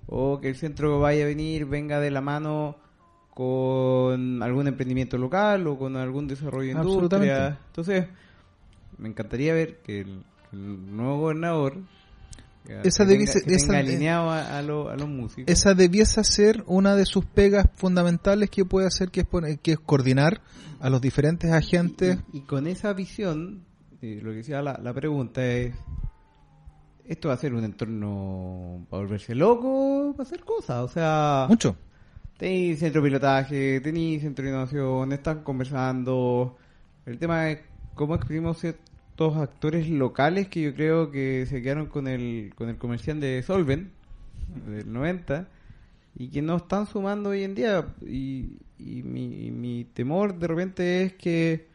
o 0.06 0.40
que 0.40 0.48
el 0.48 0.56
centro 0.56 1.00
vaya 1.00 1.24
a 1.24 1.26
venir 1.26 1.66
venga 1.66 2.00
de 2.00 2.10
la 2.10 2.20
mano 2.22 2.76
con 3.34 4.42
algún 4.42 4.66
emprendimiento 4.66 5.16
local 5.16 5.66
o 5.68 5.78
con 5.78 5.96
algún 5.96 6.26
desarrollo 6.26 6.74
de 6.74 6.74
industria. 6.96 7.58
Entonces 7.68 8.06
me 8.98 9.08
encantaría 9.08 9.54
ver 9.54 9.76
que 9.84 10.00
el, 10.00 10.22
nuevo 10.52 11.18
gobernador 11.20 11.76
Esa 12.82 13.04
debiese- 13.04 13.42
esa 13.46 13.72
de- 13.72 13.78
alineado 13.78 14.30
a, 14.30 14.58
a 14.58 14.62
lo- 14.62 14.88
a 14.90 14.96
los 14.96 15.08
músicos. 15.08 15.44
Esa 15.52 15.74
debiese 15.74 16.24
ser 16.24 16.64
una 16.66 16.96
de 16.96 17.06
sus 17.06 17.24
pegas 17.24 17.66
fundamentales 17.74 18.50
que 18.50 18.64
puede 18.64 18.86
hacer, 18.86 19.10
que 19.10 19.20
es, 19.20 19.26
poner- 19.26 19.58
que 19.60 19.72
es 19.72 19.78
coordinar 19.78 20.40
a 20.80 20.90
los 20.90 21.00
diferentes 21.00 21.50
agentes. 21.52 22.18
Y, 22.32 22.38
y 22.38 22.40
con 22.40 22.66
esa 22.66 22.92
visión, 22.92 23.62
eh, 24.02 24.20
lo 24.22 24.30
que 24.30 24.38
decía 24.38 24.62
la, 24.62 24.78
la 24.82 24.92
pregunta 24.94 25.44
es, 25.46 25.74
¿esto 27.04 27.28
va 27.28 27.34
a 27.34 27.38
ser 27.38 27.54
un 27.54 27.64
entorno 27.64 28.86
para 28.90 29.02
volverse 29.02 29.34
loco? 29.34 30.14
¿Va 30.14 30.20
a 30.20 30.22
hacer 30.22 30.40
cosas? 30.44 30.84
O 30.84 30.88
sea, 30.88 31.46
Mucho. 31.48 31.76
tenéis 32.36 32.78
centro 32.80 33.02
de 33.02 33.08
pilotaje, 33.08 33.80
tenéis 33.80 34.22
centro 34.22 34.44
de 34.44 34.50
innovación, 34.50 35.12
están 35.12 35.42
conversando. 35.42 36.56
El 37.06 37.18
tema 37.18 37.50
es 37.50 37.60
cómo 37.94 38.14
exprimimos 38.14 38.58
ciertos 38.58 39.36
actores 39.36 39.88
locales 39.88 40.48
que 40.48 40.62
yo 40.62 40.74
creo 40.74 41.10
que 41.10 41.46
se 41.46 41.62
quedaron 41.62 41.86
con 41.86 42.06
el, 42.06 42.52
con 42.54 42.68
el 42.68 42.76
comercial 42.76 43.20
de 43.20 43.42
Solven 43.42 43.90
del 44.66 44.92
90 44.92 45.48
y 46.14 46.28
que 46.28 46.42
no 46.42 46.56
están 46.56 46.86
sumando 46.86 47.30
hoy 47.30 47.42
en 47.44 47.54
día. 47.54 47.86
Y, 48.02 48.58
y 48.78 49.02
mi, 49.02 49.46
y 49.46 49.50
mi 49.50 49.84
temor 49.84 50.38
de 50.38 50.46
repente 50.46 51.02
es 51.02 51.14
que 51.14 51.67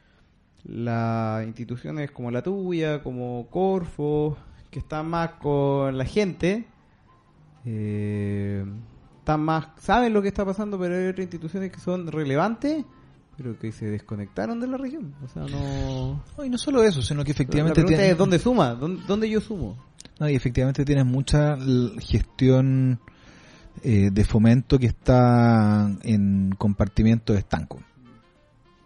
las 0.65 1.45
instituciones 1.45 2.11
como 2.11 2.31
la 2.31 2.41
tuya, 2.41 3.02
como 3.03 3.48
Corfo, 3.49 4.38
que 4.72 4.80
están 4.80 5.07
más 5.10 5.31
con 5.41 5.98
la 5.98 6.06
gente, 6.06 6.65
eh, 7.65 8.64
están 9.19 9.41
más, 9.41 9.68
saben 9.80 10.14
lo 10.14 10.22
que 10.22 10.27
está 10.30 10.45
pasando, 10.45 10.77
pero 10.80 10.95
hay 10.95 11.07
otras 11.07 11.23
instituciones 11.23 11.72
que 11.72 11.80
son 11.80 12.07
relevantes, 12.11 12.84
pero 13.38 13.57
que 13.57 13.72
se 13.72 13.85
desconectaron 13.88 14.60
de 14.60 14.68
la 14.68 14.77
región. 14.77 15.14
O 15.23 15.27
sea, 15.27 15.44
no... 15.44 16.23
No, 16.38 16.45
y 16.45 16.49
no 16.49 16.57
solo 16.57 16.84
eso, 16.84 17.02
sino 17.02 17.23
que 17.23 17.30
La 17.30 17.34
efectivamente 17.34 17.76
pregunta 17.76 17.98
tiene- 17.98 18.11
es, 18.11 18.18
¿dónde 18.18 18.40
suma? 18.40 18.73
¿Dónde, 18.76 19.02
dónde 19.07 19.30
yo 19.30 19.41
sumo? 19.41 19.77
No, 20.19 20.30
y 20.30 20.35
efectivamente 20.35 20.85
tienes 20.85 21.06
mucha 21.06 21.57
gestión 21.99 22.99
eh, 23.81 24.10
de 24.11 24.23
fomento 24.26 24.77
que 24.77 24.85
está 24.88 25.90
en 26.03 26.53
compartimientos 26.57 27.38
estancos. 27.38 27.81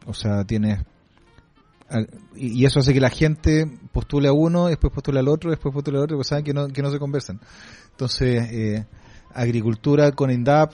O 0.06 0.14
sea, 0.14 0.44
tienes... 0.46 0.80
Y 2.36 2.66
eso 2.66 2.80
hace 2.80 2.94
que 2.94 3.00
la 3.00 3.10
gente 3.10 3.66
postule 3.94 4.28
a 4.28 4.34
uno, 4.34 4.68
después 4.68 4.92
postule 4.94 5.20
al 5.20 5.28
otro, 5.28 5.50
después 5.52 5.74
postule 5.74 5.98
al 5.98 6.04
otro, 6.04 6.18
pues 6.18 6.28
saben 6.28 6.44
que 6.44 6.54
no, 6.54 6.68
que 6.68 6.82
no 6.82 6.92
se 6.92 7.00
conversan. 7.00 7.40
Entonces, 7.92 8.44
eh, 8.52 8.86
agricultura 9.34 10.12
con 10.12 10.30
INDAP, 10.32 10.74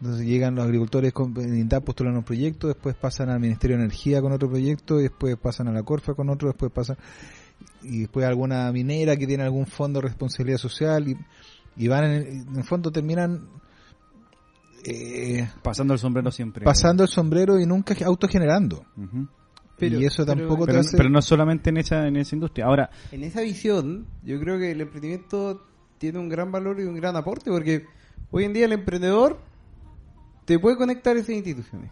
entonces 0.00 0.26
llegan 0.26 0.54
los 0.54 0.64
agricultores 0.64 1.12
con 1.12 1.32
INDAP, 1.36 1.84
postulan 1.84 2.16
un 2.16 2.24
proyecto, 2.24 2.66
después 2.68 2.96
pasan 2.96 3.30
al 3.30 3.40
Ministerio 3.40 3.76
de 3.76 3.84
Energía 3.84 4.20
con 4.20 4.32
otro 4.32 4.48
proyecto, 4.48 4.98
y 4.98 5.04
después 5.04 5.36
pasan 5.36 5.68
a 5.68 5.72
la 5.72 5.82
Corfa 5.82 6.14
con 6.14 6.28
otro, 6.28 6.48
después 6.48 6.72
pasan 6.72 6.96
y 7.82 8.00
después 8.00 8.24
alguna 8.26 8.70
minera 8.72 9.16
que 9.16 9.26
tiene 9.26 9.42
algún 9.44 9.66
fondo 9.66 10.00
de 10.00 10.08
responsabilidad 10.08 10.58
social 10.58 11.08
y, 11.08 11.16
y 11.76 11.88
van 11.88 12.04
en, 12.04 12.22
en 12.48 12.56
el 12.56 12.64
fondo 12.64 12.90
terminan 12.90 13.48
eh, 14.84 15.48
Pasando 15.62 15.94
el 15.94 15.98
sombrero 16.00 16.30
siempre. 16.30 16.64
pasando 16.64 17.02
el 17.02 17.08
sombrero 17.08 17.58
y 17.58 17.66
nunca 17.66 17.94
autogenerando 18.04 18.84
Ujú. 18.96 19.26
Pero- 19.78 20.00
y 20.00 20.04
eso 20.06 20.24
pero- 20.26 20.36
tampoco 20.38 20.66
te 20.66 20.72
Pero, 20.72 20.80
hace 20.80 20.96
pero 20.96 21.08
no 21.08 21.22
solamente 21.22 21.70
en 21.70 21.76
esa, 21.78 22.06
en 22.08 22.16
esa 22.16 22.34
industria. 22.34 22.66
Ahora, 22.66 22.90
En 23.12 23.22
esa 23.22 23.40
visión, 23.42 24.06
yo 24.24 24.38
creo 24.40 24.58
que 24.58 24.72
el 24.72 24.80
emprendimiento 24.80 25.64
tiene 25.98 26.18
un 26.18 26.28
gran 26.28 26.50
valor 26.52 26.80
y 26.80 26.84
un 26.84 26.94
gran 26.94 27.16
aporte, 27.16 27.50
porque 27.50 27.84
hoy 28.30 28.44
en 28.44 28.52
día 28.52 28.64
el 28.66 28.72
emprendedor 28.72 29.38
te 30.44 30.58
puede 30.58 30.76
conectar 30.76 31.16
a 31.16 31.20
esas 31.20 31.30
instituciones. 31.36 31.90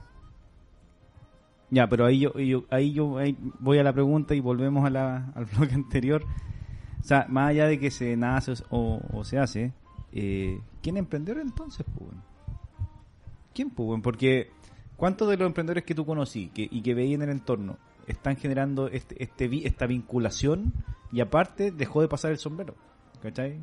ya, 1.70 1.88
pero 1.88 2.06
ahí 2.06 2.20
yo, 2.20 2.32
yo- 2.38 2.64
ahí 2.70 2.92
yo 2.92 3.18
ahí 3.18 3.36
voy 3.58 3.78
a 3.78 3.82
la 3.82 3.92
pregunta 3.92 4.34
y 4.34 4.40
volvemos 4.40 4.84
a 4.86 4.90
la, 4.90 5.32
al 5.34 5.44
bloque 5.56 5.74
anterior. 5.74 6.22
O 7.00 7.04
sea, 7.04 7.26
más 7.28 7.50
allá 7.50 7.66
de 7.66 7.78
que 7.78 7.90
se 7.90 8.16
nace 8.16 8.54
o, 8.70 9.00
o 9.12 9.24
se 9.24 9.38
hace, 9.38 9.72
eh, 10.12 10.58
¿quién 10.82 10.96
emprendedor 10.96 11.40
entonces, 11.40 11.84
pues? 11.96 12.10
¿Quién, 13.54 13.70
pues? 13.70 14.00
Porque 14.02 14.50
¿cuántos 14.96 15.28
de 15.28 15.36
los 15.36 15.46
emprendedores 15.46 15.84
que 15.84 15.94
tú 15.94 16.04
conocí 16.04 16.48
que, 16.48 16.68
y 16.70 16.82
que 16.82 16.94
veí 16.94 17.14
en 17.14 17.22
el 17.22 17.30
entorno 17.30 17.78
están 18.06 18.36
generando 18.36 18.88
este, 18.88 19.22
este 19.22 19.66
esta 19.66 19.86
vinculación 19.86 20.72
y 21.12 21.20
aparte 21.20 21.70
dejó 21.70 22.00
de 22.00 22.08
pasar 22.08 22.32
el 22.32 22.38
sombrero? 22.38 22.74
¿Cachai? 23.22 23.58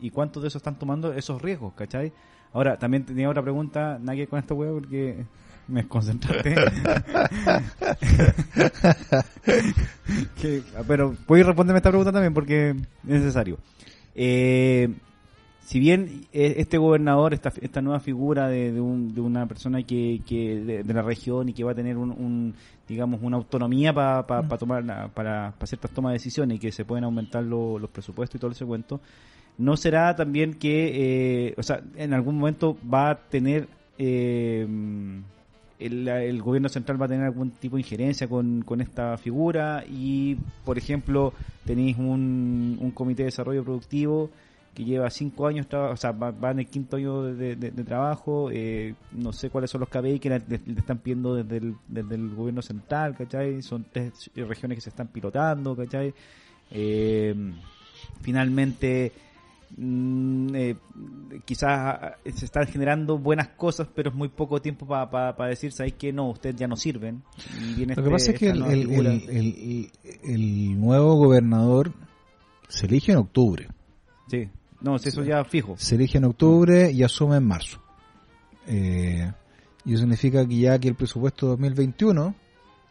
¿Y 0.00 0.10
cuántos 0.10 0.42
de 0.42 0.48
esos 0.48 0.60
están 0.60 0.78
tomando 0.78 1.12
esos 1.12 1.40
riesgos? 1.40 1.74
¿Cachai? 1.74 2.12
Ahora, 2.52 2.78
también 2.78 3.04
tenía 3.04 3.30
otra 3.30 3.42
pregunta, 3.42 3.98
nadie 4.00 4.26
con 4.26 4.38
esta 4.38 4.54
hueá 4.54 4.72
porque 4.72 5.24
me 5.68 5.82
desconcentraste. 5.82 6.54
Pero 10.86 11.14
puedes 11.26 11.46
responderme 11.46 11.78
esta 11.78 11.90
pregunta 11.90 12.12
también 12.12 12.34
porque 12.34 12.70
es 12.70 12.76
necesario. 13.04 13.58
Eh, 14.14 14.94
si 15.64 15.78
bien 15.78 16.26
eh, 16.32 16.54
este 16.58 16.76
gobernador, 16.78 17.32
esta, 17.34 17.52
esta 17.60 17.80
nueva 17.80 18.00
figura 18.00 18.48
de, 18.48 18.72
de, 18.72 18.80
un- 18.80 19.14
de 19.14 19.20
una 19.20 19.46
persona 19.46 19.82
que, 19.82 20.20
que 20.26 20.56
de, 20.60 20.82
de 20.82 20.94
la 20.94 21.02
región 21.02 21.48
y 21.48 21.52
que 21.52 21.64
va 21.64 21.70
a 21.72 21.74
tener 21.74 21.96
un, 21.96 22.10
un, 22.10 22.54
digamos 22.88 23.20
una 23.22 23.36
autonomía 23.36 23.92
para 23.92 24.24
tomar 24.58 24.84
la- 24.84 25.08
para, 25.08 25.54
ciertas 25.64 25.90
tomas 25.92 26.10
de 26.10 26.14
decisiones 26.14 26.56
y 26.56 26.60
que 26.60 26.72
se 26.72 26.84
pueden 26.84 27.04
aumentar 27.04 27.42
lo- 27.44 27.78
los 27.78 27.90
presupuestos 27.90 28.36
y 28.36 28.40
todo 28.40 28.50
ese 28.50 28.64
cuento, 28.66 29.00
no 29.58 29.76
será 29.76 30.14
también 30.16 30.54
que, 30.54 31.48
eh, 31.48 31.54
o 31.56 31.62
sea, 31.62 31.80
en 31.96 32.12
algún 32.12 32.38
momento 32.38 32.76
va 32.92 33.10
a 33.10 33.14
tener 33.18 33.68
eh, 33.98 34.66
el, 35.78 36.08
el 36.08 36.42
gobierno 36.42 36.68
central 36.68 37.00
va 37.00 37.06
a 37.06 37.08
tener 37.08 37.24
algún 37.26 37.50
tipo 37.50 37.76
de 37.76 37.82
injerencia 37.82 38.28
con, 38.28 38.62
con 38.62 38.80
esta 38.80 39.16
figura 39.18 39.84
y, 39.88 40.36
por 40.64 40.78
ejemplo, 40.78 41.32
tenéis 41.66 41.96
un, 41.98 42.78
un 42.80 42.90
comité 42.92 43.22
de 43.22 43.26
desarrollo 43.26 43.62
productivo 43.64 44.30
que 44.74 44.84
lleva 44.84 45.10
cinco 45.10 45.46
años, 45.46 45.66
o 45.72 45.96
sea, 45.96 46.12
va, 46.12 46.30
va 46.30 46.50
en 46.52 46.60
el 46.60 46.66
quinto 46.66 46.96
año 46.96 47.22
de, 47.24 47.56
de- 47.56 47.70
de 47.70 47.84
trabajo, 47.84 48.48
eh, 48.50 48.94
no 49.12 49.32
sé 49.32 49.50
cuáles 49.50 49.70
son 49.70 49.80
los 49.80 49.88
KPI 49.90 50.18
que 50.18 50.30
le, 50.30 50.38
le 50.48 50.78
están 50.80 50.98
pidiendo 50.98 51.34
desde 51.34 51.58
el, 51.58 51.74
desde 51.88 52.14
el 52.14 52.34
gobierno 52.34 52.62
central, 52.62 53.14
¿cachai? 53.14 53.60
Son 53.62 53.84
tres 53.92 54.30
regiones 54.34 54.76
que 54.76 54.80
se 54.82 54.88
están 54.90 55.08
pilotando, 55.08 55.76
¿cachai? 55.76 56.14
Eh, 56.70 57.34
finalmente, 58.22 59.12
mm, 59.76 60.54
eh, 60.54 60.76
quizás 61.44 62.12
eh, 62.24 62.32
se 62.32 62.44
están 62.46 62.66
generando 62.66 63.18
buenas 63.18 63.48
cosas, 63.48 63.88
pero 63.94 64.10
es 64.10 64.16
muy 64.16 64.28
poco 64.28 64.60
tiempo 64.62 64.86
para 64.86 65.34
decir, 65.48 65.72
¿sabéis 65.72 65.94
que 65.94 66.12
no? 66.12 66.30
Ustedes 66.30 66.56
ya 66.56 66.66
no 66.66 66.76
sirven. 66.76 67.22
Y 67.60 67.74
viene 67.74 67.94
Lo 67.94 68.02
que 68.02 68.08
este- 68.08 68.10
pasa 68.10 68.30
es 68.32 68.38
que 68.38 68.48
el- 68.50 69.90
el 70.24 70.80
nuevo 70.80 71.16
gobernador 71.16 71.92
se 72.68 72.86
elige 72.86 73.12
en 73.12 73.18
octubre. 73.18 73.68
Sí, 74.28 74.48
no, 74.82 74.96
eso 74.96 75.22
ya 75.24 75.44
fijo. 75.44 75.74
Se 75.78 75.94
elige 75.94 76.18
en 76.18 76.24
octubre 76.24 76.90
y 76.90 77.02
asume 77.02 77.36
en 77.36 77.44
marzo. 77.46 77.80
Eh, 78.66 79.30
y 79.84 79.92
eso 79.94 80.00
significa 80.02 80.46
que 80.46 80.56
ya 80.58 80.78
que 80.78 80.88
el 80.88 80.94
presupuesto 80.94 81.48
2021 81.48 82.34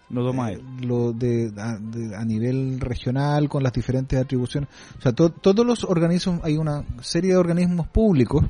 No 0.09 0.25
toma 0.25 0.51
eh, 0.51 0.55
él. 0.55 0.87
lo 0.87 1.13
de, 1.13 1.51
a, 1.57 1.77
de- 1.77 2.15
a 2.15 2.25
nivel 2.25 2.79
regional 2.79 3.47
con 3.47 3.63
las 3.63 3.71
diferentes 3.73 4.19
atribuciones. 4.19 4.69
O 4.97 5.01
sea, 5.01 5.13
to- 5.13 5.31
todos 5.31 5.65
los 5.65 5.83
organismos, 5.85 6.41
hay 6.43 6.57
una 6.57 6.83
serie 7.01 7.31
de 7.31 7.37
organismos 7.37 7.87
públicos 7.87 8.43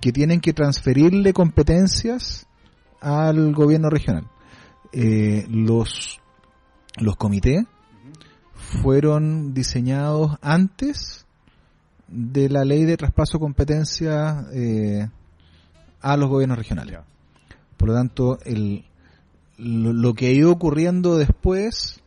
que 0.00 0.12
tienen 0.12 0.40
que 0.40 0.52
transferirle 0.52 1.32
competencias 1.32 2.46
al 3.00 3.52
gobierno 3.54 3.90
regional. 3.90 4.26
Eh, 4.92 5.46
los, 5.50 6.20
los 6.98 7.16
comités 7.16 7.64
fueron 8.54 9.52
diseñados 9.54 10.36
antes 10.40 11.23
de 12.08 12.48
la 12.48 12.64
ley 12.64 12.84
de 12.84 12.96
traspaso 12.96 13.38
de 13.38 13.42
competencias 13.42 14.46
eh, 14.52 15.08
a 16.00 16.16
los 16.16 16.28
gobiernos 16.28 16.58
regionales. 16.58 16.98
Por 17.76 17.88
lo 17.88 17.94
tanto, 17.94 18.38
el, 18.44 18.84
lo, 19.58 19.92
lo 19.92 20.14
que 20.14 20.26
ha 20.26 20.30
ido 20.30 20.50
ocurriendo 20.50 21.16
después 21.16 22.00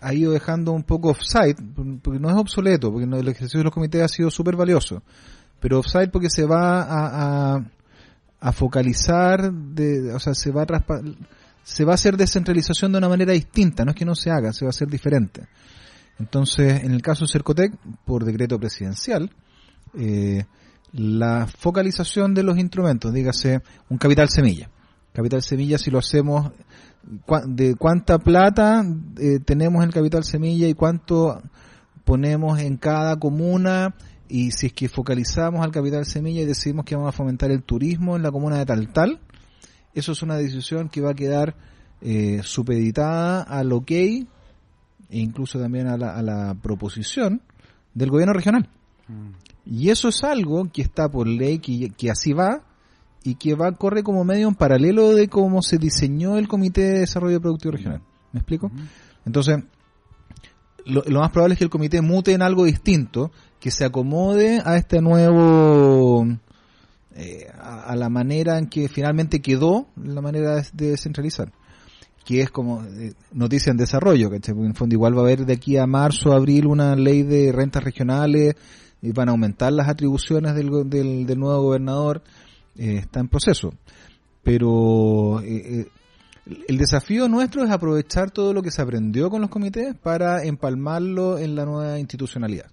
ha 0.00 0.14
ido 0.14 0.32
dejando 0.32 0.72
un 0.72 0.82
poco 0.82 1.10
offside, 1.10 1.56
porque 2.02 2.18
no 2.18 2.30
es 2.30 2.36
obsoleto, 2.36 2.90
porque 2.90 3.04
el 3.04 3.28
ejercicio 3.28 3.58
de 3.58 3.64
los 3.64 3.74
comités 3.74 4.02
ha 4.02 4.08
sido 4.08 4.30
súper 4.30 4.56
valioso, 4.56 5.02
pero 5.60 5.78
offside 5.78 6.08
porque 6.08 6.30
se 6.30 6.44
va 6.44 6.82
a, 6.82 7.56
a, 7.56 7.64
a 8.40 8.52
focalizar, 8.52 9.52
de, 9.52 10.12
o 10.12 10.18
sea, 10.18 10.34
se 10.34 10.50
va 10.50 10.62
a 10.62 10.66
se 11.62 11.84
va 11.84 11.92
a 11.92 11.94
hacer 11.94 12.16
descentralización 12.16 12.92
de 12.92 12.98
una 12.98 13.08
manera 13.08 13.32
distinta, 13.32 13.84
no 13.84 13.90
es 13.90 13.96
que 13.96 14.04
no 14.04 14.14
se 14.14 14.30
haga, 14.30 14.52
se 14.52 14.64
va 14.64 14.70
a 14.70 14.70
hacer 14.70 14.88
diferente. 14.88 15.46
Entonces, 16.20 16.84
en 16.84 16.92
el 16.92 17.00
caso 17.00 17.24
de 17.24 17.32
Cercotec, 17.32 17.74
por 18.04 18.24
decreto 18.24 18.58
presidencial, 18.58 19.30
eh, 19.94 20.44
la 20.92 21.46
focalización 21.46 22.34
de 22.34 22.42
los 22.42 22.58
instrumentos, 22.58 23.12
dígase 23.12 23.62
un 23.88 23.96
capital 23.96 24.28
semilla. 24.28 24.68
Capital 25.14 25.42
semilla, 25.42 25.78
si 25.78 25.90
lo 25.90 25.98
hacemos, 25.98 26.52
de 27.46 27.74
cuánta 27.74 28.18
plata 28.18 28.84
eh, 29.18 29.40
tenemos 29.44 29.82
en 29.82 29.90
capital 29.90 30.22
semilla 30.22 30.68
y 30.68 30.74
cuánto 30.74 31.42
ponemos 32.04 32.60
en 32.60 32.76
cada 32.76 33.18
comuna 33.18 33.94
y 34.28 34.50
si 34.50 34.66
es 34.66 34.72
que 34.74 34.88
focalizamos 34.88 35.64
al 35.64 35.72
capital 35.72 36.04
semilla 36.04 36.42
y 36.42 36.44
decidimos 36.44 36.84
que 36.84 36.94
vamos 36.94 37.08
a 37.08 37.16
fomentar 37.16 37.50
el 37.50 37.62
turismo 37.62 38.16
en 38.16 38.22
la 38.22 38.30
comuna 38.30 38.58
de 38.58 38.66
tal 38.66 38.92
tal, 38.92 39.20
eso 39.94 40.12
es 40.12 40.22
una 40.22 40.36
decisión 40.36 40.90
que 40.90 41.00
va 41.00 41.12
a 41.12 41.14
quedar 41.14 41.56
eh, 42.02 42.40
supeditada 42.44 43.42
al 43.42 43.72
ok 43.72 43.90
e 45.10 45.18
incluso 45.18 45.58
también 45.58 45.88
a 45.88 45.96
la, 45.96 46.16
a 46.16 46.22
la 46.22 46.54
proposición 46.54 47.42
del 47.94 48.10
gobierno 48.10 48.32
regional. 48.32 48.68
Y 49.66 49.90
eso 49.90 50.08
es 50.08 50.22
algo 50.22 50.70
que 50.72 50.82
está 50.82 51.08
por 51.08 51.26
ley, 51.26 51.58
que, 51.58 51.90
que 51.90 52.10
así 52.10 52.32
va, 52.32 52.62
y 53.22 53.34
que 53.34 53.54
va 53.54 53.72
corre 53.72 54.02
como 54.02 54.24
medio 54.24 54.48
en 54.48 54.54
paralelo 54.54 55.14
de 55.14 55.28
cómo 55.28 55.62
se 55.62 55.78
diseñó 55.78 56.38
el 56.38 56.48
Comité 56.48 56.82
de 56.82 56.98
Desarrollo 57.00 57.40
Productivo 57.40 57.72
Regional. 57.72 58.02
¿Me 58.32 58.40
explico? 58.40 58.70
Entonces, 59.26 59.62
lo, 60.86 61.02
lo 61.06 61.20
más 61.20 61.30
probable 61.30 61.54
es 61.54 61.58
que 61.58 61.64
el 61.64 61.70
comité 61.70 62.00
mute 62.00 62.32
en 62.32 62.42
algo 62.42 62.64
distinto, 62.64 63.32
que 63.58 63.70
se 63.70 63.84
acomode 63.84 64.62
a 64.64 64.76
este 64.76 65.02
nuevo, 65.02 66.26
eh, 67.14 67.46
a, 67.52 67.90
a 67.90 67.96
la 67.96 68.08
manera 68.08 68.58
en 68.58 68.68
que 68.68 68.88
finalmente 68.88 69.42
quedó 69.42 69.88
la 69.96 70.22
manera 70.22 70.54
de, 70.54 70.66
de 70.72 70.90
descentralizar. 70.90 71.52
Que 72.24 72.42
es 72.42 72.50
como 72.50 72.84
eh, 72.84 73.14
noticia 73.32 73.70
en 73.70 73.76
desarrollo. 73.76 74.30
Porque 74.30 74.50
en 74.50 74.74
fondo 74.74 74.94
igual 74.94 75.16
va 75.16 75.22
a 75.22 75.24
haber 75.24 75.46
de 75.46 75.54
aquí 75.54 75.76
a 75.76 75.86
marzo, 75.86 76.32
abril 76.32 76.66
una 76.66 76.94
ley 76.96 77.22
de 77.22 77.52
rentas 77.52 77.82
regionales 77.82 78.54
y 79.02 79.12
van 79.12 79.28
a 79.28 79.32
aumentar 79.32 79.72
las 79.72 79.88
atribuciones 79.88 80.54
del, 80.54 80.70
del, 80.88 81.26
del 81.26 81.38
nuevo 81.38 81.62
gobernador. 81.62 82.22
Eh, 82.76 82.96
está 82.98 83.20
en 83.20 83.28
proceso. 83.28 83.74
Pero 84.42 85.40
eh, 85.42 85.86
el 86.66 86.78
desafío 86.78 87.28
nuestro 87.28 87.64
es 87.64 87.70
aprovechar 87.70 88.30
todo 88.30 88.52
lo 88.52 88.62
que 88.62 88.70
se 88.70 88.82
aprendió 88.82 89.30
con 89.30 89.40
los 89.40 89.50
comités 89.50 89.94
para 89.96 90.44
empalmarlo 90.44 91.38
en 91.38 91.54
la 91.54 91.64
nueva 91.64 91.98
institucionalidad. 91.98 92.66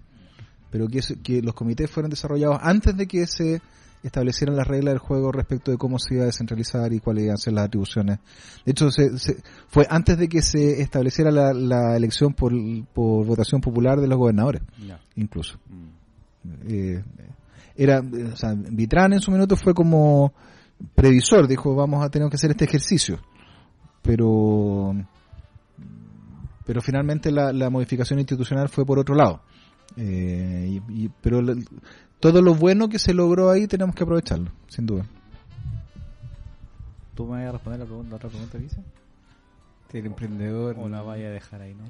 Pero 0.70 0.88
que, 0.88 1.00
que 1.22 1.42
los 1.42 1.54
comités 1.54 1.90
fueran 1.90 2.10
desarrollados 2.10 2.58
antes 2.62 2.96
de 2.96 3.06
que 3.06 3.26
se 3.26 3.60
establecieran 4.02 4.56
las 4.56 4.66
reglas 4.66 4.92
del 4.94 4.98
juego 4.98 5.32
respecto 5.32 5.70
de 5.70 5.76
cómo 5.76 5.98
se 5.98 6.14
iba 6.14 6.22
a 6.22 6.26
descentralizar 6.26 6.92
y 6.92 7.00
cuáles 7.00 7.24
iban 7.24 7.34
a 7.34 7.38
ser 7.38 7.52
las 7.54 7.64
atribuciones. 7.66 8.18
De 8.64 8.72
hecho, 8.72 8.90
se- 8.90 9.18
se- 9.18 9.42
fue 9.68 9.86
antes 9.90 10.16
de 10.18 10.28
que 10.28 10.40
se 10.42 10.80
estableciera 10.80 11.30
la, 11.30 11.52
la 11.52 11.96
elección 11.96 12.32
por, 12.34 12.52
por 12.94 13.26
votación 13.26 13.60
popular 13.60 14.00
de 14.00 14.06
los 14.08 14.18
gobernadores, 14.18 14.62
incluso. 15.16 15.58
Mm. 15.68 15.88
Eh, 16.68 17.04
era, 17.76 18.00
o 18.32 18.36
sea, 18.36 18.54
Vitrán 18.54 19.12
en 19.12 19.20
su 19.20 19.30
minuto 19.30 19.56
fue 19.56 19.74
como 19.74 20.32
previsor, 20.94 21.46
dijo 21.48 21.74
vamos 21.74 22.04
a 22.04 22.08
tener 22.08 22.28
que 22.28 22.36
hacer 22.36 22.50
este 22.50 22.64
ejercicio, 22.64 23.18
pero 24.02 24.94
pero 26.64 26.80
finalmente 26.82 27.30
la, 27.30 27.52
la 27.52 27.70
modificación 27.70 28.18
institucional 28.18 28.68
fue 28.68 28.84
por 28.84 28.98
otro 28.98 29.14
lado. 29.14 29.40
Eh, 29.96 30.80
y- 30.88 31.04
y- 31.04 31.10
pero 31.22 31.40
la- 31.40 31.56
todo 32.20 32.42
lo 32.42 32.54
bueno 32.54 32.88
que 32.88 32.98
se 32.98 33.14
logró 33.14 33.50
ahí 33.50 33.66
tenemos 33.66 33.94
que 33.94 34.02
aprovecharlo, 34.04 34.50
sin 34.68 34.86
duda. 34.86 35.04
¿Tú 37.14 37.24
me 37.26 37.40
vas 37.42 37.48
a 37.48 37.52
responder 37.52 37.80
la, 37.80 37.86
pregunta, 37.86 38.10
la 38.10 38.16
otra 38.16 38.28
pregunta 38.28 38.58
que 38.58 38.64
hice? 38.64 38.82
El 39.92 40.06
emprendedor. 40.06 40.76
¿O 40.78 40.88
la 40.88 41.00
vaya 41.02 41.28
a 41.28 41.30
dejar 41.30 41.62
ahí, 41.62 41.74
no? 41.74 41.84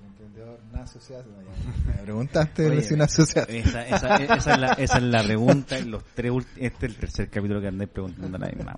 Me 1.87 2.03
preguntaste 2.03 2.67
Oye, 2.67 2.77
recién 2.77 3.03
asociado. 3.03 3.49
Esa, 3.49 3.87
esa, 3.89 4.17
esa, 4.17 4.53
es 4.55 4.59
la, 4.61 4.73
esa 4.75 4.99
es 4.99 5.03
la 5.05 5.23
pregunta. 5.25 5.79
en 5.79 5.91
Los 5.91 6.05
tres 6.15 6.31
ulti- 6.33 6.47
este 6.57 6.87
es 6.87 6.93
el 6.93 6.97
tercer 6.97 7.29
capítulo 7.29 7.61
que 7.61 7.69
andé 7.69 7.87
preguntando 7.87 8.39
la 8.39 8.47
misma 8.47 8.77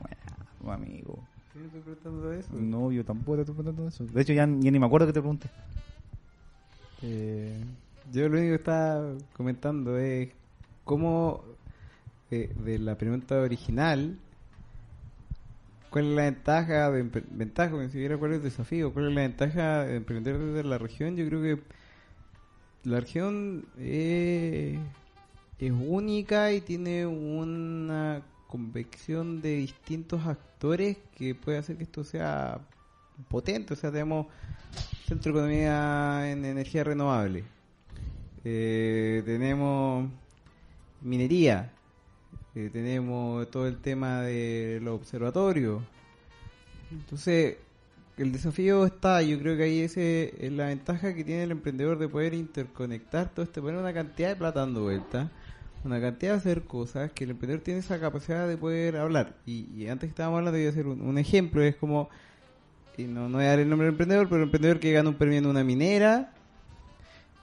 amigo. 0.66 1.18
¿Sí 1.52 1.58
me 1.58 1.66
estoy 1.66 1.80
preguntando 1.82 2.32
eso? 2.32 2.48
No, 2.54 2.92
yo 2.92 3.04
tampoco 3.04 3.36
te 3.36 3.42
estoy 3.42 3.54
preguntando 3.56 3.88
eso. 3.88 4.04
De 4.04 4.22
hecho, 4.22 4.32
ya, 4.32 4.46
ya 4.46 4.70
ni 4.70 4.78
me 4.78 4.86
acuerdo 4.86 5.06
que 5.06 5.12
te 5.12 5.20
pregunté. 5.20 5.48
Eh, 7.02 7.60
yo 8.12 8.28
lo 8.28 8.38
único 8.38 8.50
que 8.52 8.54
estaba 8.56 9.12
comentando 9.36 9.98
es 9.98 10.30
cómo 10.84 11.44
eh, 12.30 12.52
de 12.64 12.78
la 12.78 12.96
pregunta 12.96 13.40
original, 13.40 14.16
cuál 15.90 16.06
es 16.06 16.16
la 16.16 16.22
ventaja, 16.22 16.90
de, 16.90 17.02
ventaja, 17.30 17.76
ni 17.76 17.88
siquiera 17.88 18.16
cuál 18.16 18.32
es 18.32 18.36
el 18.38 18.44
desafío, 18.44 18.92
cuál 18.92 19.08
es 19.08 19.14
la 19.14 19.20
ventaja 19.22 19.84
de 19.84 19.96
emprender 19.96 20.38
desde 20.38 20.68
la 20.68 20.78
región. 20.78 21.16
Yo 21.16 21.26
creo 21.26 21.42
que 21.42 21.62
la 22.84 23.00
región 23.00 23.66
eh, 23.78 24.78
es 25.58 25.72
única 25.72 26.52
y 26.52 26.60
tiene 26.60 27.06
una 27.06 28.22
convección 28.46 29.42
de 29.42 29.56
distintos 29.56 30.26
actores 30.26 30.96
que 31.16 31.34
puede 31.34 31.58
hacer 31.58 31.76
que 31.76 31.84
esto 31.84 32.04
sea 32.04 32.60
potente. 33.28 33.74
O 33.74 33.76
sea, 33.76 33.90
tenemos 33.90 34.26
Centro 35.06 35.32
de 35.32 35.38
Economía 35.38 36.30
en 36.30 36.44
Energía 36.44 36.84
Renovable. 36.84 37.44
Eh, 38.44 39.22
tenemos 39.26 40.08
minería. 41.00 41.72
Eh, 42.54 42.70
tenemos 42.72 43.48
todo 43.50 43.66
el 43.68 43.78
tema 43.78 44.22
de 44.22 44.80
los 44.82 44.94
observatorios. 44.94 45.82
Entonces, 46.90 47.56
el 48.16 48.32
desafío 48.32 48.84
está, 48.84 49.22
yo 49.22 49.38
creo 49.38 49.56
que 49.56 49.62
ahí 49.62 49.80
es 49.80 50.52
la 50.52 50.66
ventaja 50.66 51.14
que 51.14 51.24
tiene 51.24 51.44
el 51.44 51.52
emprendedor 51.52 51.98
de 51.98 52.08
poder 52.08 52.34
interconectar 52.34 53.30
todo 53.30 53.44
esto, 53.44 53.62
poner 53.62 53.78
una 53.80 53.94
cantidad 53.94 54.30
de 54.30 54.36
plata 54.36 54.60
dando 54.60 54.82
vuelta, 54.82 55.30
una 55.84 56.00
cantidad 56.00 56.32
de 56.32 56.38
hacer 56.38 56.62
cosas, 56.62 57.12
que 57.12 57.24
el 57.24 57.30
emprendedor 57.30 57.62
tiene 57.62 57.80
esa 57.80 57.98
capacidad 57.98 58.46
de 58.48 58.56
poder 58.56 58.96
hablar. 58.96 59.36
Y, 59.46 59.66
y 59.74 59.88
antes 59.88 60.10
estábamos 60.10 60.38
hablando, 60.38 60.58
voy 60.58 60.66
a 60.66 60.70
hacer 60.70 60.86
un, 60.86 61.16
ejemplo, 61.18 61.62
es 61.62 61.76
como, 61.76 62.10
y 62.98 63.04
no, 63.04 63.28
no 63.28 63.38
voy 63.38 63.46
a 63.46 63.50
dar 63.50 63.60
el 63.60 63.68
nombre 63.70 63.86
del 63.86 63.94
emprendedor, 63.94 64.28
pero 64.28 64.38
el 64.38 64.48
emprendedor 64.48 64.80
que 64.80 64.92
gana 64.92 65.08
un 65.08 65.14
premio 65.14 65.38
en 65.38 65.46
una 65.46 65.64
minera, 65.64 66.34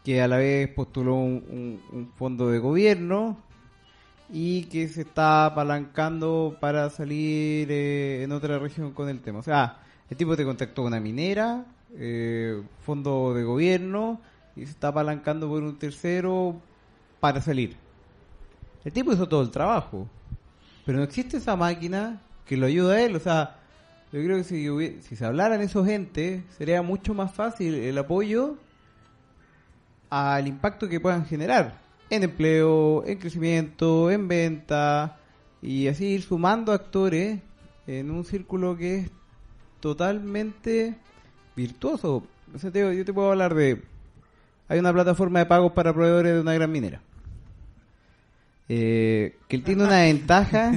que 0.04 0.22
a 0.22 0.28
la 0.28 0.38
vez 0.38 0.68
postuló 0.70 1.16
un- 1.16 1.82
un 1.92 2.12
fondo 2.16 2.50
de 2.50 2.60
gobierno 2.60 3.38
y 4.30 4.64
que 4.64 4.88
se 4.90 5.02
está 5.02 5.46
apalancando 5.46 6.58
para 6.60 6.90
salir 6.90 7.72
eh, 7.72 8.24
en 8.24 8.32
otra 8.32 8.60
región 8.60 8.92
con 8.92 9.10
el 9.10 9.22
tema. 9.22 9.40
O 9.40 9.44
sea, 9.44 9.80
el 10.10 10.18
tipo 10.18 10.36
te 10.36 10.44
contactó 10.44 10.84
con 10.84 10.94
una 10.94 11.00
minera, 11.00 11.66
eh, 11.96 12.62
fondo 12.86 13.34
de 13.34 13.44
gobierno 13.44 14.20
y 14.56 14.66
se 14.66 14.72
está 14.72 14.90
apalancando 14.90 15.48
por 15.48 15.64
un 15.64 15.78
tercero 15.78 16.60
para 17.20 17.42
salir. 17.42 17.78
El 18.84 18.92
tipo 18.92 19.14
hizo 19.14 19.28
todo 19.28 19.42
el 19.42 19.52
trabajo, 19.52 20.08
pero 20.86 20.98
no 20.98 21.04
existe 21.04 21.38
esa 21.38 21.56
máquina 21.56 22.22
que 22.46 22.58
lo 22.58 22.66
ayuda 22.66 22.96
a 22.96 23.02
él. 23.02 23.16
O 23.16 23.20
sea, 23.20 23.58
yo 24.12 24.24
creo 24.24 24.38
que 24.38 24.44
si, 24.44 24.68
si 25.02 25.16
se 25.16 25.26
hablaran 25.26 25.62
esos 25.62 25.88
entes, 25.88 26.44
sería 26.58 26.82
mucho 26.82 27.14
más 27.14 27.34
fácil 27.34 27.74
el 27.76 27.98
apoyo 27.98 28.56
al 30.10 30.48
impacto 30.48 30.88
que 30.88 31.00
puedan 31.00 31.26
generar 31.26 31.87
en 32.10 32.24
empleo, 32.24 33.04
en 33.06 33.18
crecimiento, 33.18 34.10
en 34.12 34.28
venta 34.28 35.18
y 35.62 35.88
así 35.88 36.06
ir 36.06 36.22
sumando 36.24 36.72
actores 36.72 37.40
en 37.88 38.12
un 38.12 38.24
círculo 38.26 38.78
que 38.78 38.98
es 39.00 39.10
totalmente 39.80 40.96
virtuoso. 41.56 42.24
O 42.54 42.60
sea, 42.60 42.72
te 42.72 42.80
digo, 42.80 42.92
yo 42.94 43.04
te 43.06 43.14
puedo 43.14 43.32
hablar 43.32 43.54
de... 43.56 43.82
Hay 44.70 44.80
una 44.80 44.92
plataforma 44.94 45.40
de 45.40 45.46
pagos 45.46 45.72
para 45.72 45.94
proveedores 45.94 46.34
de 46.36 46.42
una 46.42 46.54
gran 46.54 46.72
minera. 46.72 47.02
Eh, 48.70 49.38
que 49.48 49.56
él 49.56 49.64
tiene 49.64 49.84
una 49.86 50.02
ventaja. 50.02 50.74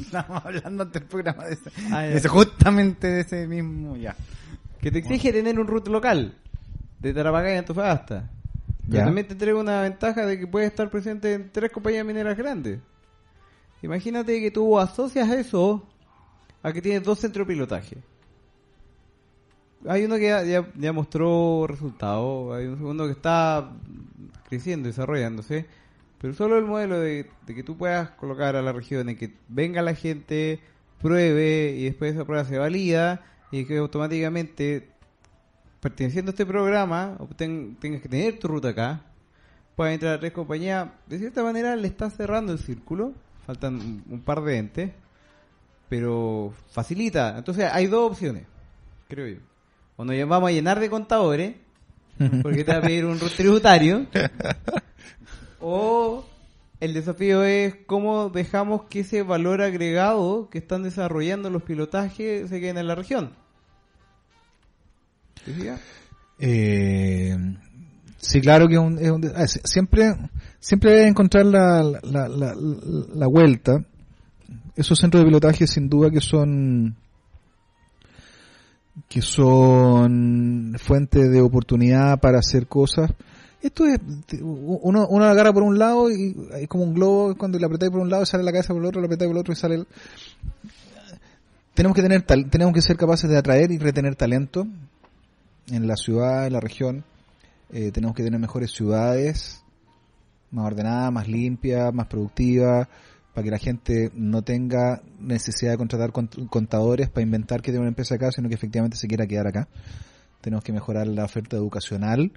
Estamos 0.00 0.44
hablando 0.44 0.82
antes 0.84 1.02
del 1.02 1.08
programa 1.08 1.44
de 1.44 1.54
ese, 1.54 1.70
Ah, 1.90 2.02
ya. 2.02 2.08
de 2.08 2.16
ese- 2.16 2.28
justamente 2.28 3.06
de 3.06 3.20
ese 3.20 3.46
mismo, 3.46 3.96
ya. 3.96 4.16
que 4.80 4.90
te 4.90 4.98
exige 5.00 5.32
tener 5.32 5.58
un 5.58 5.66
root 5.66 5.88
local 5.88 6.34
de 7.00 7.12
Tarapacá 7.12 7.52
y 7.52 7.56
Antofagasta. 7.58 8.30
Pero 8.86 8.98
Ya. 8.98 9.04
también 9.06 9.26
te 9.26 9.32
entrega 9.32 9.58
una 9.58 9.80
ventaja 9.82 10.26
de 10.26 10.38
que 10.38 10.46
puedes 10.46 10.68
estar 10.70 10.90
presente 10.90 11.32
en 11.32 11.50
tres 11.50 11.70
compañías 11.70 12.04
mineras 12.04 12.36
grandes. 12.36 12.80
Imagínate 13.82 14.40
que 14.40 14.50
tú 14.50 14.78
asocias 14.78 15.30
eso 15.30 15.86
a 16.62 16.72
que 16.72 16.80
tienes 16.82 17.02
dos 17.02 17.18
centros 17.18 17.46
de 17.46 17.54
pilotaje. 17.54 17.96
Hay 19.86 20.04
uno 20.04 20.16
que 20.16 20.22
ya, 20.28 20.42
ya, 20.44 20.66
ya 20.76 20.92
mostró 20.92 21.66
resultados, 21.66 22.56
hay 22.56 22.66
un 22.66 22.78
segundo 22.78 23.04
que 23.04 23.12
está 23.12 23.70
creciendo, 24.48 24.88
desarrollándose, 24.88 25.66
pero 26.20 26.32
solo 26.32 26.56
el 26.56 26.64
modelo 26.64 26.98
de, 27.00 27.28
de 27.46 27.54
que 27.54 27.62
tú 27.62 27.76
puedas 27.76 28.10
colocar 28.12 28.56
a 28.56 28.62
la 28.62 28.72
región 28.72 29.10
en 29.10 29.16
que 29.16 29.34
venga 29.48 29.82
la 29.82 29.94
gente, 29.94 30.60
pruebe 31.02 31.74
y 31.76 31.84
después 31.84 32.14
esa 32.14 32.24
prueba 32.24 32.44
se 32.46 32.56
valida 32.56 33.22
y 33.50 33.66
que 33.66 33.76
automáticamente 33.76 34.88
perteneciendo 35.84 36.30
a 36.30 36.32
este 36.32 36.46
programa 36.46 37.18
tengas 37.36 38.00
que 38.00 38.08
tener 38.08 38.38
tu 38.38 38.48
ruta 38.48 38.70
acá 38.70 39.02
puedan 39.76 39.92
entrar 39.92 40.14
a 40.14 40.18
tres 40.18 40.32
compañías 40.32 40.88
de 41.06 41.18
cierta 41.18 41.42
manera 41.42 41.76
le 41.76 41.86
está 41.86 42.08
cerrando 42.08 42.54
el 42.54 42.58
círculo 42.58 43.12
faltan 43.46 43.74
un, 43.74 44.04
un 44.08 44.20
par 44.22 44.40
de 44.40 44.56
entes 44.56 44.90
pero 45.90 46.54
facilita 46.70 47.36
entonces 47.36 47.68
hay 47.70 47.86
dos 47.86 48.12
opciones 48.12 48.44
creo 49.08 49.28
yo 49.28 49.40
o 49.96 50.06
nos 50.06 50.16
vamos 50.26 50.48
a 50.48 50.52
llenar 50.52 50.80
de 50.80 50.88
contadores 50.88 51.54
porque 52.42 52.64
te 52.64 52.72
va 52.72 52.78
a 52.78 52.80
pedir 52.80 53.04
un 53.04 53.18
tributario 53.18 54.06
o 55.60 56.24
el 56.80 56.94
desafío 56.94 57.44
es 57.44 57.74
cómo 57.84 58.30
dejamos 58.30 58.84
que 58.84 59.00
ese 59.00 59.22
valor 59.22 59.60
agregado 59.60 60.48
que 60.48 60.56
están 60.56 60.82
desarrollando 60.82 61.50
los 61.50 61.62
pilotajes 61.62 62.48
se 62.48 62.60
queden 62.60 62.78
en 62.78 62.88
la 62.88 62.94
región. 62.94 63.43
Eh, 66.38 67.36
sí, 68.18 68.40
claro 68.40 68.66
que 68.68 68.74
es 68.74 68.80
un, 68.80 68.98
es 69.24 69.32
ah, 69.36 69.46
si- 69.46 69.60
siempre 69.64 70.14
siempre 70.58 70.90
debe 70.92 71.08
encontrar 71.08 71.46
la, 71.46 71.82
la, 72.02 72.28
la, 72.28 72.54
la- 73.14 73.26
vuelta. 73.26 73.84
Esos 74.76 74.98
centros 74.98 75.22
de 75.22 75.26
pilotaje 75.28 75.66
sin 75.66 75.88
duda 75.88 76.10
que 76.10 76.20
son 76.20 76.96
que 79.08 79.22
son 79.22 80.76
fuente 80.78 81.28
de 81.28 81.40
oportunidad 81.40 82.18
para 82.20 82.38
hacer 82.38 82.66
cosas. 82.66 83.12
Esto 83.62 83.86
es, 83.86 83.98
uno, 84.42 85.06
uno 85.08 85.24
agarra 85.24 85.52
por 85.52 85.62
un 85.62 85.78
lado 85.78 86.10
y 86.10 86.36
es 86.60 86.68
como 86.68 86.84
un 86.84 86.94
globo, 86.94 87.34
cuando 87.36 87.58
le 87.58 87.64
apretáis 87.66 87.90
por 87.90 88.00
un 88.00 88.10
lado 88.10 88.26
sale 88.26 88.44
la 88.44 88.52
cabeza 88.52 88.74
por 88.74 88.82
el 88.82 88.88
otro, 88.88 89.00
le 89.00 89.06
apretáis 89.06 89.28
por 89.28 89.36
el 89.36 89.40
otro 89.40 89.52
y 89.52 89.56
sale 89.56 89.74
el... 89.76 89.86
Tenemos 91.72 91.96
que 91.96 92.02
tener 92.02 92.22
tenemos 92.22 92.72
que 92.74 92.82
ser 92.82 92.96
capaces 92.96 93.28
de 93.30 93.36
atraer 93.38 93.70
y 93.72 93.78
retener 93.78 94.14
talento 94.16 94.66
en 95.68 95.86
la 95.86 95.96
ciudad, 95.96 96.46
en 96.46 96.52
la 96.52 96.60
región. 96.60 97.04
Eh, 97.70 97.90
tenemos 97.92 98.14
que 98.14 98.22
tener 98.22 98.38
mejores 98.40 98.70
ciudades, 98.72 99.64
más 100.50 100.66
ordenadas, 100.66 101.12
más 101.12 101.28
limpias, 101.28 101.92
más 101.92 102.06
productivas, 102.06 102.88
para 103.34 103.44
que 103.44 103.50
la 103.50 103.58
gente 103.58 104.10
no 104.14 104.42
tenga 104.42 105.02
necesidad 105.18 105.72
de 105.72 105.78
contratar 105.78 106.10
cont- 106.12 106.48
contadores 106.48 107.08
para 107.08 107.22
inventar 107.22 107.60
que 107.62 107.70
tiene 107.72 107.80
una 107.80 107.88
empresa 107.88 108.14
acá, 108.14 108.30
sino 108.30 108.48
que 108.48 108.54
efectivamente 108.54 108.96
se 108.96 109.08
quiera 109.08 109.26
quedar 109.26 109.46
acá. 109.48 109.68
Tenemos 110.40 110.62
que 110.62 110.72
mejorar 110.72 111.06
la 111.08 111.24
oferta 111.24 111.56
educacional 111.56 112.30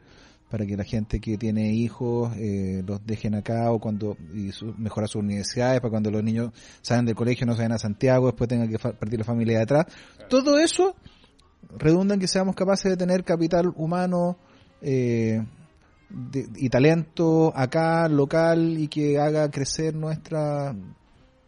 para 0.50 0.66
que 0.66 0.78
la 0.78 0.86
gente 0.86 1.20
que 1.20 1.38
tiene 1.38 1.74
hijos 1.74 2.34
eh, 2.38 2.82
los 2.88 3.06
dejen 3.06 3.36
acá 3.36 3.70
o 3.70 3.80
cuando 3.80 4.16
y 4.34 4.54
su- 4.54 4.74
mejorar 4.78 5.10
sus 5.10 5.22
universidades 5.22 5.82
para 5.82 5.92
cuando 5.92 6.10
los 6.10 6.24
niños 6.24 6.52
salen 6.82 7.06
del 7.06 7.16
colegio 7.16 7.46
no 7.46 7.52
se 7.52 7.58
vayan 7.60 7.74
a 7.74 7.78
Santiago 7.78 8.28
después 8.28 8.48
tengan 8.48 8.70
que 8.70 8.80
partir 8.80 9.20
la 9.20 9.26
familia 9.26 9.58
de 9.58 9.64
atrás 9.64 9.86
todo 10.30 10.58
eso 10.58 10.96
redunda 11.78 12.14
en 12.14 12.20
que 12.20 12.28
seamos 12.28 12.56
capaces 12.56 12.92
de 12.92 12.98
tener 12.98 13.24
capital 13.24 13.72
humano 13.76 14.38
eh, 14.82 15.44
de- 16.10 16.48
y 16.56 16.70
talento 16.70 17.52
acá, 17.56 18.08
local, 18.08 18.78
y 18.78 18.88
que 18.88 19.20
haga 19.20 19.50
crecer 19.50 19.96
nuestra 19.96 20.76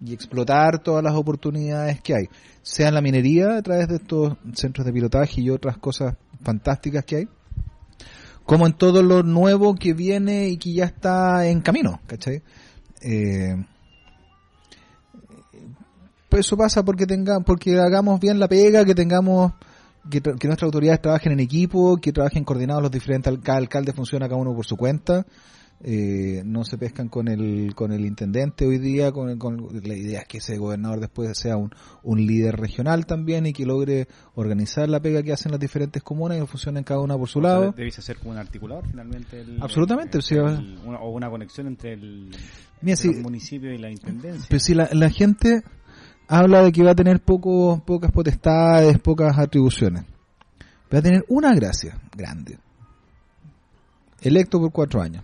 y 0.02 0.14
explotar 0.14 0.80
todas 0.82 1.04
las 1.04 1.14
oportunidades 1.14 2.02
que 2.02 2.16
hay, 2.16 2.30
sea 2.62 2.88
en 2.88 2.94
la 2.94 3.02
minería 3.02 3.58
a 3.58 3.62
través 3.62 3.90
de 3.90 3.96
estos 3.96 4.38
centros 4.54 4.86
de 4.86 4.94
pilotaje 4.94 5.42
y 5.42 5.50
otras 5.50 5.78
cosas 5.78 6.16
fantásticas 6.42 7.04
que 7.04 7.16
hay, 7.18 7.28
como 8.46 8.66
en 8.66 8.74
todo 8.74 9.04
lo 9.04 9.24
nuevo 9.24 9.76
que 9.76 9.94
viene 9.94 10.48
y 10.48 10.58
que 10.58 10.74
ya 10.74 10.86
está 10.86 11.46
en 11.48 11.62
camino, 11.62 12.00
¿cachai? 12.08 12.42
Eh, 13.02 13.56
pues 16.30 16.46
eso 16.46 16.56
pasa 16.56 16.84
porque 16.84 17.06
tenga, 17.06 17.40
porque 17.42 17.78
hagamos 17.78 18.20
bien 18.20 18.40
la 18.40 18.48
pega, 18.48 18.86
que 18.86 18.96
tengamos 18.96 19.52
que, 20.10 20.22
tra- 20.22 20.38
que 20.38 20.48
nuestras 20.48 20.68
autoridades 20.68 21.02
trabajen 21.02 21.32
en 21.34 21.40
equipo, 21.40 21.98
que 21.98 22.12
trabajen 22.12 22.44
coordinados 22.44 22.82
los 22.84 22.92
diferentes, 22.92 23.32
al- 23.32 23.42
cada 23.42 23.58
alcalde 23.58 23.94
funciona 23.94 24.28
cada 24.28 24.40
uno 24.42 24.54
por 24.56 24.66
su 24.66 24.76
cuenta, 24.78 25.26
eh, 25.82 26.42
no 26.44 26.66
se 26.66 26.78
pescan 26.78 27.08
con 27.08 27.30
el, 27.30 27.74
con 27.74 27.94
el 27.94 28.06
intendente 28.06 28.68
hoy 28.68 28.80
día, 28.80 29.14
con, 29.14 29.38
con 29.40 29.66
la 29.82 29.96
idea 29.96 30.20
es 30.22 30.28
que 30.28 30.40
ese 30.40 30.58
gobernador 30.58 31.00
después 31.00 31.38
sea 31.38 31.56
un, 31.56 31.72
un 32.04 32.26
líder 32.28 32.58
regional 32.58 33.06
también 33.06 33.46
y 33.46 33.54
que 33.54 33.66
logre 33.66 34.10
organizar 34.36 34.90
la 34.90 35.00
pega 35.00 35.24
que 35.24 35.32
hacen 35.32 35.52
las 35.52 35.60
diferentes 35.62 36.04
comunas 36.04 36.38
y 36.38 36.46
funcionen 36.46 36.84
cada 36.84 37.00
una 37.00 37.18
por 37.18 37.30
su 37.30 37.40
lado. 37.40 37.72
Debiese 37.78 38.02
ser 38.02 38.18
como 38.18 38.32
un 38.32 38.38
articulador 38.40 38.86
finalmente. 38.90 39.40
el- 39.40 39.58
Absolutamente, 39.62 40.18
el- 40.18 40.24
el- 40.60 40.80
una- 40.86 41.00
o 41.00 41.12
una 41.12 41.30
conexión 41.30 41.68
entre 41.68 41.94
el, 41.94 42.30
Mira, 42.82 42.98
entre 43.02 43.22
municipios 43.22 43.74
y 43.74 43.78
la 43.78 43.90
intendencia. 43.90 44.46
Pero 44.50 44.60
si 44.60 44.74
la, 44.74 44.90
la 44.92 45.10
gente 45.10 45.64
habla 46.30 46.62
de 46.64 46.72
que 46.72 46.84
va 46.84 46.92
a 46.92 46.96
tener 46.96 47.20
poco, 47.20 47.82
pocas 47.86 48.12
potestades, 48.12 48.98
pocas 49.00 49.38
atribuciones, 49.38 50.04
va 50.94 51.00
a 51.00 51.02
tener 51.02 51.26
una 51.28 51.54
gracia 51.56 52.00
grande. 52.16 52.58
Electo 54.22 54.60
por 54.60 54.72
cuatro 54.72 55.02
años. 55.02 55.24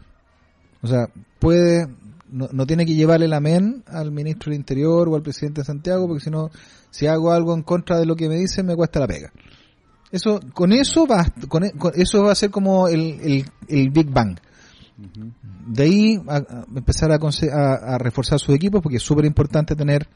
O 0.82 0.88
sea, 0.88 1.08
puede, 1.40 1.88
no, 2.30 2.48
no 2.52 2.66
tiene 2.66 2.86
que 2.86 2.96
llevarle 2.96 3.26
el 3.26 3.34
amén 3.34 3.84
al 3.88 4.12
ministro 4.12 4.50
del 4.52 4.60
Interior 4.60 5.08
o 5.10 5.16
al 5.16 5.22
presidente 5.22 5.62
de 5.62 5.66
Santiago, 5.66 6.08
porque 6.08 6.24
si 6.24 6.30
no, 6.30 6.50
si 6.90 7.08
hago 7.08 7.32
algo 7.32 7.54
en 7.54 7.62
contra 7.64 7.98
de 8.00 8.06
lo 8.06 8.16
que 8.16 8.28
me 8.30 8.36
dicen, 8.36 8.66
me 8.66 8.76
cuesta 8.76 9.00
la 9.00 9.08
pega. 9.08 9.32
Eso, 10.12 10.40
con 10.54 10.72
eso 10.72 11.06
va, 11.06 11.26
con, 11.50 11.66
e- 11.66 11.72
con- 11.74 11.92
eso 11.96 12.24
va 12.24 12.32
a 12.32 12.36
ser 12.36 12.50
como 12.50 12.88
el, 12.88 13.20
el, 13.22 13.46
el 13.68 13.90
Big 13.90 14.10
Bang. 14.10 14.38
De 15.68 15.84
ahí 15.84 16.22
a, 16.28 16.38
a 16.38 16.66
empezar 16.74 17.12
a- 17.12 17.16
a 17.96 17.98
reforzar 17.98 18.40
sus 18.40 18.56
equipos 18.56 18.82
porque 18.82 18.98
es 18.98 19.04
súper 19.04 19.26
importante 19.26 19.76
tener 19.76 20.08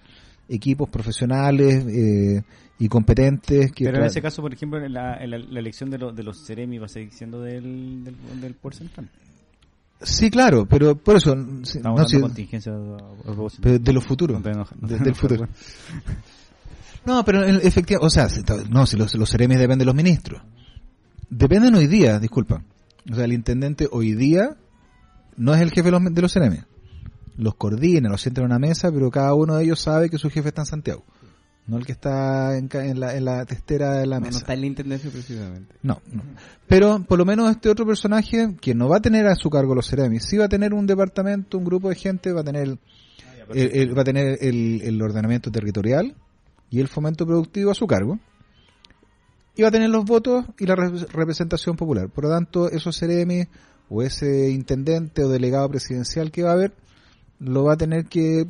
equipos 0.49 0.89
profesionales 0.89 1.85
eh, 1.87 2.43
y 2.79 2.87
competentes. 2.89 3.71
Que 3.71 3.85
Pero 3.85 3.99
en 3.99 4.05
ese 4.05 4.21
caso, 4.21 4.41
por 4.41 4.53
ejemplo, 4.53 4.83
en 4.83 4.93
la, 4.93 5.15
en 5.23 5.31
la, 5.31 5.37
la 5.37 5.59
elección 5.59 5.89
de, 5.89 5.97
los 5.97 6.15
de 6.15 6.23
los 6.23 6.45
Ceremi 6.45 6.77
va 6.77 6.85
a 6.87 6.89
seguir 6.89 7.11
siendo 7.13 7.41
del, 7.41 8.03
del, 8.03 8.15
del 8.41 8.55
Central. 8.73 9.09
Sí, 10.01 10.29
claro, 10.29 10.65
pero 10.65 10.95
por 10.95 11.17
eso... 11.17 11.35
Estamos 11.61 11.99
no, 12.01 12.07
sí, 12.07 12.19
contingencia 12.21 12.71
de 12.71 13.93
los 13.93 14.03
futuros. 14.05 14.41
No 14.41 14.87
de- 14.87 14.97
del 14.99 15.15
futuro. 15.15 15.47
No, 17.05 17.23
pero 17.23 17.43
efectivamente, 17.45 18.05
o 18.05 18.09
sea, 18.09 18.27
si- 18.29 18.41
no, 18.69 18.85
si 18.85 18.97
los, 18.97 19.15
los 19.15 19.29
seremis 19.29 19.57
dependen 19.57 19.79
de 19.79 19.85
los 19.85 19.95
ministros. 19.95 20.41
Dependen 21.29 21.73
hoy 21.75 21.87
día, 21.87 22.19
disculpa. 22.19 22.61
O 23.09 23.15
sea, 23.15 23.23
el 23.25 23.33
intendente 23.33 23.87
hoy 23.89 24.13
día 24.13 24.57
no 25.37 25.53
es 25.53 25.61
el 25.61 25.69
jefe 25.71 25.83
de 25.83 25.91
los, 25.91 26.13
de 26.13 26.21
los 26.21 26.31
seremis. 26.31 26.65
Los 27.39 27.55
coordina, 27.55 28.09
los 28.09 28.21
sienta 28.21 28.41
en 28.41 28.45
una 28.47 28.59
mesa, 28.59 28.91
pero 28.91 29.09
cada 29.09 29.33
uno 29.33 29.55
de 29.55 29.63
ellos 29.63 29.79
sabe 29.79 30.09
que 30.09 30.17
su 30.17 30.29
jefe 30.29 30.49
está 30.49 30.61
en 30.63 30.65
Santiago. 30.67 31.03
No 31.67 31.77
el 31.77 31.85
que 31.85 31.91
está 31.91 32.57
en, 32.57 32.67
ca- 32.67 32.83
en 32.85 32.99
la, 32.99 33.15
en 33.15 33.25
la 33.25 33.45
testera 33.45 33.93
de 33.99 34.07
la 34.07 34.15
No, 34.15 34.21
no 34.21 34.25
mesa. 34.27 34.39
está 34.39 34.53
en 34.55 34.61
la 34.61 34.65
intendencia 34.67 35.09
precisamente. 35.11 35.75
No, 35.83 36.01
no. 36.11 36.23
Pero 36.67 37.03
por 37.07 37.17
lo 37.19 37.25
menos 37.25 37.49
este 37.51 37.69
otro 37.69 37.85
personaje, 37.85 38.55
que 38.59 38.73
no 38.73 38.89
va 38.89 38.97
a 38.97 39.01
tener 39.01 39.27
a 39.27 39.35
su 39.35 39.49
cargo 39.49 39.75
los 39.75 39.87
Ceremis, 39.87 40.25
sí 40.25 40.37
va 40.37 40.45
a 40.45 40.49
tener 40.49 40.73
un 40.73 40.87
departamento, 40.87 41.57
un 41.57 41.65
grupo 41.65 41.89
de 41.89 41.95
gente, 41.95 42.31
va 42.33 42.41
a 42.41 42.43
tener 42.43 42.63
el, 42.63 42.79
el- 43.53 43.97
va 43.97 44.01
a 44.01 44.05
tener 44.05 44.37
el, 44.41 44.81
el 44.83 45.01
ordenamiento 45.01 45.51
territorial 45.51 46.15
y 46.71 46.79
el 46.79 46.87
fomento 46.87 47.25
productivo 47.25 47.71
a 47.71 47.75
su 47.75 47.85
cargo. 47.87 48.19
Y 49.55 49.61
va 49.61 49.67
a 49.67 49.71
tener 49.71 49.89
los 49.89 50.05
votos 50.05 50.45
y 50.57 50.65
la 50.65 50.75
re- 50.75 51.05
representación 51.11 51.75
popular. 51.75 52.09
Por 52.09 52.23
lo 52.25 52.29
tanto, 52.31 52.69
esos 52.69 52.97
Ceremis 52.97 53.47
o 53.89 54.01
ese 54.01 54.49
intendente 54.49 55.23
o 55.23 55.29
delegado 55.29 55.69
presidencial 55.69 56.31
que 56.31 56.43
va 56.43 56.51
a 56.51 56.53
haber, 56.53 56.73
lo 57.39 57.63
va 57.65 57.73
a 57.73 57.77
tener 57.77 58.05
que 58.05 58.45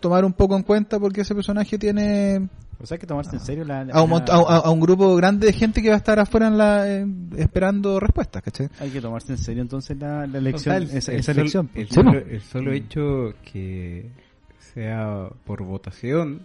tomar 0.00 0.24
un 0.24 0.32
poco 0.32 0.56
en 0.56 0.62
cuenta 0.62 0.98
porque 0.98 1.20
ese 1.22 1.34
personaje 1.34 1.78
tiene 1.78 2.48
O 2.80 2.86
sea, 2.86 2.96
hay 2.96 2.98
que 3.00 3.06
tomarse 3.06 3.36
en 3.36 3.40
serio 3.40 3.64
la... 3.64 3.80
A 3.92 4.02
un, 4.02 4.12
a, 4.12 4.24
a- 4.26 4.74
grupo 4.74 5.14
grande 5.16 5.46
de 5.46 5.52
gente 5.52 5.82
que 5.82 5.88
va 5.88 5.94
a 5.94 5.98
estar 5.98 6.18
afuera 6.18 6.46
en 6.48 6.58
la, 6.58 6.88
eh, 6.90 7.06
esperando 7.36 7.98
respuestas, 8.00 8.42
¿cachai? 8.42 8.68
Hay 8.80 8.90
que 8.90 9.00
tomarse 9.00 9.32
en 9.32 9.38
serio 9.38 9.62
entonces 9.62 9.96
la, 9.98 10.26
la 10.26 10.38
elección, 10.38 10.74
O 10.76 10.78
sea, 10.78 10.90
el- 10.90 10.96
esa, 10.96 11.12
el 11.12 11.18
esa 11.20 11.32
sol- 11.32 11.40
elección. 11.40 11.70
El 11.74 11.86
pues. 11.86 11.94
solo, 11.94 12.18
el 12.18 12.40
solo 12.42 12.72
hecho 12.72 13.34
que 13.50 14.10
sea 14.74 15.28
por 15.44 15.62
votación, 15.62 16.40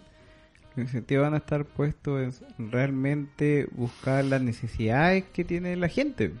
los 0.76 0.86
incentivos 0.86 1.24
van 1.24 1.34
a 1.34 1.38
estar 1.38 1.64
puestos 1.66 2.42
en 2.58 2.70
realmente 2.70 3.66
buscar 3.72 4.24
las 4.24 4.40
necesidades 4.42 5.24
que 5.32 5.44
tiene 5.44 5.76
la 5.76 5.88
gente. 5.88 6.32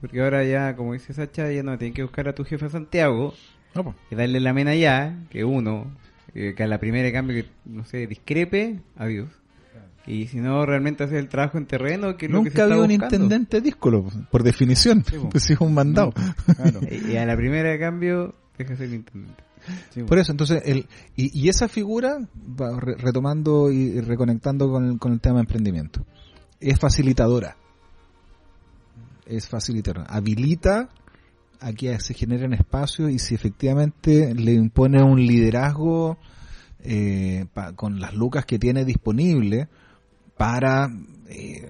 Porque 0.00 0.20
ahora 0.22 0.42
ya, 0.44 0.74
como 0.76 0.94
dice 0.94 1.12
Sacha, 1.12 1.50
ya 1.52 1.62
no 1.62 1.76
tienen 1.78 1.94
que 1.94 2.02
buscar 2.02 2.26
a 2.28 2.34
tu 2.34 2.44
jefe 2.44 2.66
a 2.66 2.70
Santiago 2.70 3.34
No, 3.74 3.84
pues. 3.84 3.96
y 4.10 4.14
darle 4.14 4.40
la 4.40 4.52
mena 4.52 4.74
ya, 4.74 5.16
que 5.30 5.44
uno, 5.44 5.86
eh, 6.34 6.54
que 6.56 6.62
a 6.62 6.66
la 6.66 6.78
primera 6.78 7.04
de 7.04 7.12
cambio 7.12 7.42
que, 7.42 7.48
no 7.66 7.84
sé, 7.84 8.06
discrepe, 8.06 8.80
adiós. 8.96 9.28
Y 10.06 10.26
si 10.28 10.38
no, 10.38 10.64
realmente 10.66 11.04
hacer 11.04 11.18
el 11.18 11.28
trabajo 11.28 11.58
en 11.58 11.66
terreno, 11.66 12.16
que 12.16 12.26
es 12.26 12.32
lo 12.32 12.42
que 12.42 12.50
se 12.50 12.58
Nunca 12.58 12.62
está 12.62 12.64
había 12.64 12.76
un 12.76 12.88
buscando. 12.88 13.14
intendente 13.16 13.60
díscolo, 13.60 14.06
por 14.30 14.42
definición. 14.42 15.04
Sí, 15.04 15.16
pues. 15.30 15.50
Es 15.50 15.60
un 15.60 15.74
mandado. 15.74 16.12
Claro. 16.12 16.80
Y 16.90 17.16
a 17.16 17.26
la 17.26 17.36
primera 17.36 17.68
de 17.70 17.78
cambio, 17.78 18.34
deja 18.58 18.76
ser 18.76 18.90
intendente. 18.92 19.44
Sí, 19.90 20.02
Por 20.04 20.18
eso, 20.18 20.32
entonces, 20.32 20.62
el, 20.64 20.86
y, 21.16 21.38
y 21.38 21.48
esa 21.50 21.68
figura, 21.68 22.16
va 22.60 22.80
re- 22.80 22.96
retomando 22.96 23.70
y 23.70 24.00
reconectando 24.00 24.70
con 24.70 24.84
el, 24.88 24.98
con 24.98 25.12
el 25.12 25.20
tema 25.20 25.36
de 25.36 25.40
emprendimiento, 25.42 26.04
es 26.58 26.78
facilitadora. 26.80 27.56
Es 29.26 29.48
facilitadora. 29.48 30.06
Habilita 30.08 30.88
a 31.60 31.72
que 31.72 31.98
se 32.00 32.14
generen 32.14 32.52
espacios 32.54 33.10
y 33.10 33.18
si 33.18 33.34
efectivamente 33.34 34.34
le 34.34 34.52
impone 34.54 35.02
un 35.02 35.20
liderazgo 35.24 36.18
eh, 36.80 37.46
pa- 37.52 37.72
con 37.74 38.00
las 38.00 38.14
lucas 38.14 38.44
que 38.46 38.58
tiene 38.58 38.84
disponible 38.84 39.68
para 40.36 40.88
eh, 41.28 41.68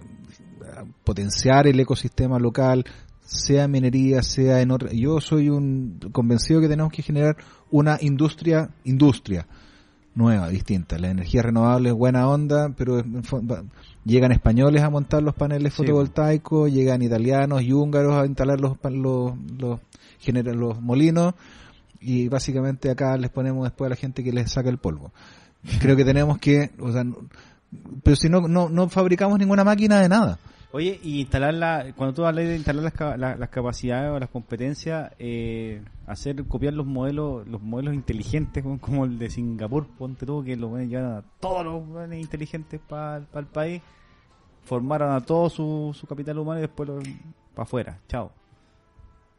potenciar 1.05 1.67
el 1.67 1.79
ecosistema 1.81 2.39
local, 2.39 2.85
sea 3.25 3.69
minería, 3.69 4.23
sea 4.23 4.61
en 4.61 4.71
otra. 4.71 4.91
Yo 4.93 5.21
soy 5.21 5.49
un 5.49 5.99
convencido 6.13 6.61
que 6.61 6.69
tenemos 6.69 6.93
que 6.93 7.03
generar 7.03 7.37
una 7.71 7.99
industria, 8.01 8.71
industria 8.85 9.47
nueva, 10.15 10.49
distinta. 10.49 10.99
La 10.99 11.11
energía 11.11 11.43
renovable 11.43 11.91
es 11.91 11.95
buena 11.95 12.29
onda, 12.29 12.71
pero 12.77 13.03
llegan 14.05 14.33
españoles 14.33 14.83
a 14.83 14.91
montar 14.91 15.23
los 15.23 15.35
paneles 15.35 15.73
Sí, 15.75 15.79
fotovoltaicos, 15.79 16.71
llegan 16.73 17.03
italianos 17.03 17.63
y 17.63 17.73
húngaros 17.73 18.15
a 18.17 18.27
instalar 18.27 18.61
los 18.61 18.77
los 18.93 19.33
los, 19.59 19.81
los 20.57 20.81
molinos 20.81 21.35
y 22.01 22.29
básicamente 22.29 22.91
acá 22.91 23.17
les 23.17 23.31
ponemos 23.31 23.65
después 23.65 23.87
a 23.87 23.91
la 23.91 23.97
gente 23.97 24.25
que 24.25 24.33
les 24.33 24.51
saca 24.51 24.69
el 24.71 24.79
polvo. 24.79 25.13
Creo 25.81 25.95
que 25.97 26.05
tenemos 26.05 26.39
que, 26.39 26.71
o 26.81 26.91
sea, 26.93 27.05
pero 28.03 28.17
si 28.17 28.29
no, 28.29 28.41
no, 28.49 28.69
no 28.69 28.89
fabricamos 28.89 29.39
ninguna 29.39 29.63
máquina 29.65 30.01
de 30.01 30.09
nada. 30.09 30.39
Oye, 30.73 30.99
y 31.03 31.21
instalar 31.21 31.53
la, 31.53 31.93
cuando 31.97 32.15
tú 32.15 32.25
hablas 32.25 32.47
de 32.47 32.57
instalar 32.57 32.85
las, 32.85 32.93
ca- 32.95 33.17
la- 33.17 33.37
las 33.37 33.49
capacidades 33.51 34.11
o 34.13 34.19
las 34.21 34.31
competencias, 34.31 35.13
eh, 35.19 35.83
hacer, 36.11 36.45
copiar 36.47 36.75
los 36.75 36.87
modelos, 36.87 37.47
los 37.47 37.63
modelos 37.63 37.95
inteligentes, 37.95 38.65
como, 38.81 39.05
el 39.05 39.19
de 39.19 39.31
Singapur, 39.31 39.87
ponte 39.87 40.27
tú, 40.27 40.43
que 40.43 40.57
buenos 40.57 40.89
llevan 40.89 41.13
a 41.13 41.23
todos 41.41 41.65
los 41.65 41.87
buenos 41.87 42.17
inteligentes 42.17 42.81
para 42.81 43.25
el 43.35 43.47
país, 43.47 43.83
formaron 44.65 45.13
a 45.13 45.21
todo 45.21 45.49
su, 45.49 45.97
su 45.99 46.07
capital 46.07 46.39
humano 46.39 46.59
y 46.59 46.63
después 46.63 46.89
para 47.55 47.63
afuera, 47.65 48.01
chao. 48.09 48.33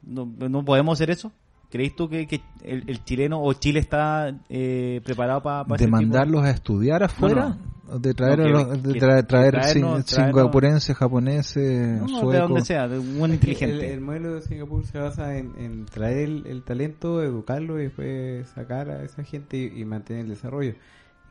No, 0.02 0.26
no 0.26 0.66
podemos 0.66 0.98
hacer 0.98 1.12
eso. 1.12 1.32
¿Crees 1.72 1.96
tú 1.96 2.10
que, 2.10 2.28
que 2.28 2.42
el, 2.64 2.84
el 2.88 3.04
chileno 3.06 3.42
o 3.42 3.54
Chile 3.54 3.80
está 3.80 4.36
eh, 4.50 5.00
preparado 5.06 5.42
para 5.42 5.64
de 5.78 5.88
mandarlos 5.88 6.44
a 6.44 6.50
estudiar 6.52 7.02
afuera, 7.04 7.58
No, 7.88 7.98
de 8.00 8.14
traer, 8.14 8.40
No, 8.40 8.44
a 8.44 8.48
que- 8.48 8.52
los- 8.54 8.84
de 8.84 8.94
que- 8.94 9.00
traer, 9.00 9.24
traer 9.26 9.54
traernos- 9.56 9.72
sin- 9.72 9.84
traernos- 9.84 10.06
singapurenses, 10.36 10.96
japoneses, 10.98 12.02
No, 12.02 12.08
no, 12.08 12.14
de 12.16 12.20
suecos. 12.22 12.50
donde 12.50 12.66
sea, 12.66 12.88
de 12.88 13.00
un 13.00 13.18
buen 13.18 13.32
El, 13.32 13.36
inteligente. 13.36 13.94
el 13.94 14.02
modelo 14.02 14.36
de 14.36 14.42
Singapur 14.42 14.86
se 14.86 14.98
basa 14.98 15.38
en, 15.38 15.54
en 15.58 15.86
traer 15.86 16.18
el, 16.20 16.48
el 16.48 16.64
talento, 16.64 17.24
educarlo 17.24 17.80
y 17.80 17.84
después 17.84 18.48
sacar 18.50 18.90
a 18.90 19.04
esa 19.04 19.24
gente 19.24 19.58
y, 19.58 19.82
y 19.82 19.86
mantener 19.86 20.24
el 20.26 20.30
desarrollo. 20.30 20.74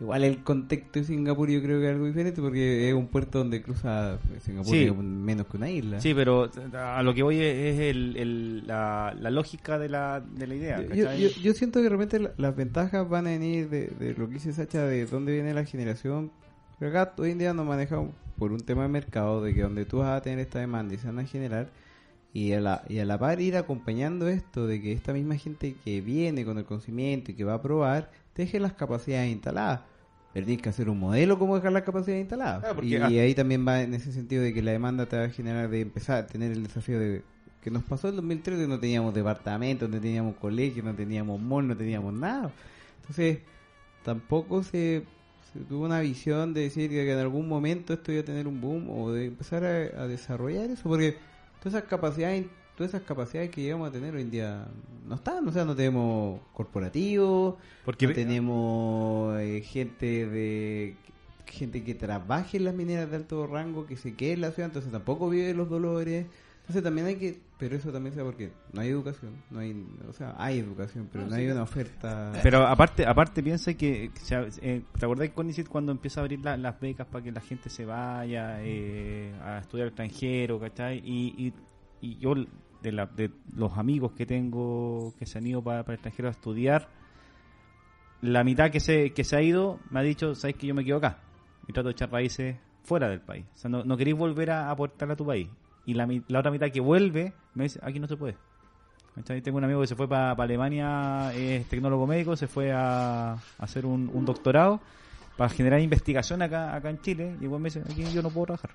Igual 0.01 0.25
el 0.25 0.43
contexto 0.43 0.99
de 0.99 1.05
Singapur 1.05 1.51
yo 1.51 1.61
creo 1.63 1.79
que 1.79 1.87
es 1.89 1.93
algo 1.93 2.07
diferente 2.07 2.41
porque 2.41 2.89
es 2.89 2.95
un 2.95 3.07
puerto 3.09 3.39
donde 3.39 3.61
cruza 3.61 4.19
Singapur 4.43 4.71
Sí. 4.73 4.85
es 4.85 4.91
un- 4.91 5.23
menos 5.23 5.47
que 5.47 5.57
una 5.59 5.69
isla. 5.71 6.01
Sí, 6.01 6.15
pero 6.15 6.51
a 6.73 7.03
lo 7.03 7.13
que 7.15 7.23
voy 7.23 7.37
es 7.39 7.79
el, 7.81 8.17
el- 8.17 8.67
la, 8.67 9.15
la 9.21 9.31
lógica 9.31 9.79
de 9.79 9.89
la, 9.91 10.21
de 10.21 10.47
la 10.47 10.55
idea. 10.55 10.83
Yo, 10.95 11.29
yo, 11.43 11.53
siento 11.53 11.83
que 11.83 12.19
la- 12.19 12.33
las 12.39 12.57
ventajas 12.57 13.07
van 13.09 13.27
a 13.27 13.31
venir 13.31 13.69
de, 13.69 13.89
de 13.89 14.15
lo 14.15 14.27
que 14.29 14.35
dice 14.35 14.53
Sacha, 14.55 14.85
de 14.85 15.05
dónde 15.05 15.33
viene 15.33 15.53
la 15.53 15.65
generación. 15.65 16.31
Pero 16.79 16.91
acá 16.99 17.13
hoy 17.19 17.33
en 17.33 17.39
día 17.39 17.53
nos 17.53 17.67
manejamos 17.67 18.11
por 18.39 18.53
un 18.53 18.61
tema 18.61 18.83
de 18.85 18.89
mercado, 18.89 19.43
de 19.43 19.53
que 19.53 19.61
donde 19.61 19.85
tú 19.85 19.99
vas 19.99 20.17
a 20.19 20.23
tener 20.23 20.39
esta 20.39 20.61
demanda 20.61 20.95
y 20.95 20.97
se 20.99 21.09
van 21.09 21.19
a 21.19 21.25
generar, 21.27 21.69
y 22.33 22.53
a, 22.53 22.61
la, 22.61 22.85
y 22.89 23.01
a 23.01 23.05
la 23.05 23.19
par 23.19 23.39
ir 23.43 23.57
acompañando 23.59 24.29
esto, 24.29 24.67
de 24.67 24.81
que 24.81 24.93
esta 24.93 25.13
misma 25.13 25.37
gente 25.37 25.75
que 25.85 26.01
viene 26.01 26.45
con 26.47 26.57
el 26.57 26.65
conocimiento 26.65 27.33
y 27.33 27.35
que 27.35 27.45
va 27.45 27.55
a 27.55 27.61
probar, 27.61 28.11
deje 28.35 28.59
las 28.61 28.73
capacidades 28.73 29.31
instaladas. 29.31 29.81
Pero 30.33 30.47
tienes 30.47 30.63
que 30.63 30.69
hacer 30.69 30.89
un 30.89 31.01
modelo 31.01 31.39
como 31.39 31.57
dejar 31.57 31.73
las 31.73 31.83
capacidades 31.83 32.21
instaladas. 32.21 32.75
Porque 32.75 32.87
y, 32.87 32.95
y 32.95 33.19
ahí 33.19 33.35
también 33.35 33.67
va 33.67 33.83
en 33.83 33.95
ese 33.95 34.13
sentido 34.13 34.43
de 34.43 34.55
que 34.55 34.63
la 34.63 34.71
demanda 34.71 35.07
te 35.07 35.17
va 35.17 35.25
a 35.25 35.29
generar 35.29 35.69
de 35.69 35.81
empezar 35.81 36.19
a 36.19 36.27
tener 36.27 36.53
el 36.53 36.63
desafío 36.63 37.01
de 37.01 37.23
que 37.63 37.71
nos 37.71 37.83
pasó 37.83 38.09
en 38.09 38.17
2013 38.17 38.67
no 38.67 38.81
teníamos 38.81 39.13
departamento, 39.13 39.87
no 39.87 40.01
teníamos 40.01 40.37
colegio, 40.37 40.83
no 40.83 40.95
teníamos 40.95 41.41
mall, 41.41 41.69
no 41.69 41.77
teníamos 41.77 42.15
nada. 42.15 42.51
Entonces, 43.01 43.41
tampoco 44.03 44.63
se, 44.63 45.05
se 45.53 45.61
tuvo 45.69 45.85
una 45.85 46.01
visión 46.01 46.55
de 46.55 46.63
decir 46.63 46.91
que 46.91 47.11
en 47.11 47.19
algún 47.19 47.49
momento 47.49 47.93
esto 47.93 48.13
iba 48.13 48.23
a 48.23 48.25
tener 48.25 48.49
un 48.49 48.61
boom 48.61 48.89
o 48.91 49.13
de 49.13 49.27
empezar 49.27 49.65
a, 49.65 50.03
a 50.03 50.07
desarrollar 50.07 50.71
eso, 50.71 50.89
porque 50.89 51.17
todas 51.59 51.75
esas 51.75 51.89
capacidades 51.89 52.47
todas 52.81 52.95
esas 52.95 53.07
capacidades 53.07 53.51
que 53.51 53.61
llegamos 53.61 53.91
a 53.91 53.93
tener 53.93 54.15
hoy 54.15 54.23
en 54.23 54.31
día 54.31 54.67
no 55.07 55.17
están, 55.17 55.47
o 55.47 55.53
sea, 55.53 55.67
no 55.67 55.77
tenemos 55.77 56.41
corporativos, 56.55 57.57
Porque 57.85 58.07
no 58.07 58.15
tenemos 58.15 59.39
eh, 59.39 59.61
gente 59.61 60.27
de 60.27 60.97
gente 61.45 61.85
que 61.85 61.95
trabaje 61.95 62.57
en 62.57 62.65
las 62.65 62.75
mineras 62.75 63.11
de 63.11 63.17
alto 63.17 63.47
rango, 63.47 63.85
que 63.85 63.97
se 63.99 64.15
quede 64.15 64.33
en 64.33 64.41
la 64.41 64.51
ciudad, 64.53 64.69
entonces 64.71 64.91
tampoco 64.91 65.29
vive 65.29 65.53
los 65.53 65.69
dolores. 65.69 66.25
Entonces 66.61 66.83
también 66.83 67.07
hay 67.09 67.17
que, 67.17 67.39
pero 67.59 67.77
eso 67.77 67.91
también 67.93 68.15
sea 68.15 68.25
porque 68.25 68.51
no 68.73 68.81
hay 68.81 68.89
educación, 68.89 69.33
no 69.51 69.59
hay, 69.59 69.87
o 70.09 70.13
sea, 70.15 70.35
hay 70.39 70.59
educación, 70.61 71.07
pero 71.13 71.27
no, 71.27 71.35
hay 71.35 71.49
una 71.49 71.65
oferta. 71.65 72.33
Pero 72.43 72.67
aparte, 72.67 73.05
aparte 73.05 73.43
piensa 73.43 73.75
que, 73.75 74.11
o 74.17 74.25
sea, 74.25 74.47
eh, 74.63 74.81
¿te 74.99 75.05
acordás 75.05 75.23
de 75.29 75.33
Conicet 75.35 75.69
cuando 75.69 75.93
empieza 75.93 76.21
a 76.21 76.23
abrir 76.23 76.41
la- 76.43 76.57
las 76.57 76.81
becas 76.81 77.07
para 77.09 77.23
que 77.25 77.33
la 77.33 77.41
gente 77.43 77.69
se 77.69 77.85
vaya 77.85 78.63
eh, 78.63 79.35
a 79.43 79.59
estudiar 79.59 79.87
al 79.87 79.89
extranjero, 79.89 80.59
¿cachai? 80.61 80.99
Y, 81.05 81.35
y, 81.47 81.53
y 82.01 82.17
yo, 82.19 82.35
de, 82.83 82.93
la, 82.93 83.07
de 83.07 83.31
los 83.55 83.77
amigos 83.77 84.13
que 84.13 84.27
tengo 84.27 85.15
que 85.19 85.27
se 85.27 85.39
han 85.39 85.47
ido 85.47 85.63
para, 85.63 85.83
para 85.83 85.95
el 85.95 85.97
extranjero 85.97 86.29
a 86.29 86.33
estudiar, 86.33 86.89
la 88.23 88.45
mitad 88.45 88.71
que 88.71 88.81
se, 88.81 89.13
que 89.13 89.25
se 89.25 89.37
ha 89.37 89.43
ido 89.43 89.81
me 89.91 90.01
ha 90.01 90.03
dicho, 90.03 90.35
¿sabes 90.35 90.57
que 90.57 90.67
yo 90.67 90.75
me 90.75 90.85
quedo 90.85 90.99
acá? 90.99 91.19
Y 91.67 91.73
trato 91.73 91.89
de 91.89 91.93
echar 91.93 92.11
raíces 92.11 92.57
fuera 92.83 93.09
del 93.09 93.21
país. 93.21 93.47
O 93.55 93.59
sea, 93.59 93.71
no, 93.71 93.85
no 93.85 93.97
queréis 93.97 94.17
volver 94.17 94.51
a 94.51 94.71
aportar 94.71 95.11
a 95.11 95.17
tu 95.17 95.25
país. 95.25 95.49
Y 95.87 95.95
la, 95.95 96.07
la 96.29 96.39
otra 96.41 96.51
mitad 96.51 96.71
que 96.71 96.81
vuelve 96.81 97.33
me 97.55 97.65
dice, 97.65 97.81
aquí 97.83 97.99
no 97.99 98.07
se 98.07 98.17
puede. 98.17 98.37
¿Cachai? 99.15 99.43
Tengo 99.43 99.59
un 99.59 99.65
amigo 99.65 99.81
que 99.81 99.87
se 99.87 99.97
fue 99.97 100.09
para 100.09 100.33
Alemania, 100.33 101.33
es 101.35 101.67
tecnólogo 101.67 102.07
médico, 102.07 102.37
se 102.37 102.47
fue 102.47 102.73
a, 102.73 103.33
a 103.33 103.39
hacer 103.59 103.85
un, 103.87 104.11
un 104.13 104.25
doctorado 104.25 104.81
para 105.37 105.49
generar 105.51 105.81
investigación 105.81 106.43
acá 106.43 106.75
acá 106.75 106.91
en 106.91 107.01
Chile 107.01 107.37
y 107.41 107.45
igual 107.45 107.61
me 107.63 107.69
dice, 107.71 107.81
aquí 107.81 108.05
yo 108.13 108.23
no 108.23 108.31
puedo 108.31 108.47
trabajar. 108.47 108.71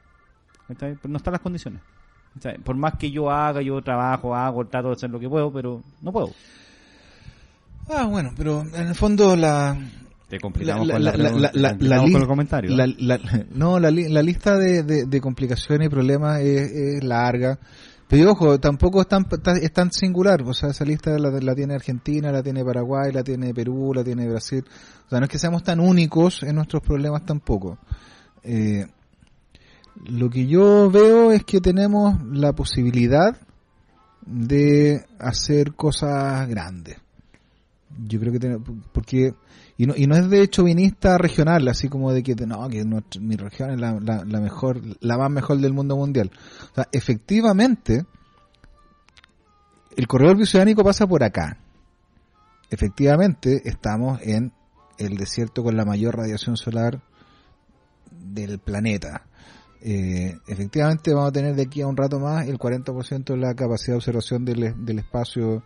Pero 0.67 0.97
no 1.07 1.17
están 1.17 1.33
las 1.33 1.41
condiciones. 1.41 1.81
Por 2.63 2.75
más 2.75 2.95
que 2.97 3.09
yo 3.11 3.29
haga, 3.31 3.61
yo 3.61 3.81
trabajo, 3.81 4.35
hago, 4.35 4.65
trato 4.65 4.89
de 4.89 4.93
hacer 4.95 5.09
lo 5.09 5.19
que 5.19 5.29
puedo, 5.29 5.51
pero 5.51 5.81
no 6.01 6.11
puedo. 6.11 6.31
Ah, 7.89 8.05
bueno, 8.05 8.31
pero 8.35 8.61
en 8.61 8.87
el 8.87 8.95
fondo 8.95 9.35
la, 9.35 9.77
Te 10.27 10.39
complicamos 10.39 10.87
la- 10.87 10.93
con 10.95 11.03
la, 11.03 11.11
la- 11.17 11.51
la- 11.53 11.69
complicamos 11.69 12.21
el 12.21 12.27
comentario. 12.27 12.75
no, 13.53 13.79
la, 13.79 13.91
li- 13.91 14.09
la 14.09 14.21
lista 14.23 14.57
de, 14.57 14.83
de- 14.83 15.05
de 15.05 15.21
complicaciones 15.21 15.87
y 15.87 15.89
problemas 15.89 16.39
es, 16.41 16.71
es 16.71 17.03
larga. 17.03 17.59
Pero 18.07 18.31
ojo, 18.31 18.59
tampoco 18.59 19.01
es 19.01 19.07
tan, 19.07 19.25
ta- 19.25 19.53
es 19.53 19.71
tan 19.71 19.91
singular. 19.91 20.41
O 20.43 20.53
sea, 20.53 20.69
esa 20.69 20.83
lista 20.85 21.17
la, 21.17 21.29
la 21.31 21.55
tiene 21.55 21.73
Argentina, 21.75 22.31
la 22.31 22.43
tiene 22.43 22.63
Paraguay, 22.63 23.11
la 23.11 23.23
tiene 23.23 23.53
Perú, 23.53 23.93
la 23.95 24.03
tiene 24.03 24.27
Brasil. 24.27 24.63
O 25.05 25.09
sea, 25.09 25.19
no 25.19 25.25
es 25.25 25.29
que 25.31 25.39
seamos 25.39 25.63
tan 25.63 25.79
únicos 25.79 26.43
en 26.43 26.55
nuestros 26.55 26.81
problemas 26.83 27.23
tampoco. 27.25 27.77
Eh, 28.43 28.85
lo 30.03 30.29
que 30.29 30.47
yo 30.47 30.89
veo 30.91 31.31
es 31.31 31.43
que 31.43 31.61
tenemos 31.61 32.21
la 32.31 32.53
posibilidad 32.53 33.37
de 34.25 35.05
hacer 35.19 35.73
cosas 35.73 36.47
grandes. 36.47 36.97
Yo 38.07 38.19
creo 38.19 38.33
que 38.33 38.39
tenemos, 38.39 38.67
porque, 38.91 39.33
y 39.77 39.85
no, 39.85 39.93
y 39.95 40.05
no 40.07 40.15
es 40.15 40.29
de 40.29 40.41
hecho 40.41 40.63
vinista 40.63 41.17
regional, 41.17 41.67
así 41.67 41.87
como 41.87 42.11
de 42.11 42.23
que 42.23 42.35
no, 42.35 42.67
que 42.67 42.83
mi 43.19 43.35
región 43.35 43.71
es 43.71 43.79
la, 43.79 43.97
la, 44.01 44.25
la 44.25 44.41
mejor, 44.41 44.81
la 44.99 45.17
más 45.17 45.31
mejor 45.31 45.59
del 45.59 45.73
mundo 45.73 45.95
mundial. 45.95 46.31
O 46.71 46.75
sea, 46.75 46.87
efectivamente, 46.91 48.05
el 49.95 50.07
corredor 50.07 50.35
bioceánico 50.35 50.83
pasa 50.83 51.07
por 51.07 51.23
acá. 51.23 51.57
Efectivamente, 52.69 53.61
estamos 53.63 54.19
en 54.21 54.51
el 54.97 55.17
desierto 55.17 55.63
con 55.63 55.77
la 55.77 55.85
mayor 55.85 56.17
radiación 56.17 56.57
solar 56.57 57.01
del 58.11 58.59
planeta. 58.59 59.27
Eh, 59.87 60.39
efectivamente 60.47 61.13
vamos 61.13 61.29
a 61.29 61.31
tener 61.31 61.53
de 61.53 61.61
aquí 61.61 61.81
a 61.81 61.87
un 61.87 61.95
rato 61.95 62.19
más 62.19 62.47
el 62.47 62.57
40% 62.57 63.23
de 63.23 63.37
la 63.37 63.53
capacidad 63.53 63.93
de 63.93 63.97
observación 63.97 64.43
del, 64.43 64.83
del 64.83 64.97
espacio 64.97 65.61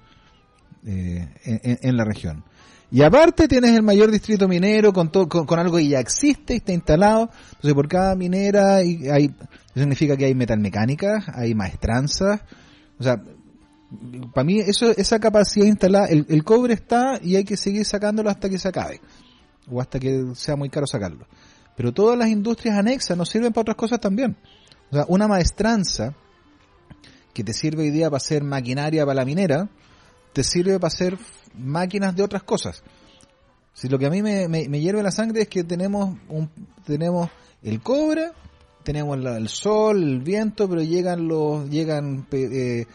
eh, 0.86 1.26
en, 1.46 1.96
la 1.96 2.04
región. 2.04 2.44
Y 2.92 3.02
aparte 3.02 3.48
tienes 3.48 3.72
el 3.78 3.82
mayor 3.82 4.12
distrito 4.12 4.50
minero 4.50 4.92
con, 4.92 5.10
todo, 5.10 5.30
con, 5.30 5.58
algo 5.58 5.78
que 5.78 5.88
ya 5.88 6.02
existe, 6.02 6.56
está 6.56 6.74
instalado. 6.74 7.30
Entonces 7.48 7.74
por 7.74 7.88
cada 7.88 8.14
minera 8.18 8.84
y 8.84 9.08
hay, 9.08 9.28
eso 9.28 9.80
significa 9.80 10.18
que 10.18 10.26
hay 10.26 10.36
metalmecánicas, 10.36 11.30
hay 11.34 11.56
maestranzas. 11.56 12.42
O 13.00 13.04
sea, 13.04 13.24
para 14.34 14.44
mí 14.44 14.60
eso, 14.60 14.92
esa 14.98 15.18
capacidad 15.20 15.66
instalada, 15.66 16.08
el 16.08 16.44
cobre 16.44 16.74
está 16.74 17.22
y 17.24 17.38
hay 17.38 17.46
que 17.46 17.56
seguir 17.56 17.86
sacándolo 17.86 18.30
hasta 18.30 18.50
que 18.50 18.60
se 18.60 18.68
acabe. 18.68 19.00
O 19.72 19.80
hasta 19.80 19.98
que 19.98 20.26
sea 20.36 20.58
muy 20.58 20.70
caro 20.70 20.88
sacarlo. 20.88 21.26
Pero 21.80 21.94
todas 21.94 22.18
las 22.18 22.28
industrias 22.28 22.78
anexas 22.78 23.16
nos 23.16 23.30
sirven 23.30 23.54
para 23.54 23.62
otras 23.62 23.78
cosas 23.78 24.02
también. 24.02 24.36
O 24.92 24.96
sea, 24.96 25.06
una 25.08 25.30
maestranza 25.30 26.14
que 27.34 27.42
te 27.42 27.54
sirve 27.54 27.84
hoy 27.84 27.90
día 27.90 28.10
para 28.10 28.18
hacer 28.18 28.44
maquinaria 28.44 29.06
para 29.06 29.16
la 29.16 29.24
minera, 29.24 29.70
te 30.34 30.44
sirve 30.44 30.74
para 30.78 30.88
hacer 30.90 31.18
máquinas 31.58 32.18
de 32.18 32.24
otras 32.24 32.44
cosas. 32.44 32.84
Si 33.74 33.88
lo 33.88 33.98
que 33.98 34.08
a 34.08 34.10
mí 34.10 34.22
me, 34.22 34.50
me, 34.50 34.68
me 34.68 34.82
hierve 34.82 35.02
la 35.02 35.12
sangre 35.12 35.44
es 35.44 35.48
que 35.48 35.64
tenemos 35.64 36.18
un, 36.28 36.50
tenemos 36.86 37.30
el 37.64 37.80
cobre, 37.80 38.32
tenemos 38.84 39.18
la- 39.18 39.38
el 39.38 39.48
sol, 39.48 40.04
el 40.04 40.20
viento, 40.20 40.68
pero 40.68 40.82
llegan 40.82 41.30
los 41.30 41.70
llegan 41.70 42.28
eh, 42.32 42.88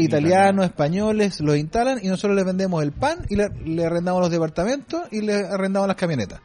italianos, 0.00 0.64
españoles, 0.64 1.40
los 1.42 1.58
instalan 1.58 1.98
y 2.02 2.08
nosotros 2.08 2.36
les 2.36 2.46
vendemos 2.46 2.82
el 2.82 2.92
pan 2.92 3.18
y 3.28 3.36
le, 3.36 3.50
le 3.66 3.84
arrendamos 3.84 4.22
los 4.22 4.30
departamentos 4.30 5.02
y 5.10 5.20
le 5.20 5.34
arrendamos 5.46 5.86
las 5.88 5.96
camionetas. 5.98 6.40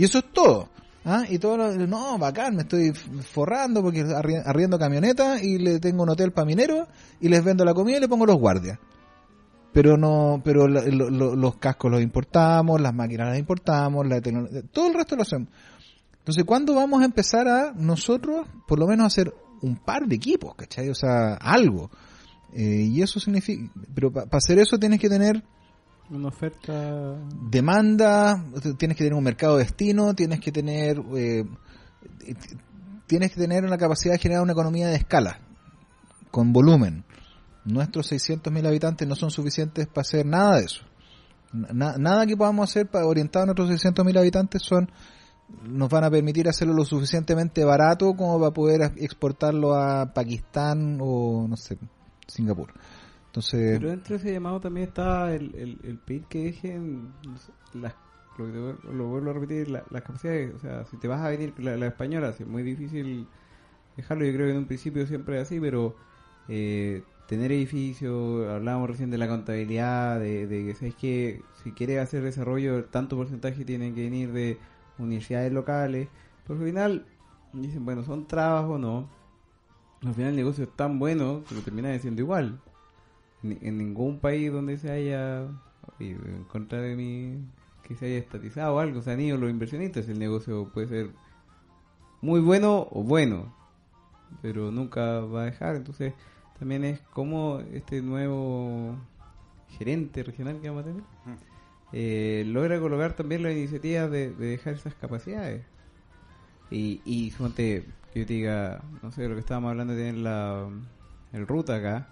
Y 0.00 0.04
eso 0.04 0.20
es 0.20 0.24
todo. 0.32 0.70
¿ah? 1.04 1.24
Y 1.28 1.38
todo 1.38 1.58
lo, 1.58 1.86
no, 1.86 2.16
bacán, 2.16 2.56
me 2.56 2.62
estoy 2.62 2.90
forrando 2.94 3.82
porque 3.82 4.02
arri- 4.02 4.42
arriendo 4.42 4.78
camionetas 4.78 5.42
y 5.42 5.58
le 5.58 5.78
tengo 5.78 6.04
un 6.04 6.08
hotel 6.08 6.32
para 6.32 6.46
mineros 6.46 6.88
y 7.20 7.28
les 7.28 7.44
vendo 7.44 7.66
la 7.66 7.74
comida 7.74 7.98
y 7.98 8.00
le 8.00 8.08
pongo 8.08 8.24
los 8.24 8.38
guardias. 8.38 8.78
Pero 9.74 9.98
no, 9.98 10.40
pero 10.42 10.66
los 10.66 11.56
cascos 11.56 11.90
los 11.90 12.00
importamos, 12.00 12.80
las 12.80 12.94
máquinas 12.94 13.28
las 13.28 13.38
importamos, 13.38 14.06
la 14.08 14.22
todo 14.72 14.86
el 14.86 14.94
resto 14.94 15.16
lo 15.16 15.22
hacemos. 15.22 15.48
Entonces, 16.18 16.44
¿cuándo 16.44 16.74
vamos 16.74 17.02
a 17.02 17.04
empezar 17.04 17.46
a 17.46 17.72
nosotros, 17.74 18.46
por 18.66 18.78
lo 18.78 18.86
menos, 18.86 19.06
hacer 19.06 19.34
un 19.60 19.76
par 19.76 20.06
de 20.06 20.16
equipos, 20.16 20.54
¿cachai? 20.54 20.88
O 20.88 20.94
sea, 20.94 21.34
algo. 21.34 21.90
Eh, 22.54 22.88
y 22.90 23.02
eso 23.02 23.20
significa, 23.20 23.70
pero 23.94 24.10
para 24.10 24.26
hacer 24.32 24.58
eso 24.58 24.78
tienes 24.78 24.98
que 24.98 25.10
tener 25.10 25.42
Una 26.10 26.28
oferta. 26.28 27.16
demanda, 27.50 28.44
tienes 28.78 28.96
que 28.96 29.04
tener 29.04 29.14
un 29.14 29.24
mercado 29.24 29.56
destino, 29.58 30.14
tienes 30.14 30.40
que 30.40 30.50
tener 30.52 31.00
eh, 31.16 31.44
tienes 33.06 33.32
que 33.32 33.40
tener 33.40 33.64
la 33.64 33.78
capacidad 33.78 34.14
de 34.14 34.18
generar 34.18 34.42
una 34.42 34.52
economía 34.52 34.88
de 34.88 34.96
escala, 34.96 35.38
con 36.30 36.52
volumen. 36.52 37.04
Nuestros 37.64 38.10
600.000 38.10 38.66
habitantes 38.66 39.06
no 39.06 39.14
son 39.14 39.30
suficientes 39.30 39.86
para 39.86 40.02
hacer 40.02 40.24
nada 40.26 40.56
de 40.58 40.64
eso. 40.64 40.82
Na- 41.52 41.96
nada 41.98 42.26
que 42.26 42.36
podamos 42.36 42.70
hacer 42.70 42.88
para 42.88 43.06
orientar 43.06 43.42
a 43.42 43.46
nuestros 43.46 43.68
600.000 43.70 44.18
habitantes 44.18 44.62
son 44.62 44.90
nos 45.64 45.88
van 45.90 46.04
a 46.04 46.10
permitir 46.10 46.48
hacerlo 46.48 46.74
lo 46.74 46.84
suficientemente 46.84 47.64
barato 47.64 48.14
como 48.14 48.38
para 48.38 48.52
poder 48.52 48.92
exportarlo 48.96 49.74
a 49.74 50.12
Pakistán 50.14 50.98
o 51.00 51.46
no 51.48 51.56
sé, 51.56 51.76
Singapur. 52.28 52.72
Entonces, 53.30 53.78
Pero 53.78 53.90
dentro 53.90 54.16
de 54.16 54.22
ese 54.22 54.32
llamado 54.32 54.60
también 54.60 54.88
está 54.88 55.34
el, 55.34 55.54
el, 55.54 55.78
el 55.84 55.98
pedir 55.98 56.24
que 56.24 56.44
dejen 56.44 57.12
las, 57.74 57.94
lo, 58.38 59.06
vuelvo 59.08 59.30
a 59.30 59.34
repetir, 59.34 59.70
la- 59.70 59.84
las 59.90 60.02
capacidades. 60.02 60.54
O 60.54 60.58
sea, 60.58 60.84
si 60.86 60.96
te 60.96 61.06
vas 61.08 61.20
a 61.20 61.28
venir 61.28 61.54
la, 61.58 61.76
la 61.76 61.86
española, 61.86 62.30
es 62.30 62.46
muy 62.46 62.62
difícil 62.62 63.26
dejarlo. 63.96 64.24
Yo 64.24 64.32
creo 64.32 64.46
que 64.46 64.52
en 64.52 64.58
un 64.58 64.66
principio 64.66 65.06
siempre 65.06 65.36
es 65.36 65.42
así, 65.42 65.60
pero 65.60 65.94
eh, 66.48 67.04
tener 67.28 67.52
edificios, 67.52 68.48
hablábamos 68.48 68.90
recién 68.90 69.10
de 69.10 69.18
la 69.18 69.28
contabilidad, 69.28 70.18
de, 70.20 70.46
de 70.46 70.66
que 70.66 70.74
sabes 70.74 70.94
que 70.96 71.42
si 71.62 71.72
quieres 71.72 72.00
hacer 72.00 72.22
desarrollo, 72.22 72.84
tanto 72.86 73.16
porcentaje 73.16 73.64
tienen 73.64 73.94
que 73.94 74.02
venir 74.04 74.32
de 74.32 74.58
universidades 74.98 75.52
locales. 75.52 76.08
Porque 76.46 76.62
al 76.64 76.68
final, 76.68 77.06
dicen, 77.52 77.84
bueno, 77.84 78.02
son 78.04 78.26
trabas 78.26 78.64
o 78.64 78.78
no. 78.78 79.08
Al 80.04 80.14
final 80.14 80.30
el 80.30 80.36
negocio 80.36 80.64
es 80.64 80.70
tan 80.76 80.98
bueno 80.98 81.44
que 81.48 81.54
lo 81.54 81.60
termina 81.62 81.96
siendo 81.98 82.22
igual 82.22 82.58
ni- 83.42 83.58
en 83.62 83.78
ningún 83.78 84.18
país 84.18 84.52
donde 84.52 84.78
se 84.78 84.90
haya 84.90 85.46
oye, 85.98 86.12
en 86.12 86.44
contra 86.44 86.80
de 86.80 86.96
mi 86.96 87.38
que 87.82 87.96
se 87.96 88.06
haya 88.06 88.18
estatizado 88.18 88.78
algo. 88.78 89.02
Se 89.02 89.10
han 89.12 89.20
ido 89.20 89.36
los 89.38 89.50
inversionistas 89.50 90.08
el 90.08 90.18
negocio 90.18 90.68
puede 90.72 90.88
ser 90.88 91.10
muy 92.22 92.40
bueno 92.40 92.86
o 92.90 93.02
bueno 93.02 93.46
pero 94.42 94.70
nunca 94.70 95.20
va 95.20 95.42
a 95.42 95.44
dejar. 95.46 95.76
Entonces 95.76 96.14
también 96.58 96.84
es 96.84 97.00
como 97.12 97.60
este 97.72 98.02
nuevo 98.02 98.94
gerente 99.78 100.22
regional 100.22 100.60
que 100.60 100.68
vamos 100.68 100.82
a 100.84 100.86
tener 100.86 101.02
eh, 101.92 102.44
logra 102.46 102.78
colocar 102.80 103.14
también 103.14 103.42
las 103.42 103.52
iniciativas 103.52 104.10
de, 104.10 104.30
de 104.30 104.46
dejar 104.46 104.74
esas 104.74 104.94
capacidades. 104.94 105.62
Y, 106.70 107.00
y 107.04 107.30
suponte 107.32 107.84
que 108.12 108.20
yo 108.20 108.26
te 108.26 108.34
diga, 108.34 108.80
no 109.02 109.10
sé, 109.10 109.28
lo 109.28 109.34
que 109.34 109.40
estábamos 109.40 109.70
hablando 109.70 109.94
de 109.94 110.00
tener 110.04 110.22
la, 110.22 110.68
el 111.32 111.46
root 111.46 111.70
acá. 111.70 112.06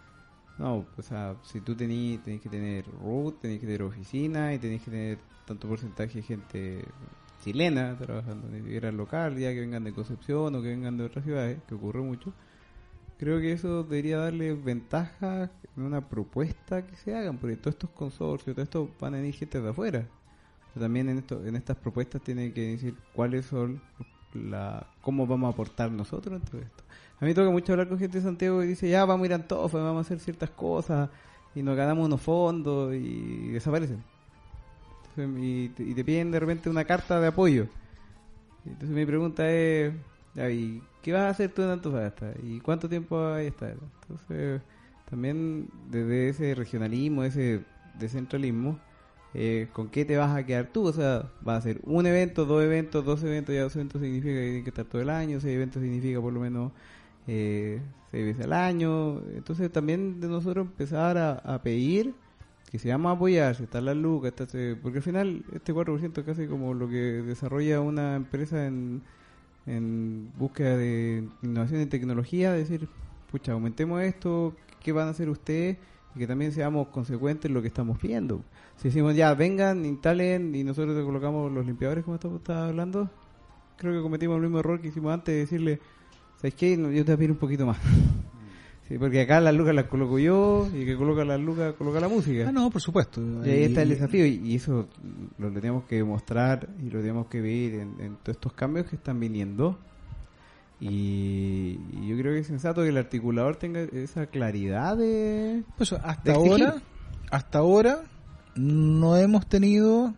No, 0.58 0.86
o 0.96 1.02
sea, 1.02 1.36
si 1.42 1.60
tú 1.60 1.76
tenés, 1.76 2.22
tenés 2.22 2.40
que 2.40 2.48
tener 2.48 2.84
root, 3.00 3.40
tenés 3.40 3.60
que 3.60 3.66
tener 3.66 3.82
oficina 3.82 4.52
y 4.52 4.58
tenés 4.58 4.82
que 4.82 4.90
tener 4.90 5.18
tanto 5.46 5.68
porcentaje 5.68 6.18
de 6.18 6.22
gente 6.22 6.84
chilena 7.44 7.96
trabajando, 7.96 8.48
ni 8.48 8.60
siquiera 8.62 8.90
local, 8.90 9.38
ya 9.38 9.52
que 9.52 9.60
vengan 9.60 9.84
de 9.84 9.92
Concepción 9.92 10.54
o 10.54 10.62
que 10.62 10.68
vengan 10.68 10.96
de 10.96 11.04
otras 11.04 11.24
ciudades, 11.24 11.60
que 11.68 11.74
ocurre 11.74 12.00
mucho. 12.00 12.32
Creo 13.18 13.40
que 13.40 13.52
eso 13.52 13.84
debería 13.84 14.18
darle 14.18 14.54
ventaja 14.54 15.50
en 15.76 15.82
una 15.82 16.08
propuesta 16.08 16.86
que 16.86 16.96
se 16.96 17.14
hagan, 17.14 17.38
porque 17.38 17.56
todos 17.56 17.74
estos 17.74 17.90
consorcios, 17.90 18.54
todo 18.54 18.62
esto 18.62 18.90
van 19.00 19.14
a 19.14 19.16
venir 19.18 19.34
gente 19.34 19.60
de 19.60 19.70
afuera. 19.70 20.08
Pero 20.74 20.84
también 20.84 21.08
en, 21.08 21.18
esto, 21.18 21.44
en 21.44 21.56
estas 21.56 21.76
propuestas 21.76 22.22
tienen 22.22 22.52
que 22.52 22.72
decir 22.72 22.94
cuáles 23.12 23.46
son 23.46 23.80
la 24.34 24.86
cómo 25.00 25.26
vamos 25.26 25.48
a 25.48 25.52
aportar 25.52 25.90
nosotros 25.90 26.40
en 26.40 26.46
todo 26.46 26.60
esto. 26.60 26.84
A 27.20 27.24
mí 27.24 27.34
toca 27.34 27.50
mucho 27.50 27.72
hablar 27.72 27.88
con 27.88 27.98
gente 27.98 28.18
de 28.18 28.24
Santiago 28.24 28.62
y 28.62 28.68
dice, 28.68 28.88
ya 28.88 29.04
vamos 29.04 29.24
a 29.24 29.26
ir 29.26 29.32
a 29.32 29.36
Antofa, 29.36 29.78
vamos 29.78 29.98
a 29.98 30.00
hacer 30.02 30.20
ciertas 30.20 30.50
cosas 30.50 31.10
y 31.54 31.62
nos 31.62 31.76
ganamos 31.76 32.06
unos 32.06 32.20
fondos 32.20 32.94
y 32.94 33.48
desaparecen. 33.48 34.02
Entonces, 35.16 35.42
y, 35.42 35.68
te, 35.94 36.04
piden 36.04 36.30
de 36.30 36.38
repente 36.38 36.70
una 36.70 36.84
carta 36.84 37.20
de 37.20 37.26
apoyo. 37.26 37.66
Entonces 38.64 38.90
mi 38.90 39.04
pregunta 39.04 39.50
es, 39.50 39.92
¿y 40.36 40.80
qué 41.02 41.12
vas 41.12 41.22
a 41.22 41.30
hacer 41.30 41.50
tú 41.52 41.62
en 41.62 41.70
Antofagasta? 41.70 42.32
¿Y 42.42 42.60
cuánto 42.60 42.88
tiempo 42.88 43.20
vas 43.20 43.38
a 43.38 43.42
estar? 43.42 43.74
Entonces, 44.02 44.60
también 45.10 45.68
desde 45.90 46.28
ese 46.28 46.54
regionalismo, 46.54 47.24
ese 47.24 47.64
descentralismo, 47.98 48.78
eh, 49.34 49.68
¿con 49.72 49.88
qué 49.88 50.04
te 50.04 50.16
vas 50.16 50.36
a 50.36 50.46
quedar 50.46 50.66
tú? 50.66 50.86
O 50.86 50.92
sea, 50.92 51.30
¿vas 51.40 51.56
a 51.56 51.58
hacer 51.58 51.80
un 51.84 52.06
evento, 52.06 52.44
dos 52.44 52.62
eventos, 52.62 53.04
dos 53.04 53.22
eventos? 53.24 53.54
Ya 53.54 53.62
dos 53.62 53.74
eventos 53.74 54.00
significa 54.00 54.34
que 54.34 54.40
tienen 54.40 54.64
que 54.64 54.70
estar 54.70 54.84
todo 54.84 55.02
el 55.02 55.10
año, 55.10 55.40
seis 55.40 55.56
eventos 55.56 55.82
significa 55.82 56.20
por 56.20 56.32
lo 56.32 56.40
menos 56.40 56.72
eh, 57.28 57.80
seis 58.10 58.24
veces 58.24 58.44
al 58.46 58.52
año. 58.54 59.20
Entonces 59.34 59.70
también 59.70 60.20
de 60.20 60.26
nosotros 60.26 60.66
empezar 60.66 61.16
a, 61.18 61.62
pedir 61.62 62.14
que 62.70 62.78
si 62.78 62.88
vamos 62.88 63.10
a 63.10 63.12
apoyar, 63.12 63.54
si 63.54 63.62
está 63.64 63.80
la 63.80 63.94
lucas, 63.94 64.32
está 64.36 64.46
porque 64.82 64.98
al 64.98 65.04
final 65.04 65.44
este 65.52 65.72
4% 65.72 66.18
es 66.18 66.24
casi 66.24 66.46
como 66.46 66.74
lo 66.74 66.88
que 66.88 67.22
desarrolla 67.22 67.80
una 67.80 68.16
empresa 68.16 68.66
en, 68.66 69.02
en 69.66 70.32
búsqueda 70.36 70.76
de 70.76 71.28
innovación 71.42 71.82
y 71.82 71.86
tecnología, 71.86 72.52
decir, 72.52 72.88
pucha, 73.30 73.52
aumentemos 73.52 74.02
esto, 74.02 74.54
¿qué 74.80 74.92
van 74.92 75.08
a 75.08 75.10
hacer 75.10 75.28
ustedes? 75.28 75.78
Y 76.14 76.18
que 76.18 76.26
también 76.26 76.52
seamos 76.52 76.88
consecuentes 76.88 77.46
en 77.46 77.54
lo 77.54 77.62
que 77.62 77.68
estamos 77.68 77.98
pidiendo. 77.98 78.42
Si 78.76 78.88
decimos, 78.88 79.14
ya, 79.14 79.34
vengan, 79.34 79.84
instalen 79.84 80.54
y 80.54 80.64
nosotros 80.64 80.96
te 80.96 81.04
colocamos 81.04 81.52
los 81.52 81.66
limpiadores, 81.66 82.04
como 82.04 82.16
estaba 82.16 82.68
hablando, 82.68 83.10
creo 83.76 83.94
que 83.94 84.02
cometimos 84.02 84.36
el 84.36 84.42
mismo 84.42 84.60
error 84.60 84.80
que 84.80 84.88
hicimos 84.88 85.12
antes 85.12 85.34
de 85.34 85.40
decirle, 85.40 85.80
¿sabes 86.38 86.54
qué? 86.54 86.76
Yo 86.76 86.88
te 86.88 87.02
voy 87.02 87.12
a 87.12 87.16
pedir 87.16 87.30
un 87.30 87.38
poquito 87.38 87.66
más. 87.66 87.78
Sí, 88.88 88.96
porque 88.96 89.20
acá 89.20 89.38
las 89.38 89.54
lucas 89.54 89.74
las 89.74 89.84
coloco 89.84 90.18
yo 90.18 90.66
y 90.74 90.86
que 90.86 90.96
coloca 90.96 91.22
las 91.22 91.38
lucas 91.38 91.74
coloca 91.74 92.00
la 92.00 92.08
música. 92.08 92.46
ah, 92.48 92.52
no, 92.52 92.70
por 92.70 92.80
supuesto. 92.80 93.20
Y 93.44 93.50
ahí 93.50 93.64
está 93.64 93.82
el 93.82 93.90
desafío 93.90 94.24
y, 94.24 94.54
eso 94.54 94.88
lo 95.36 95.52
tenemos 95.52 95.84
que 95.84 96.02
mostrar 96.02 96.70
y 96.82 96.88
lo 96.88 97.00
tenemos 97.00 97.26
que 97.26 97.42
ver 97.42 97.74
en, 97.74 98.00
en 98.00 98.16
todos 98.22 98.36
estos 98.36 98.54
cambios 98.54 98.86
que 98.86 98.96
están 98.96 99.20
viniendo. 99.20 99.78
Y, 100.80 101.78
y 101.92 102.06
yo 102.08 102.16
creo 102.16 102.32
que 102.32 102.38
es 102.38 102.46
sensato 102.46 102.80
que 102.80 102.88
el 102.88 102.96
articulador 102.96 103.56
tenga 103.56 103.80
esa 103.80 104.24
claridad 104.24 104.96
de... 104.96 105.64
Pues 105.76 105.92
hasta 105.92 106.22
de 106.22 106.32
ahora, 106.32 106.76
hasta 107.30 107.58
ahora 107.58 108.04
no 108.54 109.18
hemos 109.18 109.46
tenido 109.50 110.14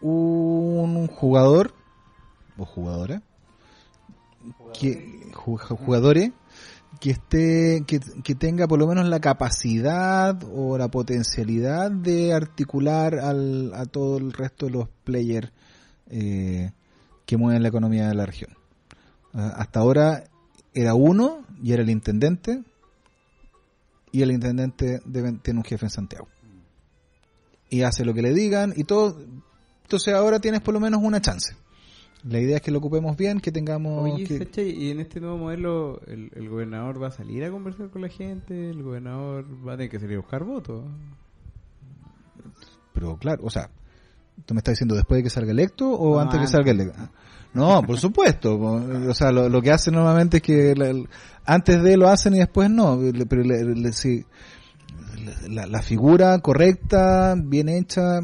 un 0.00 1.08
jugador 1.08 1.74
o 2.56 2.64
jugadora 2.64 3.22
que 4.78 5.30
ju- 5.32 5.58
jugadores 5.58 6.32
que 7.00 7.10
esté 7.10 7.82
que, 7.86 8.00
que 8.22 8.34
tenga 8.34 8.66
por 8.68 8.78
lo 8.78 8.86
menos 8.86 9.06
la 9.08 9.20
capacidad 9.20 10.38
o 10.54 10.78
la 10.78 10.88
potencialidad 10.88 11.90
de 11.90 12.32
articular 12.32 13.18
al, 13.18 13.72
a 13.74 13.84
todo 13.86 14.18
el 14.18 14.32
resto 14.32 14.66
de 14.66 14.72
los 14.72 14.88
players 15.04 15.50
eh, 16.08 16.72
que 17.26 17.36
mueven 17.36 17.62
la 17.62 17.68
economía 17.68 18.06
de 18.08 18.14
la 18.14 18.26
región. 18.26 18.50
Ah, 19.32 19.54
Hasta 19.56 19.80
ahora 19.80 20.24
era 20.72 20.94
uno 20.94 21.44
y 21.62 21.72
era 21.72 21.82
el 21.82 21.90
intendente 21.90 22.62
y 24.12 24.22
el 24.22 24.30
intendente 24.30 25.00
debe- 25.04 25.40
tiene 25.42 25.58
un 25.60 25.64
jefe 25.64 25.86
en 25.86 25.90
Santiago. 25.90 26.28
Y 27.70 27.82
hace 27.82 28.04
lo 28.04 28.14
que 28.14 28.22
le 28.22 28.32
digan 28.32 28.72
y 28.76 28.84
todo. 28.84 29.18
Entonces 29.82 30.14
ahora 30.14 30.38
tienes 30.38 30.60
por 30.60 30.74
lo 30.74 30.80
menos 30.80 31.00
una 31.02 31.20
chance. 31.20 31.56
La 32.26 32.40
idea 32.40 32.56
es 32.56 32.62
que 32.62 32.70
lo 32.70 32.78
ocupemos 32.78 33.16
bien, 33.18 33.38
que 33.40 33.52
tengamos... 33.52 34.10
Oye, 34.14 34.24
que- 34.24 34.38
¿cachai? 34.38 34.70
Y 34.70 34.90
en 34.90 35.00
este 35.00 35.20
nuevo 35.20 35.36
modelo, 35.36 36.00
el, 36.06 36.30
el 36.34 36.48
gobernador 36.48 37.02
va 37.02 37.08
a 37.08 37.10
salir 37.10 37.44
a 37.44 37.50
conversar 37.50 37.90
con 37.90 38.00
la 38.02 38.08
gente, 38.08 38.70
el 38.70 38.82
gobernador 38.82 39.44
va 39.66 39.74
a 39.74 39.76
tener 39.76 39.90
que 39.90 40.00
salir 40.00 40.16
a 40.16 40.20
buscar 40.20 40.42
votos. 40.44 40.84
Pero 42.92 43.16
claro, 43.18 43.42
o 43.44 43.50
sea, 43.50 43.68
¿tú 44.46 44.54
me 44.54 44.58
estás 44.60 44.72
diciendo 44.72 44.94
después 44.94 45.18
de 45.18 45.24
que 45.24 45.30
salga 45.30 45.50
electo 45.50 45.90
o 45.90 46.14
No, 46.14 46.20
antes 46.20 46.34
que 46.34 46.38
antes. 46.38 46.50
salga 46.50 46.70
electo? 46.70 46.98
No, 47.52 47.82
por 47.82 47.98
supuesto. 47.98 48.56
O 48.58 49.14
sea, 49.14 49.30
lo, 49.30 49.48
lo 49.48 49.62
que 49.62 49.70
hacen 49.70 49.94
normalmente 49.94 50.38
es 50.38 50.42
que 50.42 50.74
la- 50.74 50.88
el- 50.88 51.08
antes 51.44 51.82
de 51.82 51.96
lo 51.96 52.08
hacen 52.08 52.34
y 52.34 52.38
después 52.38 52.70
no. 52.70 52.96
Le- 53.00 53.26
Pero 53.26 53.42
le- 53.42 53.74
le- 53.74 53.92
si- 53.92 54.24
la, 55.48 55.66
la 55.66 55.82
figura 55.82 56.38
correcta, 56.40 57.34
bien 57.36 57.68
hecha, 57.68 58.20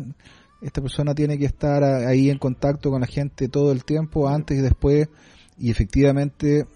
esta 0.62 0.80
persona 0.82 1.14
tiene 1.14 1.38
que 1.38 1.46
estar 1.46 1.82
ahí 1.82 2.30
en 2.30 2.38
contacto 2.38 2.90
con 2.90 3.00
la 3.00 3.06
gente 3.06 3.48
todo 3.48 3.72
el 3.72 3.84
tiempo, 3.84 4.28
antes 4.28 4.58
y 4.58 4.60
después, 4.62 5.08
y 5.58 5.70
efectivamente 5.70 6.66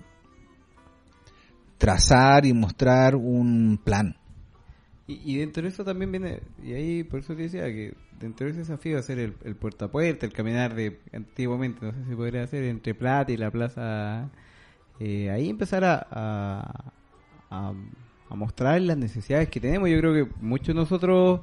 trazar 1.78 2.46
y 2.46 2.52
mostrar 2.52 3.16
un 3.16 3.78
plan. 3.82 4.16
Y, 5.06 5.34
y 5.34 5.38
dentro 5.38 5.62
de 5.62 5.68
eso 5.68 5.84
también 5.84 6.10
viene, 6.10 6.40
y 6.62 6.72
ahí 6.72 7.04
por 7.04 7.20
eso 7.20 7.34
te 7.36 7.42
decía 7.42 7.64
que 7.66 7.94
dentro 8.18 8.46
de 8.46 8.52
ese 8.52 8.60
desafío 8.60 8.98
hacer 8.98 9.18
el, 9.18 9.34
el 9.44 9.54
puerta 9.56 9.86
a 9.86 9.90
puerta, 9.90 10.24
el 10.24 10.32
caminar 10.32 10.74
de 10.74 10.98
antiguamente, 11.12 11.84
no 11.84 11.92
sé 11.92 11.98
si 12.08 12.14
podría 12.14 12.42
hacer 12.44 12.64
entre 12.64 12.94
Plata 12.94 13.30
y 13.32 13.36
la 13.36 13.50
plaza, 13.50 14.30
eh, 15.00 15.30
ahí 15.30 15.50
empezar 15.50 15.84
a, 15.84 16.06
a, 16.10 16.92
a- 17.50 17.74
a 18.30 18.34
mostrar 18.36 18.80
las 18.80 18.96
necesidades 18.96 19.48
que 19.50 19.60
tenemos. 19.60 19.90
Yo 19.90 19.98
creo 19.98 20.14
que 20.14 20.32
muchos 20.40 20.68
de 20.68 20.74
nosotros 20.74 21.40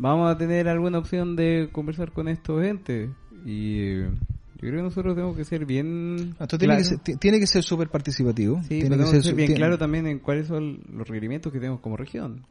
vamos 0.00 0.30
a 0.30 0.38
tener 0.38 0.66
alguna 0.68 0.98
opción 0.98 1.36
de 1.36 1.68
conversar 1.72 2.12
con 2.12 2.26
estos 2.28 2.64
entes 2.64 3.10
y 3.44 3.78
eh, 3.80 4.08
yo 4.10 4.58
creo 4.68 4.76
que 4.76 4.82
nosotros 4.82 5.14
tenemos 5.14 5.36
que 5.36 5.44
ser 5.44 5.64
bien... 5.66 6.34
Esto 6.40 6.58
tiene, 6.58 6.76
que 6.76 6.84
ser, 6.84 6.98
tiene 6.98 7.38
que 7.38 7.46
ser 7.46 7.62
súper 7.62 7.88
participativo. 7.88 8.60
Sí, 8.62 8.80
tiene 8.80 8.96
que 8.96 9.06
ser, 9.06 9.22
ser 9.22 9.34
bien 9.34 9.46
tiene- 9.48 9.58
claro 9.60 9.78
también 9.78 10.06
en 10.06 10.18
cuáles 10.18 10.46
son 10.48 10.80
los 10.92 11.06
requerimientos 11.06 11.52
que 11.52 11.58
tenemos 11.58 11.80
como 11.80 11.96
región. 11.96 12.44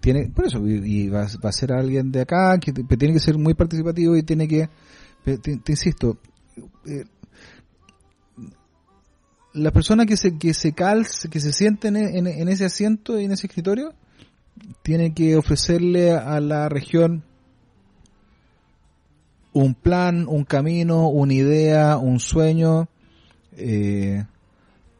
tiene 0.00 0.28
por 0.34 0.46
eso 0.46 0.66
y, 0.66 0.74
y 1.04 1.08
va, 1.08 1.26
va 1.44 1.48
a 1.48 1.52
ser 1.52 1.72
alguien 1.72 2.12
de 2.12 2.20
acá 2.22 2.58
que, 2.58 2.72
tiene 2.72 3.14
que 3.14 3.20
ser 3.20 3.36
muy 3.38 3.54
participativo 3.54 4.16
y 4.16 4.22
tiene 4.22 4.46
que 4.48 4.68
te, 5.24 5.38
te 5.38 5.72
insisto 5.72 6.18
eh, 6.86 7.04
la 9.54 9.70
persona 9.72 10.04
que 10.06 10.16
se 10.16 10.36
que 10.38 10.52
se 10.54 10.72
calce 10.72 11.28
que 11.28 11.40
se 11.40 11.52
siente 11.52 11.88
en, 11.88 11.96
en- 11.96 12.26
en 12.26 12.48
ese 12.48 12.64
asiento 12.66 13.18
y 13.20 13.24
en 13.24 13.32
ese 13.32 13.46
escritorio 13.46 13.92
tiene 14.82 15.12
que 15.14 15.36
ofrecerle 15.36 16.12
a 16.12 16.40
la 16.40 16.68
región 16.68 17.24
un 19.52 19.74
plan 19.74 20.26
un 20.28 20.44
camino 20.44 21.08
una 21.08 21.32
idea 21.34 21.96
un 21.98 22.20
sueño 22.20 22.88
eh, 23.56 24.24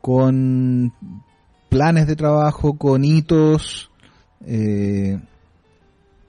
con 0.01 0.93
planes 1.69 2.07
de 2.07 2.17
trabajo 2.17 2.79
con 2.79 3.05
hitos 3.05 3.91
eh, 4.47 5.21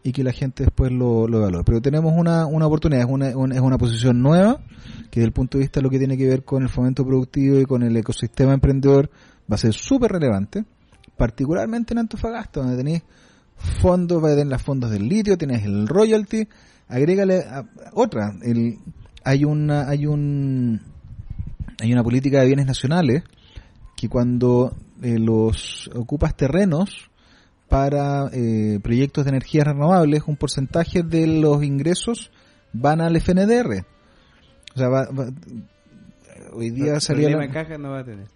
y 0.03 0.11
que 0.11 0.23
la 0.23 0.31
gente 0.31 0.63
después 0.63 0.91
lo, 0.91 1.27
lo 1.27 1.39
evalúe. 1.39 1.63
Pero 1.65 1.81
tenemos 1.81 2.13
una, 2.15 2.45
una 2.45 2.65
oportunidad, 2.65 3.03
es 3.03 3.09
una, 3.09 3.35
un- 3.37 3.51
es 3.51 3.59
una 3.59 3.77
posición 3.77 4.21
nueva 4.21 4.61
que 5.11 5.19
desde 5.19 5.25
el 5.27 5.33
punto 5.33 5.57
de 5.57 5.63
vista 5.65 5.79
de 5.79 5.83
lo 5.83 5.89
que 5.89 5.99
tiene 5.99 6.17
que 6.17 6.25
ver 6.27 6.43
con 6.43 6.63
el 6.63 6.69
fomento 6.69 7.05
productivo 7.05 7.59
y 7.59 7.65
con 7.65 7.83
el 7.83 7.95
ecosistema 7.95 8.53
emprendedor 8.53 9.09
va 9.51 9.55
a 9.55 9.57
ser 9.57 9.73
súper 9.73 10.11
relevante, 10.13 10.63
particularmente 11.17 11.93
en 11.93 11.99
Antofagasta, 11.99 12.61
donde 12.61 12.77
tenéis 12.77 13.03
fondos, 13.81 14.23
va 14.23 14.27
a 14.29 14.31
tener 14.35 14.47
los 14.47 14.61
fondos 14.61 14.91
del 14.91 15.07
litio, 15.07 15.37
tienes 15.37 15.63
el 15.65 15.87
royalty, 15.87 16.47
agrégale 16.87 17.39
a- 17.43 17.59
a- 17.59 17.65
otra, 17.93 18.33
el, 18.43 18.77
hay 19.23 19.43
una, 19.43 19.89
hay 19.89 20.05
un, 20.05 20.79
hay 21.81 21.91
una 21.91 22.03
política 22.03 22.39
de 22.41 22.45
bienes 22.47 22.65
nacionales 22.67 23.23
que 23.95 24.07
cuando 24.09 24.75
eh, 25.01 25.17
los 25.19 25.89
ocupas 25.95 26.35
terrenos 26.35 27.09
para 27.67 28.29
eh, 28.31 28.79
proyectos 28.81 29.25
de 29.25 29.29
energías 29.31 29.65
renovables, 29.67 30.23
un 30.27 30.37
porcentaje 30.37 31.03
de 31.03 31.27
los 31.27 31.63
ingresos 31.63 32.31
van 32.73 33.01
al 33.01 33.19
FNDR. 33.19 33.85
O 34.75 34.77
sea, 34.77 34.87
va- 34.89 35.09
va- 35.09 35.31
hoy 36.53 36.69
día 36.69 36.99
salía 36.99 37.29
la- 37.37 37.49
caja 37.51 37.77
no 37.77 37.91
va 37.91 37.99
a 37.99 38.03
tener. 38.05 38.27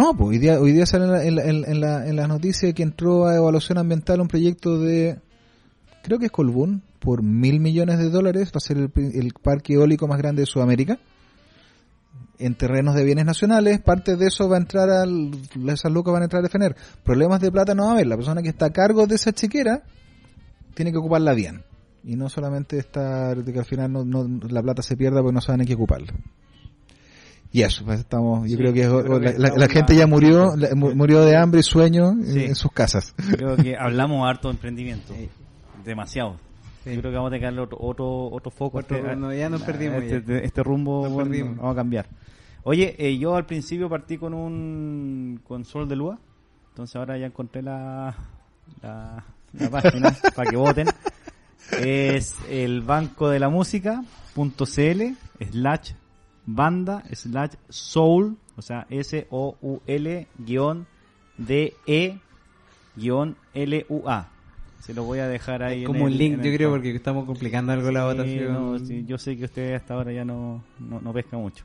No, 0.00 0.14
pues 0.16 0.30
hoy 0.30 0.38
día, 0.38 0.58
hoy 0.60 0.72
día 0.72 0.86
sale 0.86 1.04
en, 1.04 1.10
la- 1.12 1.24
en, 1.24 1.34
la- 1.36 1.66
en, 1.68 1.80
la, 1.80 2.06
en 2.08 2.16
las 2.16 2.28
noticias 2.28 2.72
que 2.74 2.82
entró 2.82 3.26
a 3.26 3.36
evaluación 3.36 3.78
ambiental 3.78 4.20
un 4.20 4.28
proyecto 4.28 4.78
de, 4.78 5.18
creo 6.02 6.18
que 6.18 6.26
es 6.26 6.32
Colbún, 6.32 6.82
por 6.98 7.22
mil 7.22 7.60
millones 7.60 7.98
de 7.98 8.10
dólares, 8.10 8.48
va 8.48 8.56
a 8.58 8.60
ser 8.60 8.76
el, 8.78 8.90
el 8.96 9.32
parque 9.42 9.74
eólico 9.74 10.06
más 10.08 10.18
grande 10.18 10.42
de 10.42 10.46
Sudamérica, 10.46 10.98
en 12.38 12.54
terrenos 12.54 12.94
de 12.94 13.04
bienes 13.04 13.24
nacionales, 13.24 13.80
parte 13.80 14.16
de 14.16 14.26
eso 14.26 14.48
va 14.48 14.56
a 14.56 14.60
entrar 14.60 14.90
al, 14.90 15.30
esas 15.68 15.92
lucas 15.92 16.12
van 16.12 16.22
a 16.22 16.24
entrar 16.24 16.44
a 16.44 16.48
FENER. 16.48 16.74
Problemas 17.04 17.40
de 17.40 17.52
plata 17.52 17.74
no 17.74 17.84
va 17.84 17.90
a 17.90 17.92
haber, 17.94 18.06
la 18.06 18.16
persona 18.16 18.42
que 18.42 18.48
está 18.48 18.66
a 18.66 18.70
cargo 18.70 19.06
de 19.06 19.14
esa 19.14 19.32
chequera 19.32 19.82
tiene 20.74 20.90
que 20.90 20.98
ocuparla 20.98 21.34
bien. 21.34 21.62
Y 22.04 22.16
no 22.16 22.28
solamente 22.28 22.78
estar 22.78 23.44
de 23.44 23.52
que 23.52 23.58
al 23.60 23.64
final 23.64 23.92
no, 23.92 24.04
no- 24.04 24.24
la 24.48 24.60
plata 24.62 24.82
se 24.82 24.96
pierda 24.96 25.20
porque 25.20 25.34
no 25.34 25.40
saben 25.40 25.60
en 25.60 25.66
qué 25.68 25.74
ocuparla. 25.74 26.12
Y 27.52 27.62
eso, 27.62 27.84
pues 27.84 28.00
estamos, 28.00 28.42
yo 28.48 28.56
Sí, 28.56 28.56
creo 28.56 28.72
que, 28.72 28.80
yo 28.82 29.02
creo 29.02 29.20
que 29.20 29.38
la, 29.38 29.50
la- 29.54 29.68
gente 29.68 29.94
ya- 29.94 30.06
murió, 30.06 30.56
la- 30.56 30.74
mu- 30.74 30.94
murió 30.94 31.20
de 31.22 31.36
hambre 31.36 31.60
y 31.60 31.62
sueño 31.62 32.12
en- 32.12 32.26
Sí. 32.26 32.44
en 32.44 32.54
sus 32.54 32.72
casas. 32.72 33.14
Creo 33.36 33.56
que 33.56 33.76
hablamos 33.76 34.26
harto 34.28 34.48
de 34.48 34.54
emprendimiento. 34.54 35.12
Demasiado. 35.84 36.36
Sí. 36.84 36.94
Yo 36.94 37.00
creo 37.00 37.12
que 37.12 37.16
vamos 37.18 37.32
a 37.32 37.34
tener 37.38 37.58
otro, 37.60 37.76
otro, 37.80 38.26
otro 38.30 38.50
foco. 38.50 38.78
Otro- 38.78 38.96
este- 38.96 39.16
no, 39.16 39.32
ya 39.34 39.50
nos 39.50 39.62
a 39.62 39.66
perdimos 39.66 40.02
Este, 40.02 40.22
ya. 40.32 40.38
este 40.38 40.62
rumbo 40.62 41.02
Nos 41.04 41.12
bueno, 41.12 41.28
perdimos. 41.30 41.56
vamos 41.58 41.72
a 41.72 41.76
cambiar. 41.76 42.06
Oye, 42.64 42.94
eh, 42.98 43.18
yo 43.18 43.34
al 43.36 43.44
principio 43.44 43.88
partí 43.90 44.16
con 44.18 44.32
un 44.34 45.40
con 45.46 45.64
Sol 45.64 45.86
de 45.88 45.96
Lua. 45.96 46.18
Entonces 46.70 46.96
ahora 46.96 47.18
ya 47.18 47.26
encontré 47.26 47.60
la, 47.60 48.14
la, 48.82 49.24
la 49.52 49.68
página 49.70 50.16
para 50.34 50.50
que 50.50 50.56
voten. 50.56 50.86
Es 51.78 52.34
el 52.48 52.80
banco 52.80 53.28
de 53.28 53.38
la 53.40 53.48
música.cl 53.50 55.02
slash 55.50 55.92
banda 56.46 57.02
slash 57.12 57.52
soul, 57.68 58.36
o 58.56 58.62
sea, 58.62 58.86
S-O-U-L 58.90 60.26
guion 60.38 60.86
D-E 61.38 62.18
guion 62.96 63.36
L-U-A. 63.54 64.28
Se 64.80 64.92
lo 64.94 65.04
voy 65.04 65.20
a 65.20 65.28
dejar 65.28 65.62
ahí. 65.62 65.80
en 65.80 65.86
Como 65.86 66.04
un 66.04 66.12
el- 66.12 66.18
link, 66.18 66.34
en 66.34 66.42
yo 66.42 66.50
el 66.50 66.56
creo, 66.56 66.70
porque 66.70 66.94
estamos 66.94 67.24
complicando 67.24 67.72
algo 67.72 67.90
la 67.92 68.04
votación. 68.04 68.52
no, 68.52 68.78
sí, 68.78 69.04
yo 69.06 69.16
sé 69.16 69.36
que 69.36 69.44
ustedes 69.44 69.80
hasta 69.80 69.94
ahora 69.94 70.12
ya 70.12 70.24
no, 70.24 70.62
no, 70.80 71.00
no 71.00 71.12
pescan 71.12 71.40
mucho. 71.40 71.64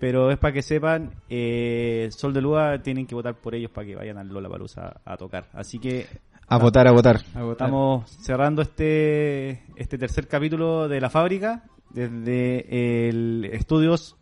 Pero 0.00 0.30
es 0.30 0.38
para 0.38 0.52
que 0.54 0.62
sepan, 0.62 1.10
eh, 1.28 2.08
Sol 2.12 2.32
de 2.32 2.40
Lua 2.40 2.80
tienen 2.82 3.06
que 3.06 3.14
votar 3.14 3.34
por 3.34 3.54
ellos 3.54 3.70
para 3.70 3.86
que 3.86 3.94
vayan 3.96 4.18
al 4.18 4.28
Lola 4.28 4.48
Palusa 4.48 5.00
a 5.04 5.16
tocar. 5.16 5.48
Así 5.52 5.78
que 5.78 6.06
A 6.48 6.58
votar, 6.58 6.86
a 6.88 6.92
votar. 6.92 7.20
A 7.34 7.42
votar. 7.42 7.66
estamos 7.68 8.10
cerrando 8.10 8.62
este, 8.62 9.62
este 9.76 9.98
tercer 9.98 10.26
capítulo 10.28 10.88
de 10.88 11.00
la 11.00 11.10
fábrica 11.10 11.64
desde 11.98 13.08
el 13.08 13.48
estudios 13.52 14.14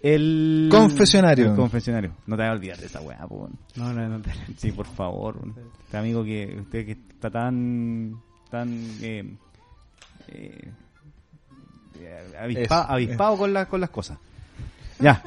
el 0.00 0.68
Confesionario. 0.70 1.50
el 1.50 1.56
confesionario. 1.56 2.12
No 2.26 2.36
te 2.36 2.42
vayas 2.42 2.52
a 2.52 2.56
olvidar 2.56 2.78
de 2.78 2.86
esa 2.86 3.00
weá, 3.00 3.26
po. 3.26 3.48
No, 3.76 3.92
no, 3.92 4.08
no. 4.08 4.20
te- 4.22 4.30
Sí, 4.56 4.70
por 4.70 4.86
favor. 4.86 5.36
Este 5.84 5.96
amigo 5.96 6.22
que 6.22 6.56
usted 6.60 6.86
que 6.86 6.92
está 6.92 7.30
tan 7.30 8.14
tan 8.50 8.68
eh, 9.02 9.24
eh, 10.28 10.72
avispa- 12.40 12.86
avispado 12.88 13.36
con 13.36 13.52
las 13.52 13.66
con 13.66 13.80
las 13.80 13.90
cosas. 13.90 14.18
Ya. 15.00 15.22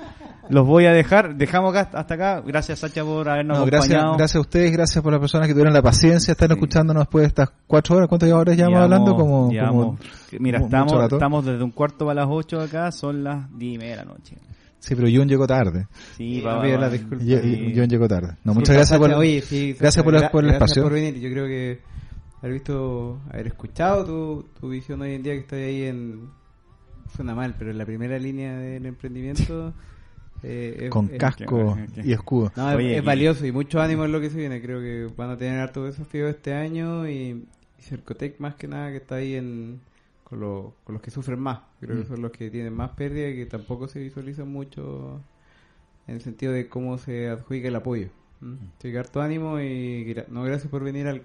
Los 0.49 0.68
voy 0.68 0.85
a 0.85 0.91
dejar, 0.91 1.35
dejamos 1.38 1.73
acá 1.73 1.98
hasta 1.98 2.14
acá. 2.15 2.41
Gracias 2.45 2.80
Sacha 2.80 3.06
por 3.06 3.30
habernos 3.30 3.60
No, 3.60 3.65
gracias, 3.65 3.91
acompañado. 3.93 4.18
gracias 4.18 4.35
a 4.35 4.39
ustedes, 4.41 4.72
gracias 4.73 5.02
por 5.02 5.14
las 5.14 5.22
personas 5.22 5.48
que 5.48 5.53
tuvieron 5.53 5.73
la 5.73 5.81
paciencia, 5.81 6.34
están 6.34 6.49
Sí. 6.49 6.53
escuchándonos 6.56 7.03
después 7.03 7.22
de 7.23 7.27
estas 7.27 7.52
cuatro 7.68 7.95
horas. 7.95 8.10
¿Cuántas 8.10 8.30
horas 8.34 8.57
llevamos 8.57 8.80
hablando? 8.81 9.15
Como, 9.15 9.49
llevamos- 9.49 9.85
como- 9.85 9.98
mira, 10.39 10.60
estamos, 10.60 10.91
rato. 10.93 11.15
estamos 11.15 11.45
desde 11.45 11.64
un 11.64 11.72
cuarto 11.72 12.06
para 12.06 12.22
las 12.26 12.30
ocho 12.30 12.60
acá, 12.60 12.91
son 12.91 13.23
las 13.23 13.48
diez 13.57 13.76
y 13.76 13.77
media 13.77 13.91
de 13.91 13.98
la 13.98 14.06
noche. 14.06 14.38
Sí, 14.80 14.95
pero 14.95 15.07
Jun 15.07 15.30
llegó 15.30 15.48
tarde. 15.48 15.88
Sí, 16.18 16.35
Sí, 16.38 16.41
pa- 16.41 16.56
no 16.56 16.61
pido 16.64 16.76
pa- 16.76 16.81
las 16.81 16.91
disculpas. 16.91 17.26
Ye- 17.27 17.41
sí. 17.41 17.73
Jun 17.76 17.88
llegó 17.88 18.07
tarde. 18.10 18.27
No, 18.43 18.52
Sí, 18.52 18.57
muchas 18.60 18.76
gracias 18.76 18.99
Sacha, 18.99 18.99
por, 19.14 19.19
oye, 19.19 19.41
sí, 19.41 19.76
gracias 19.80 20.03
por 20.03 20.15
el- 20.15 20.22
gra- 20.22 20.31
por 20.31 20.43
el 20.43 20.49
gracias 20.49 20.69
espacio. 20.72 20.84
por 20.84 20.91
venir. 20.93 21.19
Yo 21.19 21.30
creo 21.30 21.45
que 21.45 21.80
haber 22.41 22.53
visto, 22.53 23.22
haber 23.31 23.48
escuchado 23.48 24.03
tu, 24.06 24.45
tu 24.60 24.68
visión 24.69 24.99
hoy 25.02 25.14
en 25.14 25.23
día 25.23 25.34
que 25.34 25.39
estoy 25.39 25.60
ahí 25.61 25.84
en. 25.84 26.40
Suena 27.15 27.35
mal, 27.35 27.55
pero 27.57 27.71
en 27.71 27.77
la 27.77 27.85
primera 27.85 28.17
línea 28.19 28.57
del 28.57 28.85
emprendimiento. 28.85 29.73
eh, 30.43 30.77
es- 30.85 30.89
con 30.89 31.09
es- 31.11 31.19
casco 31.19 31.77
y 32.03 32.11
escudo. 32.13 32.51
No, 32.55 32.71
es- 32.71 32.77
Oye, 32.77 32.97
es, 32.97 33.03
y- 33.03 33.05
valioso 33.05 33.45
y 33.45 33.51
mucho 33.51 33.81
ánimo 33.81 34.05
en 34.05 34.11
lo 34.11 34.19
que 34.21 34.29
se 34.29 34.38
viene. 34.38 34.61
Creo 34.61 34.79
que 34.79 35.07
van 35.15 35.29
a 35.29 35.38
tener 35.38 35.59
harto 35.59 35.85
desafío 35.85 36.27
este 36.27 36.53
año 36.53 37.07
y, 37.07 37.45
y 37.77 37.81
Cercotec 37.81 38.39
más 38.39 38.55
que 38.55 38.67
nada 38.67 38.89
que 38.91 38.97
está 38.97 39.15
ahí 39.15 39.35
en 39.35 39.79
con, 40.23 40.39
lo- 40.39 40.73
con 40.83 40.93
los 40.93 41.01
que 41.01 41.11
sufren 41.11 41.39
más. 41.39 41.59
Creo 41.79 41.97
que 42.01 42.07
son 42.07 42.21
los 42.21 42.31
que 42.31 42.49
tienen 42.49 42.73
más 42.73 42.91
pérdida 42.91 43.29
y 43.29 43.35
que 43.35 43.45
tampoco 43.45 43.88
se 43.88 43.99
visualizan 43.99 44.47
mucho 44.47 45.19
en 46.07 46.15
el 46.15 46.21
sentido 46.21 46.53
de 46.53 46.67
cómo 46.69 46.97
se 46.97 47.29
adjudica 47.29 47.67
el 47.67 47.75
apoyo. 47.75 48.07
¿Mm? 48.39 48.53
Así 48.79 48.91
que 48.91 48.97
harto 48.97 49.21
ánimo 49.21 49.59
y 49.59 50.05
gra- 50.05 50.27
no 50.29 50.43
gracias 50.43 50.69
por 50.71 50.83
venir 50.83 51.07
al 51.07 51.21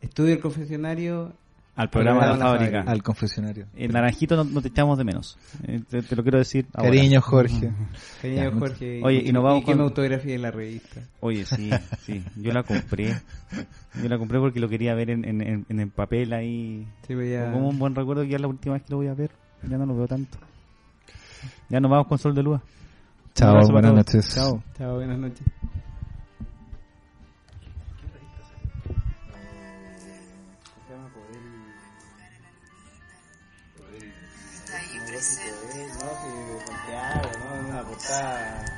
estudio 0.00 0.30
del 0.30 0.40
confesionario. 0.40 1.32
Al 1.78 1.90
programa 1.90 2.20
de 2.20 2.26
la 2.26 2.32
Al 2.32 2.38
programa 2.38 2.58
de 2.58 2.64
la 2.64 2.70
fábrica. 2.72 2.92
Al 2.92 3.02
confesionario. 3.02 3.66
En 3.76 3.92
Naranjito 3.92 4.36
no, 4.36 4.44
no 4.44 4.60
te 4.60 4.68
echamos 4.68 4.98
de 4.98 5.04
menos. 5.04 5.38
Eh, 5.66 5.80
te, 5.88 6.02
te 6.02 6.16
lo 6.16 6.22
quiero 6.22 6.38
decir. 6.38 6.66
ahora. 6.74 6.90
Cariño, 6.90 7.20
Jorge. 7.20 7.70
Cariño, 8.22 8.42
Ya, 8.50 8.58
Jorge. 8.58 9.00
Oye, 9.04 9.22
y 9.24 9.32
nos 9.32 9.44
vamos 9.44 9.64
con- 9.64 9.76
me 9.78 9.84
autografía 9.84 10.34
en 10.34 10.42
la 10.42 10.50
revista. 10.50 11.00
Oye, 11.20 11.44
sí, 11.46 11.70
sí. 12.04 12.24
Yo 12.36 12.52
la 12.52 12.64
compré. 12.64 13.14
Yo 14.02 14.08
la 14.08 14.18
compré 14.18 14.38
porque 14.40 14.60
lo 14.60 14.68
quería 14.68 14.94
ver 14.94 15.10
en, 15.10 15.24
en, 15.24 15.40
en- 15.40 15.66
en 15.68 15.80
el 15.80 15.90
papel 15.90 16.32
ahí. 16.32 16.86
Sí, 17.06 17.14
pues 17.14 17.30
ya- 17.30 17.52
Como 17.52 17.68
un 17.68 17.78
buen 17.78 17.94
recuerdo 17.94 18.22
que 18.22 18.28
ya 18.30 18.36
es 18.36 18.42
la 18.42 18.48
última 18.48 18.74
vez 18.74 18.82
que 18.82 18.90
lo 18.90 18.96
voy 18.98 19.06
a 19.08 19.14
ver. 19.14 19.30
Ya 19.68 19.78
no 19.78 19.86
lo 19.86 19.96
veo 19.96 20.06
tanto. 20.08 20.36
Ya 21.68 21.78
nos 21.80 21.90
vamos 21.90 22.06
con 22.08 22.18
Sol 22.18 22.34
de 22.34 22.42
Lua. 22.42 22.60
Chao, 23.34 23.54
buenas 23.70 23.94
noches. 23.94 24.34
Chao. 24.34 24.62
Chao, 24.76 24.96
buenas 24.96 25.18
noches. 25.18 25.46
Solo 38.08 38.68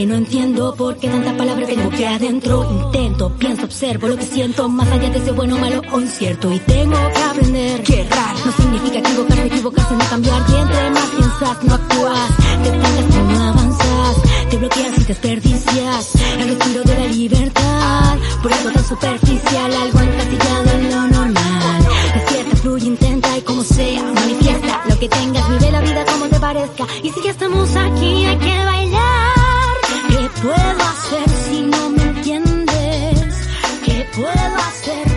aunque 0.00 0.06
no 0.06 0.14
entiendo 0.14 0.74
por 0.76 0.96
qué 0.96 1.08
tanta 1.08 1.36
palabra 1.36 1.66
tengo 1.66 1.90
que 1.90 2.06
adentro. 2.06 2.66
Intento, 2.70 3.30
pienso, 3.38 3.64
observo 3.64 4.08
lo 4.08 4.16
que 4.16 4.24
siento, 4.24 4.68
más 4.68 4.90
allá 4.90 5.10
de 5.10 5.18
ese 5.18 5.32
bueno, 5.32 5.58
malo 5.58 5.82
o 5.92 6.00
incierto. 6.00 6.50
Y 6.52 6.58
tengo 6.60 6.96
que 7.12 7.22
aprender 7.22 7.82
que 7.82 8.00
errar 8.00 8.34
no 8.46 8.52
significa 8.52 8.98
equivocarse, 8.98 9.46
equivocarse, 9.46 9.94
no 9.94 10.04
cambiar. 10.08 10.42
Y 10.48 10.54
entre 10.54 10.90
más 10.90 11.06
piensas, 11.10 11.64
no 11.64 11.74
actúas. 11.74 12.30
Te 12.62 12.70
pero 12.70 13.24
no 13.24 13.44
avanzas. 13.44 14.16
Te 14.48 14.56
bloqueas 14.56 14.98
y 14.98 15.04
desperdicias 15.04 16.14
el 16.38 16.48
respiro 16.48 16.82
de 16.82 16.94
la 16.94 17.06
libertad. 17.06 18.18
Por 18.42 18.52
algo 18.52 18.70
tan 18.70 18.84
superficial, 18.84 19.72
algo 19.74 20.00
encasillado 20.00 20.70
en 20.76 20.90
lo 20.90 21.06
normal. 21.08 21.88
Despierta, 22.14 22.56
fluye, 22.56 22.86
intenta 22.86 23.36
y 23.36 23.42
como 23.42 23.62
sea, 23.64 24.02
manifiesta 24.14 24.82
lo 24.88 24.98
que 24.98 25.08
tengas, 25.08 25.48
vive 25.50 25.70
la 25.70 25.80
vida 25.80 26.04
como 26.06 26.26
te 26.26 26.40
parezca. 26.40 26.86
Y 27.02 27.10
si 27.10 27.22
ya 27.22 27.30
estamos 27.32 27.76
aquí, 27.76 28.24
hay 28.24 28.38
que 28.38 28.64
bailar 28.64 29.29
puedo 30.42 30.56
hacer 30.56 31.28
si 31.28 31.62
no 31.62 31.90
me 31.90 32.02
entiendes? 32.02 33.48
¿Qué 33.84 34.06
puedo 34.14 34.56
hacer? 34.68 35.09